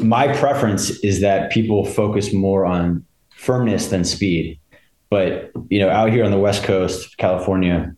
my 0.00 0.34
preference 0.36 0.90
is 1.04 1.20
that 1.20 1.52
people 1.52 1.84
focus 1.84 2.32
more 2.32 2.64
on 2.64 3.04
firmness 3.36 3.88
than 3.88 4.04
speed. 4.04 4.58
But 5.12 5.52
you 5.68 5.78
know, 5.78 5.90
out 5.90 6.10
here 6.10 6.24
on 6.24 6.30
the 6.30 6.38
West 6.38 6.64
Coast, 6.64 7.18
California, 7.18 7.94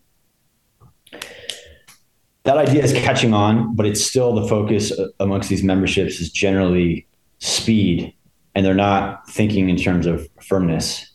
that 2.43 2.57
idea 2.57 2.83
is 2.83 2.91
catching 2.91 3.33
on, 3.33 3.73
but 3.73 3.85
it's 3.85 4.03
still 4.03 4.35
the 4.35 4.45
focus 4.49 4.91
amongst 5.21 5.47
these 5.47 5.63
memberships 5.63 6.19
is 6.19 6.29
generally 6.29 7.07
speed, 7.39 8.13
and 8.53 8.65
they're 8.65 8.73
not 8.73 9.29
thinking 9.29 9.69
in 9.69 9.77
terms 9.77 10.07
of 10.07 10.27
firmness. 10.41 11.09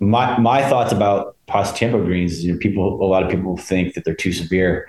My 0.00 0.36
my 0.38 0.68
thoughts 0.68 0.92
about 0.92 1.38
Pasatiempo 1.48 2.04
greens 2.04 2.32
is 2.32 2.44
you 2.44 2.52
know, 2.52 2.58
people 2.58 3.02
a 3.02 3.08
lot 3.08 3.22
of 3.22 3.30
people 3.30 3.56
think 3.56 3.94
that 3.94 4.04
they're 4.04 4.14
too 4.14 4.34
severe. 4.34 4.86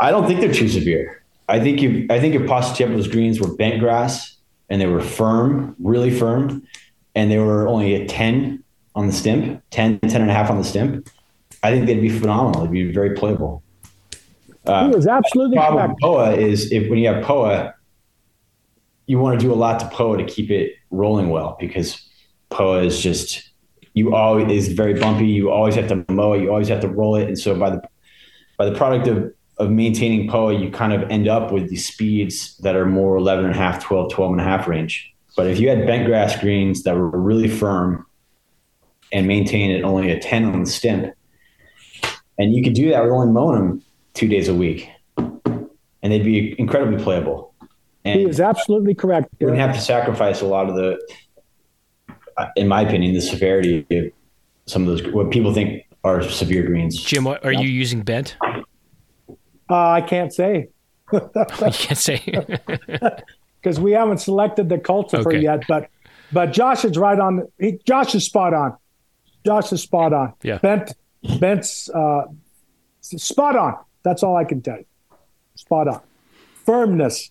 I 0.00 0.10
don't 0.10 0.26
think 0.26 0.40
they're 0.40 0.54
too 0.54 0.70
severe. 0.70 1.22
I 1.50 1.60
think 1.60 1.82
if 1.82 2.10
I 2.10 2.18
think 2.18 2.34
if 2.34 2.46
Tempo's 2.46 3.08
greens 3.08 3.42
were 3.42 3.54
bent 3.54 3.78
grass 3.78 4.38
and 4.70 4.80
they 4.80 4.86
were 4.86 5.02
firm, 5.02 5.76
really 5.78 6.10
firm, 6.10 6.66
and 7.14 7.30
they 7.30 7.36
were 7.36 7.68
only 7.68 7.94
a 7.94 8.06
10 8.08 8.64
on 8.98 9.06
the 9.06 9.12
stimp, 9.12 9.62
10, 9.70 10.00
10 10.00 10.20
and 10.22 10.28
a 10.28 10.34
half 10.34 10.50
on 10.50 10.58
the 10.58 10.64
stimp, 10.64 11.08
I 11.62 11.70
think 11.70 11.86
they'd 11.86 12.00
be 12.00 12.08
phenomenal. 12.08 12.62
They'd 12.62 12.72
be 12.72 12.92
very 12.92 13.14
playable. 13.14 13.62
Uh, 14.66 14.88
he 14.88 14.94
was 14.94 15.06
absolutely 15.06 15.54
The 15.54 15.60
problem 15.60 15.76
correct. 15.76 15.92
with 15.92 16.00
POA 16.00 16.32
is 16.34 16.72
if 16.72 16.90
when 16.90 16.98
you 16.98 17.06
have 17.06 17.22
POA, 17.22 17.74
you 19.06 19.20
want 19.20 19.38
to 19.38 19.46
do 19.46 19.52
a 19.52 19.54
lot 19.54 19.78
to 19.80 19.86
POA 19.86 20.18
to 20.18 20.24
keep 20.24 20.50
it 20.50 20.72
rolling 20.90 21.30
well 21.30 21.56
because 21.60 22.04
POA 22.50 22.82
is 22.82 23.00
just 23.00 23.50
you 23.94 24.14
always 24.16 24.50
is 24.50 24.72
very 24.72 24.94
bumpy. 24.94 25.26
You 25.26 25.50
always 25.50 25.76
have 25.76 25.88
to 25.88 26.04
mow 26.08 26.32
it. 26.32 26.42
You 26.42 26.50
always 26.50 26.68
have 26.68 26.80
to 26.80 26.88
roll 26.88 27.14
it. 27.14 27.28
And 27.28 27.38
so 27.38 27.56
by 27.56 27.70
the 27.70 27.82
by 28.56 28.68
the 28.68 28.76
product 28.76 29.06
of 29.06 29.32
of 29.58 29.70
maintaining 29.70 30.28
POA, 30.28 30.58
you 30.58 30.70
kind 30.70 30.92
of 30.92 31.08
end 31.08 31.28
up 31.28 31.52
with 31.52 31.70
these 31.70 31.86
speeds 31.86 32.56
that 32.58 32.74
are 32.74 32.86
more 32.86 33.16
11 33.16 33.44
and 33.44 33.54
a 33.54 33.56
half, 33.56 33.82
12, 33.82 34.12
12 34.12 34.32
and 34.32 34.40
a 34.40 34.44
half 34.44 34.66
range. 34.68 35.12
But 35.36 35.46
if 35.46 35.60
you 35.60 35.68
had 35.68 35.86
bent 35.86 36.06
grass 36.06 36.38
greens 36.40 36.82
that 36.82 36.96
were 36.96 37.08
really 37.08 37.48
firm 37.48 38.06
and 39.12 39.26
maintain 39.26 39.70
at 39.70 39.84
only 39.84 40.10
a 40.10 40.18
10 40.18 40.44
on 40.44 40.60
the 40.64 40.70
stimp, 40.70 41.12
and 42.38 42.54
you 42.54 42.62
could 42.62 42.74
do 42.74 42.90
that 42.90 43.02
with 43.02 43.12
only 43.12 43.32
mowing 43.32 43.54
them 43.58 43.82
two 44.14 44.28
days 44.28 44.48
a 44.48 44.54
week, 44.54 44.88
and 45.16 45.68
they'd 46.02 46.24
be 46.24 46.54
incredibly 46.58 47.02
playable. 47.02 47.54
And 48.04 48.20
He 48.20 48.26
is 48.26 48.40
absolutely 48.40 48.94
correct. 48.94 49.28
you 49.40 49.46
wouldn't 49.46 49.60
have 49.60 49.74
to 49.74 49.80
sacrifice 49.80 50.40
a 50.40 50.46
lot 50.46 50.68
of 50.68 50.76
the, 50.76 50.98
uh, 52.36 52.46
in 52.56 52.68
my 52.68 52.82
opinion, 52.82 53.14
the 53.14 53.20
severity 53.20 53.84
of 53.90 54.12
some 54.66 54.82
of 54.82 54.88
those 54.88 55.12
what 55.12 55.30
people 55.30 55.52
think 55.52 55.84
are 56.04 56.22
severe 56.22 56.64
greens. 56.64 57.02
Jim, 57.02 57.24
what, 57.24 57.44
are 57.44 57.52
you 57.52 57.68
using 57.68 58.02
bent? 58.02 58.36
Uh, 59.70 59.90
I 59.90 60.00
can't 60.00 60.32
say 60.32 60.68
you 61.12 61.20
can't 61.72 61.98
say. 61.98 62.20
because 63.60 63.80
we 63.80 63.92
haven't 63.92 64.18
selected 64.18 64.68
the 64.68 64.78
cultivar 64.78 65.26
Okay. 65.26 65.40
yet. 65.40 65.64
But 65.68 65.88
but 66.32 66.52
Josh 66.52 66.84
is 66.84 66.96
right 66.96 67.18
on. 67.18 67.48
He, 67.58 67.78
Josh 67.84 68.14
is 68.14 68.24
spot 68.24 68.54
on. 68.54 68.76
Josh 69.44 69.72
is 69.72 69.82
spot 69.82 70.12
on. 70.12 70.32
Yeah. 70.42 70.58
Bent 70.58 70.94
Bent's 71.40 71.88
uh, 71.90 72.24
spot 73.00 73.56
on. 73.56 73.76
That's 74.02 74.22
all 74.22 74.36
I 74.36 74.44
can 74.44 74.62
tell 74.62 74.78
you. 74.78 74.86
Spot 75.56 75.88
on. 75.88 76.00
Firmness, 76.64 77.30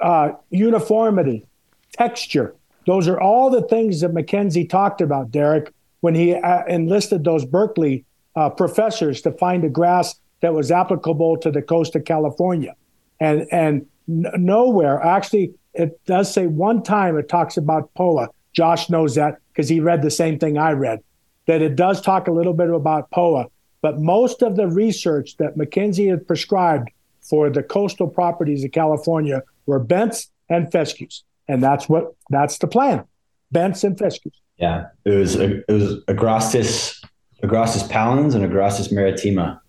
uh, 0.00 0.30
uniformity, 0.50 1.46
texture. 1.92 2.54
Those 2.86 3.08
are 3.08 3.20
all 3.20 3.50
the 3.50 3.62
things 3.62 4.00
that 4.00 4.12
Mackenzie 4.12 4.64
talked 4.64 5.00
about, 5.00 5.30
Derek, 5.30 5.72
when 6.00 6.14
he 6.14 6.34
uh, 6.34 6.64
enlisted 6.66 7.24
those 7.24 7.44
Berkeley 7.44 8.04
uh, 8.36 8.50
professors 8.50 9.20
to 9.22 9.32
find 9.32 9.64
a 9.64 9.68
grass 9.68 10.14
that 10.40 10.54
was 10.54 10.70
applicable 10.70 11.38
to 11.38 11.50
the 11.50 11.62
coast 11.62 11.96
of 11.96 12.04
California. 12.04 12.74
And 13.18 13.46
and 13.50 13.86
n- 14.08 14.30
nowhere, 14.36 15.02
actually, 15.02 15.54
it 15.74 16.00
does 16.06 16.32
say 16.32 16.46
one 16.46 16.82
time 16.82 17.16
it 17.18 17.28
talks 17.28 17.56
about 17.56 17.92
POA. 17.94 18.28
Josh 18.52 18.88
knows 18.88 19.14
that 19.16 19.38
because 19.56 19.68
he 19.70 19.80
read 19.80 20.02
the 20.02 20.10
same 20.10 20.38
thing 20.38 20.58
I 20.58 20.72
read, 20.72 21.00
that 21.46 21.62
it 21.62 21.76
does 21.76 22.02
talk 22.02 22.28
a 22.28 22.32
little 22.32 22.52
bit 22.52 22.68
about 22.68 23.10
POA. 23.10 23.46
But 23.80 23.98
most 23.98 24.42
of 24.42 24.56
the 24.56 24.68
research 24.68 25.36
that 25.38 25.56
Mackenzie 25.56 26.08
had 26.08 26.26
prescribed 26.26 26.90
for 27.22 27.48
the 27.48 27.62
coastal 27.62 28.08
properties 28.08 28.64
of 28.64 28.72
California 28.72 29.42
were 29.64 29.78
bents 29.78 30.30
and 30.50 30.70
fescues. 30.70 31.22
And 31.48 31.62
that's 31.62 31.88
what 31.88 32.14
that's 32.28 32.58
the 32.58 32.66
plan. 32.66 33.04
Bents 33.50 33.82
and 33.84 33.96
fescues. 33.96 34.34
Yeah, 34.58 34.86
it 35.04 35.10
was 35.10 35.36
it 35.36 35.64
was 35.68 36.04
Agrostis, 36.04 37.02
Agrostis 37.42 37.88
pallens 37.88 38.34
and 38.34 38.44
Agrostis 38.44 38.92
maritima 38.92 39.60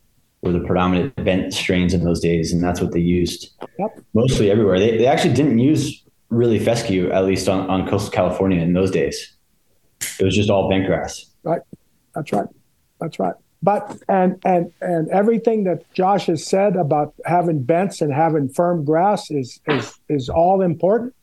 were 0.41 0.51
the 0.51 0.61
predominant 0.61 1.15
bent 1.23 1.53
strains 1.53 1.93
in 1.93 2.03
those 2.03 2.19
days, 2.19 2.51
and 2.51 2.63
that's 2.63 2.81
what 2.81 2.91
they 2.91 2.99
used 2.99 3.53
Yep. 3.79 3.99
mostly 4.13 4.49
everywhere. 4.51 4.79
They, 4.79 4.97
they 4.97 5.05
actually 5.05 5.33
didn't 5.33 5.59
use 5.59 6.03
really 6.29 6.59
fescue, 6.59 7.11
at 7.11 7.25
least 7.25 7.47
on, 7.47 7.69
on 7.69 7.87
coastal 7.87 8.11
California 8.11 8.61
in 8.61 8.73
those 8.73 8.91
days. 8.91 9.36
It 10.19 10.23
was 10.23 10.35
just 10.35 10.49
all 10.49 10.69
bent 10.69 10.85
grass. 10.85 11.25
Right. 11.43 11.61
That's 12.15 12.31
right. 12.31 12.47
That's 12.99 13.19
right. 13.19 13.35
But 13.63 13.97
and 14.07 14.39
and 14.45 14.71
and 14.81 15.09
everything 15.09 15.63
that 15.63 15.91
Josh 15.93 16.27
has 16.27 16.45
said 16.45 16.75
about 16.75 17.13
having 17.25 17.63
bents 17.63 18.01
and 18.01 18.13
having 18.13 18.49
firm 18.49 18.85
grass 18.85 19.31
is 19.31 19.59
is 19.67 19.99
is 20.09 20.29
all 20.29 20.61
important. 20.61 21.13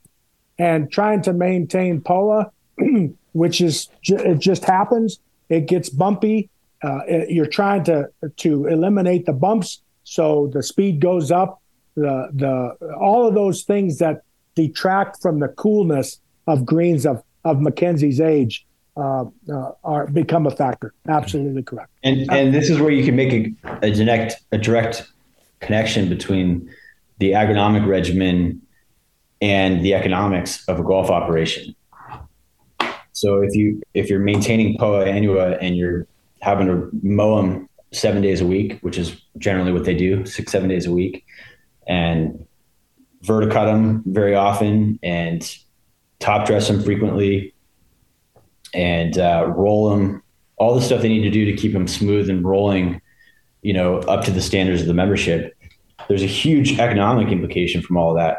And 0.59 0.91
trying 0.91 1.23
to 1.23 1.33
maintain 1.33 2.01
POA, 2.01 2.51
which 3.33 3.61
is 3.61 3.89
it 4.05 4.39
just 4.39 4.65
happens. 4.65 5.19
It 5.49 5.67
gets 5.67 5.89
bumpy. 5.91 6.49
Uh, 6.83 7.01
it- 7.09 7.31
you're 7.31 7.47
trying 7.47 7.85
to 7.85 8.09
to 8.39 8.67
eliminate 8.67 9.27
the 9.27 9.33
bumps, 9.33 9.81
so 10.03 10.49
the 10.53 10.63
speed 10.63 11.01
goes 11.01 11.31
up. 11.31 11.61
The 11.97 12.29
the 12.33 12.95
all 12.97 13.27
of 13.29 13.35
those 13.35 13.63
things 13.63 13.99
that 13.99 14.23
detract 14.57 15.23
from 15.23 15.39
the 15.39 15.49
coolness 15.49 16.21
of 16.49 16.67
greens 16.67 17.07
of 17.07 17.23
of 17.45 17.61
Mackenzie's 17.61 18.21
age 18.21 18.67
uh, 18.97 19.25
uh, 19.53 19.73
are 19.83 20.07
become 20.07 20.47
a 20.47 20.51
factor. 20.51 20.95
Absolutely 21.09 21.63
correct. 21.63 21.91
And 22.03 22.31
and 22.31 22.55
this 22.55 22.71
is 22.71 22.81
where 22.81 22.91
you 22.91 23.05
can 23.05 23.17
make 23.17 23.33
a, 23.33 23.87
a 23.87 23.91
direct 23.91 24.37
a 24.53 24.59
direct 24.59 25.05
connection 25.61 26.09
between 26.09 26.71
the 27.19 27.33
agronomic 27.33 27.87
regimen 27.87 28.61
and 29.41 29.85
the 29.85 29.95
economics 29.95 30.67
of 30.69 30.79
a 30.79 30.83
golf 30.83 31.11
operation. 31.11 31.75
So 33.13 33.43
if 33.43 33.55
you 33.55 33.83
if 33.95 34.09
you're 34.09 34.21
maintaining 34.21 34.77
POA 34.79 35.05
annua 35.07 35.59
and 35.61 35.77
you're 35.77 36.07
having 36.41 36.67
to 36.67 36.91
mow 37.03 37.37
them 37.37 37.69
seven 37.93 38.23
days 38.23 38.41
a 38.41 38.47
week, 38.47 38.79
which 38.83 38.99
is 38.99 39.21
generally 39.39 39.73
what 39.73 39.85
they 39.85 39.95
do, 39.95 40.27
six, 40.27 40.53
seven 40.53 40.69
days 40.69 40.87
a 40.87 40.93
week, 40.93 41.25
and 41.87 42.47
verticut 43.23 43.67
them 43.67 44.03
very 44.07 44.35
often 44.35 44.99
and 45.03 45.59
top 46.25 46.47
dress 46.47 46.69
them 46.69 46.83
frequently 46.83 47.55
and 48.73 49.19
uh, 49.19 49.53
roll 49.55 49.91
them, 49.91 50.23
all 50.57 50.75
the 50.75 50.81
stuff 50.81 51.03
they 51.03 51.09
need 51.09 51.23
to 51.23 51.31
do 51.31 51.45
to 51.45 51.55
keep 51.55 51.75
them 51.75 51.87
smooth 51.87 52.31
and 52.31 52.43
rolling, 52.45 53.01
you 53.61 53.75
know, 53.75 53.99
up 53.99 54.25
to 54.25 54.31
the 54.31 54.41
standards 54.41 54.81
of 54.81 54.87
the 54.87 54.95
membership. 54.95 55.55
There's 56.09 56.23
a 56.23 56.27
huge 56.27 56.79
economic 56.79 57.29
implication 57.29 57.83
from 57.83 57.99
all 57.99 58.11
of 58.11 58.17
that. 58.17 58.39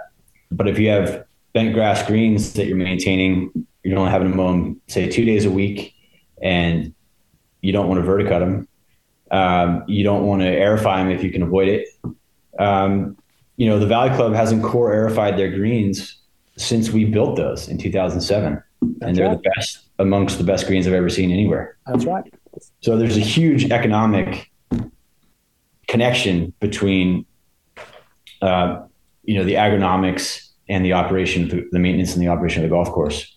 But 0.52 0.68
if 0.68 0.80
you 0.80 0.90
have 0.90 1.26
bent 1.54 1.74
grass 1.76 2.06
greens 2.08 2.54
that 2.54 2.66
you're 2.66 2.76
maintaining, 2.76 3.68
you're 3.84 3.98
only 4.00 4.12
having 4.12 4.32
to 4.32 4.36
mow 4.36 4.52
them, 4.52 4.82
say, 4.88 5.08
two 5.08 5.24
days 5.24 5.46
a 5.46 5.52
week, 5.52 5.94
and 6.42 6.94
you 7.62 7.72
don't 7.72 7.88
want 7.88 8.04
to 8.04 8.10
verticut 8.10 8.40
them. 8.40 8.68
Um, 9.30 9.84
you 9.88 10.04
don't 10.04 10.26
want 10.26 10.42
to 10.42 10.48
aerify 10.48 10.98
them 10.98 11.12
if 11.12 11.24
you 11.24 11.32
can 11.32 11.44
avoid 11.44 11.68
it. 11.68 11.88
Um, 12.58 13.18
you 13.58 13.68
know, 13.70 13.78
the 13.78 13.88
Valley 13.88 14.10
Club 14.16 14.34
hasn't 14.34 14.64
core 14.64 14.92
aerified 14.92 15.38
their 15.38 15.52
greens 15.52 16.22
since 16.58 16.90
we 16.92 17.06
built 17.06 17.36
those 17.36 17.68
in 17.68 17.78
2007. 17.78 18.54
That's 18.54 18.64
and 19.02 19.16
they're 19.16 19.28
right. 19.28 19.42
the 19.42 19.50
best 19.56 19.80
amongst 20.00 20.38
the 20.38 20.44
best 20.44 20.68
greens 20.68 20.88
I've 20.88 20.94
ever 20.94 21.10
seen 21.10 21.32
anywhere. 21.32 21.78
That's 21.88 22.06
right. 22.06 22.24
So 22.82 22.98
there's 22.98 23.18
a 23.18 23.22
huge 23.22 23.72
economic 23.72 24.52
connection 25.88 26.54
between, 26.60 27.26
uh, 28.42 28.84
you 29.24 29.38
know, 29.38 29.44
the 29.44 29.56
agronomics 29.56 30.50
and 30.68 30.84
the 30.84 30.94
operation, 30.94 31.68
the 31.72 31.80
maintenance 31.80 32.14
and 32.14 32.22
the 32.22 32.28
operation 32.28 32.64
of 32.64 32.70
the 32.70 32.76
golf 32.76 32.90
course. 32.92 33.36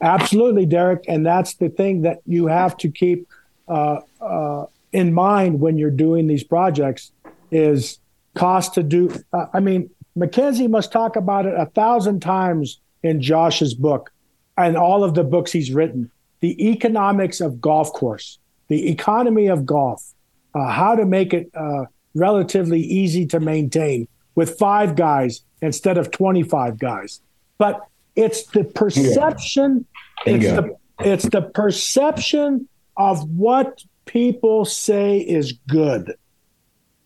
Absolutely, 0.00 0.66
Derek. 0.66 1.04
And 1.08 1.26
that's 1.26 1.54
the 1.54 1.68
thing 1.68 2.02
that 2.02 2.20
you 2.26 2.46
have 2.46 2.76
to 2.78 2.90
keep 2.90 3.28
uh, 3.68 4.00
uh, 4.20 4.66
in 4.92 5.12
mind 5.12 5.60
when 5.60 5.76
you're 5.76 5.90
doing 5.90 6.26
these 6.26 6.44
projects 6.44 7.12
is 7.50 7.98
cost 8.34 8.74
to 8.74 8.82
do. 8.82 9.12
Uh, 9.32 9.46
I 9.52 9.60
mean, 9.60 9.90
Mackenzie 10.18 10.68
must 10.68 10.90
talk 10.90 11.16
about 11.16 11.46
it 11.46 11.54
a 11.56 11.66
thousand 11.66 12.20
times 12.20 12.80
in 13.02 13.20
Josh's 13.22 13.74
book 13.74 14.12
and 14.56 14.76
all 14.76 15.04
of 15.04 15.14
the 15.14 15.24
books 15.24 15.52
he's 15.52 15.72
written. 15.72 16.10
The 16.40 16.70
economics 16.70 17.40
of 17.40 17.60
golf 17.60 17.92
course, 17.92 18.38
the 18.68 18.90
economy 18.90 19.46
of 19.46 19.64
golf, 19.64 20.12
uh, 20.54 20.68
how 20.68 20.96
to 20.96 21.06
make 21.06 21.32
it 21.32 21.50
uh, 21.54 21.84
relatively 22.14 22.80
easy 22.80 23.26
to 23.26 23.40
maintain 23.40 24.08
with 24.34 24.58
five 24.58 24.96
guys 24.96 25.42
instead 25.62 25.98
of 25.98 26.10
25 26.10 26.78
guys. 26.78 27.20
But 27.56 27.80
it's 28.16 28.44
the 28.46 28.64
perception, 28.64 29.86
it's 30.26 30.44
the, 30.44 30.76
it's 31.00 31.28
the 31.28 31.42
perception 31.42 32.68
of 32.96 33.28
what 33.30 33.82
people 34.04 34.64
say 34.64 35.18
is 35.18 35.52
good. 35.68 36.14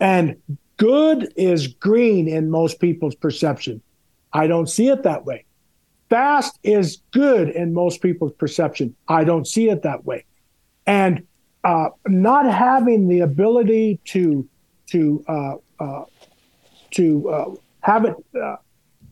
And 0.00 0.36
good 0.76 1.32
is 1.36 1.68
green 1.68 2.28
in 2.28 2.50
most 2.50 2.80
people's 2.80 3.14
perception. 3.14 3.82
I 4.32 4.46
don't 4.46 4.68
see 4.68 4.88
it 4.88 5.02
that 5.02 5.24
way. 5.24 5.44
Fast 6.08 6.58
is 6.62 7.02
good 7.12 7.48
in 7.48 7.72
most 7.72 8.02
people's 8.02 8.32
perception. 8.32 8.94
I 9.08 9.24
don't 9.24 9.46
see 9.46 9.70
it 9.70 9.82
that 9.82 10.04
way. 10.04 10.24
And 10.86 11.26
uh, 11.64 11.88
not 12.06 12.52
having 12.52 13.08
the 13.08 13.20
ability 13.20 14.00
to 14.06 14.48
to 14.88 15.24
uh, 15.28 15.54
uh, 15.80 16.04
to 16.92 17.28
uh, 17.30 17.54
have 17.80 18.04
it 18.04 18.14
uh, 18.40 18.56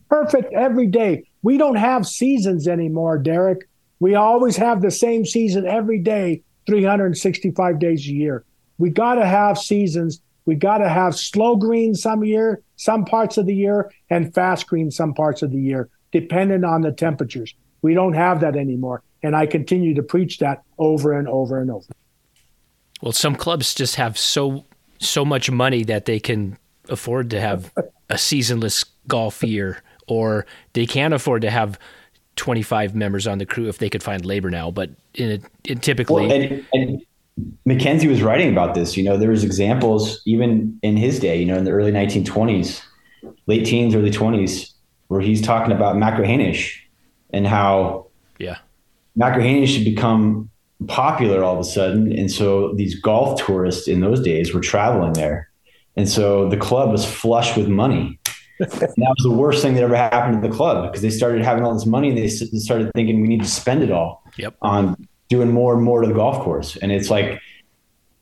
perfect 0.09 0.53
every 0.53 0.87
day. 0.87 1.23
We 1.41 1.57
don't 1.57 1.75
have 1.75 2.05
seasons 2.05 2.67
anymore, 2.67 3.17
Derek. 3.17 3.67
We 3.99 4.15
always 4.15 4.57
have 4.57 4.81
the 4.81 4.91
same 4.91 5.25
season 5.25 5.65
every 5.65 5.99
day, 5.99 6.43
365 6.67 7.79
days 7.79 8.05
a 8.07 8.11
year. 8.11 8.43
We 8.77 8.89
got 8.89 9.15
to 9.15 9.25
have 9.25 9.57
seasons. 9.57 10.21
We 10.45 10.55
got 10.55 10.79
to 10.79 10.89
have 10.89 11.15
slow 11.15 11.55
green 11.55 11.93
some 11.95 12.23
year, 12.23 12.61
some 12.75 13.05
parts 13.05 13.37
of 13.37 13.45
the 13.45 13.55
year, 13.55 13.91
and 14.09 14.33
fast 14.33 14.67
green 14.67 14.91
some 14.91 15.13
parts 15.13 15.41
of 15.41 15.51
the 15.51 15.59
year, 15.59 15.89
depending 16.11 16.63
on 16.63 16.81
the 16.81 16.91
temperatures. 16.91 17.53
We 17.81 17.93
don't 17.93 18.13
have 18.13 18.41
that 18.41 18.55
anymore. 18.55 19.03
And 19.23 19.35
I 19.35 19.45
continue 19.45 19.93
to 19.95 20.03
preach 20.03 20.39
that 20.39 20.63
over 20.77 21.13
and 21.13 21.27
over 21.27 21.61
and 21.61 21.69
over. 21.69 21.85
Well, 23.01 23.11
some 23.11 23.35
clubs 23.35 23.73
just 23.75 23.95
have 23.95 24.17
so 24.17 24.65
so 24.99 25.25
much 25.25 25.49
money 25.49 25.83
that 25.83 26.05
they 26.05 26.19
can 26.19 26.57
afford 26.87 27.31
to 27.31 27.41
have 27.41 27.73
a 28.09 28.17
seasonless 28.17 28.85
golf 29.07 29.43
year, 29.43 29.81
or 30.07 30.45
they 30.73 30.85
can't 30.85 31.13
afford 31.13 31.41
to 31.41 31.49
have 31.49 31.79
25 32.35 32.95
members 32.95 33.25
on 33.27 33.39
the 33.39 33.45
crew 33.45 33.67
if 33.67 33.79
they 33.79 33.89
could 33.89 34.03
find 34.03 34.25
labor 34.25 34.49
now. 34.49 34.69
But 34.69 34.91
in, 35.15 35.31
a, 35.31 35.71
in 35.71 35.79
typically, 35.79 36.27
well, 36.27 36.41
and, 36.41 36.65
and 36.73 37.05
Mackenzie 37.65 38.07
was 38.07 38.21
writing 38.21 38.51
about 38.51 38.75
this. 38.75 38.97
You 38.97 39.03
know, 39.03 39.17
there 39.17 39.29
was 39.29 39.43
examples 39.43 40.21
even 40.25 40.79
in 40.81 40.97
his 40.97 41.19
day. 41.19 41.39
You 41.39 41.45
know, 41.45 41.57
in 41.57 41.63
the 41.63 41.71
early 41.71 41.91
1920s, 41.91 42.81
late 43.47 43.65
teens, 43.65 43.95
early 43.95 44.11
20s, 44.11 44.73
where 45.07 45.21
he's 45.21 45.41
talking 45.41 45.71
about 45.71 45.95
Machrihanish 45.95 46.77
and 47.31 47.47
how 47.47 48.07
yeah 48.39 48.57
Machrihanish 49.17 49.75
should 49.75 49.85
become 49.85 50.49
popular 50.87 51.43
all 51.43 51.53
of 51.53 51.59
a 51.59 51.63
sudden, 51.63 52.11
and 52.11 52.31
so 52.31 52.73
these 52.73 52.99
golf 52.99 53.43
tourists 53.45 53.87
in 53.87 54.01
those 54.01 54.21
days 54.21 54.53
were 54.53 54.61
traveling 54.61 55.13
there 55.13 55.51
and 55.95 56.07
so 56.07 56.49
the 56.49 56.57
club 56.57 56.91
was 56.91 57.05
flush 57.05 57.55
with 57.57 57.67
money. 57.67 58.19
that 58.59 58.95
was 58.97 59.23
the 59.23 59.31
worst 59.31 59.61
thing 59.61 59.73
that 59.73 59.83
ever 59.83 59.95
happened 59.95 60.41
to 60.41 60.47
the 60.47 60.53
club 60.53 60.85
because 60.85 61.01
they 61.01 61.09
started 61.09 61.41
having 61.41 61.63
all 61.63 61.73
this 61.73 61.85
money 61.85 62.09
and 62.09 62.17
they 62.17 62.27
started 62.27 62.91
thinking 62.93 63.21
we 63.21 63.27
need 63.27 63.41
to 63.41 63.47
spend 63.47 63.81
it 63.81 63.91
all 63.91 64.23
yep. 64.37 64.55
on 64.61 64.95
doing 65.31 65.49
more 65.49 65.73
and 65.73 65.81
more 65.81 66.01
to 66.01 66.07
the 66.07 66.13
golf 66.13 66.43
course. 66.43 66.75
And 66.75 66.91
it's 66.91 67.09
like, 67.09 67.39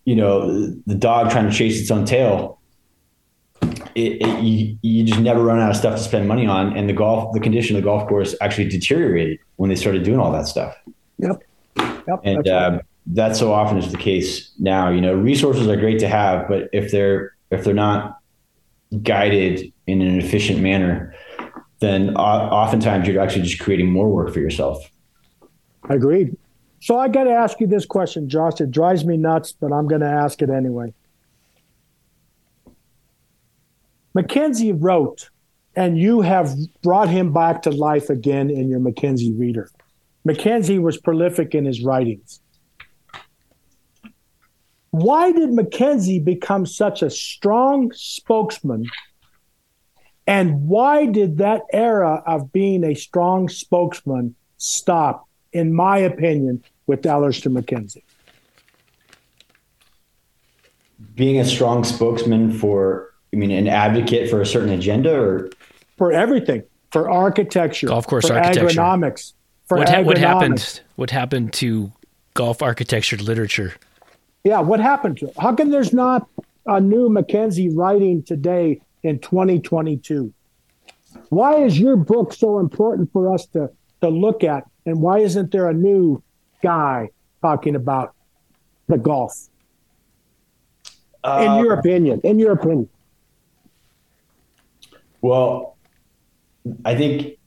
you 0.05 0.15
know, 0.15 0.69
the 0.85 0.93
dog 0.95 1.31
trying 1.31 1.49
to 1.49 1.55
chase 1.55 1.81
its 1.81 1.89
own 1.89 2.05
tail. 2.05 2.61
It, 3.95 4.21
it, 4.21 4.43
you, 4.43 4.77
you 4.83 5.03
just 5.03 5.19
never 5.19 5.43
run 5.43 5.59
out 5.59 5.71
of 5.71 5.75
stuff 5.75 5.97
to 5.97 6.03
spend 6.03 6.27
money 6.27 6.45
on. 6.45 6.77
And 6.77 6.87
the 6.87 6.93
golf, 6.93 7.33
the 7.33 7.39
condition 7.39 7.75
of 7.75 7.81
the 7.81 7.85
golf 7.85 8.07
course 8.07 8.35
actually 8.41 8.69
deteriorated 8.69 9.39
when 9.55 9.69
they 9.69 9.75
started 9.75 10.03
doing 10.03 10.19
all 10.19 10.31
that 10.31 10.47
stuff. 10.47 10.77
Yep. 11.17 11.43
Yep. 11.77 12.19
And 12.23 12.37
that's, 12.37 12.49
uh, 12.49 12.79
that 13.07 13.35
so 13.35 13.51
often 13.51 13.79
is 13.79 13.91
the 13.91 13.97
case 13.97 14.51
now. 14.59 14.89
You 14.89 15.01
know, 15.01 15.15
resources 15.15 15.67
are 15.67 15.75
great 15.75 15.99
to 15.99 16.07
have, 16.07 16.47
but 16.47 16.69
if 16.71 16.91
they're 16.91 17.33
if 17.49 17.63
they're 17.63 17.73
not 17.73 18.19
guided 19.01 19.73
in 19.87 20.01
an 20.03 20.19
efficient 20.19 20.59
manner, 20.59 21.15
then 21.79 22.15
oftentimes 22.15 23.07
you're 23.07 23.21
actually 23.21 23.41
just 23.41 23.59
creating 23.59 23.91
more 23.91 24.09
work 24.09 24.31
for 24.31 24.39
yourself. 24.39 24.77
Agreed. 25.89 26.37
So 26.81 26.97
I 26.97 27.07
got 27.09 27.25
to 27.25 27.31
ask 27.31 27.59
you 27.59 27.67
this 27.67 27.85
question, 27.85 28.29
Josh. 28.29 28.61
It 28.61 28.71
drives 28.71 29.05
me 29.05 29.17
nuts, 29.17 29.51
but 29.51 29.71
I'm 29.71 29.87
going 29.87 30.01
to 30.01 30.07
ask 30.07 30.41
it 30.41 30.49
anyway. 30.49 30.93
Mackenzie 34.13 34.71
wrote, 34.71 35.29
and 35.75 35.97
you 35.97 36.21
have 36.21 36.51
brought 36.81 37.09
him 37.09 37.31
back 37.31 37.61
to 37.63 37.69
life 37.69 38.09
again 38.09 38.49
in 38.49 38.69
your 38.69 38.79
Mackenzie 38.79 39.33
reader. 39.33 39.69
Mackenzie 40.25 40.79
was 40.79 40.97
prolific 40.97 41.53
in 41.53 41.65
his 41.65 41.81
writings. 41.81 42.41
Why 44.91 45.31
did 45.31 45.53
Mackenzie 45.53 46.19
become 46.19 46.65
such 46.65 47.03
a 47.03 47.09
strong 47.09 47.91
spokesman? 47.93 48.89
And 50.25 50.67
why 50.67 51.05
did 51.05 51.37
that 51.37 51.61
era 51.71 52.23
of 52.25 52.51
being 52.51 52.83
a 52.83 52.95
strong 52.95 53.49
spokesman 53.49 54.35
stop, 54.57 55.28
in 55.53 55.73
my 55.73 55.97
opinion, 55.97 56.63
with 56.87 57.05
Alister 57.05 57.49
MacKenzie. 57.49 58.03
Being 61.15 61.39
a 61.39 61.45
strong 61.45 61.83
spokesman 61.83 62.51
for, 62.51 63.13
I 63.33 63.37
mean, 63.37 63.51
an 63.51 63.67
advocate 63.67 64.29
for 64.29 64.41
a 64.41 64.45
certain 64.45 64.69
agenda 64.69 65.13
or? 65.13 65.49
For 65.97 66.11
everything, 66.11 66.63
for 66.91 67.09
architecture, 67.09 67.87
golf 67.87 68.07
course 68.07 68.27
for 68.27 68.35
architecture. 68.35 68.79
agronomics. 68.79 69.33
For 69.67 69.77
what, 69.77 69.89
ha- 69.89 70.01
what 70.01 70.17
happened? 70.17 70.81
What 70.95 71.11
happened 71.11 71.53
to 71.53 71.91
golf 72.33 72.61
architecture 72.61 73.17
literature? 73.17 73.73
Yeah, 74.43 74.61
what 74.61 74.79
happened 74.79 75.17
to 75.19 75.27
it? 75.27 75.33
How 75.37 75.53
come 75.53 75.69
there's 75.69 75.93
not 75.93 76.27
a 76.65 76.79
new 76.79 77.09
MacKenzie 77.09 77.75
writing 77.75 78.23
today 78.23 78.81
in 79.03 79.19
2022? 79.19 80.33
Why 81.29 81.63
is 81.63 81.77
your 81.79 81.97
book 81.97 82.33
so 82.33 82.59
important 82.59 83.11
for 83.11 83.33
us 83.33 83.45
to, 83.47 83.69
to 84.01 84.09
look 84.09 84.43
at? 84.43 84.68
And 84.85 85.01
why 85.01 85.19
isn't 85.19 85.51
there 85.51 85.69
a 85.69 85.73
new 85.73 86.21
guy 86.63 87.09
talking 87.41 87.75
about 87.75 88.13
the 88.87 88.97
golf? 88.97 89.49
Uh, 91.23 91.45
in 91.45 91.65
your 91.65 91.73
opinion, 91.73 92.21
in 92.23 92.39
your 92.39 92.53
opinion. 92.53 92.89
Well, 95.21 95.75
I 96.85 96.95
think 96.95 97.37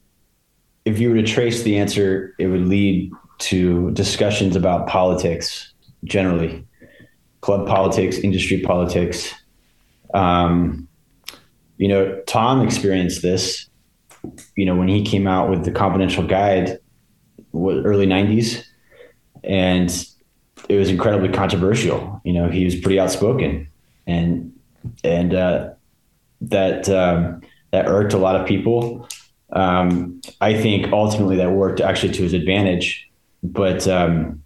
if 0.84 0.98
you 0.98 1.08
were 1.10 1.16
to 1.16 1.22
trace 1.22 1.62
the 1.62 1.78
answer, 1.78 2.34
it 2.38 2.46
would 2.46 2.66
lead 2.66 3.12
to 3.38 3.90
discussions 3.92 4.56
about 4.56 4.86
politics 4.86 5.72
generally 6.04 6.66
club 7.40 7.66
politics, 7.66 8.18
industry 8.18 8.60
politics. 8.60 9.32
Um, 10.14 10.88
you 11.76 11.88
know, 11.88 12.20
Tom 12.26 12.64
experienced 12.64 13.22
this, 13.22 13.68
you 14.56 14.64
know, 14.64 14.76
when 14.76 14.88
he 14.88 15.04
came 15.04 15.26
out 15.26 15.50
with 15.50 15.64
the 15.64 15.72
confidential 15.72 16.24
guide, 16.24 16.78
early 17.54 18.06
90s. 18.06 18.64
And 19.44 19.90
it 20.68 20.76
was 20.76 20.88
incredibly 20.88 21.28
controversial. 21.28 22.20
You 22.24 22.32
know, 22.32 22.48
he 22.48 22.64
was 22.64 22.76
pretty 22.76 22.98
outspoken, 22.98 23.68
and 24.06 24.52
and 25.04 25.34
uh, 25.34 25.70
that 26.42 26.88
um, 26.88 27.42
that 27.70 27.86
irked 27.86 28.12
a 28.12 28.18
lot 28.18 28.36
of 28.36 28.46
people. 28.46 29.08
Um, 29.52 30.20
I 30.40 30.60
think 30.60 30.92
ultimately 30.92 31.36
that 31.36 31.52
worked 31.52 31.80
actually 31.80 32.12
to 32.14 32.22
his 32.22 32.32
advantage, 32.32 33.10
but 33.42 33.86
um, 33.86 34.42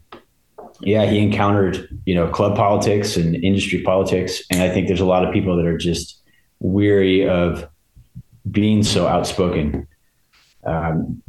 yeah, 0.80 1.06
he 1.06 1.18
encountered 1.18 1.88
you 2.06 2.14
know 2.14 2.28
club 2.28 2.56
politics 2.56 3.16
and 3.16 3.34
industry 3.36 3.82
politics, 3.82 4.42
and 4.50 4.62
I 4.62 4.70
think 4.70 4.88
there's 4.88 5.00
a 5.00 5.06
lot 5.06 5.24
of 5.24 5.32
people 5.32 5.56
that 5.56 5.66
are 5.66 5.78
just 5.78 6.20
weary 6.60 7.28
of 7.28 7.68
being 8.50 8.82
so 8.82 9.06
outspoken. 9.06 9.86
Um, 10.64 11.22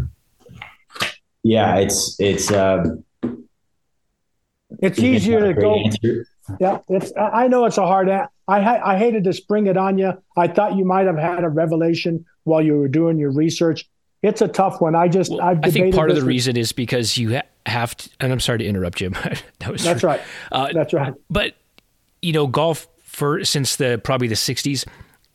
yeah, 1.43 1.77
it's 1.77 2.19
it's 2.19 2.51
um, 2.51 3.03
it's 4.79 4.99
easier 4.99 5.53
to 5.53 5.59
go. 5.59 5.75
Answer. 5.75 6.27
Yeah, 6.59 6.79
it's. 6.89 7.11
I 7.17 7.47
know 7.47 7.65
it's 7.65 7.77
a 7.77 7.85
hard. 7.85 8.09
I 8.09 8.27
I 8.47 8.97
hated 8.97 9.23
to 9.25 9.33
spring 9.33 9.67
it 9.67 9.77
on 9.77 9.97
you. 9.97 10.13
I 10.35 10.47
thought 10.47 10.75
you 10.75 10.85
might 10.85 11.07
have 11.07 11.17
had 11.17 11.43
a 11.43 11.49
revelation 11.49 12.25
while 12.43 12.61
you 12.61 12.77
were 12.77 12.87
doing 12.87 13.17
your 13.17 13.31
research. 13.31 13.89
It's 14.23 14.41
a 14.41 14.47
tough 14.47 14.81
one. 14.81 14.95
I 14.95 15.07
just. 15.07 15.31
Well, 15.31 15.41
i 15.41 15.69
think 15.69 15.93
part 15.93 16.09
of 16.09 16.15
the 16.15 16.21
with, 16.21 16.27
reason 16.27 16.57
is 16.57 16.71
because 16.71 17.17
you 17.17 17.39
have 17.65 17.95
to. 17.97 18.09
And 18.19 18.31
I'm 18.31 18.39
sorry 18.39 18.59
to 18.59 18.65
interrupt, 18.65 18.97
Jim. 18.97 19.13
that 19.59 19.69
was. 19.69 19.83
That's 19.83 20.03
right. 20.03 20.21
Uh, 20.51 20.69
that's 20.73 20.93
right. 20.93 21.13
But 21.29 21.55
you 22.21 22.33
know, 22.33 22.47
golf 22.47 22.87
for 23.03 23.43
since 23.43 23.75
the 23.75 24.01
probably 24.03 24.27
the 24.27 24.35
'60s, 24.35 24.85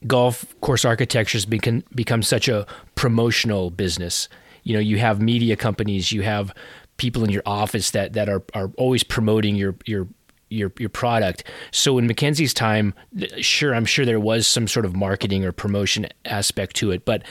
golf 0.07 0.59
course 0.61 0.85
architecture 0.85 1.37
has 1.37 1.47
become 1.47 1.85
become 1.95 2.23
such 2.23 2.49
a 2.49 2.67
promotional 2.95 3.71
business. 3.71 4.29
You 4.63 4.75
know, 4.75 4.81
you 4.81 4.99
have 4.99 5.21
media 5.21 5.57
companies, 5.57 6.13
you 6.13 6.23
have 6.23 6.53
people 6.97 7.25
in 7.25 7.31
your 7.31 7.43
office 7.47 7.91
that 7.93 8.13
that 8.13 8.29
are 8.29 8.43
are 8.55 8.71
always 8.77 9.03
promoting 9.03 9.57
your 9.57 9.75
your 9.87 10.09
your 10.49 10.73
your 10.79 10.89
product. 10.89 11.45
So 11.71 11.99
in 11.99 12.07
Mackenzie's 12.07 12.55
time, 12.55 12.95
sure, 13.39 13.75
I'm 13.75 13.87
sure 13.87 14.05
there 14.05 14.21
was 14.21 14.47
some 14.47 14.69
sort 14.69 14.85
of 14.85 14.95
marketing 14.95 15.45
or 15.45 15.53
promotion 15.53 16.07
aspect 16.25 16.77
to 16.77 16.91
it, 16.91 17.05
but 17.05 17.23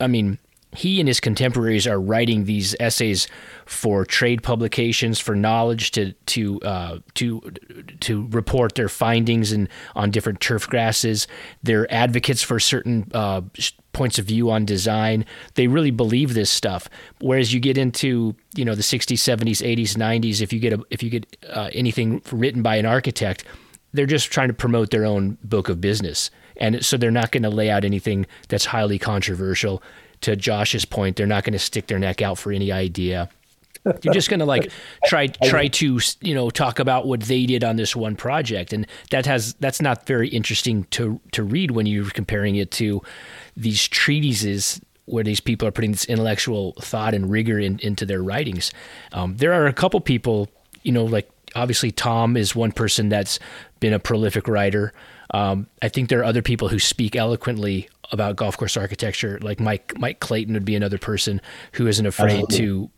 I 0.00 0.06
mean, 0.06 0.38
he 0.74 0.98
and 1.00 1.08
his 1.08 1.20
contemporaries 1.20 1.86
are 1.86 2.00
writing 2.00 2.44
these 2.44 2.74
essays 2.80 3.28
for 3.64 4.04
trade 4.04 4.42
publications 4.42 5.20
for 5.20 5.34
knowledge 5.34 5.92
to 5.92 6.12
to 6.12 6.60
uh, 6.62 6.98
to 7.14 7.40
to 8.00 8.26
report 8.28 8.74
their 8.74 8.88
findings 8.88 9.52
and 9.52 9.68
on 9.94 10.10
different 10.10 10.40
turf 10.40 10.68
grasses. 10.68 11.26
They're 11.62 11.92
advocates 11.92 12.42
for 12.42 12.58
certain 12.58 13.10
uh, 13.14 13.42
points 13.94 14.18
of 14.18 14.26
view 14.26 14.50
on 14.50 14.64
design. 14.64 15.24
They 15.54 15.66
really 15.66 15.90
believe 15.90 16.34
this 16.34 16.50
stuff. 16.50 16.88
Whereas 17.20 17.54
you 17.54 17.60
get 17.60 17.78
into 17.78 18.34
you 18.54 18.64
know 18.64 18.74
the 18.74 18.82
60s, 18.82 19.14
70s, 19.14 19.64
80s, 19.64 19.96
90s, 19.96 20.42
if 20.42 20.52
you 20.52 20.60
get 20.60 20.74
a, 20.74 20.82
if 20.90 21.02
you 21.02 21.10
get 21.10 21.36
uh, 21.50 21.70
anything 21.72 22.20
written 22.30 22.62
by 22.62 22.76
an 22.76 22.86
architect, 22.86 23.44
they're 23.92 24.06
just 24.06 24.30
trying 24.30 24.48
to 24.48 24.54
promote 24.54 24.90
their 24.90 25.04
own 25.04 25.38
book 25.42 25.68
of 25.68 25.80
business. 25.80 26.30
And 26.56 26.84
so 26.84 26.96
they're 26.96 27.10
not 27.10 27.32
going 27.32 27.42
to 27.42 27.50
lay 27.50 27.70
out 27.70 27.84
anything 27.84 28.26
that's 28.48 28.66
highly 28.66 28.98
controversial 28.98 29.82
to 30.24 30.36
Josh's 30.36 30.86
point, 30.86 31.16
they're 31.16 31.26
not 31.26 31.44
going 31.44 31.52
to 31.52 31.58
stick 31.58 31.86
their 31.86 31.98
neck 31.98 32.22
out 32.22 32.38
for 32.38 32.50
any 32.50 32.72
idea. 32.72 33.28
You're 34.02 34.14
just 34.14 34.30
going 34.30 34.40
to 34.40 34.46
like 34.46 34.70
try 35.06 35.26
try 35.26 35.68
to 35.68 35.98
you 36.20 36.34
know 36.34 36.50
talk 36.50 36.78
about 36.78 37.06
what 37.06 37.20
they 37.20 37.46
did 37.46 37.64
on 37.64 37.76
this 37.76 37.94
one 37.94 38.16
project, 38.16 38.72
and 38.72 38.86
that 39.10 39.26
has 39.26 39.54
that's 39.54 39.80
not 39.80 40.06
very 40.06 40.28
interesting 40.28 40.84
to 40.90 41.20
to 41.32 41.42
read 41.42 41.70
when 41.72 41.86
you're 41.86 42.10
comparing 42.10 42.56
it 42.56 42.70
to 42.72 43.02
these 43.56 43.86
treatises 43.88 44.80
where 45.06 45.24
these 45.24 45.40
people 45.40 45.68
are 45.68 45.72
putting 45.72 45.92
this 45.92 46.06
intellectual 46.06 46.72
thought 46.80 47.14
and 47.14 47.30
rigor 47.30 47.58
in, 47.58 47.78
into 47.80 48.06
their 48.06 48.22
writings. 48.22 48.72
Um, 49.12 49.36
there 49.36 49.52
are 49.52 49.66
a 49.66 49.72
couple 49.72 50.00
people, 50.00 50.48
you 50.82 50.92
know, 50.92 51.04
like 51.04 51.30
obviously 51.54 51.90
Tom 51.90 52.36
is 52.36 52.56
one 52.56 52.72
person 52.72 53.08
that's 53.08 53.38
been 53.80 53.92
a 53.92 53.98
prolific 53.98 54.48
writer. 54.48 54.92
Um, 55.32 55.66
I 55.82 55.88
think 55.88 56.08
there 56.08 56.20
are 56.20 56.24
other 56.24 56.42
people 56.42 56.68
who 56.68 56.78
speak 56.78 57.16
eloquently 57.16 57.88
about 58.12 58.36
golf 58.36 58.56
course 58.56 58.76
architecture. 58.76 59.38
Like 59.42 59.60
Mike 59.60 59.92
Mike 59.98 60.20
Clayton 60.20 60.54
would 60.54 60.64
be 60.64 60.76
another 60.76 60.98
person 60.98 61.40
who 61.72 61.86
isn't 61.86 62.06
afraid 62.06 62.44
Absolutely. 62.44 62.58
to 62.58 62.90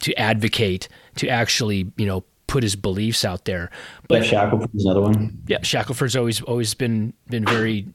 to 0.00 0.14
advocate 0.14 0.88
to 1.16 1.28
actually 1.28 1.92
you 1.96 2.06
know 2.06 2.24
put 2.48 2.62
his 2.62 2.74
beliefs 2.74 3.24
out 3.24 3.44
there. 3.44 3.70
But 4.08 4.22
yeah, 4.22 4.30
Shackelford's 4.30 4.84
another 4.84 5.02
one. 5.02 5.42
Yeah, 5.46 5.58
Shackelford's 5.62 6.16
always 6.16 6.42
always 6.42 6.74
been 6.74 7.12
been 7.28 7.44
very 7.44 7.86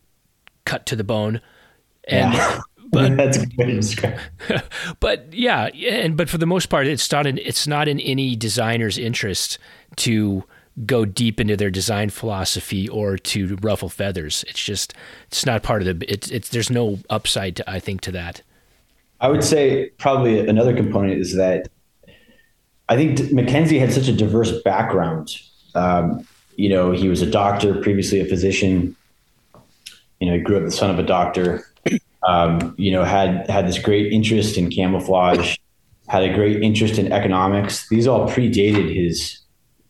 cut 0.65 0.85
to 0.88 0.95
the 0.95 1.03
bone. 1.03 1.41
And 2.05 2.34
yeah. 2.34 2.61
but 2.91 3.17
that's 3.17 3.38
a 3.38 3.45
good 3.45 3.65
description. 3.65 4.21
but 4.99 5.34
yeah, 5.34 5.65
and 5.65 6.15
but 6.15 6.30
for 6.30 6.38
the 6.38 6.45
most 6.45 6.67
part, 6.67 6.88
it's 6.88 7.11
not 7.11 7.27
in 7.27 7.38
it's 7.39 7.67
not 7.67 7.88
in 7.88 7.99
any 7.99 8.35
designer's 8.35 8.97
interest 8.97 9.57
to 9.97 10.43
go 10.88 11.05
deep 11.05 11.39
into 11.39 11.55
their 11.55 11.69
design 11.69 12.09
philosophy 12.09 12.89
or 12.89 13.17
to 13.17 13.57
ruffle 13.61 13.89
feathers. 13.89 14.43
It's 14.47 14.63
just 14.63 14.93
it's 15.27 15.45
not 15.45 15.63
part 15.63 15.85
of 15.85 15.99
the 15.99 16.11
it's 16.11 16.30
it's 16.30 16.49
there's 16.49 16.69
no 16.69 16.99
upside 17.09 17.55
to 17.57 17.69
I 17.69 17.80
think 17.80 18.01
to 18.01 18.11
that. 18.11 18.41
I 19.19 19.30
would 19.30 19.43
say 19.43 19.89
probably 19.97 20.47
another 20.47 20.75
component 20.75 21.19
is 21.19 21.35
that 21.35 21.69
I 22.89 22.95
think 22.95 23.31
Mackenzie 23.31 23.80
had 23.80 23.93
such 23.93 24.07
a 24.07 24.14
diverse 24.14 24.51
background. 24.64 25.30
Um, 25.76 26.27
you 26.55 26.69
know, 26.69 26.91
he 26.91 27.07
was 27.10 27.22
a 27.22 27.30
doctor, 27.30 27.73
previously 27.81 28.19
a 28.19 28.26
physician. 28.26 28.95
You 30.19 30.27
know, 30.27 30.34
he 30.34 30.39
grew 30.39 30.57
up 30.57 30.65
the 30.65 30.72
son 30.72 30.89
of 30.89 30.99
a 30.99 31.03
doctor. 31.03 31.65
Um, 32.27 32.73
you 32.77 32.91
know, 32.91 33.03
had 33.03 33.49
had 33.49 33.68
this 33.68 33.77
great 33.80 34.14
interest 34.14 34.57
in 34.57 34.69
camouflage, 34.69 35.57
had 36.07 36.23
a 36.23 36.34
great 36.34 36.64
interest 36.64 36.97
in 36.97 37.11
economics. 37.11 37.89
These 37.89 38.07
all 38.07 38.30
predated 38.30 38.93
his 38.93 39.39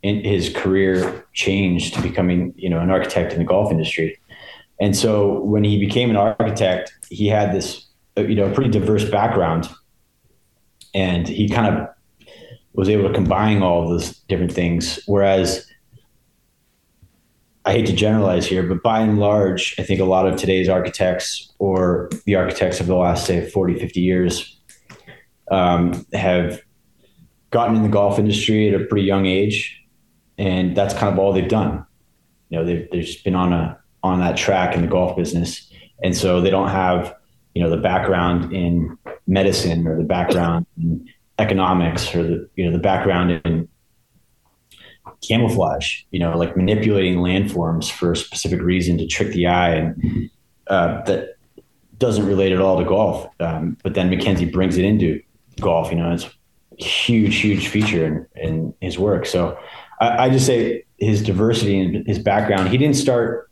in 0.02 0.24
his 0.24 0.50
career 0.50 1.26
changed 1.34 1.94
to 1.94 2.02
becoming, 2.02 2.54
you 2.58 2.70
know, 2.70 2.80
an 2.80 2.90
architect 2.90 3.34
in 3.34 3.40
the 3.40 3.46
golf 3.46 3.72
industry. 3.72 4.20
And 4.80 4.96
so 4.96 5.42
when 5.42 5.64
he 5.64 5.80
became 5.80 6.10
an 6.10 6.18
architect, 6.18 6.92
he 7.10 7.28
had 7.28 7.54
this, 7.54 7.86
uh, 8.18 8.22
you 8.22 8.36
know, 8.36 8.52
pretty 8.52 8.70
diverse 8.70 9.06
background, 9.10 9.70
and 10.94 11.28
he 11.28 11.48
kind 11.48 11.74
of 11.74 11.88
was 12.74 12.90
able 12.90 13.08
to 13.08 13.14
combine 13.14 13.62
all 13.62 13.88
those 13.88 14.18
different 14.28 14.52
things. 14.52 15.00
Whereas 15.06 15.70
I 17.66 17.72
hate 17.72 17.86
to 17.86 17.94
generalize 17.94 18.46
here, 18.46 18.64
but 18.64 18.84
by 18.84 19.02
and 19.02 19.20
large, 19.20 19.76
I 19.80 19.84
think 19.84 20.00
a 20.00 20.06
lot 20.06 20.28
of 20.28 20.36
today's 20.38 20.68
architects 20.68 21.54
or 21.60 22.10
the 22.26 22.36
architects 22.36 22.80
of 22.80 22.88
the 22.88 22.96
last, 22.96 23.26
say, 23.26 23.50
40, 23.50 23.80
50 23.80 24.02
years 24.02 24.60
um, 25.52 26.06
have 26.14 26.62
gotten 27.52 27.76
in 27.76 27.84
the 27.84 27.90
golf 27.90 28.20
industry 28.20 28.68
at 28.74 28.82
a 28.82 28.86
pretty 28.86 29.06
young 29.06 29.26
age 29.26 29.84
and 30.38 30.76
that's 30.76 30.94
kind 30.94 31.12
of 31.12 31.20
all 31.20 31.34
they've 31.34 31.48
done. 31.48 31.86
You 32.50 32.60
know, 32.60 32.66
they've, 32.66 32.88
they've 32.92 33.04
just 33.04 33.24
been 33.24 33.36
on 33.36 33.54
a 33.54 33.80
on 34.04 34.20
that 34.20 34.36
track 34.36 34.76
in 34.76 34.82
the 34.82 34.88
golf 34.88 35.16
business, 35.16 35.72
and 36.04 36.16
so 36.16 36.42
they 36.42 36.50
don't 36.50 36.70
have 36.70 37.16
you 37.54 37.64
know 37.64 37.70
the 37.70 37.78
background 37.78 38.54
in 38.54 38.98
medicine 39.28 39.88
or 39.88 39.98
the 39.98 40.04
background 40.04 40.66
in 40.78 41.08
economics 41.40 42.14
or 42.14 42.24
the 42.24 42.50
you 42.56 42.66
know 42.66 42.72
the 42.72 42.80
background 42.80 43.32
in 43.32 43.68
camouflage. 45.22 46.04
You 46.12 46.20
know, 46.20 46.38
like 46.38 46.56
manipulating 46.56 47.18
landforms 47.18 47.92
for 47.92 48.12
a 48.12 48.18
specific 48.18 48.62
reason 48.62 48.98
to 48.98 49.08
trick 49.08 49.34
the 49.34 49.48
eye, 49.48 49.76
and 49.76 50.30
uh, 50.68 51.02
that 51.04 51.38
doesn't 51.98 52.26
relate 52.26 52.52
at 52.52 52.60
all 52.60 52.78
to 52.78 52.86
golf. 52.86 53.28
Um, 53.40 53.78
but 53.84 53.94
then 53.94 54.10
Mackenzie 54.10 54.46
brings 54.46 54.78
it 54.78 54.86
into 54.86 55.22
golf. 55.60 55.90
You 55.90 55.98
know, 55.98 56.12
it's 56.12 56.30
huge, 56.78 57.38
huge 57.38 57.68
feature 57.68 58.06
in, 58.06 58.28
in 58.36 58.74
his 58.82 58.98
work. 58.98 59.26
So 59.26 59.58
I, 60.00 60.26
I 60.26 60.30
just 60.30 60.46
say 60.46 60.86
his 60.98 61.22
diversity 61.22 61.80
and 61.80 62.08
his 62.08 62.20
background. 62.20 62.70
He 62.70 62.78
didn't 62.78 62.96
start, 62.96 63.50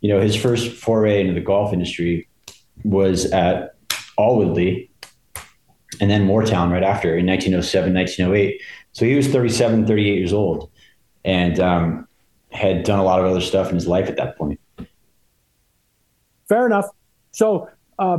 you 0.00 0.08
know, 0.08 0.20
his 0.20 0.34
first 0.34 0.72
foray 0.72 1.20
into 1.20 1.34
the 1.34 1.40
golf 1.40 1.72
industry 1.72 2.28
was 2.84 3.26
at 3.32 3.74
Alwoodley 4.18 4.88
and 6.00 6.10
then 6.10 6.26
Moortown 6.26 6.70
right 6.70 6.82
after 6.82 7.16
in 7.16 7.26
1907, 7.26 7.94
1908. 7.94 8.60
So 8.92 9.04
he 9.04 9.14
was 9.14 9.28
37, 9.28 9.86
38 9.86 10.18
years 10.18 10.32
old 10.32 10.70
and 11.24 11.60
um, 11.60 12.08
had 12.50 12.84
done 12.84 12.98
a 12.98 13.04
lot 13.04 13.20
of 13.20 13.26
other 13.26 13.40
stuff 13.40 13.68
in 13.68 13.74
his 13.74 13.86
life 13.86 14.08
at 14.08 14.16
that 14.16 14.36
point. 14.36 14.60
Fair 16.48 16.66
enough. 16.66 16.86
So, 17.30 17.68
uh, 17.98 18.18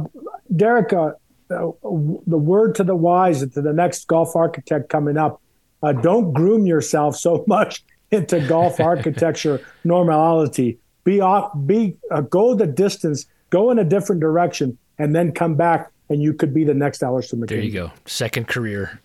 Derek, 0.55 0.93
uh, 0.93 1.11
the 1.49 2.37
word 2.37 2.75
to 2.75 2.83
the 2.83 2.95
wise 2.95 3.39
to 3.41 3.61
the 3.61 3.73
next 3.73 4.07
golf 4.07 4.35
architect 4.35 4.89
coming 4.89 5.17
up 5.17 5.41
uh, 5.83 5.91
don't 5.91 6.33
groom 6.33 6.65
yourself 6.65 7.15
so 7.15 7.43
much 7.45 7.83
into 8.11 8.39
golf 8.47 8.79
architecture 8.79 9.61
normality. 9.83 10.79
Be 11.03 11.19
off, 11.19 11.51
be 11.65 11.97
uh, 12.09 12.21
go 12.21 12.55
the 12.55 12.65
distance, 12.65 13.25
go 13.49 13.69
in 13.69 13.77
a 13.77 13.83
different 13.83 14.21
direction, 14.21 14.77
and 14.97 15.13
then 15.13 15.33
come 15.33 15.55
back, 15.55 15.91
and 16.13 16.21
you 16.21 16.33
could 16.33 16.53
be 16.53 16.63
the 16.63 16.73
next 16.73 17.03
Alister 17.03 17.35
MacKenzie. 17.35 17.47
There 17.47 17.59
you 17.59 17.71
go, 17.71 17.91
second 18.05 18.47
career. 18.47 19.01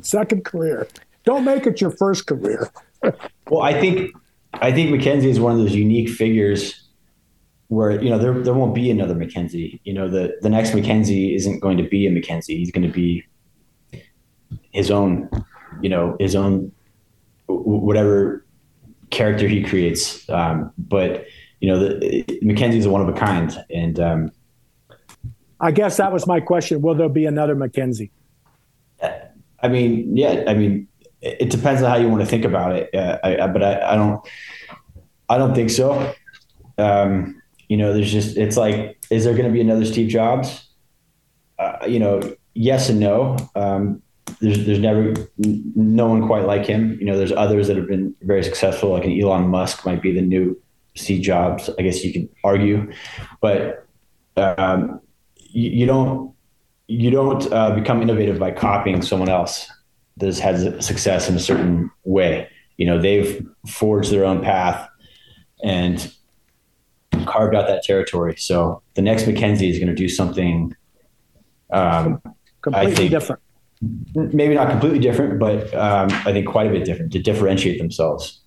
Second 0.00 0.44
career. 0.44 0.88
Don't 1.24 1.44
make 1.44 1.66
it 1.66 1.80
your 1.80 1.90
first 1.90 2.26
career. 2.26 2.70
well, 3.50 3.62
I 3.62 3.78
think 3.78 4.12
I 4.54 4.72
think 4.72 4.90
Mackenzie 4.90 5.28
is 5.30 5.40
one 5.40 5.52
of 5.52 5.58
those 5.58 5.74
unique 5.74 6.08
figures 6.08 6.88
where 7.68 8.00
you 8.02 8.10
know 8.10 8.18
there 8.18 8.40
there 8.40 8.54
won't 8.54 8.74
be 8.74 8.90
another 8.90 9.14
MacKenzie. 9.14 9.80
You 9.84 9.92
know 9.92 10.08
the 10.08 10.36
the 10.40 10.48
next 10.48 10.70
MacKenzie 10.70 11.34
isn't 11.34 11.60
going 11.60 11.76
to 11.76 11.84
be 11.84 12.06
a 12.06 12.10
MacKenzie. 12.10 12.56
He's 12.56 12.70
going 12.70 12.86
to 12.86 12.92
be 12.92 13.24
his 14.70 14.90
own 14.90 15.28
you 15.80 15.88
know 15.88 16.16
his 16.20 16.34
own 16.34 16.72
whatever 17.46 18.44
character 19.10 19.46
he 19.46 19.62
creates. 19.62 20.28
Um, 20.28 20.72
but 20.78 21.26
you 21.60 21.68
know, 21.68 21.78
the, 21.78 22.24
Mackenzie's 22.42 22.86
a 22.86 22.90
one 22.90 23.02
of 23.02 23.08
a 23.08 23.12
kind, 23.12 23.64
and 23.70 24.00
um, 24.00 24.32
I 25.62 25.70
guess 25.70 25.96
that 25.98 26.12
was 26.12 26.26
my 26.26 26.40
question. 26.40 26.82
Will 26.82 26.96
there 26.96 27.08
be 27.08 27.24
another 27.24 27.54
Mackenzie? 27.54 28.10
I 29.62 29.68
mean, 29.68 30.16
yeah. 30.16 30.42
I 30.48 30.54
mean, 30.54 30.88
it 31.20 31.50
depends 31.50 31.82
on 31.82 31.88
how 31.88 31.96
you 31.96 32.08
want 32.08 32.20
to 32.20 32.26
think 32.26 32.44
about 32.44 32.74
it. 32.74 32.92
Uh, 32.92 33.18
I, 33.22 33.38
I, 33.38 33.46
but 33.46 33.62
I, 33.62 33.92
I, 33.92 33.94
don't. 33.94 34.28
I 35.28 35.38
don't 35.38 35.54
think 35.54 35.70
so. 35.70 36.12
Um, 36.78 37.40
you 37.68 37.76
know, 37.76 37.94
there's 37.94 38.10
just 38.10 38.36
it's 38.36 38.56
like, 38.56 38.98
is 39.08 39.24
there 39.24 39.34
going 39.34 39.46
to 39.46 39.52
be 39.52 39.60
another 39.60 39.84
Steve 39.84 40.08
Jobs? 40.08 40.68
Uh, 41.60 41.78
you 41.86 42.00
know, 42.00 42.20
yes 42.54 42.88
and 42.88 42.98
no. 42.98 43.36
Um, 43.54 44.02
there's 44.40 44.66
there's 44.66 44.80
never 44.80 45.14
no 45.38 46.08
one 46.08 46.26
quite 46.26 46.44
like 46.44 46.66
him. 46.66 46.98
You 46.98 47.06
know, 47.06 47.16
there's 47.16 47.32
others 47.32 47.68
that 47.68 47.76
have 47.76 47.86
been 47.86 48.16
very 48.22 48.42
successful, 48.42 48.90
like 48.90 49.04
an 49.04 49.18
Elon 49.18 49.46
Musk 49.46 49.86
might 49.86 50.02
be 50.02 50.12
the 50.12 50.22
new 50.22 50.60
Steve 50.96 51.22
Jobs. 51.22 51.70
I 51.78 51.82
guess 51.82 52.04
you 52.04 52.12
could 52.12 52.28
argue, 52.42 52.92
but 53.40 53.86
um, 54.36 55.00
you, 55.52 55.70
you, 55.70 55.86
don't 55.86 56.34
you 56.88 57.10
don't 57.10 57.50
uh, 57.52 57.74
become 57.74 58.02
innovative 58.02 58.38
by 58.38 58.50
copying 58.50 59.02
someone 59.02 59.28
else 59.28 59.70
that 60.16 60.26
has 60.26 60.38
had 60.38 60.82
success 60.82 61.28
in 61.28 61.36
a 61.36 61.40
certain 61.40 61.90
way. 62.04 62.48
You 62.76 62.86
know, 62.86 63.00
they've 63.00 63.46
forged 63.68 64.10
their 64.10 64.24
own 64.24 64.42
path 64.42 64.88
and 65.62 66.12
carved 67.26 67.54
out 67.54 67.66
that 67.68 67.82
territory. 67.82 68.36
So 68.36 68.82
the 68.94 69.02
next 69.02 69.26
Mackenzie 69.26 69.70
is 69.70 69.78
going 69.78 69.88
to 69.88 69.94
do 69.94 70.08
something 70.08 70.74
um, 71.70 72.20
completely 72.62 72.94
think, 72.94 73.10
different. 73.10 73.42
Maybe 74.14 74.54
not 74.54 74.70
completely 74.70 74.98
different, 74.98 75.38
but 75.38 75.72
um, 75.74 76.08
I 76.10 76.32
think 76.32 76.46
quite 76.46 76.66
a 76.66 76.70
bit 76.70 76.84
different 76.84 77.12
to 77.12 77.18
differentiate 77.18 77.78
themselves. 77.78 78.40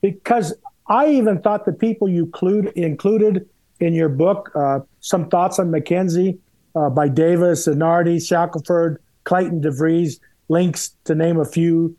Because 0.00 0.54
I 0.88 1.08
even 1.10 1.40
thought 1.40 1.66
the 1.66 1.72
people 1.72 2.08
you 2.08 2.24
include, 2.24 2.68
included 2.74 3.48
in 3.80 3.94
your 3.94 4.08
book, 4.08 4.50
uh, 4.54 4.80
some 5.00 5.28
thoughts 5.28 5.58
on 5.58 5.70
Mackenzie 5.70 6.38
uh, 6.74 6.90
by 6.90 7.08
Davis, 7.08 7.66
Zanardi, 7.66 8.24
Shackelford, 8.24 9.02
Clayton 9.24 9.60
DeVries, 9.62 10.20
links 10.48 10.94
to 11.04 11.14
name 11.14 11.38
a 11.38 11.44
few. 11.44 11.96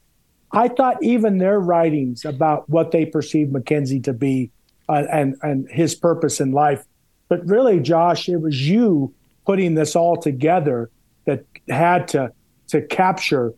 I 0.51 0.67
thought 0.67 1.01
even 1.01 1.37
their 1.37 1.59
writings 1.59 2.25
about 2.25 2.69
what 2.69 2.91
they 2.91 3.05
perceived 3.05 3.51
Mackenzie 3.51 4.01
to 4.01 4.13
be 4.13 4.51
uh, 4.89 5.03
and 5.11 5.35
and 5.41 5.69
his 5.69 5.95
purpose 5.95 6.41
in 6.41 6.51
life, 6.51 6.83
but 7.29 7.45
really, 7.47 7.79
Josh, 7.79 8.27
it 8.27 8.37
was 8.37 8.67
you 8.67 9.13
putting 9.45 9.75
this 9.75 9.95
all 9.95 10.17
together 10.17 10.89
that 11.25 11.45
had 11.69 12.07
to 12.09 12.33
to 12.67 12.81
capture 12.81 13.53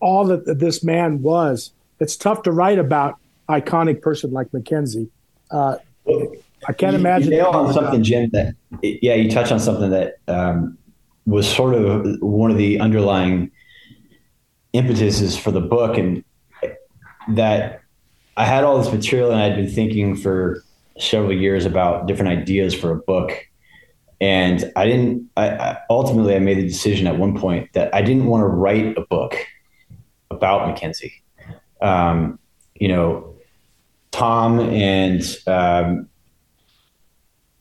all 0.00 0.24
that 0.26 0.58
this 0.58 0.82
man 0.82 1.22
was. 1.22 1.72
It's 2.00 2.16
tough 2.16 2.42
to 2.42 2.52
write 2.52 2.78
about 2.78 3.16
iconic 3.48 4.00
person 4.00 4.30
like 4.30 4.52
Mackenzie. 4.52 5.08
Uh, 5.50 5.76
I 6.68 6.72
can't 6.72 6.92
you, 6.92 6.98
imagine. 6.98 7.32
You 7.32 7.38
nail 7.38 7.46
on 7.46 7.72
something, 7.72 8.02
Jim. 8.02 8.30
That 8.32 8.54
yeah, 8.82 9.14
you 9.14 9.30
touch 9.30 9.50
on 9.50 9.58
something 9.58 9.90
that 9.90 10.16
um, 10.28 10.76
was 11.26 11.48
sort 11.48 11.74
of 11.74 12.20
one 12.20 12.50
of 12.50 12.58
the 12.58 12.78
underlying 12.78 13.50
impetuses 14.72 15.36
for 15.36 15.50
the 15.50 15.62
book, 15.62 15.96
and 15.96 16.22
that 17.30 17.80
I 18.36 18.44
had 18.44 18.64
all 18.64 18.78
this 18.78 18.92
material 18.92 19.32
and 19.32 19.40
I'd 19.40 19.56
been 19.56 19.68
thinking 19.68 20.14
for 20.14 20.62
several 20.98 21.32
years 21.32 21.64
about 21.64 22.06
different 22.06 22.38
ideas 22.38 22.74
for 22.74 22.92
a 22.92 22.96
book. 22.96 23.32
And 24.20 24.72
I 24.74 24.86
didn't, 24.86 25.30
I, 25.36 25.50
I, 25.50 25.78
ultimately, 25.90 26.34
I 26.34 26.38
made 26.40 26.58
the 26.58 26.66
decision 26.66 27.06
at 27.06 27.18
one 27.18 27.38
point 27.38 27.72
that 27.74 27.94
I 27.94 28.02
didn't 28.02 28.26
want 28.26 28.42
to 28.42 28.46
write 28.46 28.98
a 28.98 29.02
book 29.02 29.36
about 30.30 30.68
Mackenzie. 30.68 31.22
Um, 31.80 32.38
you 32.74 32.88
know, 32.88 33.36
Tom 34.10 34.58
and 34.60 35.22
um, 35.46 36.07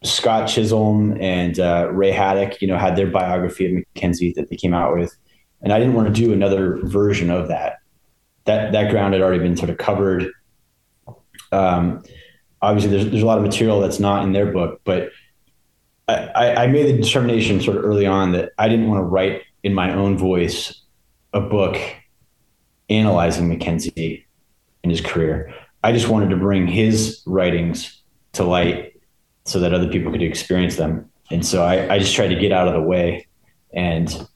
Scott 0.03 0.47
Chisholm 0.47 1.17
and 1.19 1.59
uh, 1.59 1.89
Ray 1.91 2.11
Haddock, 2.11 2.61
you 2.61 2.67
know, 2.67 2.77
had 2.77 2.95
their 2.95 3.07
biography 3.07 3.65
of 3.65 3.71
Mackenzie 3.73 4.33
that 4.35 4.49
they 4.49 4.55
came 4.55 4.73
out 4.73 4.95
with, 4.95 5.15
and 5.61 5.73
I 5.73 5.79
didn't 5.79 5.95
want 5.95 6.13
to 6.13 6.13
do 6.13 6.33
another 6.33 6.77
version 6.83 7.29
of 7.29 7.47
that. 7.47 7.77
That 8.45 8.71
that 8.73 8.91
ground 8.91 9.13
had 9.13 9.23
already 9.23 9.39
been 9.39 9.57
sort 9.57 9.69
of 9.69 9.77
covered. 9.77 10.31
Um, 11.51 12.03
obviously, 12.61 12.91
there's 12.91 13.09
there's 13.09 13.23
a 13.23 13.25
lot 13.25 13.39
of 13.39 13.43
material 13.43 13.79
that's 13.79 13.99
not 13.99 14.23
in 14.23 14.33
their 14.33 14.51
book, 14.51 14.81
but 14.83 15.09
I, 16.07 16.55
I 16.55 16.67
made 16.67 16.87
the 16.87 17.01
determination 17.01 17.59
sort 17.61 17.77
of 17.77 17.83
early 17.83 18.05
on 18.05 18.31
that 18.31 18.51
I 18.57 18.69
didn't 18.69 18.87
want 18.87 18.99
to 18.99 19.03
write 19.03 19.41
in 19.63 19.73
my 19.73 19.93
own 19.93 20.17
voice 20.17 20.83
a 21.33 21.41
book 21.41 21.77
analyzing 22.89 23.49
Mackenzie 23.49 24.25
and 24.83 24.91
his 24.91 25.01
career. 25.01 25.53
I 25.83 25.91
just 25.91 26.07
wanted 26.07 26.29
to 26.29 26.37
bring 26.37 26.67
his 26.67 27.21
writings 27.25 28.01
to 28.33 28.43
light 28.43 28.96
so 29.47 29.59
that 29.59 29.73
other 29.73 29.87
people 29.87 30.11
could 30.11 30.21
experience 30.21 30.75
them. 30.75 31.09
And 31.31 31.45
so 31.45 31.63
I, 31.63 31.95
I 31.95 31.99
just 31.99 32.15
tried 32.15 32.27
to 32.27 32.35
get 32.35 32.51
out 32.51 32.67
of 32.67 32.73
the 32.73 32.81
way 32.81 33.27
and 33.73 34.27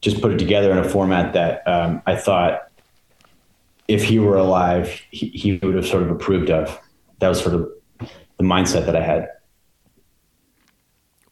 just 0.00 0.20
put 0.20 0.32
it 0.32 0.38
together 0.38 0.72
in 0.72 0.78
a 0.78 0.88
format 0.88 1.34
that 1.34 1.66
um, 1.66 2.02
I 2.06 2.16
thought 2.16 2.70
if 3.86 4.04
he 4.04 4.18
were 4.18 4.36
alive, 4.36 5.00
he, 5.10 5.28
he 5.28 5.56
would 5.62 5.74
have 5.74 5.86
sort 5.86 6.02
of 6.02 6.10
approved 6.10 6.50
of. 6.50 6.78
That 7.20 7.28
was 7.28 7.40
sort 7.40 7.54
of 7.54 7.70
the 7.98 8.44
mindset 8.44 8.86
that 8.86 8.96
I 8.96 9.02
had. 9.02 9.28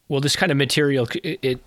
Well, 0.08 0.20
this 0.20 0.36
kind 0.36 0.52
of 0.52 0.58
material, 0.58 1.08
it, 1.22 1.38
it 1.42 1.60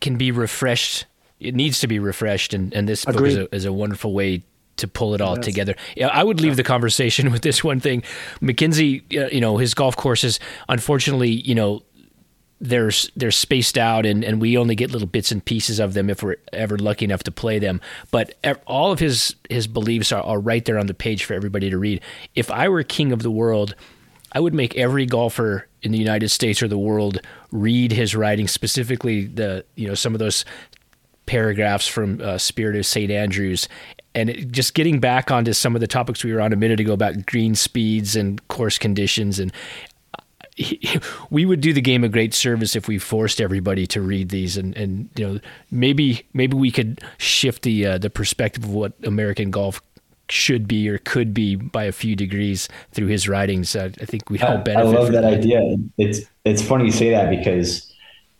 can 0.00 0.16
be 0.16 0.30
refreshed. 0.30 1.06
It 1.38 1.54
needs 1.54 1.80
to 1.80 1.86
be 1.86 1.98
refreshed, 1.98 2.52
and, 2.54 2.72
and 2.74 2.88
this 2.88 3.06
Agreed. 3.06 3.16
book 3.16 3.26
is 3.26 3.36
a, 3.36 3.54
is 3.54 3.64
a 3.64 3.72
wonderful 3.72 4.12
way 4.12 4.42
to 4.80 4.88
pull 4.88 5.14
it 5.14 5.20
all 5.20 5.36
together. 5.36 5.74
I 6.02 6.22
would 6.24 6.40
leave 6.40 6.56
the 6.56 6.62
conversation 6.62 7.30
with 7.32 7.42
this 7.42 7.62
one 7.64 7.80
thing. 7.80 8.02
Mackenzie, 8.40 9.04
uh, 9.16 9.26
you 9.28 9.40
know, 9.40 9.56
his 9.56 9.74
golf 9.74 9.96
courses, 9.96 10.40
unfortunately, 10.68 11.30
you 11.30 11.54
know, 11.54 11.82
they're 12.60 12.90
they're 13.16 13.30
spaced 13.30 13.78
out 13.78 14.04
and, 14.04 14.22
and 14.22 14.40
we 14.40 14.58
only 14.58 14.74
get 14.74 14.90
little 14.90 15.08
bits 15.08 15.32
and 15.32 15.42
pieces 15.42 15.80
of 15.80 15.94
them 15.94 16.10
if 16.10 16.22
we're 16.22 16.36
ever 16.52 16.76
lucky 16.76 17.06
enough 17.06 17.22
to 17.22 17.30
play 17.30 17.58
them. 17.58 17.80
But 18.10 18.34
all 18.66 18.92
of 18.92 18.98
his 18.98 19.34
his 19.48 19.66
beliefs 19.66 20.12
are, 20.12 20.22
are 20.22 20.38
right 20.38 20.64
there 20.64 20.78
on 20.78 20.86
the 20.86 20.94
page 20.94 21.24
for 21.24 21.32
everybody 21.32 21.70
to 21.70 21.78
read. 21.78 22.02
If 22.34 22.50
I 22.50 22.68
were 22.68 22.82
king 22.82 23.12
of 23.12 23.22
the 23.22 23.30
world, 23.30 23.74
I 24.32 24.40
would 24.40 24.54
make 24.54 24.76
every 24.76 25.06
golfer 25.06 25.66
in 25.82 25.92
the 25.92 25.98
United 25.98 26.28
States 26.28 26.62
or 26.62 26.68
the 26.68 26.78
world 26.78 27.20
read 27.50 27.92
his 27.92 28.14
writing, 28.14 28.46
specifically 28.46 29.26
the 29.26 29.64
you 29.74 29.88
know 29.88 29.94
some 29.94 30.14
of 30.14 30.18
those 30.18 30.44
paragraphs 31.26 31.86
from 31.86 32.20
uh, 32.20 32.36
Spirit 32.36 32.76
of 32.76 32.84
St. 32.84 33.10
Andrews, 33.10 33.68
and 34.14 34.30
it, 34.30 34.50
just 34.50 34.74
getting 34.74 35.00
back 35.00 35.30
onto 35.30 35.52
some 35.52 35.74
of 35.74 35.80
the 35.80 35.86
topics 35.86 36.24
we 36.24 36.32
were 36.32 36.40
on 36.40 36.52
a 36.52 36.56
minute 36.56 36.80
ago 36.80 36.92
about 36.92 37.26
green 37.26 37.54
speeds 37.54 38.16
and 38.16 38.46
course 38.48 38.78
conditions 38.78 39.38
and 39.38 39.52
we 41.30 41.44
would 41.44 41.60
do 41.60 41.72
the 41.72 41.80
game 41.80 42.04
a 42.04 42.08
great 42.08 42.34
service 42.34 42.76
if 42.76 42.88
we 42.88 42.98
forced 42.98 43.40
everybody 43.40 43.86
to 43.86 44.00
read 44.00 44.28
these 44.28 44.56
and, 44.56 44.76
and 44.76 45.08
you 45.16 45.26
know 45.26 45.40
maybe 45.70 46.26
maybe 46.34 46.56
we 46.56 46.70
could 46.70 47.00
shift 47.18 47.62
the 47.62 47.86
uh, 47.86 47.98
the 47.98 48.10
perspective 48.10 48.64
of 48.64 48.70
what 48.70 48.92
American 49.04 49.50
golf 49.50 49.80
should 50.30 50.68
be 50.68 50.88
or 50.88 50.98
could 50.98 51.34
be 51.34 51.56
by 51.56 51.84
a 51.84 51.92
few 51.92 52.14
degrees 52.14 52.68
through 52.92 53.08
his 53.08 53.28
writings. 53.28 53.74
I, 53.74 53.86
I 53.86 54.04
think 54.04 54.30
we 54.30 54.38
all 54.40 54.58
benefit. 54.58 54.76
I 54.76 54.98
love 54.98 55.12
that, 55.12 55.22
that 55.22 55.34
idea. 55.34 55.76
It's 55.98 56.20
it's 56.44 56.62
funny 56.62 56.84
you 56.84 56.92
say 56.92 57.10
that 57.10 57.30
because 57.30 57.92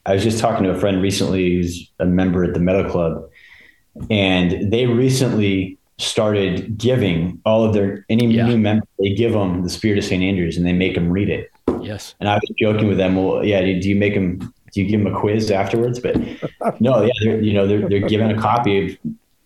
I 0.07 0.15
was 0.15 0.23
just 0.23 0.39
talking 0.39 0.65
to 0.65 0.71
a 0.71 0.79
friend 0.79 1.03
recently 1.03 1.55
who's 1.55 1.91
a 1.99 2.07
member 2.07 2.45
at 2.45 2.55
the 2.55 2.61
Meadow 2.61 2.91
Club, 2.91 3.30
and 4.09 4.73
they 4.73 4.87
recently 4.87 5.79
started 5.99 6.79
giving 6.79 7.41
all 7.45 7.63
of 7.63 7.75
their 7.75 8.07
any 8.09 8.27
yeah. 8.27 8.47
new 8.47 8.57
member 8.57 8.87
they 8.99 9.13
give 9.15 9.33
them 9.33 9.63
the 9.63 9.69
Spirit 9.69 9.99
of 9.99 10.05
St. 10.05 10.23
Andrews 10.23 10.57
and 10.57 10.67
they 10.67 10.73
make 10.73 10.95
them 10.95 11.11
read 11.11 11.29
it. 11.29 11.51
Yes. 11.81 12.15
And 12.21 12.29
I 12.29 12.35
was 12.35 12.51
joking 12.59 12.89
with 12.89 12.97
them. 12.97 13.17
Well, 13.17 13.45
yeah. 13.45 13.61
Do, 13.61 13.81
do 13.81 13.89
you 13.89 13.97
make 13.97 14.15
them? 14.15 14.39
Do 14.73 14.83
you 14.83 14.89
give 14.89 15.03
them 15.03 15.15
a 15.15 15.19
quiz 15.19 15.51
afterwards? 15.51 15.99
But 15.99 16.17
no, 16.81 17.03
yeah. 17.03 17.13
They're, 17.23 17.41
you 17.41 17.53
know, 17.53 17.67
they're 17.67 17.89
they're 17.89 18.09
giving 18.09 18.31
a 18.31 18.41
copy 18.41 18.93
of 18.93 18.99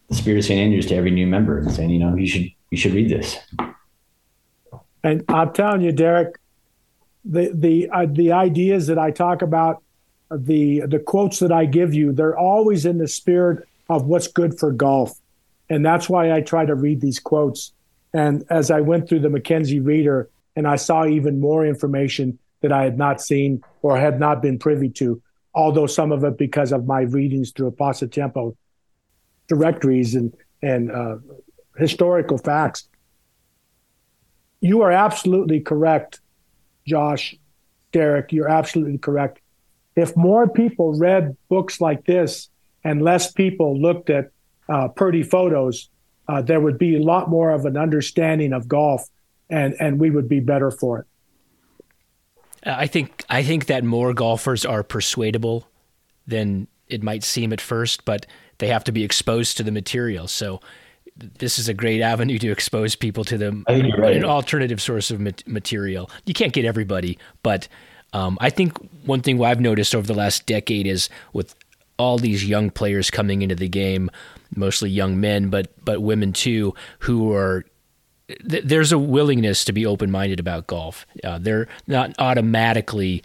the 0.08 0.14
Spirit 0.14 0.38
of 0.38 0.44
St. 0.44 0.60
Andrews 0.60 0.86
to 0.86 0.94
every 0.94 1.10
new 1.10 1.26
member 1.26 1.58
and 1.58 1.72
saying, 1.72 1.90
you 1.90 1.98
know, 1.98 2.14
you 2.14 2.26
should 2.26 2.48
you 2.70 2.78
should 2.78 2.94
read 2.94 3.10
this. 3.10 3.38
And 5.02 5.24
I'm 5.28 5.52
telling 5.52 5.82
you, 5.82 5.92
Derek, 5.92 6.38
the 7.24 7.50
the 7.54 7.88
uh, 7.90 8.06
the 8.08 8.32
ideas 8.32 8.86
that 8.86 8.98
I 8.98 9.10
talk 9.10 9.42
about, 9.42 9.82
the 10.30 10.80
the 10.86 10.98
quotes 10.98 11.38
that 11.40 11.52
I 11.52 11.66
give 11.66 11.94
you, 11.94 12.12
they're 12.12 12.38
always 12.38 12.86
in 12.86 12.98
the 12.98 13.08
spirit 13.08 13.68
of 13.88 14.06
what's 14.06 14.28
good 14.28 14.58
for 14.58 14.72
golf. 14.72 15.18
And 15.68 15.84
that's 15.84 16.08
why 16.08 16.32
I 16.32 16.40
try 16.40 16.64
to 16.64 16.74
read 16.74 17.00
these 17.00 17.18
quotes. 17.18 17.72
And 18.12 18.44
as 18.50 18.70
I 18.70 18.80
went 18.80 19.08
through 19.08 19.20
the 19.20 19.30
Mackenzie 19.30 19.80
Reader 19.80 20.28
and 20.56 20.68
I 20.68 20.76
saw 20.76 21.06
even 21.06 21.40
more 21.40 21.66
information 21.66 22.38
that 22.60 22.72
I 22.72 22.84
had 22.84 22.96
not 22.96 23.20
seen 23.20 23.62
or 23.82 23.98
had 23.98 24.20
not 24.20 24.40
been 24.40 24.58
privy 24.58 24.88
to, 24.90 25.20
although 25.54 25.86
some 25.86 26.12
of 26.12 26.24
it 26.24 26.38
because 26.38 26.72
of 26.72 26.86
my 26.86 27.02
readings 27.02 27.50
through 27.50 27.72
Pasatiempo 27.72 28.56
directories 29.48 30.14
and, 30.14 30.34
and 30.62 30.90
uh, 30.90 31.16
historical 31.76 32.38
facts. 32.38 32.88
You 34.60 34.82
are 34.82 34.92
absolutely 34.92 35.60
correct, 35.60 36.20
Josh, 36.86 37.36
Derek. 37.92 38.32
You're 38.32 38.48
absolutely 38.48 38.98
correct. 38.98 39.40
If 39.96 40.16
more 40.16 40.48
people 40.48 40.94
read 40.94 41.36
books 41.48 41.80
like 41.80 42.04
this 42.06 42.48
and 42.84 43.02
less 43.02 43.32
people 43.32 43.80
looked 43.80 44.10
at 44.10 44.30
uh, 44.68 44.88
Purdy 44.88 45.22
photos, 45.22 45.88
uh, 46.28 46.42
there 46.42 46.60
would 46.60 46.78
be 46.78 46.96
a 46.96 47.02
lot 47.02 47.28
more 47.28 47.50
of 47.50 47.64
an 47.64 47.76
understanding 47.76 48.52
of 48.52 48.68
golf, 48.68 49.08
and 49.50 49.74
and 49.80 49.98
we 49.98 50.10
would 50.10 50.28
be 50.28 50.40
better 50.40 50.70
for 50.70 51.00
it. 51.00 51.06
I 52.66 52.86
think 52.86 53.24
I 53.28 53.42
think 53.42 53.66
that 53.66 53.84
more 53.84 54.14
golfers 54.14 54.64
are 54.64 54.82
persuadable 54.82 55.68
than 56.26 56.66
it 56.88 57.02
might 57.02 57.22
seem 57.22 57.52
at 57.52 57.60
first, 57.60 58.04
but 58.04 58.26
they 58.58 58.68
have 58.68 58.84
to 58.84 58.92
be 58.92 59.04
exposed 59.04 59.56
to 59.56 59.62
the 59.62 59.72
material. 59.72 60.28
So 60.28 60.60
this 61.16 61.58
is 61.58 61.68
a 61.68 61.74
great 61.74 62.00
avenue 62.00 62.38
to 62.38 62.50
expose 62.50 62.96
people 62.96 63.24
to 63.24 63.38
them. 63.38 63.64
I 63.68 63.74
think 63.74 63.88
you're 63.88 63.98
right. 63.98 64.16
An 64.16 64.24
alternative 64.24 64.80
source 64.80 65.10
of 65.10 65.20
material. 65.46 66.10
You 66.24 66.34
can't 66.34 66.52
get 66.52 66.64
everybody, 66.64 67.18
but 67.42 67.68
um, 68.12 68.38
I 68.40 68.50
think 68.50 68.76
one 69.04 69.20
thing 69.20 69.42
I've 69.42 69.60
noticed 69.60 69.94
over 69.94 70.06
the 70.06 70.14
last 70.14 70.46
decade 70.46 70.86
is 70.86 71.08
with 71.32 71.54
all 71.98 72.18
these 72.18 72.44
young 72.44 72.70
players 72.70 73.10
coming 73.10 73.42
into 73.42 73.54
the 73.54 73.68
game, 73.68 74.10
mostly 74.54 74.90
young 74.90 75.20
men, 75.20 75.50
but 75.50 75.72
but 75.84 76.02
women 76.02 76.32
too, 76.32 76.74
who 77.00 77.32
are 77.32 77.64
th- 78.48 78.64
there's 78.64 78.92
a 78.92 78.98
willingness 78.98 79.64
to 79.64 79.72
be 79.72 79.86
open 79.86 80.10
minded 80.10 80.40
about 80.40 80.66
golf. 80.66 81.06
Uh, 81.22 81.38
they're 81.38 81.68
not 81.86 82.14
automatically 82.18 83.22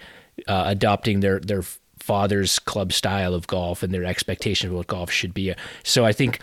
uh, 0.47 0.63
adopting 0.67 1.19
their 1.19 1.39
their 1.39 1.63
father's 1.99 2.59
club 2.59 2.91
style 2.91 3.33
of 3.33 3.47
golf 3.47 3.83
and 3.83 3.93
their 3.93 4.05
expectation 4.05 4.69
of 4.69 4.75
what 4.75 4.87
golf 4.87 5.11
should 5.11 5.33
be. 5.33 5.53
So 5.83 6.05
I 6.05 6.13
think 6.13 6.39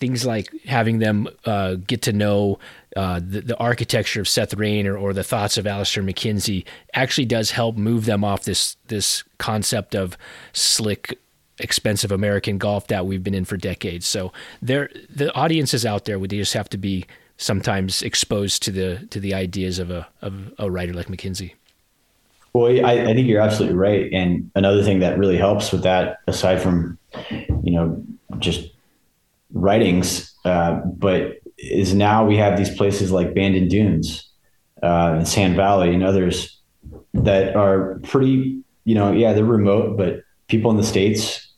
things 0.00 0.24
like 0.24 0.50
having 0.64 0.98
them 0.98 1.28
uh, 1.44 1.74
get 1.74 2.00
to 2.02 2.12
know 2.12 2.58
uh, 2.96 3.20
the, 3.22 3.42
the, 3.42 3.56
architecture 3.58 4.20
of 4.20 4.28
Seth 4.28 4.54
Raynor 4.54 4.96
or 4.96 5.12
the 5.12 5.22
thoughts 5.22 5.58
of 5.58 5.66
Alister 5.66 6.02
MacKenzie 6.02 6.64
actually 6.94 7.26
does 7.26 7.50
help 7.50 7.76
move 7.76 8.06
them 8.06 8.24
off 8.24 8.44
this 8.44 8.76
this 8.88 9.22
concept 9.38 9.94
of 9.94 10.16
slick 10.52 11.18
expensive 11.62 12.12
American 12.12 12.58
golf 12.58 12.86
that 12.88 13.06
we've 13.06 13.22
been 13.22 13.34
in 13.34 13.44
for 13.44 13.56
decades. 13.56 14.06
So 14.06 14.32
there 14.60 14.90
the 15.08 15.32
audience 15.34 15.74
is 15.74 15.86
out 15.86 16.04
there. 16.04 16.18
We 16.18 16.28
just 16.28 16.54
have 16.54 16.68
to 16.70 16.78
be 16.78 17.06
sometimes 17.36 18.02
exposed 18.02 18.62
to 18.64 18.70
the 18.70 19.06
to 19.10 19.20
the 19.20 19.34
ideas 19.34 19.78
of 19.78 19.90
a 19.90 20.08
of 20.22 20.52
a 20.58 20.70
writer 20.70 20.92
like 20.92 21.06
MacKenzie. 21.06 21.54
Well, 22.52 22.84
I, 22.84 23.10
I 23.10 23.14
think 23.14 23.28
you're 23.28 23.40
absolutely 23.40 23.76
right. 23.76 24.12
And 24.12 24.50
another 24.56 24.82
thing 24.82 24.98
that 25.00 25.18
really 25.18 25.36
helps 25.36 25.70
with 25.70 25.84
that, 25.84 26.18
aside 26.26 26.60
from 26.60 26.98
you 27.30 27.72
know 27.72 28.02
just 28.38 28.70
writings, 29.52 30.34
uh, 30.44 30.80
but 30.84 31.40
is 31.58 31.94
now 31.94 32.26
we 32.26 32.36
have 32.36 32.56
these 32.56 32.74
places 32.74 33.10
like 33.10 33.34
Bandon 33.34 33.68
Dunes 33.68 34.28
uh, 34.82 35.14
and 35.18 35.28
Sand 35.28 35.56
Valley 35.56 35.94
and 35.94 36.02
others 36.02 36.58
that 37.14 37.54
are 37.54 38.00
pretty, 38.02 38.62
you 38.84 38.94
know, 38.94 39.12
yeah, 39.12 39.32
they're 39.32 39.44
remote, 39.44 39.96
but 39.96 40.22
people 40.48 40.70
in 40.70 40.76
the 40.76 40.84
states 40.84 41.49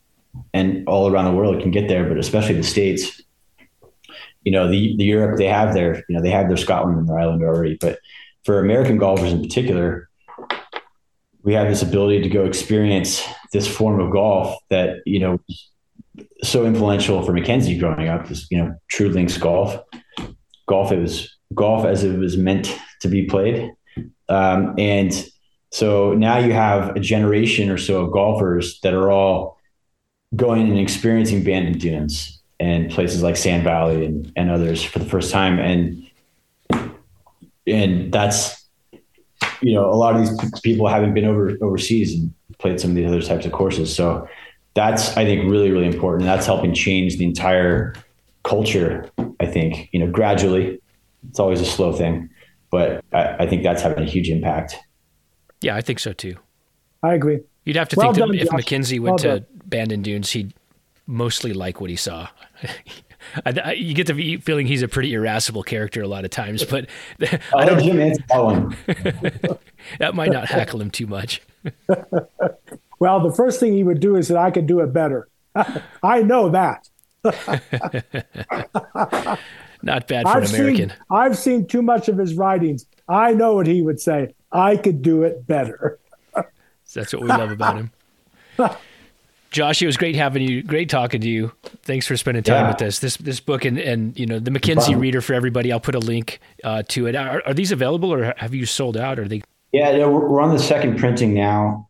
and 0.52 0.86
all 0.88 1.10
around 1.10 1.26
the 1.26 1.32
world 1.32 1.60
can 1.60 1.70
get 1.70 1.88
there, 1.88 2.08
but 2.08 2.18
especially 2.18 2.54
the 2.54 2.62
states. 2.62 3.20
You 4.44 4.52
know, 4.52 4.68
the 4.68 4.96
the 4.96 5.04
Europe 5.04 5.38
they 5.38 5.46
have 5.46 5.72
their, 5.72 6.04
you 6.08 6.16
know, 6.16 6.22
they 6.22 6.30
have 6.30 6.48
their 6.48 6.56
Scotland 6.56 6.98
and 6.98 7.08
their 7.08 7.18
island 7.18 7.42
already, 7.42 7.78
but 7.80 7.98
for 8.44 8.58
American 8.58 8.98
golfers 8.98 9.32
in 9.32 9.40
particular, 9.40 10.08
we 11.44 11.54
have 11.54 11.68
this 11.68 11.82
ability 11.82 12.22
to 12.22 12.28
go 12.28 12.44
experience 12.44 13.24
this 13.52 13.68
form 13.68 14.00
of 14.00 14.10
golf 14.10 14.56
that 14.68 14.96
you 15.06 15.20
know 15.20 15.38
so 16.42 16.66
influential 16.66 17.22
for 17.22 17.32
Mackenzie 17.32 17.78
growing 17.78 18.08
up 18.08 18.30
is, 18.30 18.46
you 18.50 18.58
know, 18.58 18.74
true 18.88 19.08
links 19.08 19.38
golf. 19.38 19.76
Golf, 20.66 20.92
it 20.92 20.98
was 20.98 21.34
golf 21.54 21.84
as 21.86 22.04
it 22.04 22.18
was 22.18 22.36
meant 22.36 22.78
to 23.00 23.08
be 23.08 23.26
played. 23.26 23.70
Um, 24.28 24.74
and 24.78 25.12
so 25.70 26.14
now 26.14 26.38
you 26.38 26.52
have 26.52 26.96
a 26.96 27.00
generation 27.00 27.70
or 27.70 27.78
so 27.78 28.04
of 28.04 28.12
golfers 28.12 28.80
that 28.82 28.94
are 28.94 29.10
all 29.10 29.58
going 30.34 30.68
and 30.68 30.78
experiencing 30.78 31.44
Bandon 31.44 31.78
Dunes 31.78 32.40
and 32.60 32.90
places 32.90 33.22
like 33.22 33.36
Sand 33.36 33.64
Valley 33.64 34.04
and, 34.04 34.32
and 34.36 34.50
others 34.50 34.82
for 34.82 34.98
the 34.98 35.04
first 35.04 35.30
time. 35.30 35.58
And, 35.58 36.10
and 37.66 38.12
that's, 38.12 38.64
you 39.60 39.74
know, 39.74 39.90
a 39.90 39.94
lot 39.94 40.16
of 40.16 40.20
these 40.20 40.60
people 40.60 40.88
haven't 40.88 41.14
been 41.14 41.24
over 41.24 41.56
overseas 41.60 42.14
and 42.14 42.32
played 42.58 42.80
some 42.80 42.90
of 42.90 42.96
these 42.96 43.06
other 43.06 43.22
types 43.22 43.44
of 43.44 43.52
courses. 43.52 43.94
So 43.94 44.28
that's 44.74 45.16
I 45.16 45.24
think 45.24 45.50
really 45.50 45.70
really 45.70 45.86
important. 45.86 46.22
And 46.22 46.30
That's 46.30 46.46
helping 46.46 46.74
change 46.74 47.18
the 47.18 47.24
entire 47.24 47.94
culture. 48.42 49.10
I 49.40 49.46
think 49.46 49.88
you 49.92 50.00
know 50.00 50.10
gradually. 50.10 50.80
It's 51.28 51.38
always 51.38 51.60
a 51.60 51.64
slow 51.64 51.92
thing, 51.92 52.30
but 52.70 53.04
I, 53.12 53.36
I 53.40 53.46
think 53.46 53.62
that's 53.62 53.80
having 53.80 54.02
a 54.02 54.10
huge 54.10 54.28
impact. 54.28 54.76
Yeah, 55.60 55.76
I 55.76 55.80
think 55.80 56.00
so 56.00 56.12
too. 56.12 56.36
I 57.02 57.14
agree. 57.14 57.40
You'd 57.64 57.76
have 57.76 57.88
to 57.90 57.96
well 57.96 58.12
think 58.12 58.18
done, 58.18 58.32
that 58.32 58.42
if 58.42 58.50
Josh. 58.50 58.60
MacKenzie 58.60 58.98
went 58.98 59.22
well 59.22 59.38
to 59.38 59.44
Bandon 59.72 60.02
Dunes, 60.02 60.30
he'd 60.30 60.52
mostly 61.06 61.52
like 61.52 61.80
what 61.80 61.90
he 61.90 61.96
saw. 61.96 62.28
I, 63.46 63.54
I, 63.64 63.72
you 63.72 63.94
get 63.94 64.06
the 64.06 64.36
feeling 64.36 64.66
he's 64.66 64.82
a 64.82 64.88
pretty 64.88 65.14
irascible 65.14 65.62
character 65.62 66.02
a 66.02 66.08
lot 66.08 66.24
of 66.24 66.30
times, 66.30 66.64
but 66.64 66.86
I 67.54 67.64
don't. 67.64 67.82
Jim 67.82 67.96
that 67.96 68.44
one. 68.44 68.76
that 69.98 70.14
might 70.14 70.30
not 70.30 70.48
hackle 70.48 70.80
him 70.80 70.90
too 70.90 71.06
much. 71.08 71.42
Well, 72.98 73.18
the 73.18 73.32
first 73.32 73.58
thing 73.58 73.72
he 73.72 73.82
would 73.82 73.98
do 73.98 74.14
is 74.14 74.28
that 74.28 74.36
I 74.36 74.52
could 74.52 74.68
do 74.68 74.78
it 74.78 74.92
better. 74.92 75.26
I 76.04 76.22
know 76.22 76.50
that. 76.50 76.88
Not 79.82 80.06
bad 80.06 80.22
for 80.22 80.28
I've 80.28 80.44
an 80.44 80.54
American. 80.54 80.90
Seen, 80.90 80.98
I've 81.10 81.36
seen 81.36 81.66
too 81.66 81.82
much 81.82 82.08
of 82.08 82.16
his 82.16 82.34
writings. 82.34 82.86
I 83.08 83.32
know 83.32 83.54
what 83.54 83.66
he 83.66 83.82
would 83.82 84.00
say. 84.00 84.36
I 84.52 84.76
could 84.76 85.02
do 85.02 85.24
it 85.24 85.48
better. 85.48 85.98
That's 86.94 87.12
what 87.12 87.22
we 87.22 87.28
love 87.28 87.50
about 87.50 87.76
him. 87.76 87.90
Josh, 89.52 89.82
it 89.82 89.86
was 89.86 89.96
great 89.96 90.16
having 90.16 90.42
you. 90.42 90.62
Great 90.62 90.88
talking 90.88 91.20
to 91.20 91.28
you. 91.28 91.52
Thanks 91.82 92.06
for 92.06 92.16
spending 92.16 92.42
time 92.42 92.64
yeah. 92.64 92.72
with 92.72 92.82
us. 92.82 92.98
This 92.98 93.16
this 93.18 93.38
book 93.38 93.64
and 93.64 93.78
and 93.78 94.18
you 94.18 94.26
know 94.26 94.38
the 94.38 94.50
MacKenzie 94.50 94.98
Reader 94.98 95.20
for 95.20 95.34
everybody. 95.34 95.70
I'll 95.70 95.80
put 95.80 95.94
a 95.94 96.00
link 96.00 96.40
uh, 96.64 96.82
to 96.88 97.06
it. 97.06 97.14
Are, 97.14 97.42
are, 97.46 97.54
these 97.54 97.70
available 97.70 98.12
or 98.12 98.34
have 98.38 98.54
you 98.54 98.66
sold 98.66 98.96
out? 98.96 99.18
Or 99.18 99.22
are 99.22 99.28
they? 99.28 99.42
Yeah, 99.72 100.06
we're 100.06 100.40
on 100.40 100.50
the 100.50 100.58
second 100.58 100.98
printing 100.98 101.34
now 101.34 101.88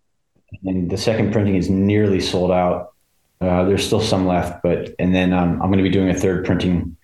and 0.64 0.90
the 0.90 0.98
second 0.98 1.32
printing 1.32 1.56
is 1.56 1.68
nearly 1.70 2.20
sold 2.20 2.50
out. 2.50 2.92
Uh, 3.40 3.64
there's 3.64 3.84
still 3.84 4.00
some 4.00 4.26
left, 4.26 4.62
but 4.62 4.94
and 4.98 5.14
then 5.14 5.32
um, 5.32 5.60
I'm 5.60 5.68
going 5.68 5.78
to 5.78 5.82
be 5.82 5.90
doing 5.90 6.10
a 6.10 6.14
third 6.14 6.44
printing 6.44 6.96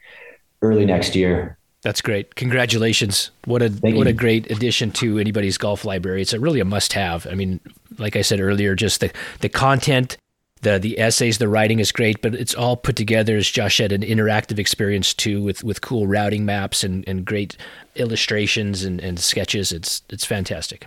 early 0.62 0.86
next 0.86 1.16
year. 1.16 1.58
That's 1.82 2.00
great. 2.00 2.34
Congratulations. 2.34 3.30
What 3.44 3.62
a 3.62 3.68
Thank 3.68 3.96
what 3.96 4.06
you. 4.06 4.10
a 4.10 4.12
great 4.12 4.50
addition 4.50 4.90
to 4.92 5.18
anybody's 5.18 5.58
golf 5.58 5.84
library. 5.84 6.22
It's 6.22 6.32
a 6.32 6.40
really 6.40 6.60
a 6.60 6.64
must 6.64 6.92
have. 6.92 7.26
I 7.26 7.34
mean, 7.34 7.60
like 7.98 8.16
I 8.16 8.22
said 8.22 8.40
earlier, 8.40 8.74
just 8.74 9.00
the 9.00 9.12
the 9.40 9.48
content, 9.48 10.16
the 10.62 10.78
the 10.78 10.98
essays, 10.98 11.38
the 11.38 11.48
writing 11.48 11.78
is 11.78 11.92
great, 11.92 12.20
but 12.22 12.34
it's 12.34 12.54
all 12.54 12.76
put 12.76 12.96
together 12.96 13.36
as 13.36 13.48
Josh 13.48 13.76
said 13.76 13.92
an 13.92 14.02
interactive 14.02 14.58
experience 14.58 15.14
too 15.14 15.42
with 15.42 15.64
with 15.64 15.80
cool 15.80 16.06
routing 16.06 16.44
maps 16.44 16.84
and, 16.84 17.06
and 17.08 17.24
great 17.24 17.56
illustrations 17.96 18.84
and, 18.84 19.00
and 19.00 19.18
sketches. 19.18 19.72
It's 19.72 20.02
it's 20.10 20.24
fantastic. 20.24 20.86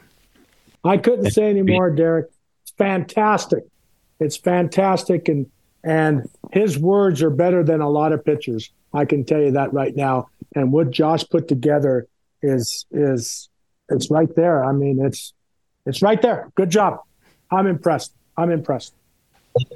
I 0.84 0.98
couldn't 0.98 1.32
say 1.32 1.50
any 1.50 1.62
more, 1.62 1.92
Derek 1.92 2.32
It's 2.64 2.72
fantastic. 2.78 3.64
It's 4.20 4.38
fantastic, 4.38 5.28
and 5.30 5.50
and 5.84 6.30
his 6.52 6.78
words 6.78 7.22
are 7.22 7.30
better 7.30 7.64
than 7.64 7.82
a 7.82 7.90
lot 7.90 8.14
of 8.14 8.24
pictures. 8.24 8.72
I 8.94 9.06
can 9.06 9.26
tell 9.26 9.40
you 9.40 9.52
that 9.52 9.74
right 9.74 9.96
now. 9.96 10.28
And 10.56 10.72
what 10.72 10.92
Josh 10.92 11.24
put 11.30 11.48
together 11.48 12.08
is 12.42 12.86
is 12.92 13.50
it's 13.90 14.12
right 14.12 14.34
there. 14.36 14.64
I 14.64 14.72
mean, 14.72 15.04
it's 15.04 15.34
it's 15.86 16.02
right 16.02 16.22
there. 16.22 16.52
Good 16.56 16.70
job. 16.70 17.00
I'm 17.52 17.68
impressed. 17.68 18.14
I'm 18.38 18.52
impressed. 18.52 18.94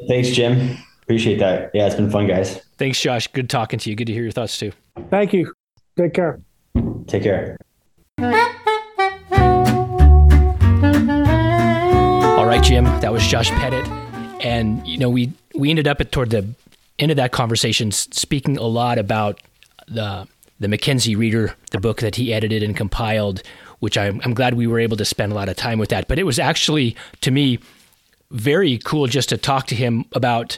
Thanks, 0.08 0.30
Jim. 0.30 0.78
Appreciate 1.04 1.40
that. 1.40 1.72
Yeah, 1.74 1.86
it's 1.86 1.96
been 1.96 2.10
fun, 2.10 2.28
guys. 2.28 2.62
Thanks, 2.78 3.00
Josh. 3.00 3.28
Good 3.28 3.50
talking 3.50 3.80
to 3.80 3.90
you. 3.90 3.96
Good 3.96 4.08
to 4.08 4.14
hear 4.14 4.24
your 4.24 4.32
thoughts 4.32 4.58
too. 4.58 4.72
Thank 5.10 5.34
you. 5.34 5.54
Take 5.98 6.14
care. 6.14 6.40
Take 7.08 7.24
care. 7.24 7.58
All 12.38 12.46
right, 12.46 12.62
Jim. 12.64 12.86
That 13.02 13.14
was 13.14 13.26
Josh 13.26 13.50
Pettit, 13.52 13.88
and 14.44 14.86
you 14.88 14.98
know 14.98 15.10
we 15.10 15.32
we 15.54 15.70
ended 15.70 15.88
up 15.88 16.02
at 16.02 16.12
toward 16.12 16.32
the 16.32 16.48
end 17.00 17.12
of 17.12 17.18
that 17.18 17.32
conversation 17.32 17.92
speaking 17.92 18.58
a 18.58 18.64
lot 18.64 18.98
about 18.98 19.42
the 19.88 20.28
the 20.60 20.68
MacKenzie 20.68 21.18
Reader, 21.18 21.54
the 21.72 21.80
book 21.80 22.00
that 22.00 22.16
he 22.16 22.34
edited 22.34 22.64
and 22.64 22.76
compiled, 22.76 23.44
which 23.80 23.98
I'm, 23.98 24.22
I'm 24.24 24.34
glad 24.34 24.54
we 24.54 24.68
were 24.68 24.80
able 24.80 24.96
to 24.98 25.06
spend 25.06 25.32
a 25.34 25.36
lot 25.36 25.50
of 25.50 25.58
time 25.58 25.80
with 25.80 25.90
that. 25.90 26.08
But 26.08 26.18
it 26.18 26.24
was 26.24 26.40
actually 26.40 26.96
to 27.22 27.32
me 27.32 27.60
very 28.32 28.78
cool 28.80 29.08
just 29.08 29.30
to 29.30 29.38
talk 29.38 29.68
to 29.68 29.76
him 29.76 30.06
about 30.14 30.58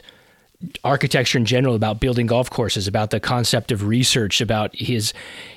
architecture 0.82 1.38
in 1.38 1.44
general, 1.44 1.76
about 1.76 2.00
building 2.00 2.26
golf 2.26 2.50
courses, 2.50 2.88
about 2.88 3.10
the 3.10 3.20
concept 3.20 3.70
of 3.70 3.86
research, 3.86 4.40
about 4.40 4.74
his 4.74 5.12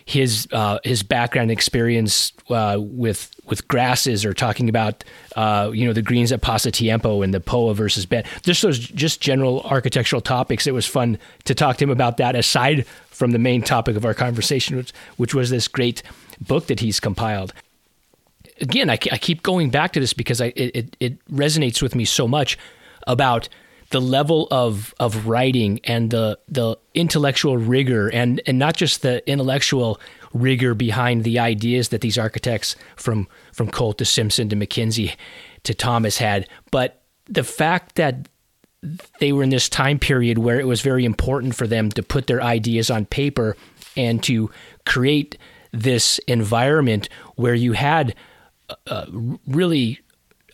his 0.05 0.47
uh, 0.51 0.79
his 0.83 1.01
background 1.01 1.49
experience 1.49 2.33
uh, 2.49 2.77
with 2.79 3.33
with 3.45 3.67
grasses, 3.67 4.23
or 4.23 4.33
talking 4.33 4.69
about 4.69 5.03
uh, 5.35 5.71
you 5.73 5.87
know 5.87 5.93
the 5.93 6.01
greens 6.01 6.31
at 6.31 6.41
Pasatiempo 6.41 7.23
and 7.23 7.33
the 7.33 7.39
Poa 7.39 7.73
versus 7.73 8.05
bent. 8.05 8.27
Just 8.43 8.61
those 8.61 8.77
just 8.77 9.21
general 9.21 9.61
architectural 9.61 10.21
topics. 10.21 10.67
It 10.67 10.73
was 10.73 10.85
fun 10.85 11.17
to 11.45 11.55
talk 11.55 11.77
to 11.77 11.83
him 11.83 11.89
about 11.89 12.17
that 12.17 12.35
aside 12.35 12.85
from 13.07 13.31
the 13.31 13.39
main 13.39 13.61
topic 13.61 13.95
of 13.95 14.05
our 14.05 14.13
conversation, 14.13 14.77
which, 14.77 14.91
which 15.17 15.35
was 15.35 15.49
this 15.49 15.67
great 15.67 16.03
book 16.39 16.67
that 16.67 16.79
he's 16.79 16.99
compiled. 16.99 17.53
Again, 18.61 18.89
I, 18.89 18.93
I 19.11 19.17
keep 19.17 19.43
going 19.43 19.69
back 19.69 19.93
to 19.93 19.99
this 19.99 20.13
because 20.13 20.39
I, 20.39 20.53
it, 20.55 20.95
it 20.99 21.25
resonates 21.27 21.81
with 21.81 21.95
me 21.95 22.05
so 22.05 22.27
much 22.27 22.57
about 23.07 23.49
the 23.91 24.01
level 24.01 24.47
of 24.51 24.93
of 24.99 25.27
writing 25.27 25.79
and 25.83 26.11
the 26.11 26.39
the 26.47 26.77
intellectual 26.93 27.57
rigor 27.57 28.07
and 28.09 28.41
and 28.47 28.57
not 28.57 28.75
just 28.75 29.01
the 29.01 29.27
intellectual 29.29 29.99
rigor 30.33 30.73
behind 30.73 31.23
the 31.23 31.37
ideas 31.37 31.89
that 31.89 32.01
these 32.01 32.17
architects 32.17 32.75
from 32.95 33.27
from 33.51 33.69
Colt 33.69 33.97
to 33.97 34.05
Simpson 34.05 34.49
to 34.49 34.55
MacKenzie 34.55 35.15
to 35.63 35.73
Thomas 35.73 36.17
had, 36.17 36.47
but 36.71 37.01
the 37.25 37.43
fact 37.43 37.95
that 37.95 38.27
they 39.19 39.31
were 39.31 39.43
in 39.43 39.49
this 39.49 39.69
time 39.69 39.99
period 39.99 40.39
where 40.39 40.59
it 40.59 40.65
was 40.65 40.81
very 40.81 41.05
important 41.05 41.55
for 41.55 41.67
them 41.67 41.91
to 41.91 42.01
put 42.01 42.27
their 42.27 42.41
ideas 42.41 42.89
on 42.89 43.05
paper 43.05 43.55
and 43.95 44.23
to 44.23 44.49
create 44.85 45.37
this 45.71 46.17
environment 46.27 47.07
where 47.35 47.53
you 47.53 47.73
had 47.73 48.15
uh, 48.87 49.05
really 49.47 49.99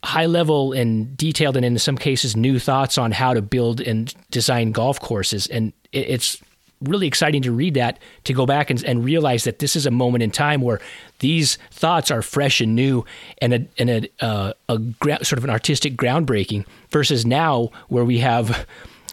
high 0.04 0.26
level 0.26 0.74
and 0.74 1.18
detailed 1.18 1.58
and 1.58 1.66
in 1.66 1.78
some 1.80 1.98
cases 1.98 2.36
new 2.36 2.60
thoughts 2.60 2.98
on 2.98 3.12
how 3.12 3.34
to 3.34 3.42
build 3.42 3.82
and 3.82 4.14
design 4.32 4.72
golf 4.72 5.00
courses. 5.00 5.48
And 5.48 5.74
it's 5.92 6.42
really 6.82 7.08
exciting 7.08 7.42
to 7.42 7.52
read 7.52 7.74
that 7.74 8.00
to 8.26 8.34
go 8.34 8.46
back 8.46 8.70
and, 8.70 8.84
and 8.86 9.04
realize 9.04 9.44
that 9.46 9.60
this 9.60 9.76
is 9.76 9.86
a 9.86 9.92
moment 9.92 10.24
in 10.24 10.30
time 10.30 10.62
where 10.62 10.80
these 11.20 11.58
thoughts 11.72 12.12
are 12.12 12.22
fresh 12.22 12.62
and 12.62 12.76
new 12.76 13.04
and 13.42 13.54
a, 13.54 13.68
and 13.80 13.90
a, 13.90 14.10
uh, 14.24 14.54
a 14.70 14.78
gra- 14.78 15.26
sort 15.26 15.38
of 15.38 15.44
an 15.44 15.50
artistic 15.50 15.98
groundbreaking 15.98 16.66
versus 16.92 17.26
now 17.26 17.70
where 17.88 18.06
we 18.06 18.20
have 18.20 18.68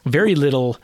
very 0.05 0.35
little 0.35 0.77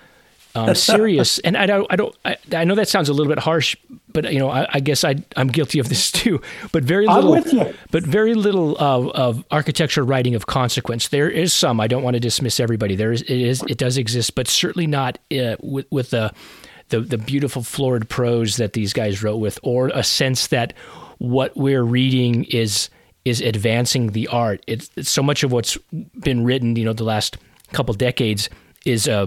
um, 0.55 0.75
serious. 0.75 1.39
And 1.41 1.57
I 1.57 1.67
don't 1.67 1.87
I 1.91 1.97
don't 1.97 2.15
I, 2.25 2.37
I, 2.53 2.65
know 2.65 2.75
that 2.75 2.89
sounds 2.89 3.09
a 3.09 3.13
little 3.13 3.33
bit 3.33 3.39
harsh 3.39 3.77
but 4.09 4.33
you 4.33 4.39
know 4.39 4.51
I, 4.51 4.67
I 4.71 4.81
guess 4.81 5.05
I 5.05 5.17
I'm 5.37 5.49
guilty 5.49 5.79
of 5.79 5.89
this 5.89 6.11
too. 6.13 6.41
But 6.73 6.85
very 6.85 7.07
little 7.07 7.73
but 7.91 8.03
very 8.03 8.35
little 8.35 8.77
of, 8.79 9.09
of 9.11 9.45
architecture 9.51 10.05
writing 10.05 10.35
of 10.35 10.47
consequence. 10.47 11.09
There 11.09 11.31
is 11.31 11.53
some 11.53 11.81
I 11.81 11.87
don't 11.87 12.03
want 12.03 12.15
to 12.15 12.21
dismiss 12.21 12.61
everybody. 12.61 12.97
There 12.97 13.13
is 13.13 13.23
it 13.23 13.31
is 13.31 13.63
it 13.69 13.79
does 13.79 13.97
exist 13.97 14.35
but 14.35 14.49
certainly 14.49 14.87
not 14.87 15.19
uh, 15.33 15.57
with 15.61 15.87
with 15.91 16.11
the 16.11 16.33
the 16.91 17.01
the 17.01 17.19
beautiful 17.19 17.63
florid 17.63 18.09
prose 18.09 18.57
that 18.57 18.75
these 18.75 18.93
guys 18.93 19.23
wrote 19.23 19.37
with, 19.37 19.59
or 19.63 19.89
a 19.89 20.05
sense 20.05 20.49
that 20.49 20.75
what 21.19 21.57
we're 21.57 21.83
reading 21.83 22.45
is 22.45 22.91
is 23.25 23.41
advancing 23.41 24.09
the 24.09 24.29
art. 24.29 24.63
It's, 24.67 24.91
it's 24.97 25.11
so 25.11 25.23
much 25.23 25.43
of 25.43 25.53
what's 25.53 25.77
been 26.21 26.45
written, 26.45 26.77
you 26.77 26.85
know, 26.85 26.93
the 26.93 27.05
last 27.05 27.37
couple 27.73 27.95
decades 27.95 28.49
is 28.87 29.07
uh, 29.07 29.27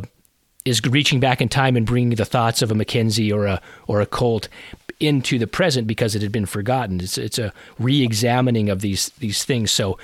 is 0.66 0.82
reaching 0.86 1.20
back 1.20 1.42
in 1.42 1.50
time 1.50 1.76
and 1.76 1.86
bringing 1.86 2.16
the 2.16 2.26
thoughts 2.26 2.62
of 2.62 2.72
a 2.72 2.76
Mackenzie 2.76 3.32
or 3.32 3.46
a 3.46 3.62
or 3.88 4.02
a 4.02 4.06
Colt 4.06 4.48
into 5.00 5.38
the 5.38 5.48
present 5.48 5.88
because 5.88 6.16
it 6.16 6.22
had 6.22 6.32
been 6.32 6.46
forgotten. 6.46 7.02
It's 7.02 7.18
it's 7.18 7.40
a 7.40 7.54
re-examining 7.80 8.70
of 8.70 8.82
these 8.82 9.10
these 9.20 9.44
things. 9.44 9.72
So 9.72 9.98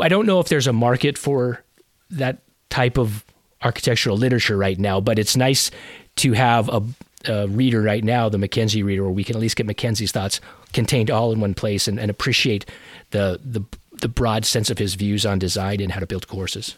I 0.00 0.08
don't 0.08 0.26
know 0.26 0.40
if 0.40 0.48
there's 0.48 0.66
a 0.66 0.72
market 0.72 1.18
for 1.18 1.62
that 2.10 2.38
type 2.70 2.98
of 2.98 3.24
architectural 3.62 4.16
literature 4.16 4.56
right 4.56 4.78
now, 4.78 5.00
but 5.00 5.18
it's 5.18 5.36
nice 5.36 5.70
to 6.16 6.32
have 6.32 6.68
a, 6.68 6.82
a, 7.26 7.48
reader 7.48 7.82
right 7.82 8.04
now, 8.04 8.28
the 8.28 8.38
Mackenzie 8.38 8.82
reader, 8.82 9.02
where 9.02 9.12
we 9.12 9.24
can 9.24 9.34
at 9.34 9.40
least 9.40 9.56
get 9.56 9.66
Mackenzie's 9.66 10.12
thoughts 10.12 10.40
contained 10.72 11.10
all 11.10 11.32
in 11.32 11.40
one 11.40 11.54
place 11.54 11.88
and, 11.88 11.98
and 11.98 12.10
appreciate 12.10 12.66
the, 13.10 13.40
the 13.44 13.62
the 14.00 14.08
broad 14.08 14.44
sense 14.44 14.70
of 14.70 14.78
his 14.78 14.94
views 14.94 15.26
on 15.26 15.38
design 15.38 15.80
and 15.80 15.92
how 15.92 16.00
to 16.00 16.06
build 16.06 16.28
courses. 16.28 16.76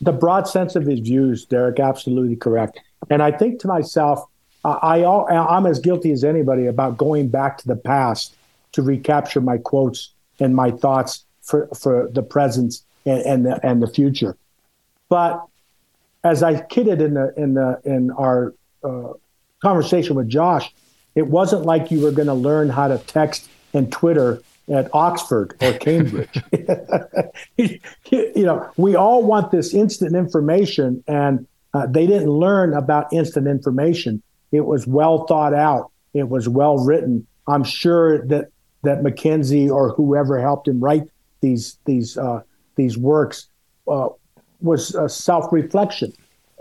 The 0.00 0.12
broad 0.12 0.48
sense 0.48 0.76
of 0.76 0.84
his 0.84 1.00
views, 1.00 1.44
Derek, 1.44 1.80
absolutely 1.80 2.36
correct. 2.36 2.80
And 3.10 3.22
I 3.22 3.30
think 3.30 3.60
to 3.60 3.68
myself, 3.68 4.24
I, 4.64 5.02
I 5.02 5.56
I'm 5.56 5.66
as 5.66 5.78
guilty 5.78 6.10
as 6.10 6.24
anybody 6.24 6.66
about 6.66 6.96
going 6.96 7.28
back 7.28 7.58
to 7.58 7.68
the 7.68 7.76
past 7.76 8.34
to 8.72 8.82
recapture 8.82 9.40
my 9.40 9.58
quotes 9.58 10.10
and 10.40 10.54
my 10.54 10.70
thoughts 10.70 11.24
for 11.42 11.68
for 11.68 12.08
the 12.12 12.22
present 12.22 12.74
and 13.04 13.20
and 13.20 13.46
the, 13.46 13.66
and 13.66 13.82
the 13.82 13.86
future. 13.86 14.36
But 15.08 15.44
as 16.24 16.42
I 16.42 16.62
kidded 16.62 17.00
in 17.00 17.14
the 17.14 17.34
in 17.36 17.54
the 17.54 17.80
in 17.84 18.10
our 18.12 18.54
uh, 18.82 19.12
conversation 19.62 20.16
with 20.16 20.28
Josh, 20.28 20.74
it 21.14 21.26
wasn't 21.26 21.64
like 21.66 21.90
you 21.90 22.00
were 22.00 22.10
going 22.10 22.28
to 22.28 22.34
learn 22.34 22.68
how 22.68 22.88
to 22.88 22.98
text 22.98 23.48
and 23.72 23.90
Twitter 23.92 24.42
at 24.68 24.88
Oxford 24.94 25.54
or 25.60 25.72
Cambridge. 25.78 26.42
you 27.56 27.80
know, 28.36 28.70
we 28.76 28.94
all 28.94 29.22
want 29.22 29.50
this 29.50 29.74
instant 29.74 30.14
information, 30.16 31.02
and 31.06 31.46
uh, 31.74 31.86
they 31.86 32.06
didn't 32.06 32.30
learn 32.30 32.74
about 32.74 33.12
instant 33.12 33.46
information. 33.46 34.22
It 34.52 34.64
was 34.64 34.86
well 34.86 35.26
thought 35.26 35.54
out. 35.54 35.90
It 36.12 36.28
was 36.28 36.48
well 36.48 36.78
written. 36.78 37.26
I'm 37.46 37.64
sure 37.64 38.24
that 38.26 38.50
that 38.82 39.02
Mackenzie 39.02 39.68
or 39.68 39.90
whoever 39.90 40.40
helped 40.40 40.68
him 40.68 40.80
write 40.80 41.08
these 41.40 41.78
these 41.84 42.16
uh, 42.16 42.42
these 42.76 42.96
works 42.96 43.48
uh, 43.88 44.08
was 44.60 44.96
self 45.14 45.52
reflection. 45.52 46.12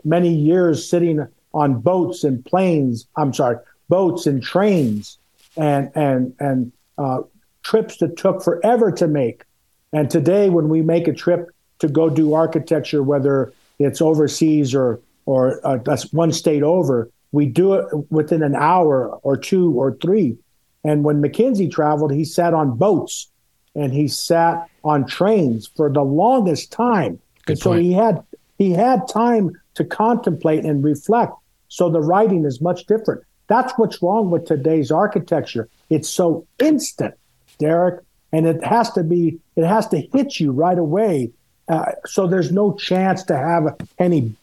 Many 0.03 0.33
years 0.33 0.89
sitting 0.89 1.25
on 1.53 1.79
boats 1.79 2.23
and 2.23 2.43
planes. 2.43 3.07
I'm 3.15 3.33
sorry, 3.33 3.57
boats 3.87 4.25
and 4.25 4.41
trains, 4.41 5.17
and 5.55 5.91
and 5.95 6.33
and 6.39 6.71
uh, 6.97 7.21
trips 7.63 7.97
that 7.97 8.17
took 8.17 8.43
forever 8.43 8.91
to 8.91 9.07
make. 9.07 9.43
And 9.91 10.09
today, 10.09 10.49
when 10.49 10.69
we 10.69 10.81
make 10.81 11.07
a 11.07 11.13
trip 11.13 11.49
to 11.79 11.87
go 11.87 12.09
do 12.09 12.33
architecture, 12.33 13.03
whether 13.03 13.53
it's 13.79 14.01
overseas 14.01 14.73
or 14.75 14.99
or 15.25 15.65
uh, 15.65 15.77
that's 15.77 16.11
one 16.11 16.31
state 16.31 16.63
over, 16.63 17.09
we 17.31 17.45
do 17.45 17.73
it 17.75 18.11
within 18.11 18.43
an 18.43 18.55
hour 18.55 19.07
or 19.23 19.37
two 19.37 19.71
or 19.71 19.95
three. 19.95 20.37
And 20.83 21.03
when 21.03 21.21
MacKenzie 21.21 21.71
traveled, 21.71 22.11
he 22.11 22.25
sat 22.25 22.53
on 22.53 22.77
boats 22.77 23.29
and 23.75 23.93
he 23.93 24.07
sat 24.07 24.69
on 24.83 25.05
trains 25.05 25.67
for 25.75 25.89
the 25.91 26.03
longest 26.03 26.71
time. 26.71 27.19
Good 27.45 27.53
and 27.53 27.59
so 27.59 27.69
point. 27.71 27.83
he 27.83 27.93
had 27.93 28.23
he 28.57 28.71
had 28.71 29.07
time 29.07 29.51
to 29.75 29.83
contemplate 29.83 30.63
and 30.63 30.83
reflect. 30.83 31.33
So 31.69 31.89
the 31.89 32.01
writing 32.01 32.45
is 32.45 32.61
much 32.61 32.85
different. 32.85 33.23
That's 33.47 33.73
what's 33.77 34.01
wrong 34.01 34.29
with 34.29 34.45
today's 34.45 34.91
architecture. 34.91 35.67
It's 35.89 36.09
so 36.09 36.45
instant, 36.59 37.15
Derek, 37.59 38.03
and 38.31 38.45
it 38.45 38.63
has 38.63 38.91
to 38.91 39.03
be, 39.03 39.39
it 39.55 39.65
has 39.65 39.87
to 39.89 39.99
hit 39.99 40.39
you 40.39 40.51
right 40.51 40.77
away. 40.77 41.31
Uh, 41.67 41.91
so 42.05 42.27
there's 42.27 42.51
no 42.51 42.73
chance 42.73 43.23
to 43.23 43.37
have 43.37 43.75
any 43.99 44.33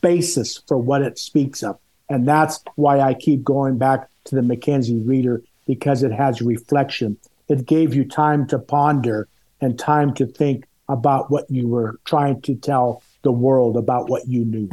basis 0.00 0.58
for 0.66 0.78
what 0.78 1.02
it 1.02 1.18
speaks 1.18 1.62
of. 1.62 1.78
And 2.08 2.26
that's 2.26 2.62
why 2.76 3.00
I 3.00 3.14
keep 3.14 3.44
going 3.44 3.78
back 3.78 4.08
to 4.24 4.34
the 4.34 4.42
Mackenzie 4.42 4.98
Reader 4.98 5.42
because 5.66 6.02
it 6.02 6.12
has 6.12 6.42
reflection. 6.42 7.16
It 7.48 7.66
gave 7.66 7.94
you 7.94 8.04
time 8.04 8.46
to 8.48 8.58
ponder 8.58 9.28
and 9.60 9.78
time 9.78 10.14
to 10.14 10.26
think 10.26 10.66
about 10.88 11.30
what 11.30 11.50
you 11.50 11.68
were 11.68 12.00
trying 12.04 12.40
to 12.42 12.54
tell 12.54 13.02
the 13.22 13.30
world 13.30 13.76
about 13.76 14.08
what 14.08 14.26
you 14.26 14.44
knew. 14.44 14.70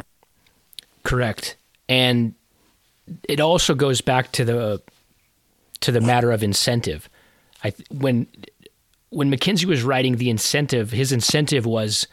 Correct. 1.03 1.56
And 1.88 2.34
it 3.27 3.39
also 3.39 3.76
goes 3.76 4.02
back 4.02 4.31
to 4.34 4.45
the 4.45 4.81
to 5.81 5.91
the 5.91 6.01
matter 6.01 6.31
of 6.31 6.43
incentive. 6.43 7.09
I 7.63 7.73
when 7.91 8.27
when 9.09 9.29
Mackenzie 9.29 9.65
was 9.65 9.83
writing 9.83 10.17
the 10.17 10.29
incentive, 10.29 10.91
his 10.91 11.11
incentive 11.11 11.65
was 11.65 12.07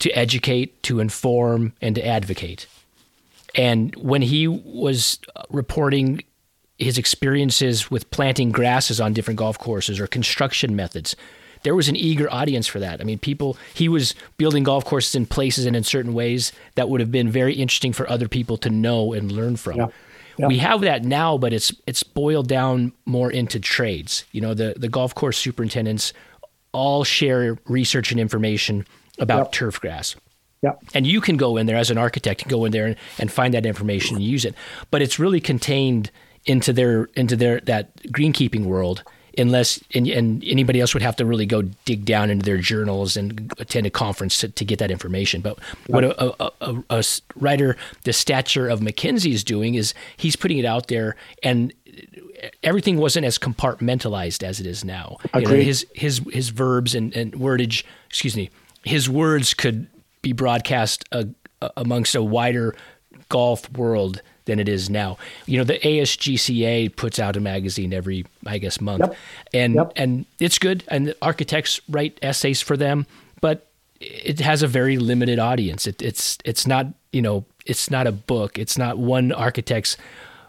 to 0.00 0.10
educate, 0.12 0.82
to 0.84 1.00
inform, 1.00 1.72
and 1.80 1.94
to 1.94 2.06
advocate. 2.06 2.66
And 3.54 3.94
when 3.96 4.22
he 4.22 4.46
was 4.46 5.18
reporting 5.50 6.22
his 6.78 6.98
experiences 6.98 7.90
with 7.90 8.10
planting 8.10 8.52
grasses 8.52 9.00
on 9.00 9.12
different 9.12 9.38
golf 9.38 9.58
courses 9.58 9.98
or 9.98 10.06
construction 10.06 10.76
methods, 10.76 11.16
there 11.64 11.74
was 11.74 11.88
an 11.88 11.96
eager 11.96 12.32
audience 12.32 12.68
for 12.68 12.78
that. 12.78 13.00
I 13.00 13.04
mean, 13.04 13.18
people, 13.18 13.56
he 13.74 13.88
was 13.88 14.14
building 14.36 14.62
golf 14.62 14.84
courses 14.84 15.14
in 15.16 15.26
places 15.26 15.66
and 15.66 15.74
in 15.74 15.82
certain 15.82 16.14
ways 16.14 16.52
that 16.76 16.88
would 16.88 17.00
have 17.00 17.10
been 17.10 17.28
very 17.30 17.54
interesting 17.54 17.92
for 17.92 18.08
other 18.08 18.28
people 18.28 18.56
to 18.58 18.70
know 18.70 19.12
and 19.12 19.32
learn 19.32 19.56
from. 19.56 19.76
Yeah. 19.76 19.86
We 20.46 20.58
have 20.58 20.82
that 20.82 21.04
now, 21.04 21.36
but 21.36 21.52
it's 21.52 21.72
it's 21.86 22.02
boiled 22.02 22.46
down 22.46 22.92
more 23.06 23.30
into 23.30 23.58
trades. 23.58 24.24
You 24.30 24.40
know, 24.40 24.54
the 24.54 24.74
the 24.76 24.88
golf 24.88 25.14
course 25.14 25.36
superintendents 25.36 26.12
all 26.72 27.02
share 27.02 27.58
research 27.66 28.12
and 28.12 28.20
information 28.20 28.86
about 29.18 29.46
yep. 29.46 29.52
turf 29.52 29.80
grass. 29.80 30.14
Yeah. 30.62 30.72
And 30.94 31.06
you 31.06 31.20
can 31.20 31.36
go 31.36 31.56
in 31.56 31.66
there 31.66 31.76
as 31.76 31.90
an 31.90 31.98
architect, 31.98 32.42
and 32.42 32.50
go 32.50 32.64
in 32.64 32.72
there 32.72 32.86
and, 32.86 32.96
and 33.18 33.30
find 33.30 33.54
that 33.54 33.66
information 33.66 34.16
and 34.16 34.24
use 34.24 34.44
it. 34.44 34.54
But 34.90 35.02
it's 35.02 35.18
really 35.18 35.40
contained 35.40 36.10
into 36.46 36.72
their 36.72 37.04
into 37.14 37.36
their 37.36 37.60
that 37.60 37.96
greenkeeping 38.04 38.64
world 38.64 39.02
unless 39.38 39.80
and, 39.94 40.06
and, 40.08 40.44
anybody 40.44 40.80
else 40.80 40.94
would 40.94 41.02
have 41.02 41.16
to 41.16 41.24
really 41.24 41.46
go 41.46 41.62
dig 41.84 42.04
down 42.04 42.30
into 42.30 42.44
their 42.44 42.58
journals 42.58 43.16
and 43.16 43.52
attend 43.58 43.86
a 43.86 43.90
conference 43.90 44.38
to, 44.38 44.48
to 44.48 44.64
get 44.64 44.78
that 44.78 44.90
information. 44.90 45.40
But 45.40 45.58
what 45.86 46.04
a, 46.04 46.42
a, 46.42 46.52
a, 46.60 46.84
a, 46.90 47.04
writer 47.36 47.76
the 48.04 48.12
stature 48.12 48.68
of 48.68 48.82
Mackenzie 48.82 49.32
is 49.32 49.44
doing 49.44 49.74
is 49.74 49.94
he's 50.16 50.36
putting 50.36 50.58
it 50.58 50.64
out 50.64 50.88
there, 50.88 51.16
and 51.42 51.72
everything 52.62 52.98
wasn't 52.98 53.26
as 53.26 53.38
compartmentalized 53.38 54.42
as 54.42 54.60
it 54.60 54.66
is 54.66 54.84
now. 54.84 55.18
You 55.34 55.42
know, 55.42 55.54
his 55.54 55.86
his 55.94 56.20
his 56.32 56.50
verbs 56.50 56.94
and, 56.94 57.14
and 57.14 57.32
wordage, 57.32 57.84
excuse 58.08 58.36
me, 58.36 58.50
his 58.84 59.08
words 59.08 59.54
could 59.54 59.86
be 60.22 60.32
broadcast 60.32 61.04
uh, 61.12 61.24
amongst 61.76 62.14
a 62.14 62.22
wider 62.22 62.74
golf 63.28 63.70
world 63.72 64.22
than 64.48 64.58
it 64.58 64.68
is 64.68 64.90
now. 64.90 65.16
You 65.46 65.58
know, 65.58 65.64
the 65.64 65.78
ASGCA 65.78 66.96
puts 66.96 67.20
out 67.20 67.36
a 67.36 67.40
magazine 67.40 67.92
every, 67.92 68.26
I 68.44 68.58
guess, 68.58 68.80
month, 68.80 69.00
yep. 69.00 69.16
and 69.54 69.74
yep. 69.74 69.92
and 69.94 70.26
it's 70.40 70.58
good. 70.58 70.82
And 70.88 71.14
architects 71.22 71.80
write 71.88 72.18
essays 72.20 72.60
for 72.60 72.76
them, 72.76 73.06
but 73.40 73.68
it 74.00 74.40
has 74.40 74.62
a 74.62 74.66
very 74.66 74.96
limited 74.96 75.38
audience. 75.38 75.86
It, 75.86 76.02
it's 76.02 76.38
it's 76.44 76.66
not 76.66 76.86
you 77.12 77.22
know 77.22 77.44
it's 77.64 77.90
not 77.90 78.08
a 78.08 78.12
book. 78.12 78.58
It's 78.58 78.76
not 78.76 78.98
one 78.98 79.30
architect's 79.30 79.96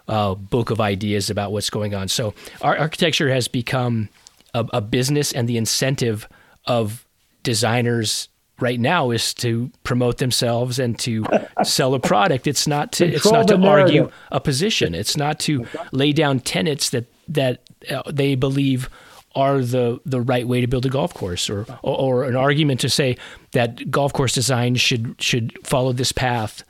uh, 0.08 0.34
book 0.34 0.72
of 0.72 0.82
ideas 0.82 1.30
about 1.30 1.52
what's 1.52 1.70
going 1.70 1.94
on. 1.94 2.08
So 2.08 2.34
our 2.62 2.76
architecture 2.76 3.30
has 3.30 3.48
become 3.48 4.10
a, 4.56 4.66
a 4.74 4.82
business, 4.82 5.32
and 5.34 5.48
the 5.48 5.58
incentive 5.58 6.28
of 6.66 7.06
designers 7.44 8.30
right 8.62 8.80
now 8.80 9.12
is 9.12 9.34
to 9.36 9.72
promote 9.84 10.18
themselves 10.18 10.80
and 10.80 10.98
to 11.00 11.26
sell 11.64 11.94
a 11.94 12.00
product. 12.00 12.48
It's 12.48 12.68
not 12.68 12.92
to 12.94 13.06
it's 13.06 13.30
not 13.30 13.48
to 13.50 13.58
argue 13.58 14.12
a 14.32 14.40
position. 14.40 14.96
It's 14.96 15.18
not 15.18 15.40
to 15.42 15.66
lay 15.92 16.14
down 16.14 16.40
tenets 16.40 16.90
that 16.92 17.06
that 17.28 17.62
uh, 17.90 18.04
they 18.12 18.36
believe 18.36 18.90
are 19.36 19.62
the 19.62 20.00
the 20.06 20.22
right 20.22 20.48
way 20.48 20.62
to 20.62 20.68
build 20.68 20.86
a 20.86 20.90
golf 20.90 21.14
course 21.14 21.50
or, 21.50 21.66
or, 21.84 21.96
or 21.98 22.24
an 22.24 22.36
argument 22.36 22.80
to 22.82 22.90
say 22.90 23.16
that 23.52 23.90
golf 23.92 24.12
course 24.14 24.34
design 24.34 24.76
should 24.76 25.16
should 25.22 25.58
follow 25.66 25.94
this 25.94 26.12
path 26.12 26.64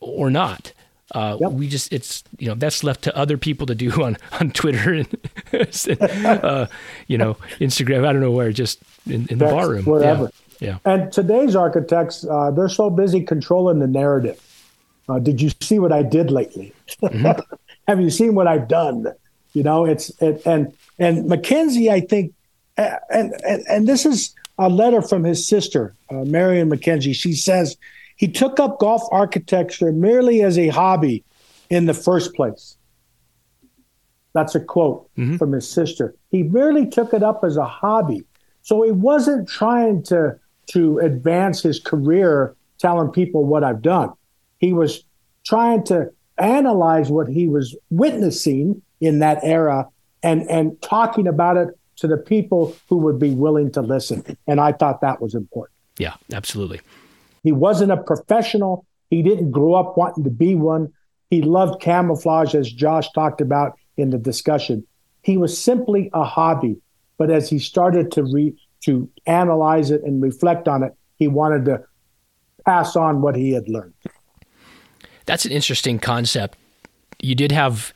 or 0.00 0.30
not. 0.30 0.72
Uh, 1.12 1.36
yep. 1.40 1.52
We 1.52 1.68
just 1.68 1.92
it's 1.92 2.24
you 2.38 2.48
know 2.48 2.54
that's 2.54 2.82
left 2.82 3.02
to 3.02 3.16
other 3.16 3.38
people 3.38 3.66
to 3.68 3.74
do 3.74 3.90
on 4.02 4.16
on 4.40 4.50
Twitter 4.50 4.92
and 4.92 5.08
uh, 6.00 6.66
you 7.06 7.16
know 7.16 7.34
Instagram. 7.60 8.06
I 8.06 8.12
don't 8.12 8.20
know 8.20 8.32
where, 8.32 8.50
just 8.52 8.80
in, 9.06 9.26
in 9.28 9.38
the 9.38 9.44
barroom, 9.44 9.84
wherever. 9.84 10.24
Yeah. 10.24 10.30
Yeah. 10.60 10.78
And 10.84 11.12
today's 11.12 11.54
architects, 11.54 12.24
uh, 12.24 12.50
they're 12.50 12.68
so 12.68 12.90
busy 12.90 13.22
controlling 13.22 13.78
the 13.78 13.86
narrative. 13.86 14.40
Uh, 15.08 15.18
did 15.18 15.40
you 15.40 15.50
see 15.60 15.78
what 15.78 15.92
I 15.92 16.02
did 16.02 16.30
lately? 16.30 16.72
Mm-hmm. 17.02 17.40
Have 17.88 18.00
you 18.00 18.10
seen 18.10 18.34
what 18.34 18.46
I've 18.46 18.68
done? 18.68 19.06
You 19.52 19.62
know, 19.62 19.84
it's 19.84 20.10
it, 20.20 20.42
and 20.44 20.72
and 20.98 21.26
Mackenzie, 21.26 21.90
I 21.90 22.00
think, 22.00 22.34
and 22.76 23.32
and 23.46 23.64
and 23.68 23.86
this 23.86 24.04
is 24.04 24.34
a 24.58 24.68
letter 24.68 25.02
from 25.02 25.24
his 25.24 25.46
sister, 25.46 25.94
uh, 26.10 26.24
Marion 26.24 26.68
Mackenzie. 26.68 27.12
She 27.12 27.32
says 27.32 27.76
he 28.16 28.28
took 28.28 28.58
up 28.58 28.78
golf 28.78 29.02
architecture 29.12 29.92
merely 29.92 30.42
as 30.42 30.58
a 30.58 30.68
hobby 30.68 31.24
in 31.70 31.86
the 31.86 31.94
first 31.94 32.34
place. 32.34 32.76
That's 34.32 34.54
a 34.54 34.60
quote 34.60 35.08
mm-hmm. 35.16 35.36
from 35.36 35.52
his 35.52 35.68
sister. 35.68 36.14
He 36.30 36.42
merely 36.42 36.86
took 36.86 37.14
it 37.14 37.22
up 37.22 37.44
as 37.44 37.56
a 37.56 37.64
hobby. 37.64 38.24
So 38.62 38.82
he 38.82 38.90
wasn't 38.90 39.48
trying 39.48 40.02
to, 40.04 40.38
to 40.68 40.98
advance 40.98 41.62
his 41.62 41.80
career 41.80 42.54
telling 42.78 43.10
people 43.10 43.44
what 43.44 43.64
I've 43.64 43.82
done. 43.82 44.12
He 44.58 44.72
was 44.72 45.04
trying 45.44 45.84
to 45.84 46.10
analyze 46.38 47.10
what 47.10 47.28
he 47.28 47.48
was 47.48 47.76
witnessing 47.90 48.82
in 49.00 49.20
that 49.20 49.40
era 49.42 49.88
and, 50.22 50.42
and 50.50 50.80
talking 50.82 51.26
about 51.26 51.56
it 51.56 51.68
to 51.96 52.06
the 52.06 52.16
people 52.16 52.76
who 52.88 52.96
would 52.98 53.18
be 53.18 53.30
willing 53.30 53.70
to 53.72 53.80
listen. 53.80 54.36
And 54.46 54.60
I 54.60 54.72
thought 54.72 55.00
that 55.00 55.20
was 55.20 55.34
important. 55.34 55.74
Yeah, 55.98 56.14
absolutely. 56.32 56.80
He 57.42 57.52
wasn't 57.52 57.92
a 57.92 57.96
professional. 57.96 58.84
He 59.08 59.22
didn't 59.22 59.50
grow 59.50 59.74
up 59.74 59.96
wanting 59.96 60.24
to 60.24 60.30
be 60.30 60.54
one. 60.54 60.92
He 61.30 61.42
loved 61.42 61.80
camouflage, 61.80 62.54
as 62.54 62.70
Josh 62.70 63.10
talked 63.12 63.40
about 63.40 63.78
in 63.96 64.10
the 64.10 64.18
discussion. 64.18 64.86
He 65.22 65.36
was 65.36 65.60
simply 65.60 66.10
a 66.12 66.24
hobby. 66.24 66.76
But 67.18 67.30
as 67.30 67.48
he 67.48 67.58
started 67.58 68.12
to 68.12 68.24
re- 68.24 68.54
to 68.84 69.08
analyze 69.26 69.90
it 69.90 70.02
and 70.02 70.22
reflect 70.22 70.68
on 70.68 70.82
it, 70.82 70.94
he 71.16 71.28
wanted 71.28 71.64
to 71.64 71.84
pass 72.64 72.96
on 72.96 73.20
what 73.20 73.36
he 73.36 73.52
had 73.52 73.68
learned. 73.68 73.94
That's 75.24 75.44
an 75.44 75.52
interesting 75.52 75.98
concept. 75.98 76.58
You 77.20 77.34
did 77.34 77.52
have 77.52 77.92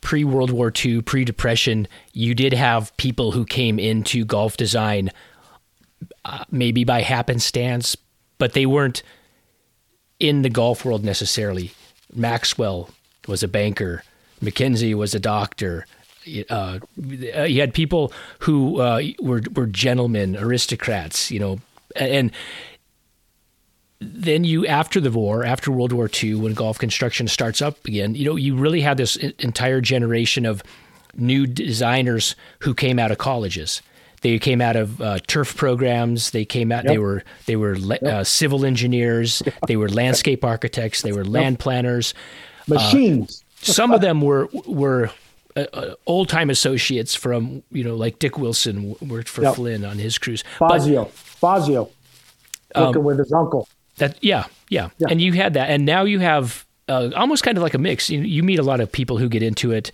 pre 0.00 0.24
World 0.24 0.50
War 0.50 0.72
II, 0.84 1.02
pre 1.02 1.24
Depression, 1.24 1.88
you 2.12 2.34
did 2.34 2.52
have 2.52 2.96
people 2.96 3.32
who 3.32 3.44
came 3.44 3.78
into 3.78 4.24
golf 4.24 4.56
design 4.56 5.10
uh, 6.24 6.44
maybe 6.50 6.84
by 6.84 7.02
happenstance, 7.02 7.96
but 8.38 8.52
they 8.52 8.66
weren't 8.66 9.02
in 10.20 10.42
the 10.42 10.50
golf 10.50 10.84
world 10.84 11.04
necessarily. 11.04 11.72
Maxwell 12.14 12.90
was 13.26 13.42
a 13.42 13.48
banker. 13.48 14.02
Mackenzie 14.40 14.94
was 14.94 15.14
a 15.14 15.20
doctor. 15.20 15.86
Uh, 16.50 16.78
you 17.04 17.60
had 17.60 17.74
people 17.74 18.12
who 18.40 18.80
uh, 18.80 19.02
were 19.20 19.42
were 19.54 19.66
gentlemen, 19.66 20.36
aristocrats, 20.36 21.30
you 21.30 21.40
know, 21.40 21.58
and 21.96 22.32
then 24.00 24.44
you 24.44 24.66
after 24.66 25.00
the 25.00 25.10
war, 25.10 25.44
after 25.44 25.72
World 25.72 25.92
War 25.92 26.08
II, 26.22 26.36
when 26.36 26.54
golf 26.54 26.78
construction 26.78 27.28
starts 27.28 27.60
up 27.60 27.84
again, 27.86 28.14
you 28.14 28.24
know, 28.24 28.36
you 28.36 28.56
really 28.56 28.80
had 28.80 28.96
this 28.96 29.16
entire 29.16 29.80
generation 29.80 30.46
of 30.46 30.62
new 31.14 31.46
designers 31.46 32.36
who 32.60 32.74
came 32.74 32.98
out 32.98 33.10
of 33.10 33.18
colleges. 33.18 33.82
They 34.20 34.38
came 34.38 34.60
out 34.60 34.76
of 34.76 35.00
uh, 35.00 35.18
turf 35.26 35.56
programs. 35.56 36.30
They 36.30 36.44
came 36.44 36.72
out. 36.72 36.84
Yep. 36.84 36.92
They 36.92 36.98
were 36.98 37.24
they 37.46 37.56
were 37.56 37.76
uh, 38.04 38.24
civil 38.24 38.64
engineers. 38.64 39.42
They 39.66 39.76
were 39.76 39.88
landscape 39.88 40.44
architects. 40.44 41.02
They 41.02 41.12
were 41.12 41.24
land 41.24 41.58
planners. 41.58 42.14
Machines. 42.66 43.44
Uh, 43.62 43.64
some 43.72 43.92
of 43.92 44.00
them 44.00 44.20
were 44.20 44.48
were 44.66 45.10
uh, 45.58 45.76
uh, 45.76 45.94
old 46.06 46.28
time 46.28 46.50
associates 46.50 47.14
from 47.14 47.62
you 47.70 47.84
know 47.84 47.96
like 47.96 48.18
Dick 48.18 48.38
Wilson 48.38 48.96
worked 49.00 49.28
for 49.28 49.42
yep. 49.42 49.54
Flynn 49.54 49.84
on 49.84 49.98
his 49.98 50.18
crews. 50.18 50.44
Fazio, 50.58 51.04
but, 51.04 51.12
Fazio, 51.12 51.90
working 52.74 52.96
um, 52.96 53.04
with 53.04 53.18
his 53.18 53.32
uncle. 53.32 53.68
That 53.96 54.22
yeah, 54.22 54.44
yeah, 54.68 54.90
yeah, 54.98 55.08
and 55.10 55.20
you 55.20 55.32
had 55.32 55.54
that, 55.54 55.70
and 55.70 55.84
now 55.84 56.04
you 56.04 56.20
have 56.20 56.64
uh, 56.88 57.10
almost 57.16 57.42
kind 57.42 57.56
of 57.56 57.62
like 57.62 57.74
a 57.74 57.78
mix. 57.78 58.08
You, 58.08 58.20
you, 58.20 58.42
meet 58.42 58.58
a 58.58 58.62
lot 58.62 58.80
of 58.80 58.90
people 58.90 59.18
who 59.18 59.28
get 59.28 59.42
into 59.42 59.72
it. 59.72 59.90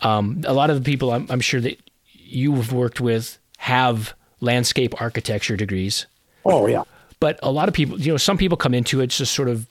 Um, 0.00 0.42
a 0.46 0.52
lot 0.52 0.70
of 0.70 0.76
the 0.76 0.82
people 0.82 1.12
I'm, 1.12 1.26
I'm 1.30 1.40
sure 1.40 1.60
that 1.60 1.78
you've 2.12 2.72
worked 2.72 3.00
with 3.00 3.38
have 3.58 4.14
landscape 4.40 5.00
architecture 5.00 5.56
degrees. 5.56 6.06
Oh 6.44 6.66
yeah. 6.66 6.82
But 7.18 7.38
a 7.42 7.50
lot 7.50 7.68
of 7.68 7.74
people, 7.74 7.98
you 7.98 8.12
know, 8.12 8.18
some 8.18 8.36
people 8.36 8.56
come 8.56 8.74
into 8.74 9.00
it 9.00 9.08
just 9.08 9.32
sort 9.32 9.48
of 9.48 9.66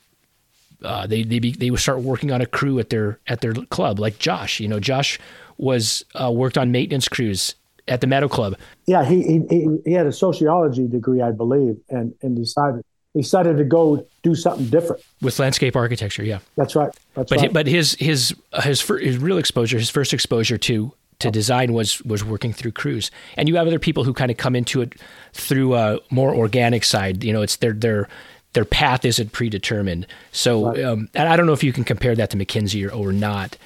uh, 0.83 1.07
they 1.07 1.23
they 1.23 1.39
be, 1.39 1.51
they 1.51 1.69
would 1.69 1.79
start 1.79 2.01
working 2.01 2.31
on 2.31 2.41
a 2.41 2.45
crew 2.45 2.79
at 2.79 2.89
their 2.89 3.19
at 3.27 3.41
their 3.41 3.53
club, 3.53 3.99
like 3.99 4.19
Josh. 4.19 4.59
You 4.59 4.67
know, 4.67 4.79
Josh 4.79 5.19
was 5.57 6.05
uh, 6.19 6.31
worked 6.31 6.57
on 6.57 6.71
maintenance 6.71 7.07
crews 7.07 7.55
at 7.87 8.01
the 8.01 8.07
Meadow 8.07 8.27
Club. 8.27 8.55
Yeah, 8.85 9.05
he, 9.05 9.23
he 9.49 9.79
he 9.85 9.93
had 9.93 10.05
a 10.05 10.11
sociology 10.11 10.87
degree, 10.87 11.21
I 11.21 11.31
believe, 11.31 11.77
and 11.89 12.13
and 12.21 12.35
decided 12.35 12.83
he 13.13 13.21
decided 13.21 13.57
to 13.57 13.63
go 13.63 14.05
do 14.23 14.35
something 14.35 14.67
different 14.67 15.01
with 15.21 15.39
landscape 15.39 15.75
architecture. 15.75 16.23
Yeah, 16.23 16.39
that's 16.55 16.75
right. 16.75 16.93
That's 17.13 17.29
but 17.29 17.39
right. 17.39 17.53
but 17.53 17.67
his 17.67 17.95
his 17.95 18.35
his 18.63 18.81
his 18.81 19.17
real 19.17 19.37
exposure, 19.37 19.77
his 19.77 19.89
first 19.89 20.13
exposure 20.13 20.57
to 20.57 20.93
to 21.19 21.31
design 21.31 21.73
was 21.73 22.01
was 22.03 22.23
working 22.23 22.51
through 22.51 22.73
crews, 22.73 23.11
and 23.37 23.47
you 23.47 23.55
have 23.55 23.67
other 23.67 23.79
people 23.79 24.03
who 24.03 24.13
kind 24.13 24.31
of 24.31 24.37
come 24.37 24.55
into 24.55 24.81
it 24.81 24.95
through 25.33 25.75
a 25.75 25.99
more 26.09 26.35
organic 26.35 26.83
side. 26.83 27.23
You 27.23 27.33
know, 27.33 27.41
it's 27.41 27.57
their 27.57 27.73
their 27.73 28.09
their 28.55 28.65
path 28.65 29.05
isn't 29.05 29.33
predetermined. 29.33 30.07
So, 30.31 30.69
right. 30.69 30.83
um, 30.83 31.09
and 31.13 31.29
I 31.29 31.35
don't 31.35 31.45
know 31.45 31.53
if 31.53 31.63
you 31.63 31.73
can 31.73 31.83
compare 31.83 32.15
that 32.15 32.31
to 32.31 32.37
MacKenzie 32.37 32.89
or, 32.89 32.93
or 32.93 33.13
not 33.13 33.57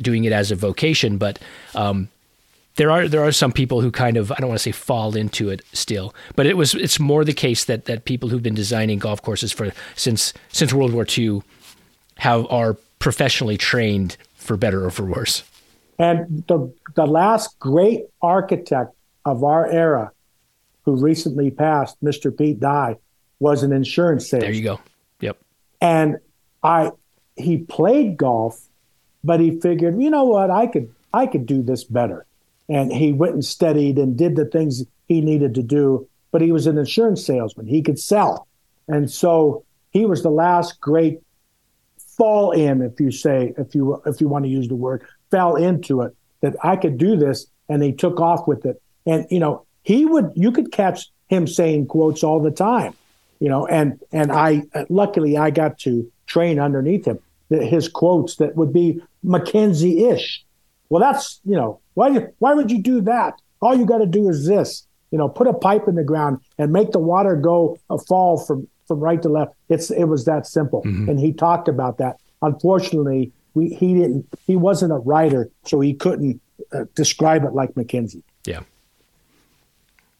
doing 0.00 0.24
it 0.24 0.32
as 0.32 0.50
a 0.50 0.56
vocation, 0.56 1.18
but 1.18 1.38
um, 1.74 2.08
there 2.76 2.90
are 2.90 3.06
there 3.06 3.22
are 3.22 3.30
some 3.30 3.52
people 3.52 3.82
who 3.82 3.90
kind 3.90 4.16
of 4.16 4.32
I 4.32 4.36
don't 4.36 4.48
want 4.48 4.58
to 4.58 4.62
say 4.62 4.72
fall 4.72 5.14
into 5.14 5.50
it 5.50 5.62
still, 5.72 6.14
but 6.34 6.46
it 6.46 6.56
was 6.56 6.74
it's 6.74 6.98
more 6.98 7.24
the 7.24 7.34
case 7.34 7.64
that 7.66 7.84
that 7.84 8.04
people 8.06 8.30
who've 8.30 8.42
been 8.42 8.54
designing 8.54 8.98
golf 8.98 9.22
courses 9.22 9.52
for 9.52 9.70
since 9.94 10.32
since 10.48 10.72
World 10.72 10.92
War 10.92 11.06
II 11.06 11.42
have 12.16 12.46
are 12.50 12.74
professionally 12.98 13.58
trained 13.58 14.16
for 14.36 14.56
better 14.56 14.84
or 14.84 14.90
for 14.90 15.04
worse. 15.04 15.44
And 15.98 16.44
the, 16.46 16.72
the 16.94 17.06
last 17.06 17.58
great 17.58 18.04
architect 18.22 18.94
of 19.24 19.42
our 19.42 19.66
era 19.66 20.12
who 20.84 20.96
recently 20.96 21.50
passed, 21.50 22.02
Mr. 22.02 22.36
Pete 22.36 22.60
Dye, 22.60 22.96
was 23.40 23.62
an 23.62 23.72
insurance 23.72 24.28
salesman. 24.28 24.50
There 24.50 24.56
you 24.56 24.62
go. 24.62 24.80
Yep. 25.20 25.38
And 25.80 26.16
I 26.62 26.92
he 27.36 27.58
played 27.58 28.16
golf, 28.16 28.60
but 29.22 29.40
he 29.40 29.60
figured, 29.60 30.00
you 30.00 30.10
know 30.10 30.24
what, 30.24 30.50
I 30.50 30.66
could 30.66 30.92
I 31.12 31.26
could 31.26 31.46
do 31.46 31.62
this 31.62 31.84
better. 31.84 32.26
And 32.68 32.92
he 32.92 33.12
went 33.12 33.34
and 33.34 33.44
studied 33.44 33.98
and 33.98 34.16
did 34.16 34.36
the 34.36 34.44
things 34.44 34.84
he 35.06 35.20
needed 35.20 35.54
to 35.54 35.62
do. 35.62 36.08
But 36.30 36.42
he 36.42 36.52
was 36.52 36.66
an 36.66 36.76
insurance 36.76 37.24
salesman. 37.24 37.66
He 37.66 37.80
could 37.80 37.98
sell. 37.98 38.46
And 38.86 39.10
so 39.10 39.64
he 39.90 40.04
was 40.04 40.22
the 40.22 40.30
last 40.30 40.80
great 40.80 41.20
fall 41.98 42.50
in, 42.50 42.82
if 42.82 43.00
you 43.00 43.10
say, 43.10 43.54
if 43.56 43.74
you 43.74 44.02
if 44.04 44.20
you 44.20 44.28
want 44.28 44.44
to 44.44 44.50
use 44.50 44.68
the 44.68 44.76
word, 44.76 45.06
fell 45.30 45.56
into 45.56 46.02
it 46.02 46.14
that 46.40 46.56
I 46.62 46.76
could 46.76 46.98
do 46.98 47.16
this, 47.16 47.46
and 47.68 47.82
he 47.82 47.92
took 47.92 48.20
off 48.20 48.46
with 48.46 48.66
it. 48.66 48.82
And 49.06 49.26
you 49.30 49.38
know, 49.38 49.64
he 49.82 50.04
would 50.04 50.32
you 50.34 50.52
could 50.52 50.72
catch 50.72 51.06
him 51.28 51.46
saying 51.46 51.86
quotes 51.86 52.22
all 52.22 52.40
the 52.40 52.50
time, 52.50 52.94
you 53.40 53.48
know, 53.48 53.66
and 53.66 54.00
and 54.12 54.32
I 54.32 54.62
luckily 54.88 55.36
I 55.36 55.50
got 55.50 55.78
to 55.80 56.10
train 56.26 56.58
underneath 56.58 57.06
him 57.06 57.18
his 57.50 57.88
quotes 57.88 58.36
that 58.36 58.56
would 58.56 58.72
be 58.72 59.02
Mackenzie-ish. 59.22 60.44
Well, 60.90 61.00
that's 61.00 61.40
you 61.44 61.56
know 61.56 61.80
why 61.94 62.26
why 62.38 62.54
would 62.54 62.70
you 62.70 62.80
do 62.80 63.00
that? 63.02 63.34
All 63.60 63.76
you 63.76 63.84
got 63.84 63.98
to 63.98 64.06
do 64.06 64.28
is 64.28 64.46
this, 64.46 64.86
you 65.10 65.18
know, 65.18 65.28
put 65.28 65.46
a 65.46 65.52
pipe 65.52 65.88
in 65.88 65.96
the 65.96 66.04
ground 66.04 66.38
and 66.58 66.72
make 66.72 66.92
the 66.92 66.98
water 66.98 67.36
go 67.36 67.78
a 67.90 67.98
fall 67.98 68.38
from 68.38 68.68
from 68.86 69.00
right 69.00 69.20
to 69.22 69.28
left. 69.28 69.54
It's 69.68 69.90
it 69.90 70.04
was 70.04 70.24
that 70.24 70.46
simple, 70.46 70.82
mm-hmm. 70.82 71.10
and 71.10 71.20
he 71.20 71.32
talked 71.32 71.68
about 71.68 71.98
that. 71.98 72.18
Unfortunately, 72.40 73.32
we 73.54 73.68
he 73.70 73.94
didn't 73.94 74.26
he 74.46 74.56
wasn't 74.56 74.92
a 74.92 74.98
writer, 74.98 75.50
so 75.64 75.80
he 75.80 75.92
couldn't 75.92 76.40
uh, 76.72 76.84
describe 76.94 77.44
it 77.44 77.52
like 77.52 77.76
Mackenzie. 77.76 78.22
Yeah. 78.44 78.60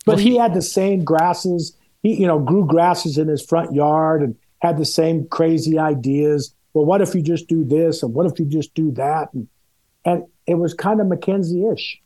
But 0.05 0.17
well, 0.17 0.25
he, 0.25 0.31
he, 0.31 0.37
had 0.37 0.55
the 0.55 0.63
same 0.63 1.05
grasses 1.05 1.77
he, 2.03 2.15
you 2.15 2.27
know, 2.27 2.39
grew 2.39 2.67
grasses 2.67 3.19
in 3.19 3.29
his 3.29 3.45
front 3.45 3.75
yard 3.75 4.23
and 4.23 4.37
had 4.61 4.79
the 4.79 4.85
same 4.85 5.27
crazy 5.29 5.79
ideas. 5.79 6.55
Well, 6.75 6.85
what 6.85 7.01
if 7.01 7.15
you 7.15 7.23
just 7.23 7.49
do 7.49 7.65
this 7.65 8.03
and 8.03 8.15
what 8.15 8.27
if 8.27 8.39
you 8.39 8.45
just 8.45 8.75
do 8.75 8.91
that? 8.93 9.33
And 9.33 9.49
and 10.05 10.25
it 10.47 10.55
was 10.55 10.75
kind 10.75 11.01
of 11.01 11.07
MacKenzie-ish. 11.07 12.01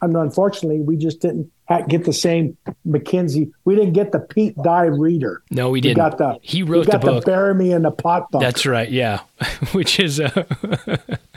I 0.00 0.06
mean, 0.06 0.16
unfortunately, 0.16 0.80
we 0.80 0.96
just 0.96 1.20
didn't 1.20 1.50
get 1.88 2.04
the 2.04 2.12
same 2.12 2.56
MacKenzie. 2.86 3.50
We 3.64 3.74
didn't 3.74 3.94
get 3.94 4.12
the 4.12 4.20
Pete 4.20 4.56
Dye 4.62 4.84
reader. 4.84 5.42
No, 5.50 5.70
we 5.70 5.80
didn't. 5.80 5.96
We 5.96 6.10
got 6.10 6.18
the 6.18 6.38
he 6.42 6.62
wrote 6.62 6.86
the 6.90 6.98
book. 6.98 7.24
The 7.24 7.30
Bury 7.30 7.54
Me 7.54 7.72
in 7.72 7.82
the 7.82 7.90
Pot 7.90 8.30
Bunker. 8.30 8.44
That's 8.44 8.66
right. 8.66 8.90
Yeah, 8.90 9.20
which 9.72 9.98
is 9.98 10.20
a. 10.20 10.98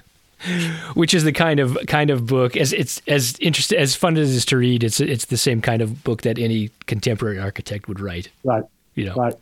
which 0.93 1.13
is 1.13 1.23
the 1.23 1.31
kind 1.31 1.59
of 1.59 1.77
kind 1.87 2.09
of 2.09 2.25
book 2.25 2.55
as 2.57 2.73
it's 2.73 3.01
as 3.07 3.37
interesting 3.39 3.77
as 3.79 3.95
fun 3.95 4.17
as 4.17 4.31
it 4.31 4.35
is 4.35 4.45
to 4.45 4.57
read. 4.57 4.83
It's 4.83 4.99
it's 4.99 5.25
the 5.25 5.37
same 5.37 5.61
kind 5.61 5.81
of 5.81 6.03
book 6.03 6.21
that 6.23 6.37
any 6.37 6.69
contemporary 6.85 7.39
architect 7.39 7.87
would 7.87 7.99
write. 7.99 8.29
Right. 8.43 8.63
You 8.95 9.05
know. 9.05 9.15
Right. 9.15 9.33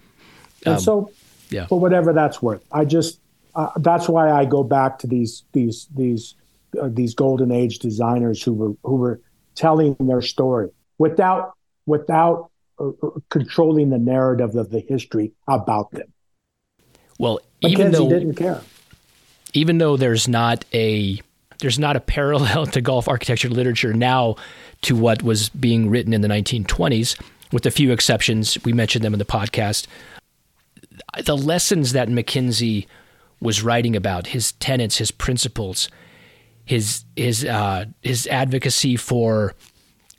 And 0.65 0.75
um, 0.75 0.81
so, 0.81 1.11
yeah. 1.49 1.67
For 1.67 1.79
whatever 1.79 2.13
that's 2.13 2.41
worth, 2.41 2.63
I 2.71 2.85
just 2.85 3.19
uh, 3.55 3.69
that's 3.77 4.09
why 4.09 4.31
I 4.31 4.45
go 4.45 4.63
back 4.63 4.99
to 4.99 5.07
these 5.07 5.43
these 5.53 5.87
these 5.95 6.35
uh, 6.81 6.89
these 6.91 7.13
golden 7.13 7.51
age 7.51 7.79
designers 7.79 8.41
who 8.41 8.53
were 8.53 8.73
who 8.83 8.95
were 8.95 9.21
telling 9.55 9.95
their 9.99 10.21
story 10.21 10.69
without 10.97 11.53
without 11.85 12.49
uh, 12.79 12.89
uh 12.89 13.09
controlling 13.29 13.89
the 13.89 13.97
narrative 13.97 14.55
of 14.55 14.71
the 14.71 14.79
history 14.79 15.31
about 15.47 15.91
them. 15.91 16.11
Well, 17.17 17.39
even 17.61 17.91
though 17.91 18.09
didn't 18.09 18.35
care, 18.35 18.61
even 19.55 19.77
though 19.79 19.97
there's 19.97 20.27
not 20.27 20.65
a 20.73 21.19
there's 21.59 21.79
not 21.79 21.95
a 21.95 22.01
parallel 22.01 22.65
to 22.67 22.81
golf 22.81 23.07
architecture 23.07 23.49
literature 23.49 23.93
now 23.93 24.35
to 24.81 24.95
what 24.95 25.23
was 25.23 25.49
being 25.49 25.89
written 25.89 26.13
in 26.13 26.21
the 26.21 26.27
1920s, 26.27 27.19
with 27.51 27.65
a 27.65 27.71
few 27.71 27.91
exceptions. 27.91 28.57
We 28.63 28.73
mentioned 28.73 29.03
them 29.03 29.13
in 29.13 29.19
the 29.19 29.25
podcast. 29.25 29.87
The 31.23 31.37
lessons 31.37 31.93
that 31.93 32.09
MacKenzie 32.09 32.85
was 33.39 33.63
writing 33.63 33.95
about, 33.95 34.27
his 34.27 34.51
tenets, 34.53 34.97
his 34.97 35.11
principles, 35.11 35.89
his 36.65 37.05
his 37.15 37.45
uh, 37.45 37.85
his 38.01 38.27
advocacy 38.27 38.97
for 38.97 39.55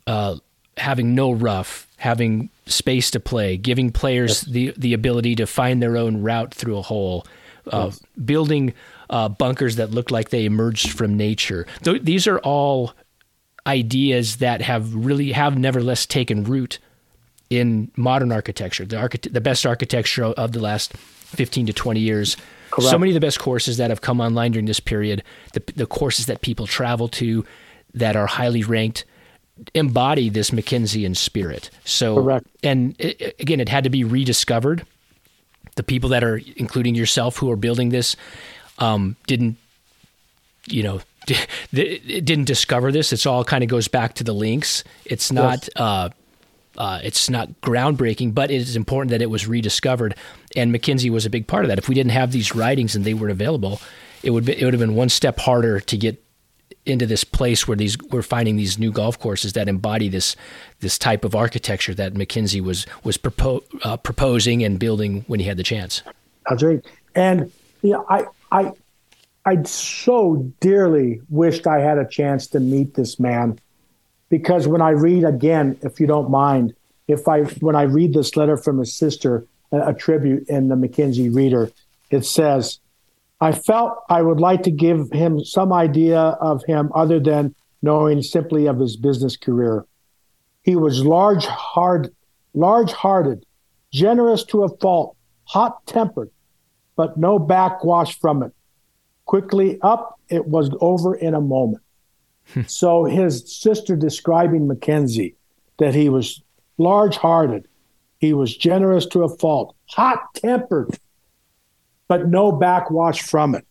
uh, 0.07 0.37
having 0.77 1.13
no 1.13 1.31
rough, 1.31 1.87
having 1.97 2.49
space 2.65 3.11
to 3.11 3.19
play, 3.19 3.57
giving 3.57 3.91
players 3.91 4.43
yes. 4.43 4.53
the 4.53 4.73
the 4.77 4.93
ability 4.93 5.35
to 5.35 5.45
find 5.45 5.81
their 5.81 5.97
own 5.97 6.23
route 6.23 6.53
through 6.53 6.77
a 6.77 6.81
hole, 6.81 7.25
uh, 7.71 7.85
yes. 7.85 8.01
building 8.23 8.73
uh, 9.09 9.29
bunkers 9.29 9.75
that 9.77 9.91
look 9.91 10.11
like 10.11 10.29
they 10.29 10.45
emerged 10.45 10.91
from 10.91 11.17
nature. 11.17 11.65
Th- 11.83 12.01
these 12.01 12.27
are 12.27 12.39
all 12.39 12.93
ideas 13.65 14.37
that 14.37 14.61
have 14.61 14.93
really 14.93 15.31
have 15.31 15.57
nevertheless 15.57 16.05
taken 16.05 16.43
root 16.43 16.79
in 17.49 17.91
modern 17.95 18.31
architecture. 18.31 18.85
The 18.85 18.97
architect, 18.97 19.33
the 19.33 19.41
best 19.41 19.65
architecture 19.65 20.25
of 20.25 20.51
the 20.51 20.59
last 20.59 20.93
fifteen 20.93 21.65
to 21.65 21.73
twenty 21.73 21.99
years 21.99 22.37
Correct. 22.69 22.91
So 22.91 22.99
many 22.99 23.11
of 23.11 23.13
the 23.13 23.25
best 23.25 23.39
courses 23.39 23.77
that 23.77 23.89
have 23.89 24.01
come 24.01 24.19
online 24.19 24.51
during 24.51 24.65
this 24.65 24.81
period, 24.81 25.23
the, 25.53 25.63
the 25.75 25.85
courses 25.85 26.25
that 26.25 26.41
people 26.41 26.67
travel 26.67 27.07
to 27.09 27.45
that 27.93 28.15
are 28.15 28.27
highly 28.27 28.63
ranked, 28.63 29.05
embody 29.73 30.29
this 30.29 30.51
Mackenzian 30.51 31.15
spirit. 31.15 31.69
So, 31.85 32.15
Correct. 32.15 32.45
and 32.63 32.93
it, 32.99 33.35
again, 33.39 33.61
it 33.61 33.69
had 33.69 33.85
to 33.85 33.89
be 33.89 34.03
rediscovered. 34.03 34.85
The 35.75 35.83
people 35.83 36.09
that 36.09 36.23
are, 36.23 36.41
including 36.57 36.93
yourself, 36.95 37.37
who 37.37 37.49
are 37.49 37.55
building 37.55 37.89
this, 37.89 38.15
um, 38.79 39.15
didn't, 39.25 39.57
you 40.67 40.83
know, 40.83 41.01
didn't 41.73 42.45
discover 42.45 42.91
this. 42.91 43.11
It's 43.11 43.25
all 43.25 43.43
kind 43.43 43.63
of 43.63 43.69
goes 43.69 43.87
back 43.87 44.15
to 44.15 44.23
the 44.23 44.33
links. 44.33 44.83
It's 45.05 45.31
not. 45.31 45.67
Yes. 45.67 45.69
Uh, 45.75 46.09
uh, 46.77 46.99
it's 47.03 47.27
not 47.27 47.49
groundbreaking, 47.61 48.35
but 48.35 48.51
it 48.51 48.57
is 48.61 48.75
important 48.75 49.09
that 49.09 49.21
it 49.21 49.31
was 49.31 49.47
rediscovered. 49.47 50.15
And 50.55 50.71
MacKenzie 50.73 51.09
was 51.09 51.25
a 51.25 51.29
big 51.29 51.47
part 51.47 51.65
of 51.65 51.69
that. 51.69 51.79
If 51.79 51.89
we 51.89 51.95
didn't 51.95 52.11
have 52.11 52.31
these 52.31 52.53
writings 52.53 52.95
and 52.95 53.03
they 53.03 53.15
were 53.15 53.29
available, 53.29 53.81
it 54.21 54.29
would 54.29 54.45
be, 54.45 54.59
it 54.59 54.63
would 54.63 54.75
have 54.75 54.79
been 54.79 54.93
one 54.93 55.09
step 55.09 55.39
harder 55.39 55.79
to 55.79 55.97
get 55.97 56.23
into 56.85 57.05
this 57.05 57.23
place 57.23 57.67
where 57.67 57.75
these 57.75 57.97
we're 58.11 58.21
finding 58.21 58.55
these 58.55 58.79
new 58.79 58.91
golf 58.91 59.19
courses 59.19 59.53
that 59.53 59.67
embody 59.67 60.07
this 60.07 60.35
this 60.79 60.97
type 60.97 61.25
of 61.25 61.35
architecture 61.35 61.93
that 61.93 62.13
MacKenzie 62.13 62.61
was 62.61 62.85
was 63.03 63.17
propo- 63.17 63.63
uh, 63.83 63.97
proposing 63.97 64.63
and 64.63 64.79
building 64.79 65.25
when 65.27 65.39
he 65.39 65.47
had 65.47 65.57
the 65.57 65.63
chance. 65.63 66.01
That's 66.49 66.63
right. 66.63 66.83
And 67.13 67.51
yeah, 67.81 68.01
I 68.09 68.25
I 68.51 68.71
I 69.45 69.63
so 69.63 70.51
dearly 70.59 71.21
wished 71.29 71.67
I 71.67 71.79
had 71.79 71.97
a 71.97 72.07
chance 72.07 72.47
to 72.47 72.59
meet 72.59 72.95
this 72.95 73.19
man 73.19 73.59
because 74.29 74.67
when 74.67 74.81
I 74.81 74.89
read 74.89 75.23
again, 75.23 75.77
if 75.81 75.99
you 75.99 76.07
don't 76.07 76.29
mind, 76.29 76.75
if 77.07 77.27
I 77.27 77.43
when 77.43 77.75
I 77.75 77.83
read 77.83 78.13
this 78.13 78.35
letter 78.35 78.57
from 78.57 78.79
his 78.79 78.93
sister, 78.93 79.45
a, 79.71 79.89
a 79.89 79.93
tribute 79.93 80.47
in 80.49 80.67
the 80.67 80.75
MacKenzie 80.75 81.33
Reader, 81.33 81.71
it 82.09 82.25
says, 82.25 82.79
"I 83.39 83.51
felt 83.51 83.99
I 84.09 84.21
would 84.21 84.39
like 84.39 84.63
to 84.63 84.71
give 84.71 85.11
him 85.11 85.43
some 85.43 85.71
idea 85.71 86.19
of 86.19 86.63
him 86.65 86.91
other 86.93 87.19
than 87.19 87.55
knowing 87.81 88.21
simply 88.21 88.65
of 88.67 88.79
his 88.79 88.97
business 88.97 89.37
career. 89.37 89.85
He 90.63 90.75
was 90.75 91.05
large, 91.05 91.45
hard, 91.45 92.13
large-hearted, 92.53 93.45
generous 93.91 94.43
to 94.45 94.63
a 94.63 94.77
fault, 94.77 95.15
hot-tempered, 95.45 96.29
but 96.97 97.15
no 97.15 97.39
backwash 97.39 98.19
from 98.19 98.43
it. 98.43 98.51
Quickly 99.25 99.79
up, 99.81 100.19
it 100.27 100.47
was 100.47 100.69
over 100.81 101.15
in 101.15 101.33
a 101.33 101.41
moment." 101.41 101.83
Hmm. 102.53 102.61
so 102.67 103.05
his 103.05 103.49
sister 103.55 103.95
describing 103.95 104.67
Mackenzie 104.67 105.35
that 105.79 105.95
he 105.95 106.09
was 106.09 106.41
large 106.77 107.15
hearted, 107.15 107.67
he 108.19 108.33
was 108.33 108.55
generous 108.55 109.05
to 109.07 109.23
a 109.23 109.37
fault, 109.37 109.75
hot 109.85 110.33
tempered, 110.33 110.97
but 112.07 112.27
no 112.27 112.51
backwash 112.51 113.21
from 113.21 113.55
it. 113.55 113.65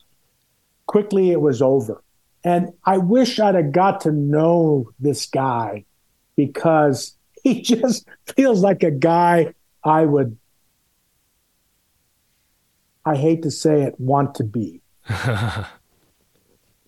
Quickly 0.86 1.30
it 1.30 1.40
was 1.40 1.60
over. 1.60 2.02
And 2.44 2.72
I 2.84 2.98
wish 2.98 3.40
I'd 3.40 3.56
have 3.56 3.72
got 3.72 4.02
to 4.02 4.12
know 4.12 4.90
this 5.00 5.26
guy 5.26 5.84
because 6.36 7.16
he 7.42 7.60
just 7.62 8.06
feels 8.36 8.62
like 8.62 8.82
a 8.82 8.90
guy 8.90 9.54
I 9.82 10.04
would, 10.04 10.36
I 13.06 13.16
hate 13.16 13.42
to 13.44 13.50
say 13.50 13.82
it, 13.82 13.98
want 13.98 14.34
to 14.36 14.44
be. 14.44 14.82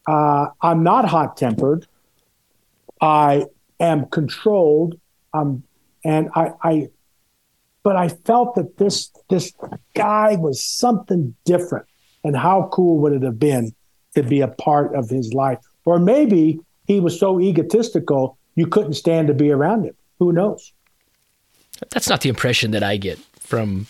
Uh, 0.09 0.49
I'm 0.63 0.83
not 0.83 1.05
hot 1.05 1.37
tempered. 1.37 1.87
I 2.99 3.45
am 3.79 4.07
controlled. 4.07 4.99
Um, 5.35 5.63
and 6.03 6.31
I, 6.35 6.53
I, 6.63 6.89
but 7.83 7.97
I 7.97 8.09
felt 8.09 8.55
that 8.55 8.79
this 8.79 9.11
this 9.29 9.53
guy 9.95 10.37
was 10.37 10.65
something 10.65 11.35
different. 11.45 11.85
And 12.25 12.35
how 12.35 12.71
cool 12.73 12.99
would 13.01 13.13
it 13.13 13.23
have 13.23 13.39
been 13.39 13.75
to 14.15 14.23
be 14.23 14.41
a 14.41 14.49
part 14.49 14.95
of 14.95 15.11
his 15.11 15.35
life? 15.35 15.59
Or 15.85 15.99
maybe 15.99 16.59
he 16.87 17.01
was 17.01 17.21
so 17.21 17.39
egotistical 17.39 18.39
you 18.55 18.67
couldn't 18.67 18.95
stand 18.95 19.29
to 19.29 19.35
be 19.35 19.51
around 19.51 19.85
him. 19.85 19.95
Who 20.19 20.33
knows? 20.33 20.73
That's 21.91 22.09
not 22.09 22.23
the 22.23 22.31
impression 22.31 22.71
that 22.71 22.83
I 22.83 22.97
get 22.97 23.19
from 23.41 23.87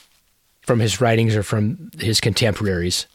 from 0.69 0.81
his 0.81 1.01
writings 1.01 1.35
or 1.35 1.43
from 1.43 1.91
his 1.99 2.21
contemporaries. 2.21 3.07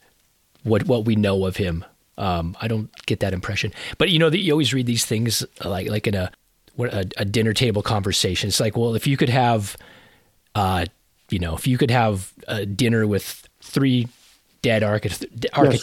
What 0.64 0.88
what 0.88 1.06
we 1.06 1.16
know 1.16 1.46
of 1.46 1.56
him. 1.56 1.86
Um, 2.18 2.58
I 2.60 2.68
don't 2.68 2.90
get 3.06 3.20
that 3.20 3.32
impression. 3.32 3.72
But 4.00 4.10
you 4.10 4.18
know 4.18 4.32
that 4.32 4.40
you 4.40 4.52
always 4.52 4.74
read 4.74 4.88
these 4.88 5.06
things 5.06 5.46
like 5.64 5.88
like 5.88 6.08
in 6.08 6.16
a 6.16 6.32
a, 6.80 7.06
a 7.18 7.26
dinner 7.26 7.54
table 7.54 7.84
conversation. 7.84 8.48
It's 8.48 8.60
like, 8.60 8.76
well, 8.76 8.96
if 8.96 9.06
you 9.06 9.18
could 9.18 9.30
have, 9.30 9.78
uh, 10.56 10.86
you 11.30 11.38
know, 11.38 11.56
if 11.56 11.68
you 11.68 11.78
could 11.78 11.92
have 11.92 12.34
a 12.48 12.66
dinner 12.66 13.06
with 13.06 13.48
three 13.62 14.08
dead 14.64 14.82
architects 14.82 15.28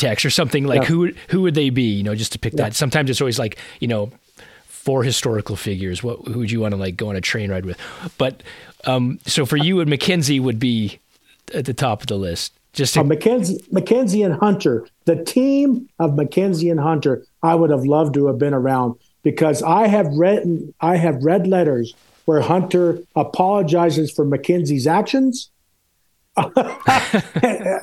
yes. 0.02 0.24
or 0.24 0.30
something 0.30 0.64
like 0.64 0.82
yeah. 0.82 0.88
who 0.88 1.12
who 1.28 1.42
would 1.42 1.54
they 1.54 1.70
be? 1.70 1.92
You 1.92 2.02
know, 2.02 2.16
just 2.16 2.32
to 2.32 2.38
pick 2.40 2.54
yeah. 2.54 2.64
that. 2.64 2.74
Sometimes 2.74 3.10
it's 3.10 3.20
always 3.20 3.38
like 3.38 3.58
you 3.78 3.86
know 3.86 4.10
four 4.66 5.04
historical 5.04 5.54
figures. 5.54 6.02
What 6.02 6.26
who 6.26 6.40
would 6.40 6.50
you 6.50 6.60
want 6.60 6.72
to 6.72 6.80
like 6.80 6.96
go 6.96 7.10
on 7.10 7.16
a 7.16 7.20
train 7.20 7.52
ride 7.52 7.64
with? 7.64 7.78
But 8.18 8.42
um, 8.86 9.20
so 9.24 9.46
for 9.46 9.56
you 9.56 9.78
and 9.78 9.88
MacKenzie 9.88 10.40
would 10.40 10.58
be 10.58 10.98
at 11.54 11.64
the 11.64 11.74
top 11.74 12.02
of 12.02 12.06
the 12.06 12.16
list. 12.16 12.54
Just 12.72 12.94
to- 12.94 13.00
uh, 13.00 13.04
MacKenzie, 13.04 13.60
MacKenzie 13.70 14.24
and 14.24 14.34
Hunter, 14.34 14.86
the 15.04 15.22
team 15.24 15.88
of 15.98 16.12
MacKenzie 16.12 16.70
and 16.70 16.80
Hunter, 16.80 17.24
I 17.42 17.54
would 17.54 17.70
have 17.70 17.84
loved 17.84 18.14
to 18.14 18.26
have 18.26 18.38
been 18.38 18.54
around 18.54 18.94
because 19.22 19.62
I 19.62 19.88
have 19.88 20.06
read 20.14 20.72
I 20.80 20.96
have 20.96 21.22
read 21.22 21.46
letters 21.46 21.94
where 22.26 22.40
Hunter 22.40 23.00
apologizes 23.16 24.10
for 24.10 24.24
MacKenzie's 24.24 24.86
actions 24.86 25.50
and 26.36 26.52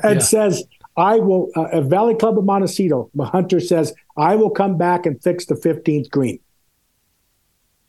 yeah. 0.03 0.19
says, 0.19 0.63
"I 0.95 1.17
will." 1.17 1.51
Uh, 1.55 1.65
at 1.73 1.83
Valley 1.83 2.15
Club 2.15 2.37
of 2.37 2.45
Montecito, 2.45 3.09
Hunter 3.19 3.59
says, 3.59 3.93
"I 4.15 4.35
will 4.35 4.49
come 4.49 4.77
back 4.77 5.05
and 5.05 5.21
fix 5.21 5.45
the 5.45 5.55
15th 5.55 6.09
green." 6.09 6.39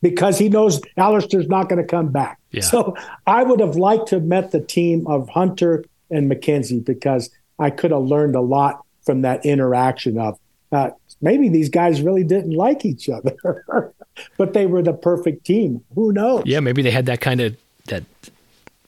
Because 0.01 0.39
he 0.39 0.49
knows 0.49 0.81
Alister's 0.97 1.49
not 1.49 1.69
going 1.69 1.83
to 1.83 1.89
come 1.89 2.09
back. 2.09 2.39
Yeah. 2.53 2.61
So 2.63 2.97
I 3.27 3.43
would 3.43 3.59
have 3.61 3.75
liked 3.77 4.09
to 4.09 4.17
have 4.17 4.25
met 4.25 4.53
the 4.53 4.61
team 4.61 5.07
of 5.07 5.29
Hunter 5.29 5.85
and 6.11 6.31
MacKenzie 6.31 6.85
because 6.85 7.31
I 7.59 7.71
could 7.71 7.91
have 7.91 8.03
learned 8.03 8.37
a 8.37 8.41
lot 8.41 8.85
from 9.05 9.23
that 9.23 9.45
interaction 9.45 10.19
of 10.19 10.39
uh, 10.71 10.91
maybe 11.21 11.49
these 11.49 11.69
guys 11.69 12.01
really 12.01 12.23
didn't 12.25 12.53
like 12.53 12.85
each 12.85 13.09
other, 13.09 13.35
but 14.37 14.53
they 14.53 14.67
were 14.67 14.83
the 14.83 14.93
perfect 14.93 15.45
team. 15.45 15.83
Who 15.95 16.13
knows? 16.13 16.45
Yeah, 16.47 16.61
maybe 16.61 16.83
they 16.83 16.91
had 16.93 17.07
that 17.07 17.21
kind 17.21 17.41
of 17.41 17.57
that 17.87 18.05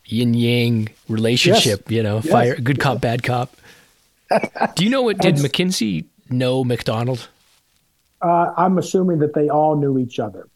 yin 0.04 0.34
yang 0.34 0.88
relationship. 1.08 1.84
Yes. 1.88 1.96
You 1.96 2.02
know, 2.02 2.16
Yes. 2.16 2.28
fire, 2.30 2.54
good 2.56 2.78
cop, 2.78 3.00
bad 3.00 3.22
cop. 3.22 3.56
Do 4.76 4.84
you 4.84 4.90
know 4.90 5.02
what? 5.02 5.18
Did 5.18 5.36
MacKenzie 5.36 6.04
know 6.28 6.62
Macdonald? 6.62 7.28
Uh, 8.22 8.52
I'm 8.56 8.78
assuming 8.78 9.18
that 9.20 9.34
they 9.34 9.48
all 9.48 9.76
knew 9.76 9.98
each 9.98 10.18
other. 10.20 10.46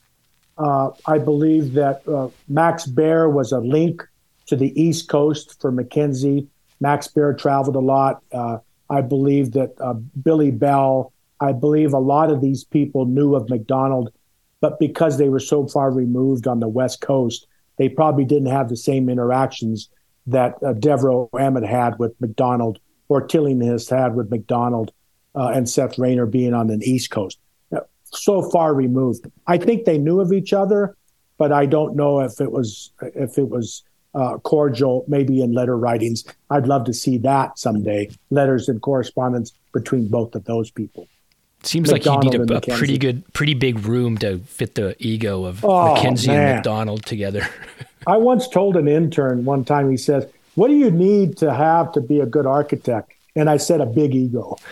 Uh, 0.57 0.91
I 1.07 1.19
believe 1.19 1.75
that 1.75 2.07
uh, 2.09 2.29
Max 2.49 2.87
Behr 2.87 3.33
was 3.33 3.53
a 3.53 3.59
link 3.59 4.03
to 4.47 4.57
the 4.57 4.79
East 4.81 5.09
Coast 5.09 5.61
for 5.61 5.73
MacKenzie. 5.73 6.47
Max 6.81 7.09
Behr 7.09 7.37
traveled 7.37 7.77
a 7.77 7.81
lot. 7.81 8.23
Uh, 8.33 8.59
I 8.91 9.01
believe 9.01 9.53
that 9.53 9.75
uh, 9.81 9.95
Billy 9.95 10.51
Bell, 10.51 11.13
I 11.41 11.53
believe 11.53 11.93
a 11.93 11.99
lot 11.99 12.31
of 12.31 12.41
these 12.41 12.65
people 12.65 13.07
knew 13.07 13.35
of 13.35 13.49
Macdonald, 13.49 14.13
but 14.61 14.79
because 14.79 15.19
they 15.19 15.29
were 15.29 15.41
so 15.41 15.67
far 15.67 15.91
removed 15.91 16.47
on 16.47 16.61
the 16.61 16.69
West 16.69 17.01
Coast, 17.01 17.47
they 17.77 17.89
probably 17.89 18.25
didn't 18.25 18.51
have 18.51 18.69
the 18.69 18.77
same 18.77 19.09
interactions 19.09 19.89
that 20.27 20.55
uh, 20.63 20.73
Devereux 20.73 21.29
Emmet 21.39 21.65
had 21.65 21.99
with 21.99 22.19
Macdonald 22.21 22.79
or 23.09 23.27
Tillinghast 23.27 23.91
had 23.91 24.15
with 24.15 24.31
Macdonald 24.31 24.93
uh, 25.35 25.49
and 25.49 25.69
Seth 25.69 25.99
Raynor 25.99 26.27
being 26.27 26.55
on 26.55 26.69
the 26.69 26.79
East 26.83 27.11
Coast. 27.11 27.39
So 28.15 28.43
far 28.51 28.75
removed. 28.75 29.31
I 29.47 29.59
think 29.59 29.85
they 29.85 29.99
knew 29.99 30.21
of 30.21 30.33
each 30.33 30.53
other, 30.53 30.97
but 31.39 31.53
I 31.53 31.67
don't 31.67 31.97
know 31.97 32.21
if 32.21 32.41
it 32.41 32.51
was 32.53 32.93
if 33.01 33.39
it 33.39 33.49
was 33.49 33.83
uh, 34.15 34.39
cordial, 34.39 35.05
maybe 35.09 35.43
in 35.43 35.53
letter 35.53 35.77
writings. 35.77 36.25
I'd 36.51 36.67
love 36.67 36.85
to 36.85 36.95
see 36.95 37.19
that 37.19 37.59
someday. 37.59 38.11
Letters 38.31 38.69
and 38.69 38.81
correspondence 38.81 39.53
between 39.73 40.09
both 40.09 40.35
of 40.35 40.45
those 40.45 40.71
people. 40.71 41.09
Seems 41.65 41.91
like 41.91 42.05
you 42.05 42.19
need 42.19 42.35
a, 42.35 42.57
a 42.57 42.61
pretty 42.61 42.99
good, 42.99 43.25
pretty 43.33 43.55
big 43.55 43.87
room 43.87 44.19
to 44.19 44.39
fit 44.41 44.75
the 44.75 44.95
ego 44.99 45.45
of 45.45 45.65
Oh, 45.65 45.95
MacKenzie 45.97 46.29
and. 46.29 46.57
Macdonald 46.57 47.07
together. 47.07 47.49
I 48.07 48.19
once 48.19 48.47
told 48.49 48.77
an 48.77 48.87
intern 48.87 49.45
one 49.47 49.65
time, 49.65 49.91
he 49.91 49.97
says, 49.97 50.27
What 50.57 50.69
do 50.69 50.75
you 50.75 50.91
need 50.91 51.39
to 51.39 51.53
have 51.55 51.91
to 51.93 52.01
be 52.03 52.21
a 52.21 52.27
good 52.27 52.47
architect? 52.47 53.13
And 53.35 53.49
I 53.49 53.57
said, 53.57 53.81
A 53.81 53.87
big 53.87 54.15
ego. 54.15 54.59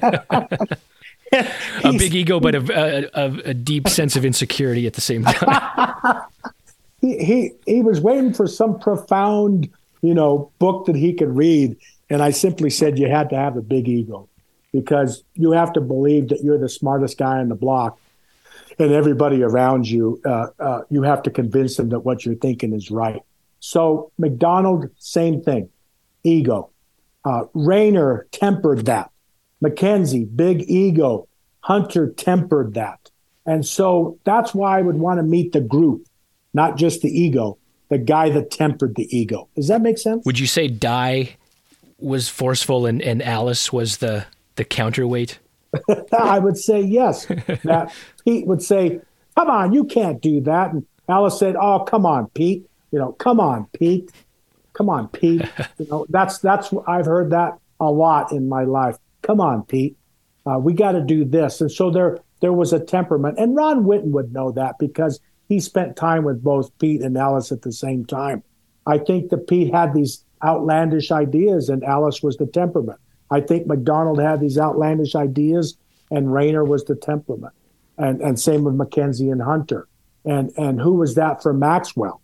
a 1.32 1.92
big 1.92 2.14
ego, 2.14 2.40
but 2.40 2.54
a, 2.54 3.10
a, 3.18 3.50
a, 3.50 3.54
deep 3.54 3.88
sense 3.88 4.16
of 4.16 4.24
insecurity 4.24 4.86
at 4.86 4.94
the 4.94 5.00
same 5.00 5.24
time. 5.24 6.22
he, 7.00 7.18
he 7.18 7.52
he 7.66 7.82
was 7.82 8.00
waiting 8.00 8.32
for 8.32 8.46
some 8.46 8.78
profound, 8.78 9.68
you 10.02 10.14
know, 10.14 10.50
book 10.58 10.86
that 10.86 10.96
he 10.96 11.12
could 11.12 11.34
read, 11.34 11.76
and 12.08 12.22
I 12.22 12.30
simply 12.30 12.70
said 12.70 12.98
you 12.98 13.08
had 13.08 13.30
to 13.30 13.36
have 13.36 13.56
a 13.56 13.62
big 13.62 13.88
ego, 13.88 14.28
because 14.72 15.24
you 15.34 15.52
have 15.52 15.72
to 15.74 15.80
believe 15.80 16.28
that 16.28 16.42
you're 16.42 16.58
the 16.58 16.68
smartest 16.68 17.18
guy 17.18 17.38
on 17.38 17.48
the 17.48 17.54
block, 17.54 17.98
and 18.78 18.92
everybody 18.92 19.42
around 19.42 19.88
you, 19.88 20.20
uh, 20.24 20.48
uh, 20.58 20.82
you 20.90 21.02
have 21.02 21.22
to 21.24 21.30
convince 21.30 21.76
them 21.76 21.88
that 21.90 22.00
what 22.00 22.24
you're 22.24 22.36
thinking 22.36 22.72
is 22.72 22.90
right. 22.90 23.22
So 23.58 24.12
Macdonald, 24.18 24.86
same 24.98 25.42
thing, 25.42 25.70
ego. 26.22 26.70
Uh, 27.24 27.46
Raynor 27.54 28.28
tempered 28.30 28.86
that. 28.86 29.10
MacKenzie, 29.62 30.24
big 30.36 30.68
ego. 30.68 31.28
Hunter 31.60 32.10
tempered 32.12 32.74
that. 32.74 33.10
And 33.44 33.66
so 33.66 34.18
that's 34.24 34.54
why 34.54 34.78
I 34.78 34.82
would 34.82 34.96
want 34.96 35.18
to 35.18 35.22
meet 35.22 35.52
the 35.52 35.60
group, 35.60 36.06
not 36.52 36.76
just 36.76 37.02
the 37.02 37.08
ego, 37.08 37.58
the 37.88 37.98
guy 37.98 38.30
that 38.30 38.50
tempered 38.50 38.96
the 38.96 39.16
ego. 39.16 39.48
Does 39.54 39.68
that 39.68 39.82
make 39.82 39.98
sense? 39.98 40.24
Would 40.24 40.38
you 40.38 40.46
say 40.46 40.68
Dye 40.68 41.36
was 41.98 42.28
forceful 42.28 42.86
and, 42.86 43.00
and 43.00 43.22
Alice 43.22 43.72
was 43.72 43.98
the, 43.98 44.26
the 44.56 44.64
counterweight? 44.64 45.38
I 46.18 46.38
would 46.38 46.56
say 46.56 46.80
yes. 46.80 47.26
That 47.64 47.92
Pete 48.24 48.46
would 48.46 48.62
say, 48.62 49.00
"Come 49.36 49.50
on, 49.50 49.72
you 49.72 49.84
can't 49.84 50.20
do 50.20 50.40
that," 50.42 50.72
and 50.72 50.86
Alice 51.08 51.38
said, 51.38 51.56
"Oh, 51.56 51.80
come 51.80 52.06
on, 52.06 52.28
Pete. 52.28 52.68
You 52.92 52.98
know, 52.98 53.12
come 53.12 53.40
on, 53.40 53.66
Pete. 53.72 54.10
Come 54.72 54.88
on, 54.88 55.08
Pete. 55.08 55.42
You 55.78 55.86
know, 55.90 56.06
that's 56.08 56.38
that's 56.38 56.72
I've 56.86 57.06
heard 57.06 57.30
that 57.30 57.58
a 57.80 57.90
lot 57.90 58.32
in 58.32 58.48
my 58.48 58.64
life. 58.64 58.96
Come 59.26 59.40
on, 59.40 59.64
Pete. 59.64 59.96
Uh, 60.46 60.58
we 60.58 60.72
got 60.72 60.92
to 60.92 61.02
do 61.02 61.24
this." 61.24 61.60
And 61.60 61.70
so 61.70 61.90
there 61.90 62.20
there 62.40 62.52
was 62.52 62.72
a 62.72 62.78
temperament, 62.78 63.38
and 63.38 63.56
Ron 63.56 63.84
Whitten 63.84 64.12
would 64.12 64.32
know 64.32 64.52
that 64.52 64.78
because 64.78 65.20
he 65.48 65.58
spent 65.58 65.96
time 65.96 66.24
with 66.24 66.44
both 66.44 66.76
Pete 66.78 67.02
and 67.02 67.16
Alice 67.16 67.50
at 67.50 67.62
the 67.62 67.72
same 67.72 68.04
time. 68.04 68.42
I 68.86 68.98
think 68.98 69.30
that 69.30 69.48
Pete 69.48 69.74
had 69.74 69.92
these 69.92 70.24
outlandish 70.44 71.10
ideas, 71.10 71.68
and 71.68 71.82
Alice 71.82 72.22
was 72.22 72.36
the 72.36 72.46
temperament. 72.46 73.00
I 73.30 73.40
think 73.40 73.66
Macdonald 73.66 74.20
had 74.20 74.40
these 74.40 74.58
outlandish 74.58 75.16
ideas, 75.16 75.76
and 76.10 76.32
Raynor 76.32 76.64
was 76.64 76.84
the 76.84 76.94
temperament, 76.94 77.54
and 77.98 78.20
and 78.20 78.38
same 78.38 78.62
with 78.62 78.74
Mackenzie 78.74 79.30
and 79.30 79.42
Hunter, 79.42 79.88
and 80.24 80.52
and 80.56 80.80
who 80.80 80.94
was 80.94 81.16
that 81.16 81.42
for 81.42 81.52
Maxwell, 81.52 82.20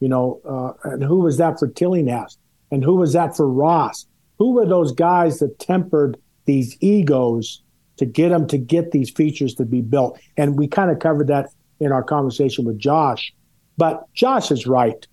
you 0.00 0.08
know, 0.08 0.40
uh, 0.48 0.90
and 0.90 1.02
who 1.04 1.20
was 1.20 1.36
that 1.36 1.58
for 1.58 1.68
Tillinghast, 1.68 2.38
and 2.70 2.82
who 2.82 2.96
was 2.96 3.12
that 3.12 3.36
for 3.36 3.50
Ross? 3.50 4.06
Who 4.38 4.52
were 4.52 4.66
those 4.66 4.92
guys 4.92 5.38
that 5.40 5.58
tempered 5.58 6.18
these 6.46 6.76
egos 6.80 7.62
to 7.98 8.06
get 8.06 8.30
them 8.30 8.46
to 8.48 8.58
get 8.58 8.90
these 8.92 9.10
features 9.10 9.54
to 9.56 9.64
be 9.64 9.80
built? 9.82 10.18
And 10.36 10.56
we 10.58 10.66
kind 10.68 10.90
of 10.90 10.98
covered 10.98 11.28
that 11.28 11.50
in 11.80 11.92
our 11.92 12.02
conversation 12.02 12.64
with 12.64 12.78
Josh, 12.78 13.32
but 13.76 14.04
Josh 14.14 14.50
is 14.50 14.66
right. 14.66 15.06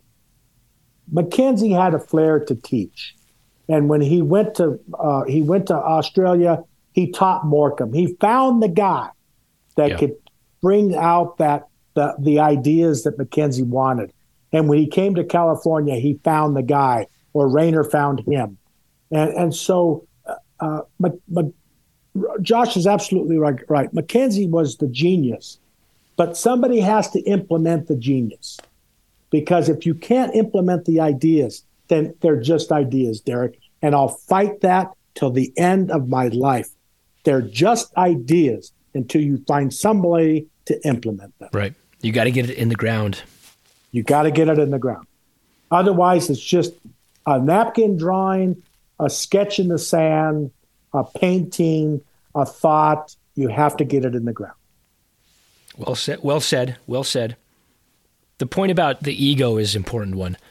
Mackenzie 1.12 1.72
had 1.72 1.94
a 1.94 2.00
flair 2.00 2.40
to 2.40 2.56
teach. 2.56 3.16
And 3.70 3.90
when 3.90 4.02
he 4.02 4.22
went 4.22 4.56
to 4.56 4.80
uh, 4.98 5.24
he 5.24 5.42
went 5.42 5.68
to 5.68 5.76
Australia, 5.76 6.64
he 6.94 7.12
taught 7.12 7.44
Morcom. 7.44 7.94
He 7.94 8.16
found 8.20 8.62
the 8.62 8.68
guy 8.70 9.10
that 9.78 9.90
Yeah. 9.92 9.98
could 9.98 10.16
bring 10.62 10.96
out 10.96 11.38
that 11.38 11.68
the 11.96 12.16
the 12.20 12.40
ideas 12.40 13.04
that 13.04 13.18
Mackenzie 13.18 13.64
wanted. 13.64 14.12
And 14.52 14.70
when 14.70 14.78
he 14.78 14.88
came 14.88 15.16
to 15.16 15.24
California, 15.24 15.96
he 15.96 16.20
found 16.24 16.56
the 16.56 16.64
guy, 16.64 17.08
or 17.34 17.48
Raynor 17.48 17.84
found 17.84 18.22
him. 18.22 18.58
And 19.12 19.30
and 19.34 19.56
so 19.56 20.06
uh, 20.60 20.82
Mc, 21.00 21.14
Mc, 21.28 21.54
Josh 22.42 22.78
is 22.78 22.88
absolutely 22.88 23.38
right. 23.38 23.60
Right, 23.68 23.94
Mackenzie 23.94 24.48
was 24.48 24.78
the 24.78 24.88
genius, 24.88 25.60
but 26.16 26.38
somebody 26.38 26.80
has 26.80 27.10
to 27.12 27.20
implement 27.22 27.88
the 27.88 27.96
genius 27.96 28.60
because 29.34 29.68
if 29.68 29.86
you 29.86 29.96
can't 29.96 30.36
implement 30.36 30.86
the 30.86 31.00
ideas, 31.00 31.64
then 31.88 32.14
they're 32.22 32.40
just 32.40 32.72
ideas, 32.72 33.20
Derek. 33.20 33.60
And 33.82 33.96
I'll 33.96 34.10
fight 34.10 34.62
that 34.62 34.92
till 35.16 35.32
the 35.32 35.52
end 35.58 35.90
of 35.90 36.08
my 36.08 36.28
life. 36.28 36.70
They're 37.24 37.42
just 37.42 37.96
ideas 37.98 38.72
until 38.94 39.22
you 39.22 39.44
find 39.48 39.74
somebody 39.74 40.46
to 40.66 40.80
implement 40.88 41.38
them. 41.40 41.50
Right. 41.52 41.74
You 42.02 42.12
got 42.12 42.26
to 42.26 42.32
get 42.32 42.50
it 42.50 42.58
in 42.58 42.70
the 42.70 42.76
ground. 42.76 43.24
You 43.92 44.04
got 44.04 44.24
to 44.24 44.32
get 44.32 44.50
it 44.50 44.60
in 44.60 44.70
the 44.70 44.80
ground. 44.80 45.08
Otherwise, 45.72 46.30
it's 46.30 46.40
just 46.40 46.74
a 47.26 47.40
napkin 47.40 47.98
drawing, 47.98 48.62
a 49.04 49.10
sketch 49.10 49.60
in 49.60 49.68
the 49.68 49.78
sand, 49.78 50.52
a 50.94 51.04
painting, 51.04 52.02
a 52.36 52.46
thought. 52.46 53.16
You 53.36 53.48
have 53.50 53.78
to 53.78 53.86
get 53.86 54.06
it 54.06 54.16
in 54.16 54.26
the 54.26 54.34
ground. 54.34 54.56
Well 55.78 55.96
said. 55.96 56.20
Well 56.22 56.40
said. 56.40 56.78
Well 56.88 57.04
said. 57.04 57.36
The 58.38 58.46
point 58.46 58.72
about 58.72 59.04
the 59.04 59.26
ego 59.26 59.58
is 59.58 59.76
an 59.76 59.80
important 59.80 60.16
one. 60.16 60.38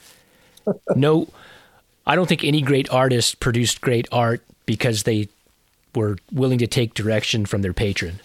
No, 0.94 1.26
I 2.06 2.14
don't 2.14 2.28
think 2.28 2.44
any 2.44 2.62
great 2.62 2.88
artist 2.88 3.40
produced 3.40 3.80
great 3.80 4.06
art 4.12 4.44
because 4.64 5.02
they 5.02 5.28
were 5.92 6.18
willing 6.30 6.58
to 6.58 6.68
take 6.68 6.94
direction 6.94 7.46
from 7.46 7.62
their 7.62 7.72
patron. 7.72 8.20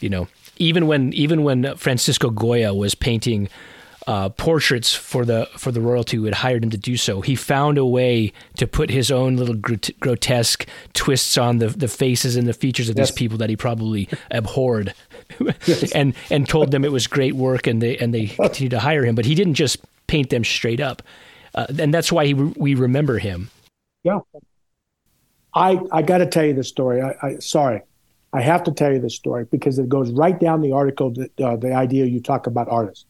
You 0.00 0.08
know, 0.08 0.28
even 0.56 0.88
when 0.88 1.12
even 1.12 1.44
when 1.44 1.76
Francisco 1.76 2.30
Goya 2.30 2.74
was 2.74 2.96
painting 2.96 3.48
uh, 4.06 4.28
portraits 4.30 4.94
for 4.94 5.24
the 5.24 5.48
for 5.56 5.72
the 5.72 5.80
royalty 5.80 6.16
who 6.16 6.24
had 6.24 6.34
hired 6.34 6.62
him 6.62 6.70
to 6.70 6.76
do 6.76 6.96
so, 6.96 7.20
he 7.22 7.34
found 7.34 7.78
a 7.78 7.86
way 7.86 8.32
to 8.58 8.66
put 8.66 8.90
his 8.90 9.10
own 9.10 9.36
little 9.36 9.54
grot- 9.54 9.90
grotesque 10.00 10.66
twists 10.92 11.38
on 11.38 11.58
the 11.58 11.68
the 11.68 11.88
faces 11.88 12.36
and 12.36 12.46
the 12.46 12.52
features 12.52 12.88
of 12.88 12.96
Yes. 12.96 13.08
these 13.10 13.14
people 13.16 13.38
that 13.38 13.48
he 13.50 13.56
probably 13.56 14.08
abhorred, 14.30 14.92
and 15.94 16.14
and 16.30 16.48
told 16.48 16.70
them 16.70 16.84
it 16.84 16.92
was 16.92 17.06
great 17.06 17.34
work, 17.34 17.66
and 17.66 17.80
they 17.80 17.96
and 17.98 18.12
they 18.12 18.26
continued 18.42 18.70
to 18.72 18.80
hire 18.80 19.04
him. 19.04 19.14
But 19.14 19.24
he 19.24 19.34
didn't 19.34 19.54
just 19.54 19.78
paint 20.06 20.28
them 20.30 20.44
straight 20.44 20.80
up, 20.80 21.02
uh, 21.54 21.66
and 21.78 21.92
that's 21.94 22.12
why 22.12 22.26
he, 22.26 22.34
we 22.34 22.74
remember 22.74 23.18
him. 23.18 23.48
Yeah. 24.02 24.20
I 25.54 25.80
I 25.92 26.02
got 26.02 26.18
to 26.18 26.26
tell 26.26 26.44
you 26.44 26.52
the 26.54 26.64
story. 26.64 27.00
I, 27.00 27.14
I 27.22 27.36
sorry, 27.38 27.80
I 28.32 28.40
have 28.42 28.64
to 28.64 28.72
tell 28.72 28.92
you 28.92 29.00
the 29.00 29.10
story 29.10 29.46
because 29.50 29.78
it 29.78 29.88
goes 29.88 30.10
right 30.12 30.38
down 30.38 30.60
the 30.60 30.72
article. 30.72 31.10
That, 31.10 31.40
uh, 31.40 31.56
the 31.56 31.72
idea 31.72 32.04
you 32.04 32.20
talk 32.20 32.46
about 32.46 32.68
artists. 32.68 33.06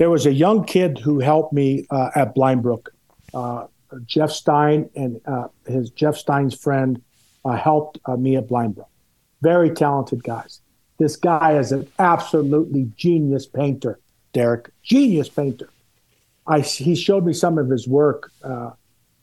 There 0.00 0.08
was 0.08 0.24
a 0.24 0.32
young 0.32 0.64
kid 0.64 0.98
who 0.98 1.18
helped 1.18 1.52
me 1.52 1.86
uh, 1.90 2.08
at 2.14 2.34
Blindbrook. 2.34 2.86
Uh, 3.34 3.66
Jeff 4.06 4.30
Stein 4.30 4.88
and 4.96 5.20
uh, 5.26 5.48
his 5.66 5.90
Jeff 5.90 6.16
Stein's 6.16 6.54
friend 6.54 7.02
uh, 7.44 7.50
helped 7.50 7.98
uh, 8.06 8.16
me 8.16 8.34
at 8.36 8.48
Blindbrook. 8.48 8.88
Very 9.42 9.68
talented 9.68 10.24
guys. 10.24 10.62
This 10.96 11.16
guy 11.16 11.58
is 11.58 11.70
an 11.70 11.86
absolutely 11.98 12.90
genius 12.96 13.44
painter, 13.44 14.00
Derek. 14.32 14.70
Genius 14.82 15.28
painter. 15.28 15.68
I 16.46 16.60
he 16.60 16.94
showed 16.94 17.26
me 17.26 17.34
some 17.34 17.58
of 17.58 17.68
his 17.68 17.86
work. 17.86 18.32
Uh, 18.42 18.70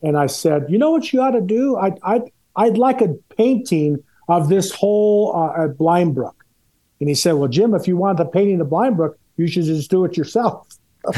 and 0.04 0.16
I 0.16 0.28
said, 0.28 0.68
"You 0.70 0.78
know 0.78 0.92
what 0.92 1.12
you 1.12 1.22
ought 1.22 1.32
to 1.32 1.42
do? 1.42 1.76
I'd 1.78 1.98
I'd, 2.04 2.32
I'd 2.56 2.78
like 2.78 3.02
a 3.02 3.16
painting 3.36 4.04
of 4.28 4.48
this 4.48 4.72
whole 4.72 5.34
at 5.58 5.76
Blindbrook." 5.76 6.36
And 7.00 7.10
he 7.10 7.16
said, 7.16 7.32
"Well, 7.32 7.50
Jim, 7.50 7.74
if 7.74 7.88
you 7.88 7.98
want 7.98 8.20
the 8.20 8.26
painting 8.26 8.62
of 8.62 8.68
Blindbrook, 8.68 9.16
you 9.38 9.48
should 9.48 9.64
just 9.64 9.90
do 9.90 10.06
it 10.06 10.18
yourself." 10.18 10.68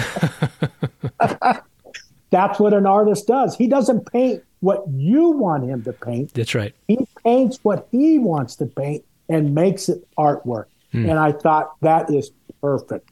That's 2.32 2.60
what 2.60 2.74
an 2.74 2.86
artist 2.86 3.28
does. 3.28 3.56
He 3.56 3.68
doesn't 3.68 4.12
paint 4.12 4.44
what 4.60 4.84
you 4.90 5.32
want 5.32 5.64
him 5.64 5.84
to 5.84 5.94
paint. 5.94 6.34
That's 6.34 6.54
right. 6.54 6.76
He 6.88 7.08
paints 7.24 7.60
what 7.64 7.88
he 7.91 8.20
wants 8.20 8.56
to 8.58 8.66
paint 8.66 9.04
and 9.28 9.56
makes 9.56 9.90
it 9.90 10.08
artwork. 10.18 10.66
Mm. 10.94 11.10
And 11.10 11.20
I 11.20 11.32
thought 11.32 11.80
that 11.82 12.10
is 12.12 12.32
perfect. 12.62 13.10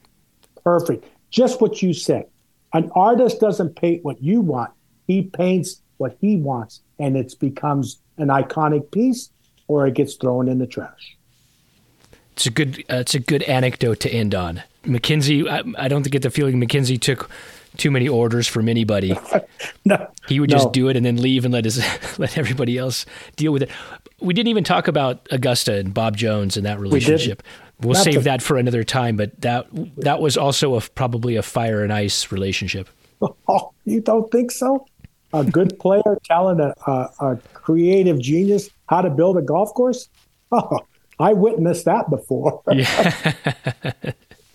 Perfect. 0.62 1.04
Just 1.30 1.60
what 1.60 1.82
you 1.82 1.94
said. 1.94 2.26
An 2.72 2.90
artist 2.94 3.40
doesn't 3.40 3.76
paint 3.76 4.04
what 4.04 4.22
you 4.22 4.40
want. 4.40 4.70
He 5.06 5.22
paints 5.22 5.80
what 5.96 6.16
he 6.20 6.36
wants 6.36 6.82
and 6.98 7.16
it 7.16 7.34
becomes 7.40 7.98
an 8.18 8.28
iconic 8.28 8.90
piece 8.90 9.30
or 9.68 9.86
it 9.86 9.94
gets 9.94 10.14
thrown 10.14 10.48
in 10.48 10.58
the 10.58 10.66
trash. 10.66 11.16
It's 12.32 12.46
a 12.46 12.50
good 12.50 12.84
uh, 12.88 12.96
it's 12.96 13.14
a 13.14 13.20
good 13.20 13.42
anecdote 13.44 14.00
to 14.00 14.10
end 14.10 14.34
on. 14.34 14.62
MacKenzie 14.88 15.48
I, 15.48 15.84
I 15.84 15.88
don't 15.88 16.08
get 16.10 16.22
the 16.22 16.30
feeling 16.30 16.60
MacKenzie 16.60 17.00
took 17.00 17.30
too 17.76 17.90
many 17.90 18.08
orders 18.08 18.46
from 18.46 18.68
anybody. 18.68 19.18
no, 19.84 20.10
he 20.26 20.40
would 20.40 20.50
just 20.50 20.66
no. 20.66 20.72
do 20.72 20.88
it 20.88 20.96
and 20.96 21.06
then 21.06 21.16
leave 21.16 21.44
and 21.44 21.52
let 21.52 21.64
his 21.64 21.78
let 22.18 22.36
everybody 22.38 22.78
else 22.78 23.06
deal 23.36 23.52
with 23.52 23.62
it. 23.62 23.70
We 24.20 24.34
didn't 24.34 24.48
even 24.48 24.64
talk 24.64 24.88
about 24.88 25.26
Augusta 25.30 25.74
and 25.74 25.94
Bob 25.94 26.16
Jones 26.16 26.56
and 26.56 26.66
that 26.66 26.80
relationship. 26.80 27.42
We 27.80 27.88
will 27.88 27.94
save 27.94 28.14
to, 28.14 28.20
that 28.22 28.42
for 28.42 28.56
another 28.56 28.82
time. 28.82 29.16
But 29.16 29.40
that 29.40 29.66
that 29.96 30.20
was 30.20 30.36
also 30.36 30.74
a, 30.74 30.80
probably 30.80 31.36
a 31.36 31.42
fire 31.42 31.82
and 31.82 31.92
ice 31.92 32.30
relationship. 32.30 32.88
Oh, 33.48 33.72
you 33.84 34.00
don't 34.00 34.30
think 34.30 34.52
so? 34.52 34.86
A 35.32 35.42
good 35.42 35.76
player 35.80 36.18
telling 36.22 36.60
a, 36.60 36.72
a, 36.86 37.08
a 37.18 37.36
creative 37.52 38.20
genius 38.20 38.70
how 38.86 39.02
to 39.02 39.10
build 39.10 39.36
a 39.36 39.42
golf 39.42 39.74
course? 39.74 40.08
Oh, 40.52 40.78
I 41.18 41.32
witnessed 41.32 41.84
that 41.86 42.08
before. 42.10 42.62
Yeah. 42.70 43.32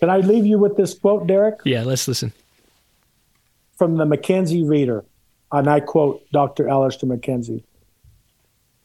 Can 0.04 0.10
I 0.10 0.18
leave 0.18 0.44
you 0.44 0.58
with 0.58 0.76
this 0.76 0.92
quote, 0.92 1.26
Derek? 1.26 1.60
Yeah, 1.64 1.82
let's 1.82 2.06
listen 2.06 2.30
from 3.78 3.96
the 3.96 4.04
MacKenzie 4.04 4.68
Reader, 4.68 5.02
and 5.50 5.66
I 5.66 5.80
quote 5.80 6.30
Dr. 6.30 6.68
Alister 6.68 7.06
MacKenzie. 7.06 7.64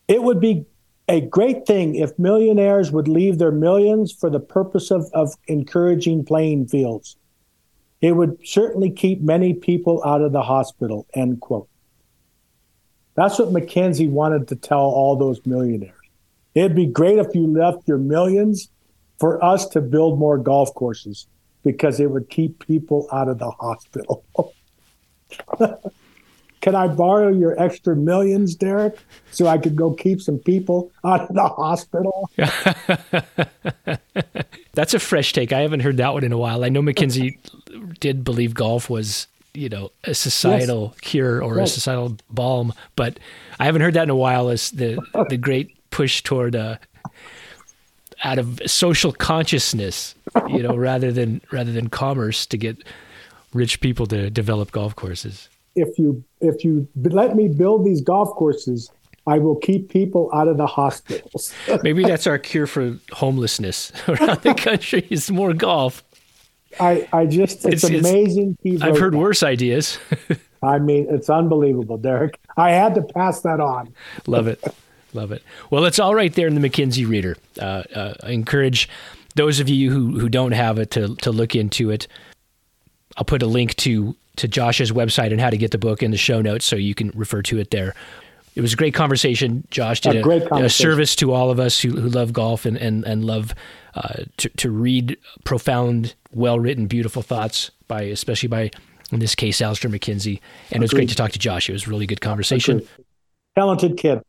It 0.08 0.24
would 0.24 0.40
be 0.40 0.66
a 1.10 1.20
great 1.20 1.68
thing 1.68 1.96
if 1.96 2.18
millionaires 2.18 2.94
would 2.94 3.10
leave 3.10 3.38
their 3.38 3.52
millions 3.52 4.14
for 4.14 4.30
the 4.30 4.40
purpose 4.40 4.92
of, 4.92 5.12
of 5.14 5.36
encouraging 5.50 6.24
playing 6.24 6.70
fields. 6.70 7.18
It 8.00 8.14
would 8.14 8.38
certainly 8.48 8.90
keep 8.90 9.20
many 9.20 9.54
people 9.54 10.02
out 10.06 10.22
of 10.22 10.32
the 10.32 10.44
hospital, 10.44 11.06
end 11.14 11.42
quote. 11.42 11.68
That's 13.16 13.38
what 13.38 13.50
MacKenzie 13.50 14.10
wanted 14.10 14.48
to 14.48 14.56
tell 14.56 14.80
all 14.80 15.18
those 15.18 15.46
millionaires. 15.46 16.00
It'd 16.56 16.78
be 16.78 16.86
great 16.86 17.20
if 17.20 17.36
you 17.36 17.46
left 17.46 17.90
your 17.90 17.98
millions 17.98 18.70
for 19.20 19.44
us 19.44 19.68
to 19.68 19.82
build 19.82 20.18
more 20.18 20.38
golf 20.38 20.74
courses 20.74 21.28
because 21.64 22.00
it 22.00 22.10
would 22.10 22.30
keep 22.30 22.66
people 22.66 23.08
out 23.12 23.28
of 23.28 23.38
the 23.40 23.52
hospital. 23.52 24.24
Can 26.62 26.76
I 26.76 26.88
borrow 26.88 27.30
your 27.30 27.58
extra 27.62 27.96
millions, 27.96 28.54
Derek, 28.56 28.98
so 29.32 29.48
I 29.48 29.58
could 29.58 29.78
go 29.78 29.94
keep 29.94 30.22
some 30.22 30.40
people 30.40 30.92
out 31.06 31.30
of 31.30 31.36
the 31.36 31.48
hospital? 31.48 32.30
That's 34.74 34.94
a 34.94 35.00
fresh 35.00 35.32
take. 35.32 35.54
I 35.54 35.62
haven't 35.62 35.80
heard 35.82 35.98
that 35.98 36.14
one 36.14 36.24
in 36.24 36.34
a 36.34 36.38
while. 36.38 36.66
I 36.66 36.70
know 36.70 36.82
MacKenzie 36.82 37.38
did 38.00 38.24
believe 38.26 38.54
golf 38.54 38.90
was, 38.90 39.28
you 39.54 39.70
know, 39.70 39.92
a 40.04 40.14
societal 40.14 40.92
yes. 40.94 41.00
cure 41.00 41.42
or 41.42 41.58
yes. 41.58 41.72
a 41.72 41.74
societal 41.76 42.18
balm, 42.30 42.74
but 42.98 43.20
I 43.60 43.66
haven't 43.66 43.82
heard 43.82 43.94
that 43.94 44.04
in 44.04 44.10
a 44.10 44.16
while 44.16 44.50
as 44.50 44.72
the 44.72 45.00
the 45.30 45.38
great 45.38 45.76
push 45.92 46.24
toward 46.24 46.56
uh, 46.56 46.78
out 48.24 48.40
of 48.40 48.62
social 48.66 49.12
consciousness, 49.12 50.16
you 50.50 50.64
know, 50.64 50.76
rather 50.90 51.12
than 51.12 51.42
rather 51.52 51.72
than 51.72 51.90
commerce 51.90 52.46
to 52.48 52.58
get 52.58 52.84
rich 53.54 53.80
people 53.82 54.06
to 54.08 54.30
develop 54.30 54.72
golf 54.72 54.96
courses. 54.96 55.50
If 55.76 55.98
you 55.98 56.24
if 56.42 56.64
you 56.64 56.88
let 56.96 57.36
me 57.36 57.48
build 57.48 57.86
these 57.86 58.02
golf 58.02 58.30
courses, 58.36 58.92
I 59.28 59.38
will 59.40 59.56
keep 59.56 59.90
people 59.90 60.30
out 60.34 60.48
of 60.48 60.58
the 60.58 60.68
hospitals. 60.68 61.54
Maybe 61.84 62.04
that's 62.04 62.28
our 62.28 62.38
cure 62.38 62.68
for 62.68 62.98
homelessness 63.12 63.92
around 64.08 64.42
the 64.42 64.54
country 64.54 65.08
is 65.10 65.30
more 65.30 65.54
golf. 65.54 66.04
I, 66.80 67.08
I 67.12 67.26
just 67.26 67.66
it's, 67.66 67.84
it's 67.84 68.08
amazing. 68.08 68.58
It's, 68.64 68.82
I've 68.82 69.00
heard 69.00 69.16
worse 69.16 69.42
ideas. 69.42 69.98
I 70.62 70.78
mean, 70.78 71.08
it's 71.10 71.30
unbelievable, 71.30 71.98
Derek. 71.98 72.40
I 72.58 72.72
had 72.72 72.94
to 72.96 73.02
pass 73.02 73.42
that 73.42 73.60
on. 73.60 73.94
Love 74.28 74.48
it. 74.48 74.64
Love 75.14 75.32
it. 75.32 75.44
Well, 75.70 75.86
it's 75.86 76.00
all 76.00 76.16
right 76.16 76.34
there 76.34 76.48
in 76.48 76.60
the 76.60 76.70
MacKenzie 76.70 77.08
Reader. 77.08 77.38
Uh, 77.60 77.84
uh, 77.96 78.14
I 78.24 78.32
encourage 78.32 78.88
those 79.36 79.60
of 79.60 79.70
you 79.70 79.92
who, 79.92 80.20
who 80.20 80.30
don't 80.30 80.52
have 80.52 80.80
it 80.80 80.92
to, 80.92 81.16
to 81.18 81.32
look 81.32 81.56
into 81.56 81.90
it. 81.90 82.08
I'll 83.18 83.26
put 83.26 83.42
a 83.42 83.48
link 83.48 83.76
to 83.78 84.16
to 84.40 84.48
Josh's 84.48 84.92
website 84.94 85.32
and 85.32 85.42
how 85.42 85.50
to 85.50 85.58
get 85.58 85.72
the 85.72 85.78
book 85.78 86.02
in 86.02 86.12
the 86.12 86.18
show 86.18 86.42
notes 86.42 86.66
so 86.66 86.78
you 86.78 86.96
can 86.96 87.12
refer 87.14 87.42
to 87.42 87.58
it 87.58 87.72
there. 87.72 87.94
It 88.56 88.62
was 88.62 88.72
a 88.72 88.78
great 88.78 88.94
conversation. 88.94 89.68
Josh 89.70 90.00
did 90.00 90.16
a, 90.16 90.56
a, 90.56 90.64
a 90.66 90.70
service 90.70 91.16
to 91.18 91.34
all 91.34 91.52
of 91.52 91.60
us 91.60 91.80
who, 91.82 91.90
who 91.90 92.08
love 92.08 92.32
golf 92.32 92.66
and, 92.66 92.78
and, 92.78 93.04
and 93.04 93.26
love 93.26 93.54
uh, 93.96 94.24
to, 94.38 94.50
to 94.50 94.72
read 94.72 95.18
profound, 95.44 96.16
well 96.32 96.58
written, 96.58 96.88
beautiful 96.88 97.22
thoughts 97.22 97.70
by, 97.90 98.04
especially 98.04 98.48
by, 98.48 98.72
in 99.12 99.20
this 99.20 99.36
case, 99.36 99.62
Alister 99.62 99.90
MacKenzie. 99.90 100.40
And 100.72 100.76
Agreed. 100.76 100.78
it 100.78 100.82
was 100.82 100.92
great 100.92 101.10
to 101.10 101.16
talk 101.16 101.32
to 101.32 101.40
Josh. 101.40 101.70
It 101.70 101.74
was 101.74 101.86
a 101.86 101.90
really 101.90 102.08
good 102.08 102.22
conversation. 102.22 102.78
Agreed. 102.78 103.06
Talented 103.58 103.98
kid, 103.98 104.22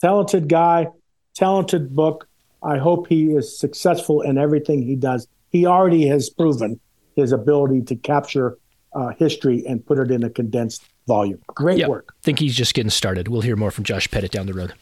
talented 0.00 0.48
guy, 0.48 0.88
talented 1.34 1.94
book. 1.94 2.28
I 2.62 2.78
hope 2.78 3.08
he 3.08 3.32
is 3.32 3.58
successful 3.58 4.20
in 4.22 4.38
everything 4.38 4.82
he 4.82 4.96
does. 4.96 5.26
He 5.50 5.66
already 5.66 6.06
has 6.08 6.30
proven 6.30 6.78
his 7.16 7.32
ability 7.32 7.82
to 7.82 7.96
capture 7.96 8.58
uh, 8.92 9.08
history 9.18 9.64
and 9.66 9.84
put 9.84 9.98
it 9.98 10.10
in 10.10 10.22
a 10.24 10.30
condensed 10.30 10.82
volume. 11.06 11.40
Great 11.48 11.78
yep. 11.78 11.88
work. 11.88 12.14
think 12.22 12.38
he's 12.38 12.54
just 12.54 12.74
getting 12.74 12.90
started. 12.90 13.28
We'll 13.28 13.40
hear 13.40 13.56
more 13.56 13.70
from 13.70 13.84
Josh 13.84 14.10
Pettit 14.10 14.30
down 14.30 14.46
the 14.46 14.54
road. 14.54 14.74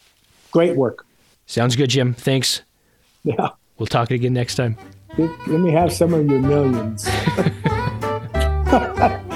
Great 0.51 0.75
work. 0.75 1.05
Sounds 1.45 1.75
good, 1.75 1.89
Jim. 1.89 2.13
Thanks. 2.13 2.61
Yeah. 3.23 3.49
We'll 3.77 3.87
talk 3.87 4.11
again 4.11 4.33
next 4.33 4.55
time. 4.55 4.77
Let 5.17 5.47
me 5.47 5.71
have 5.71 5.91
some 5.91 6.13
of 6.13 6.29
your 6.29 6.39
millions. 6.39 7.09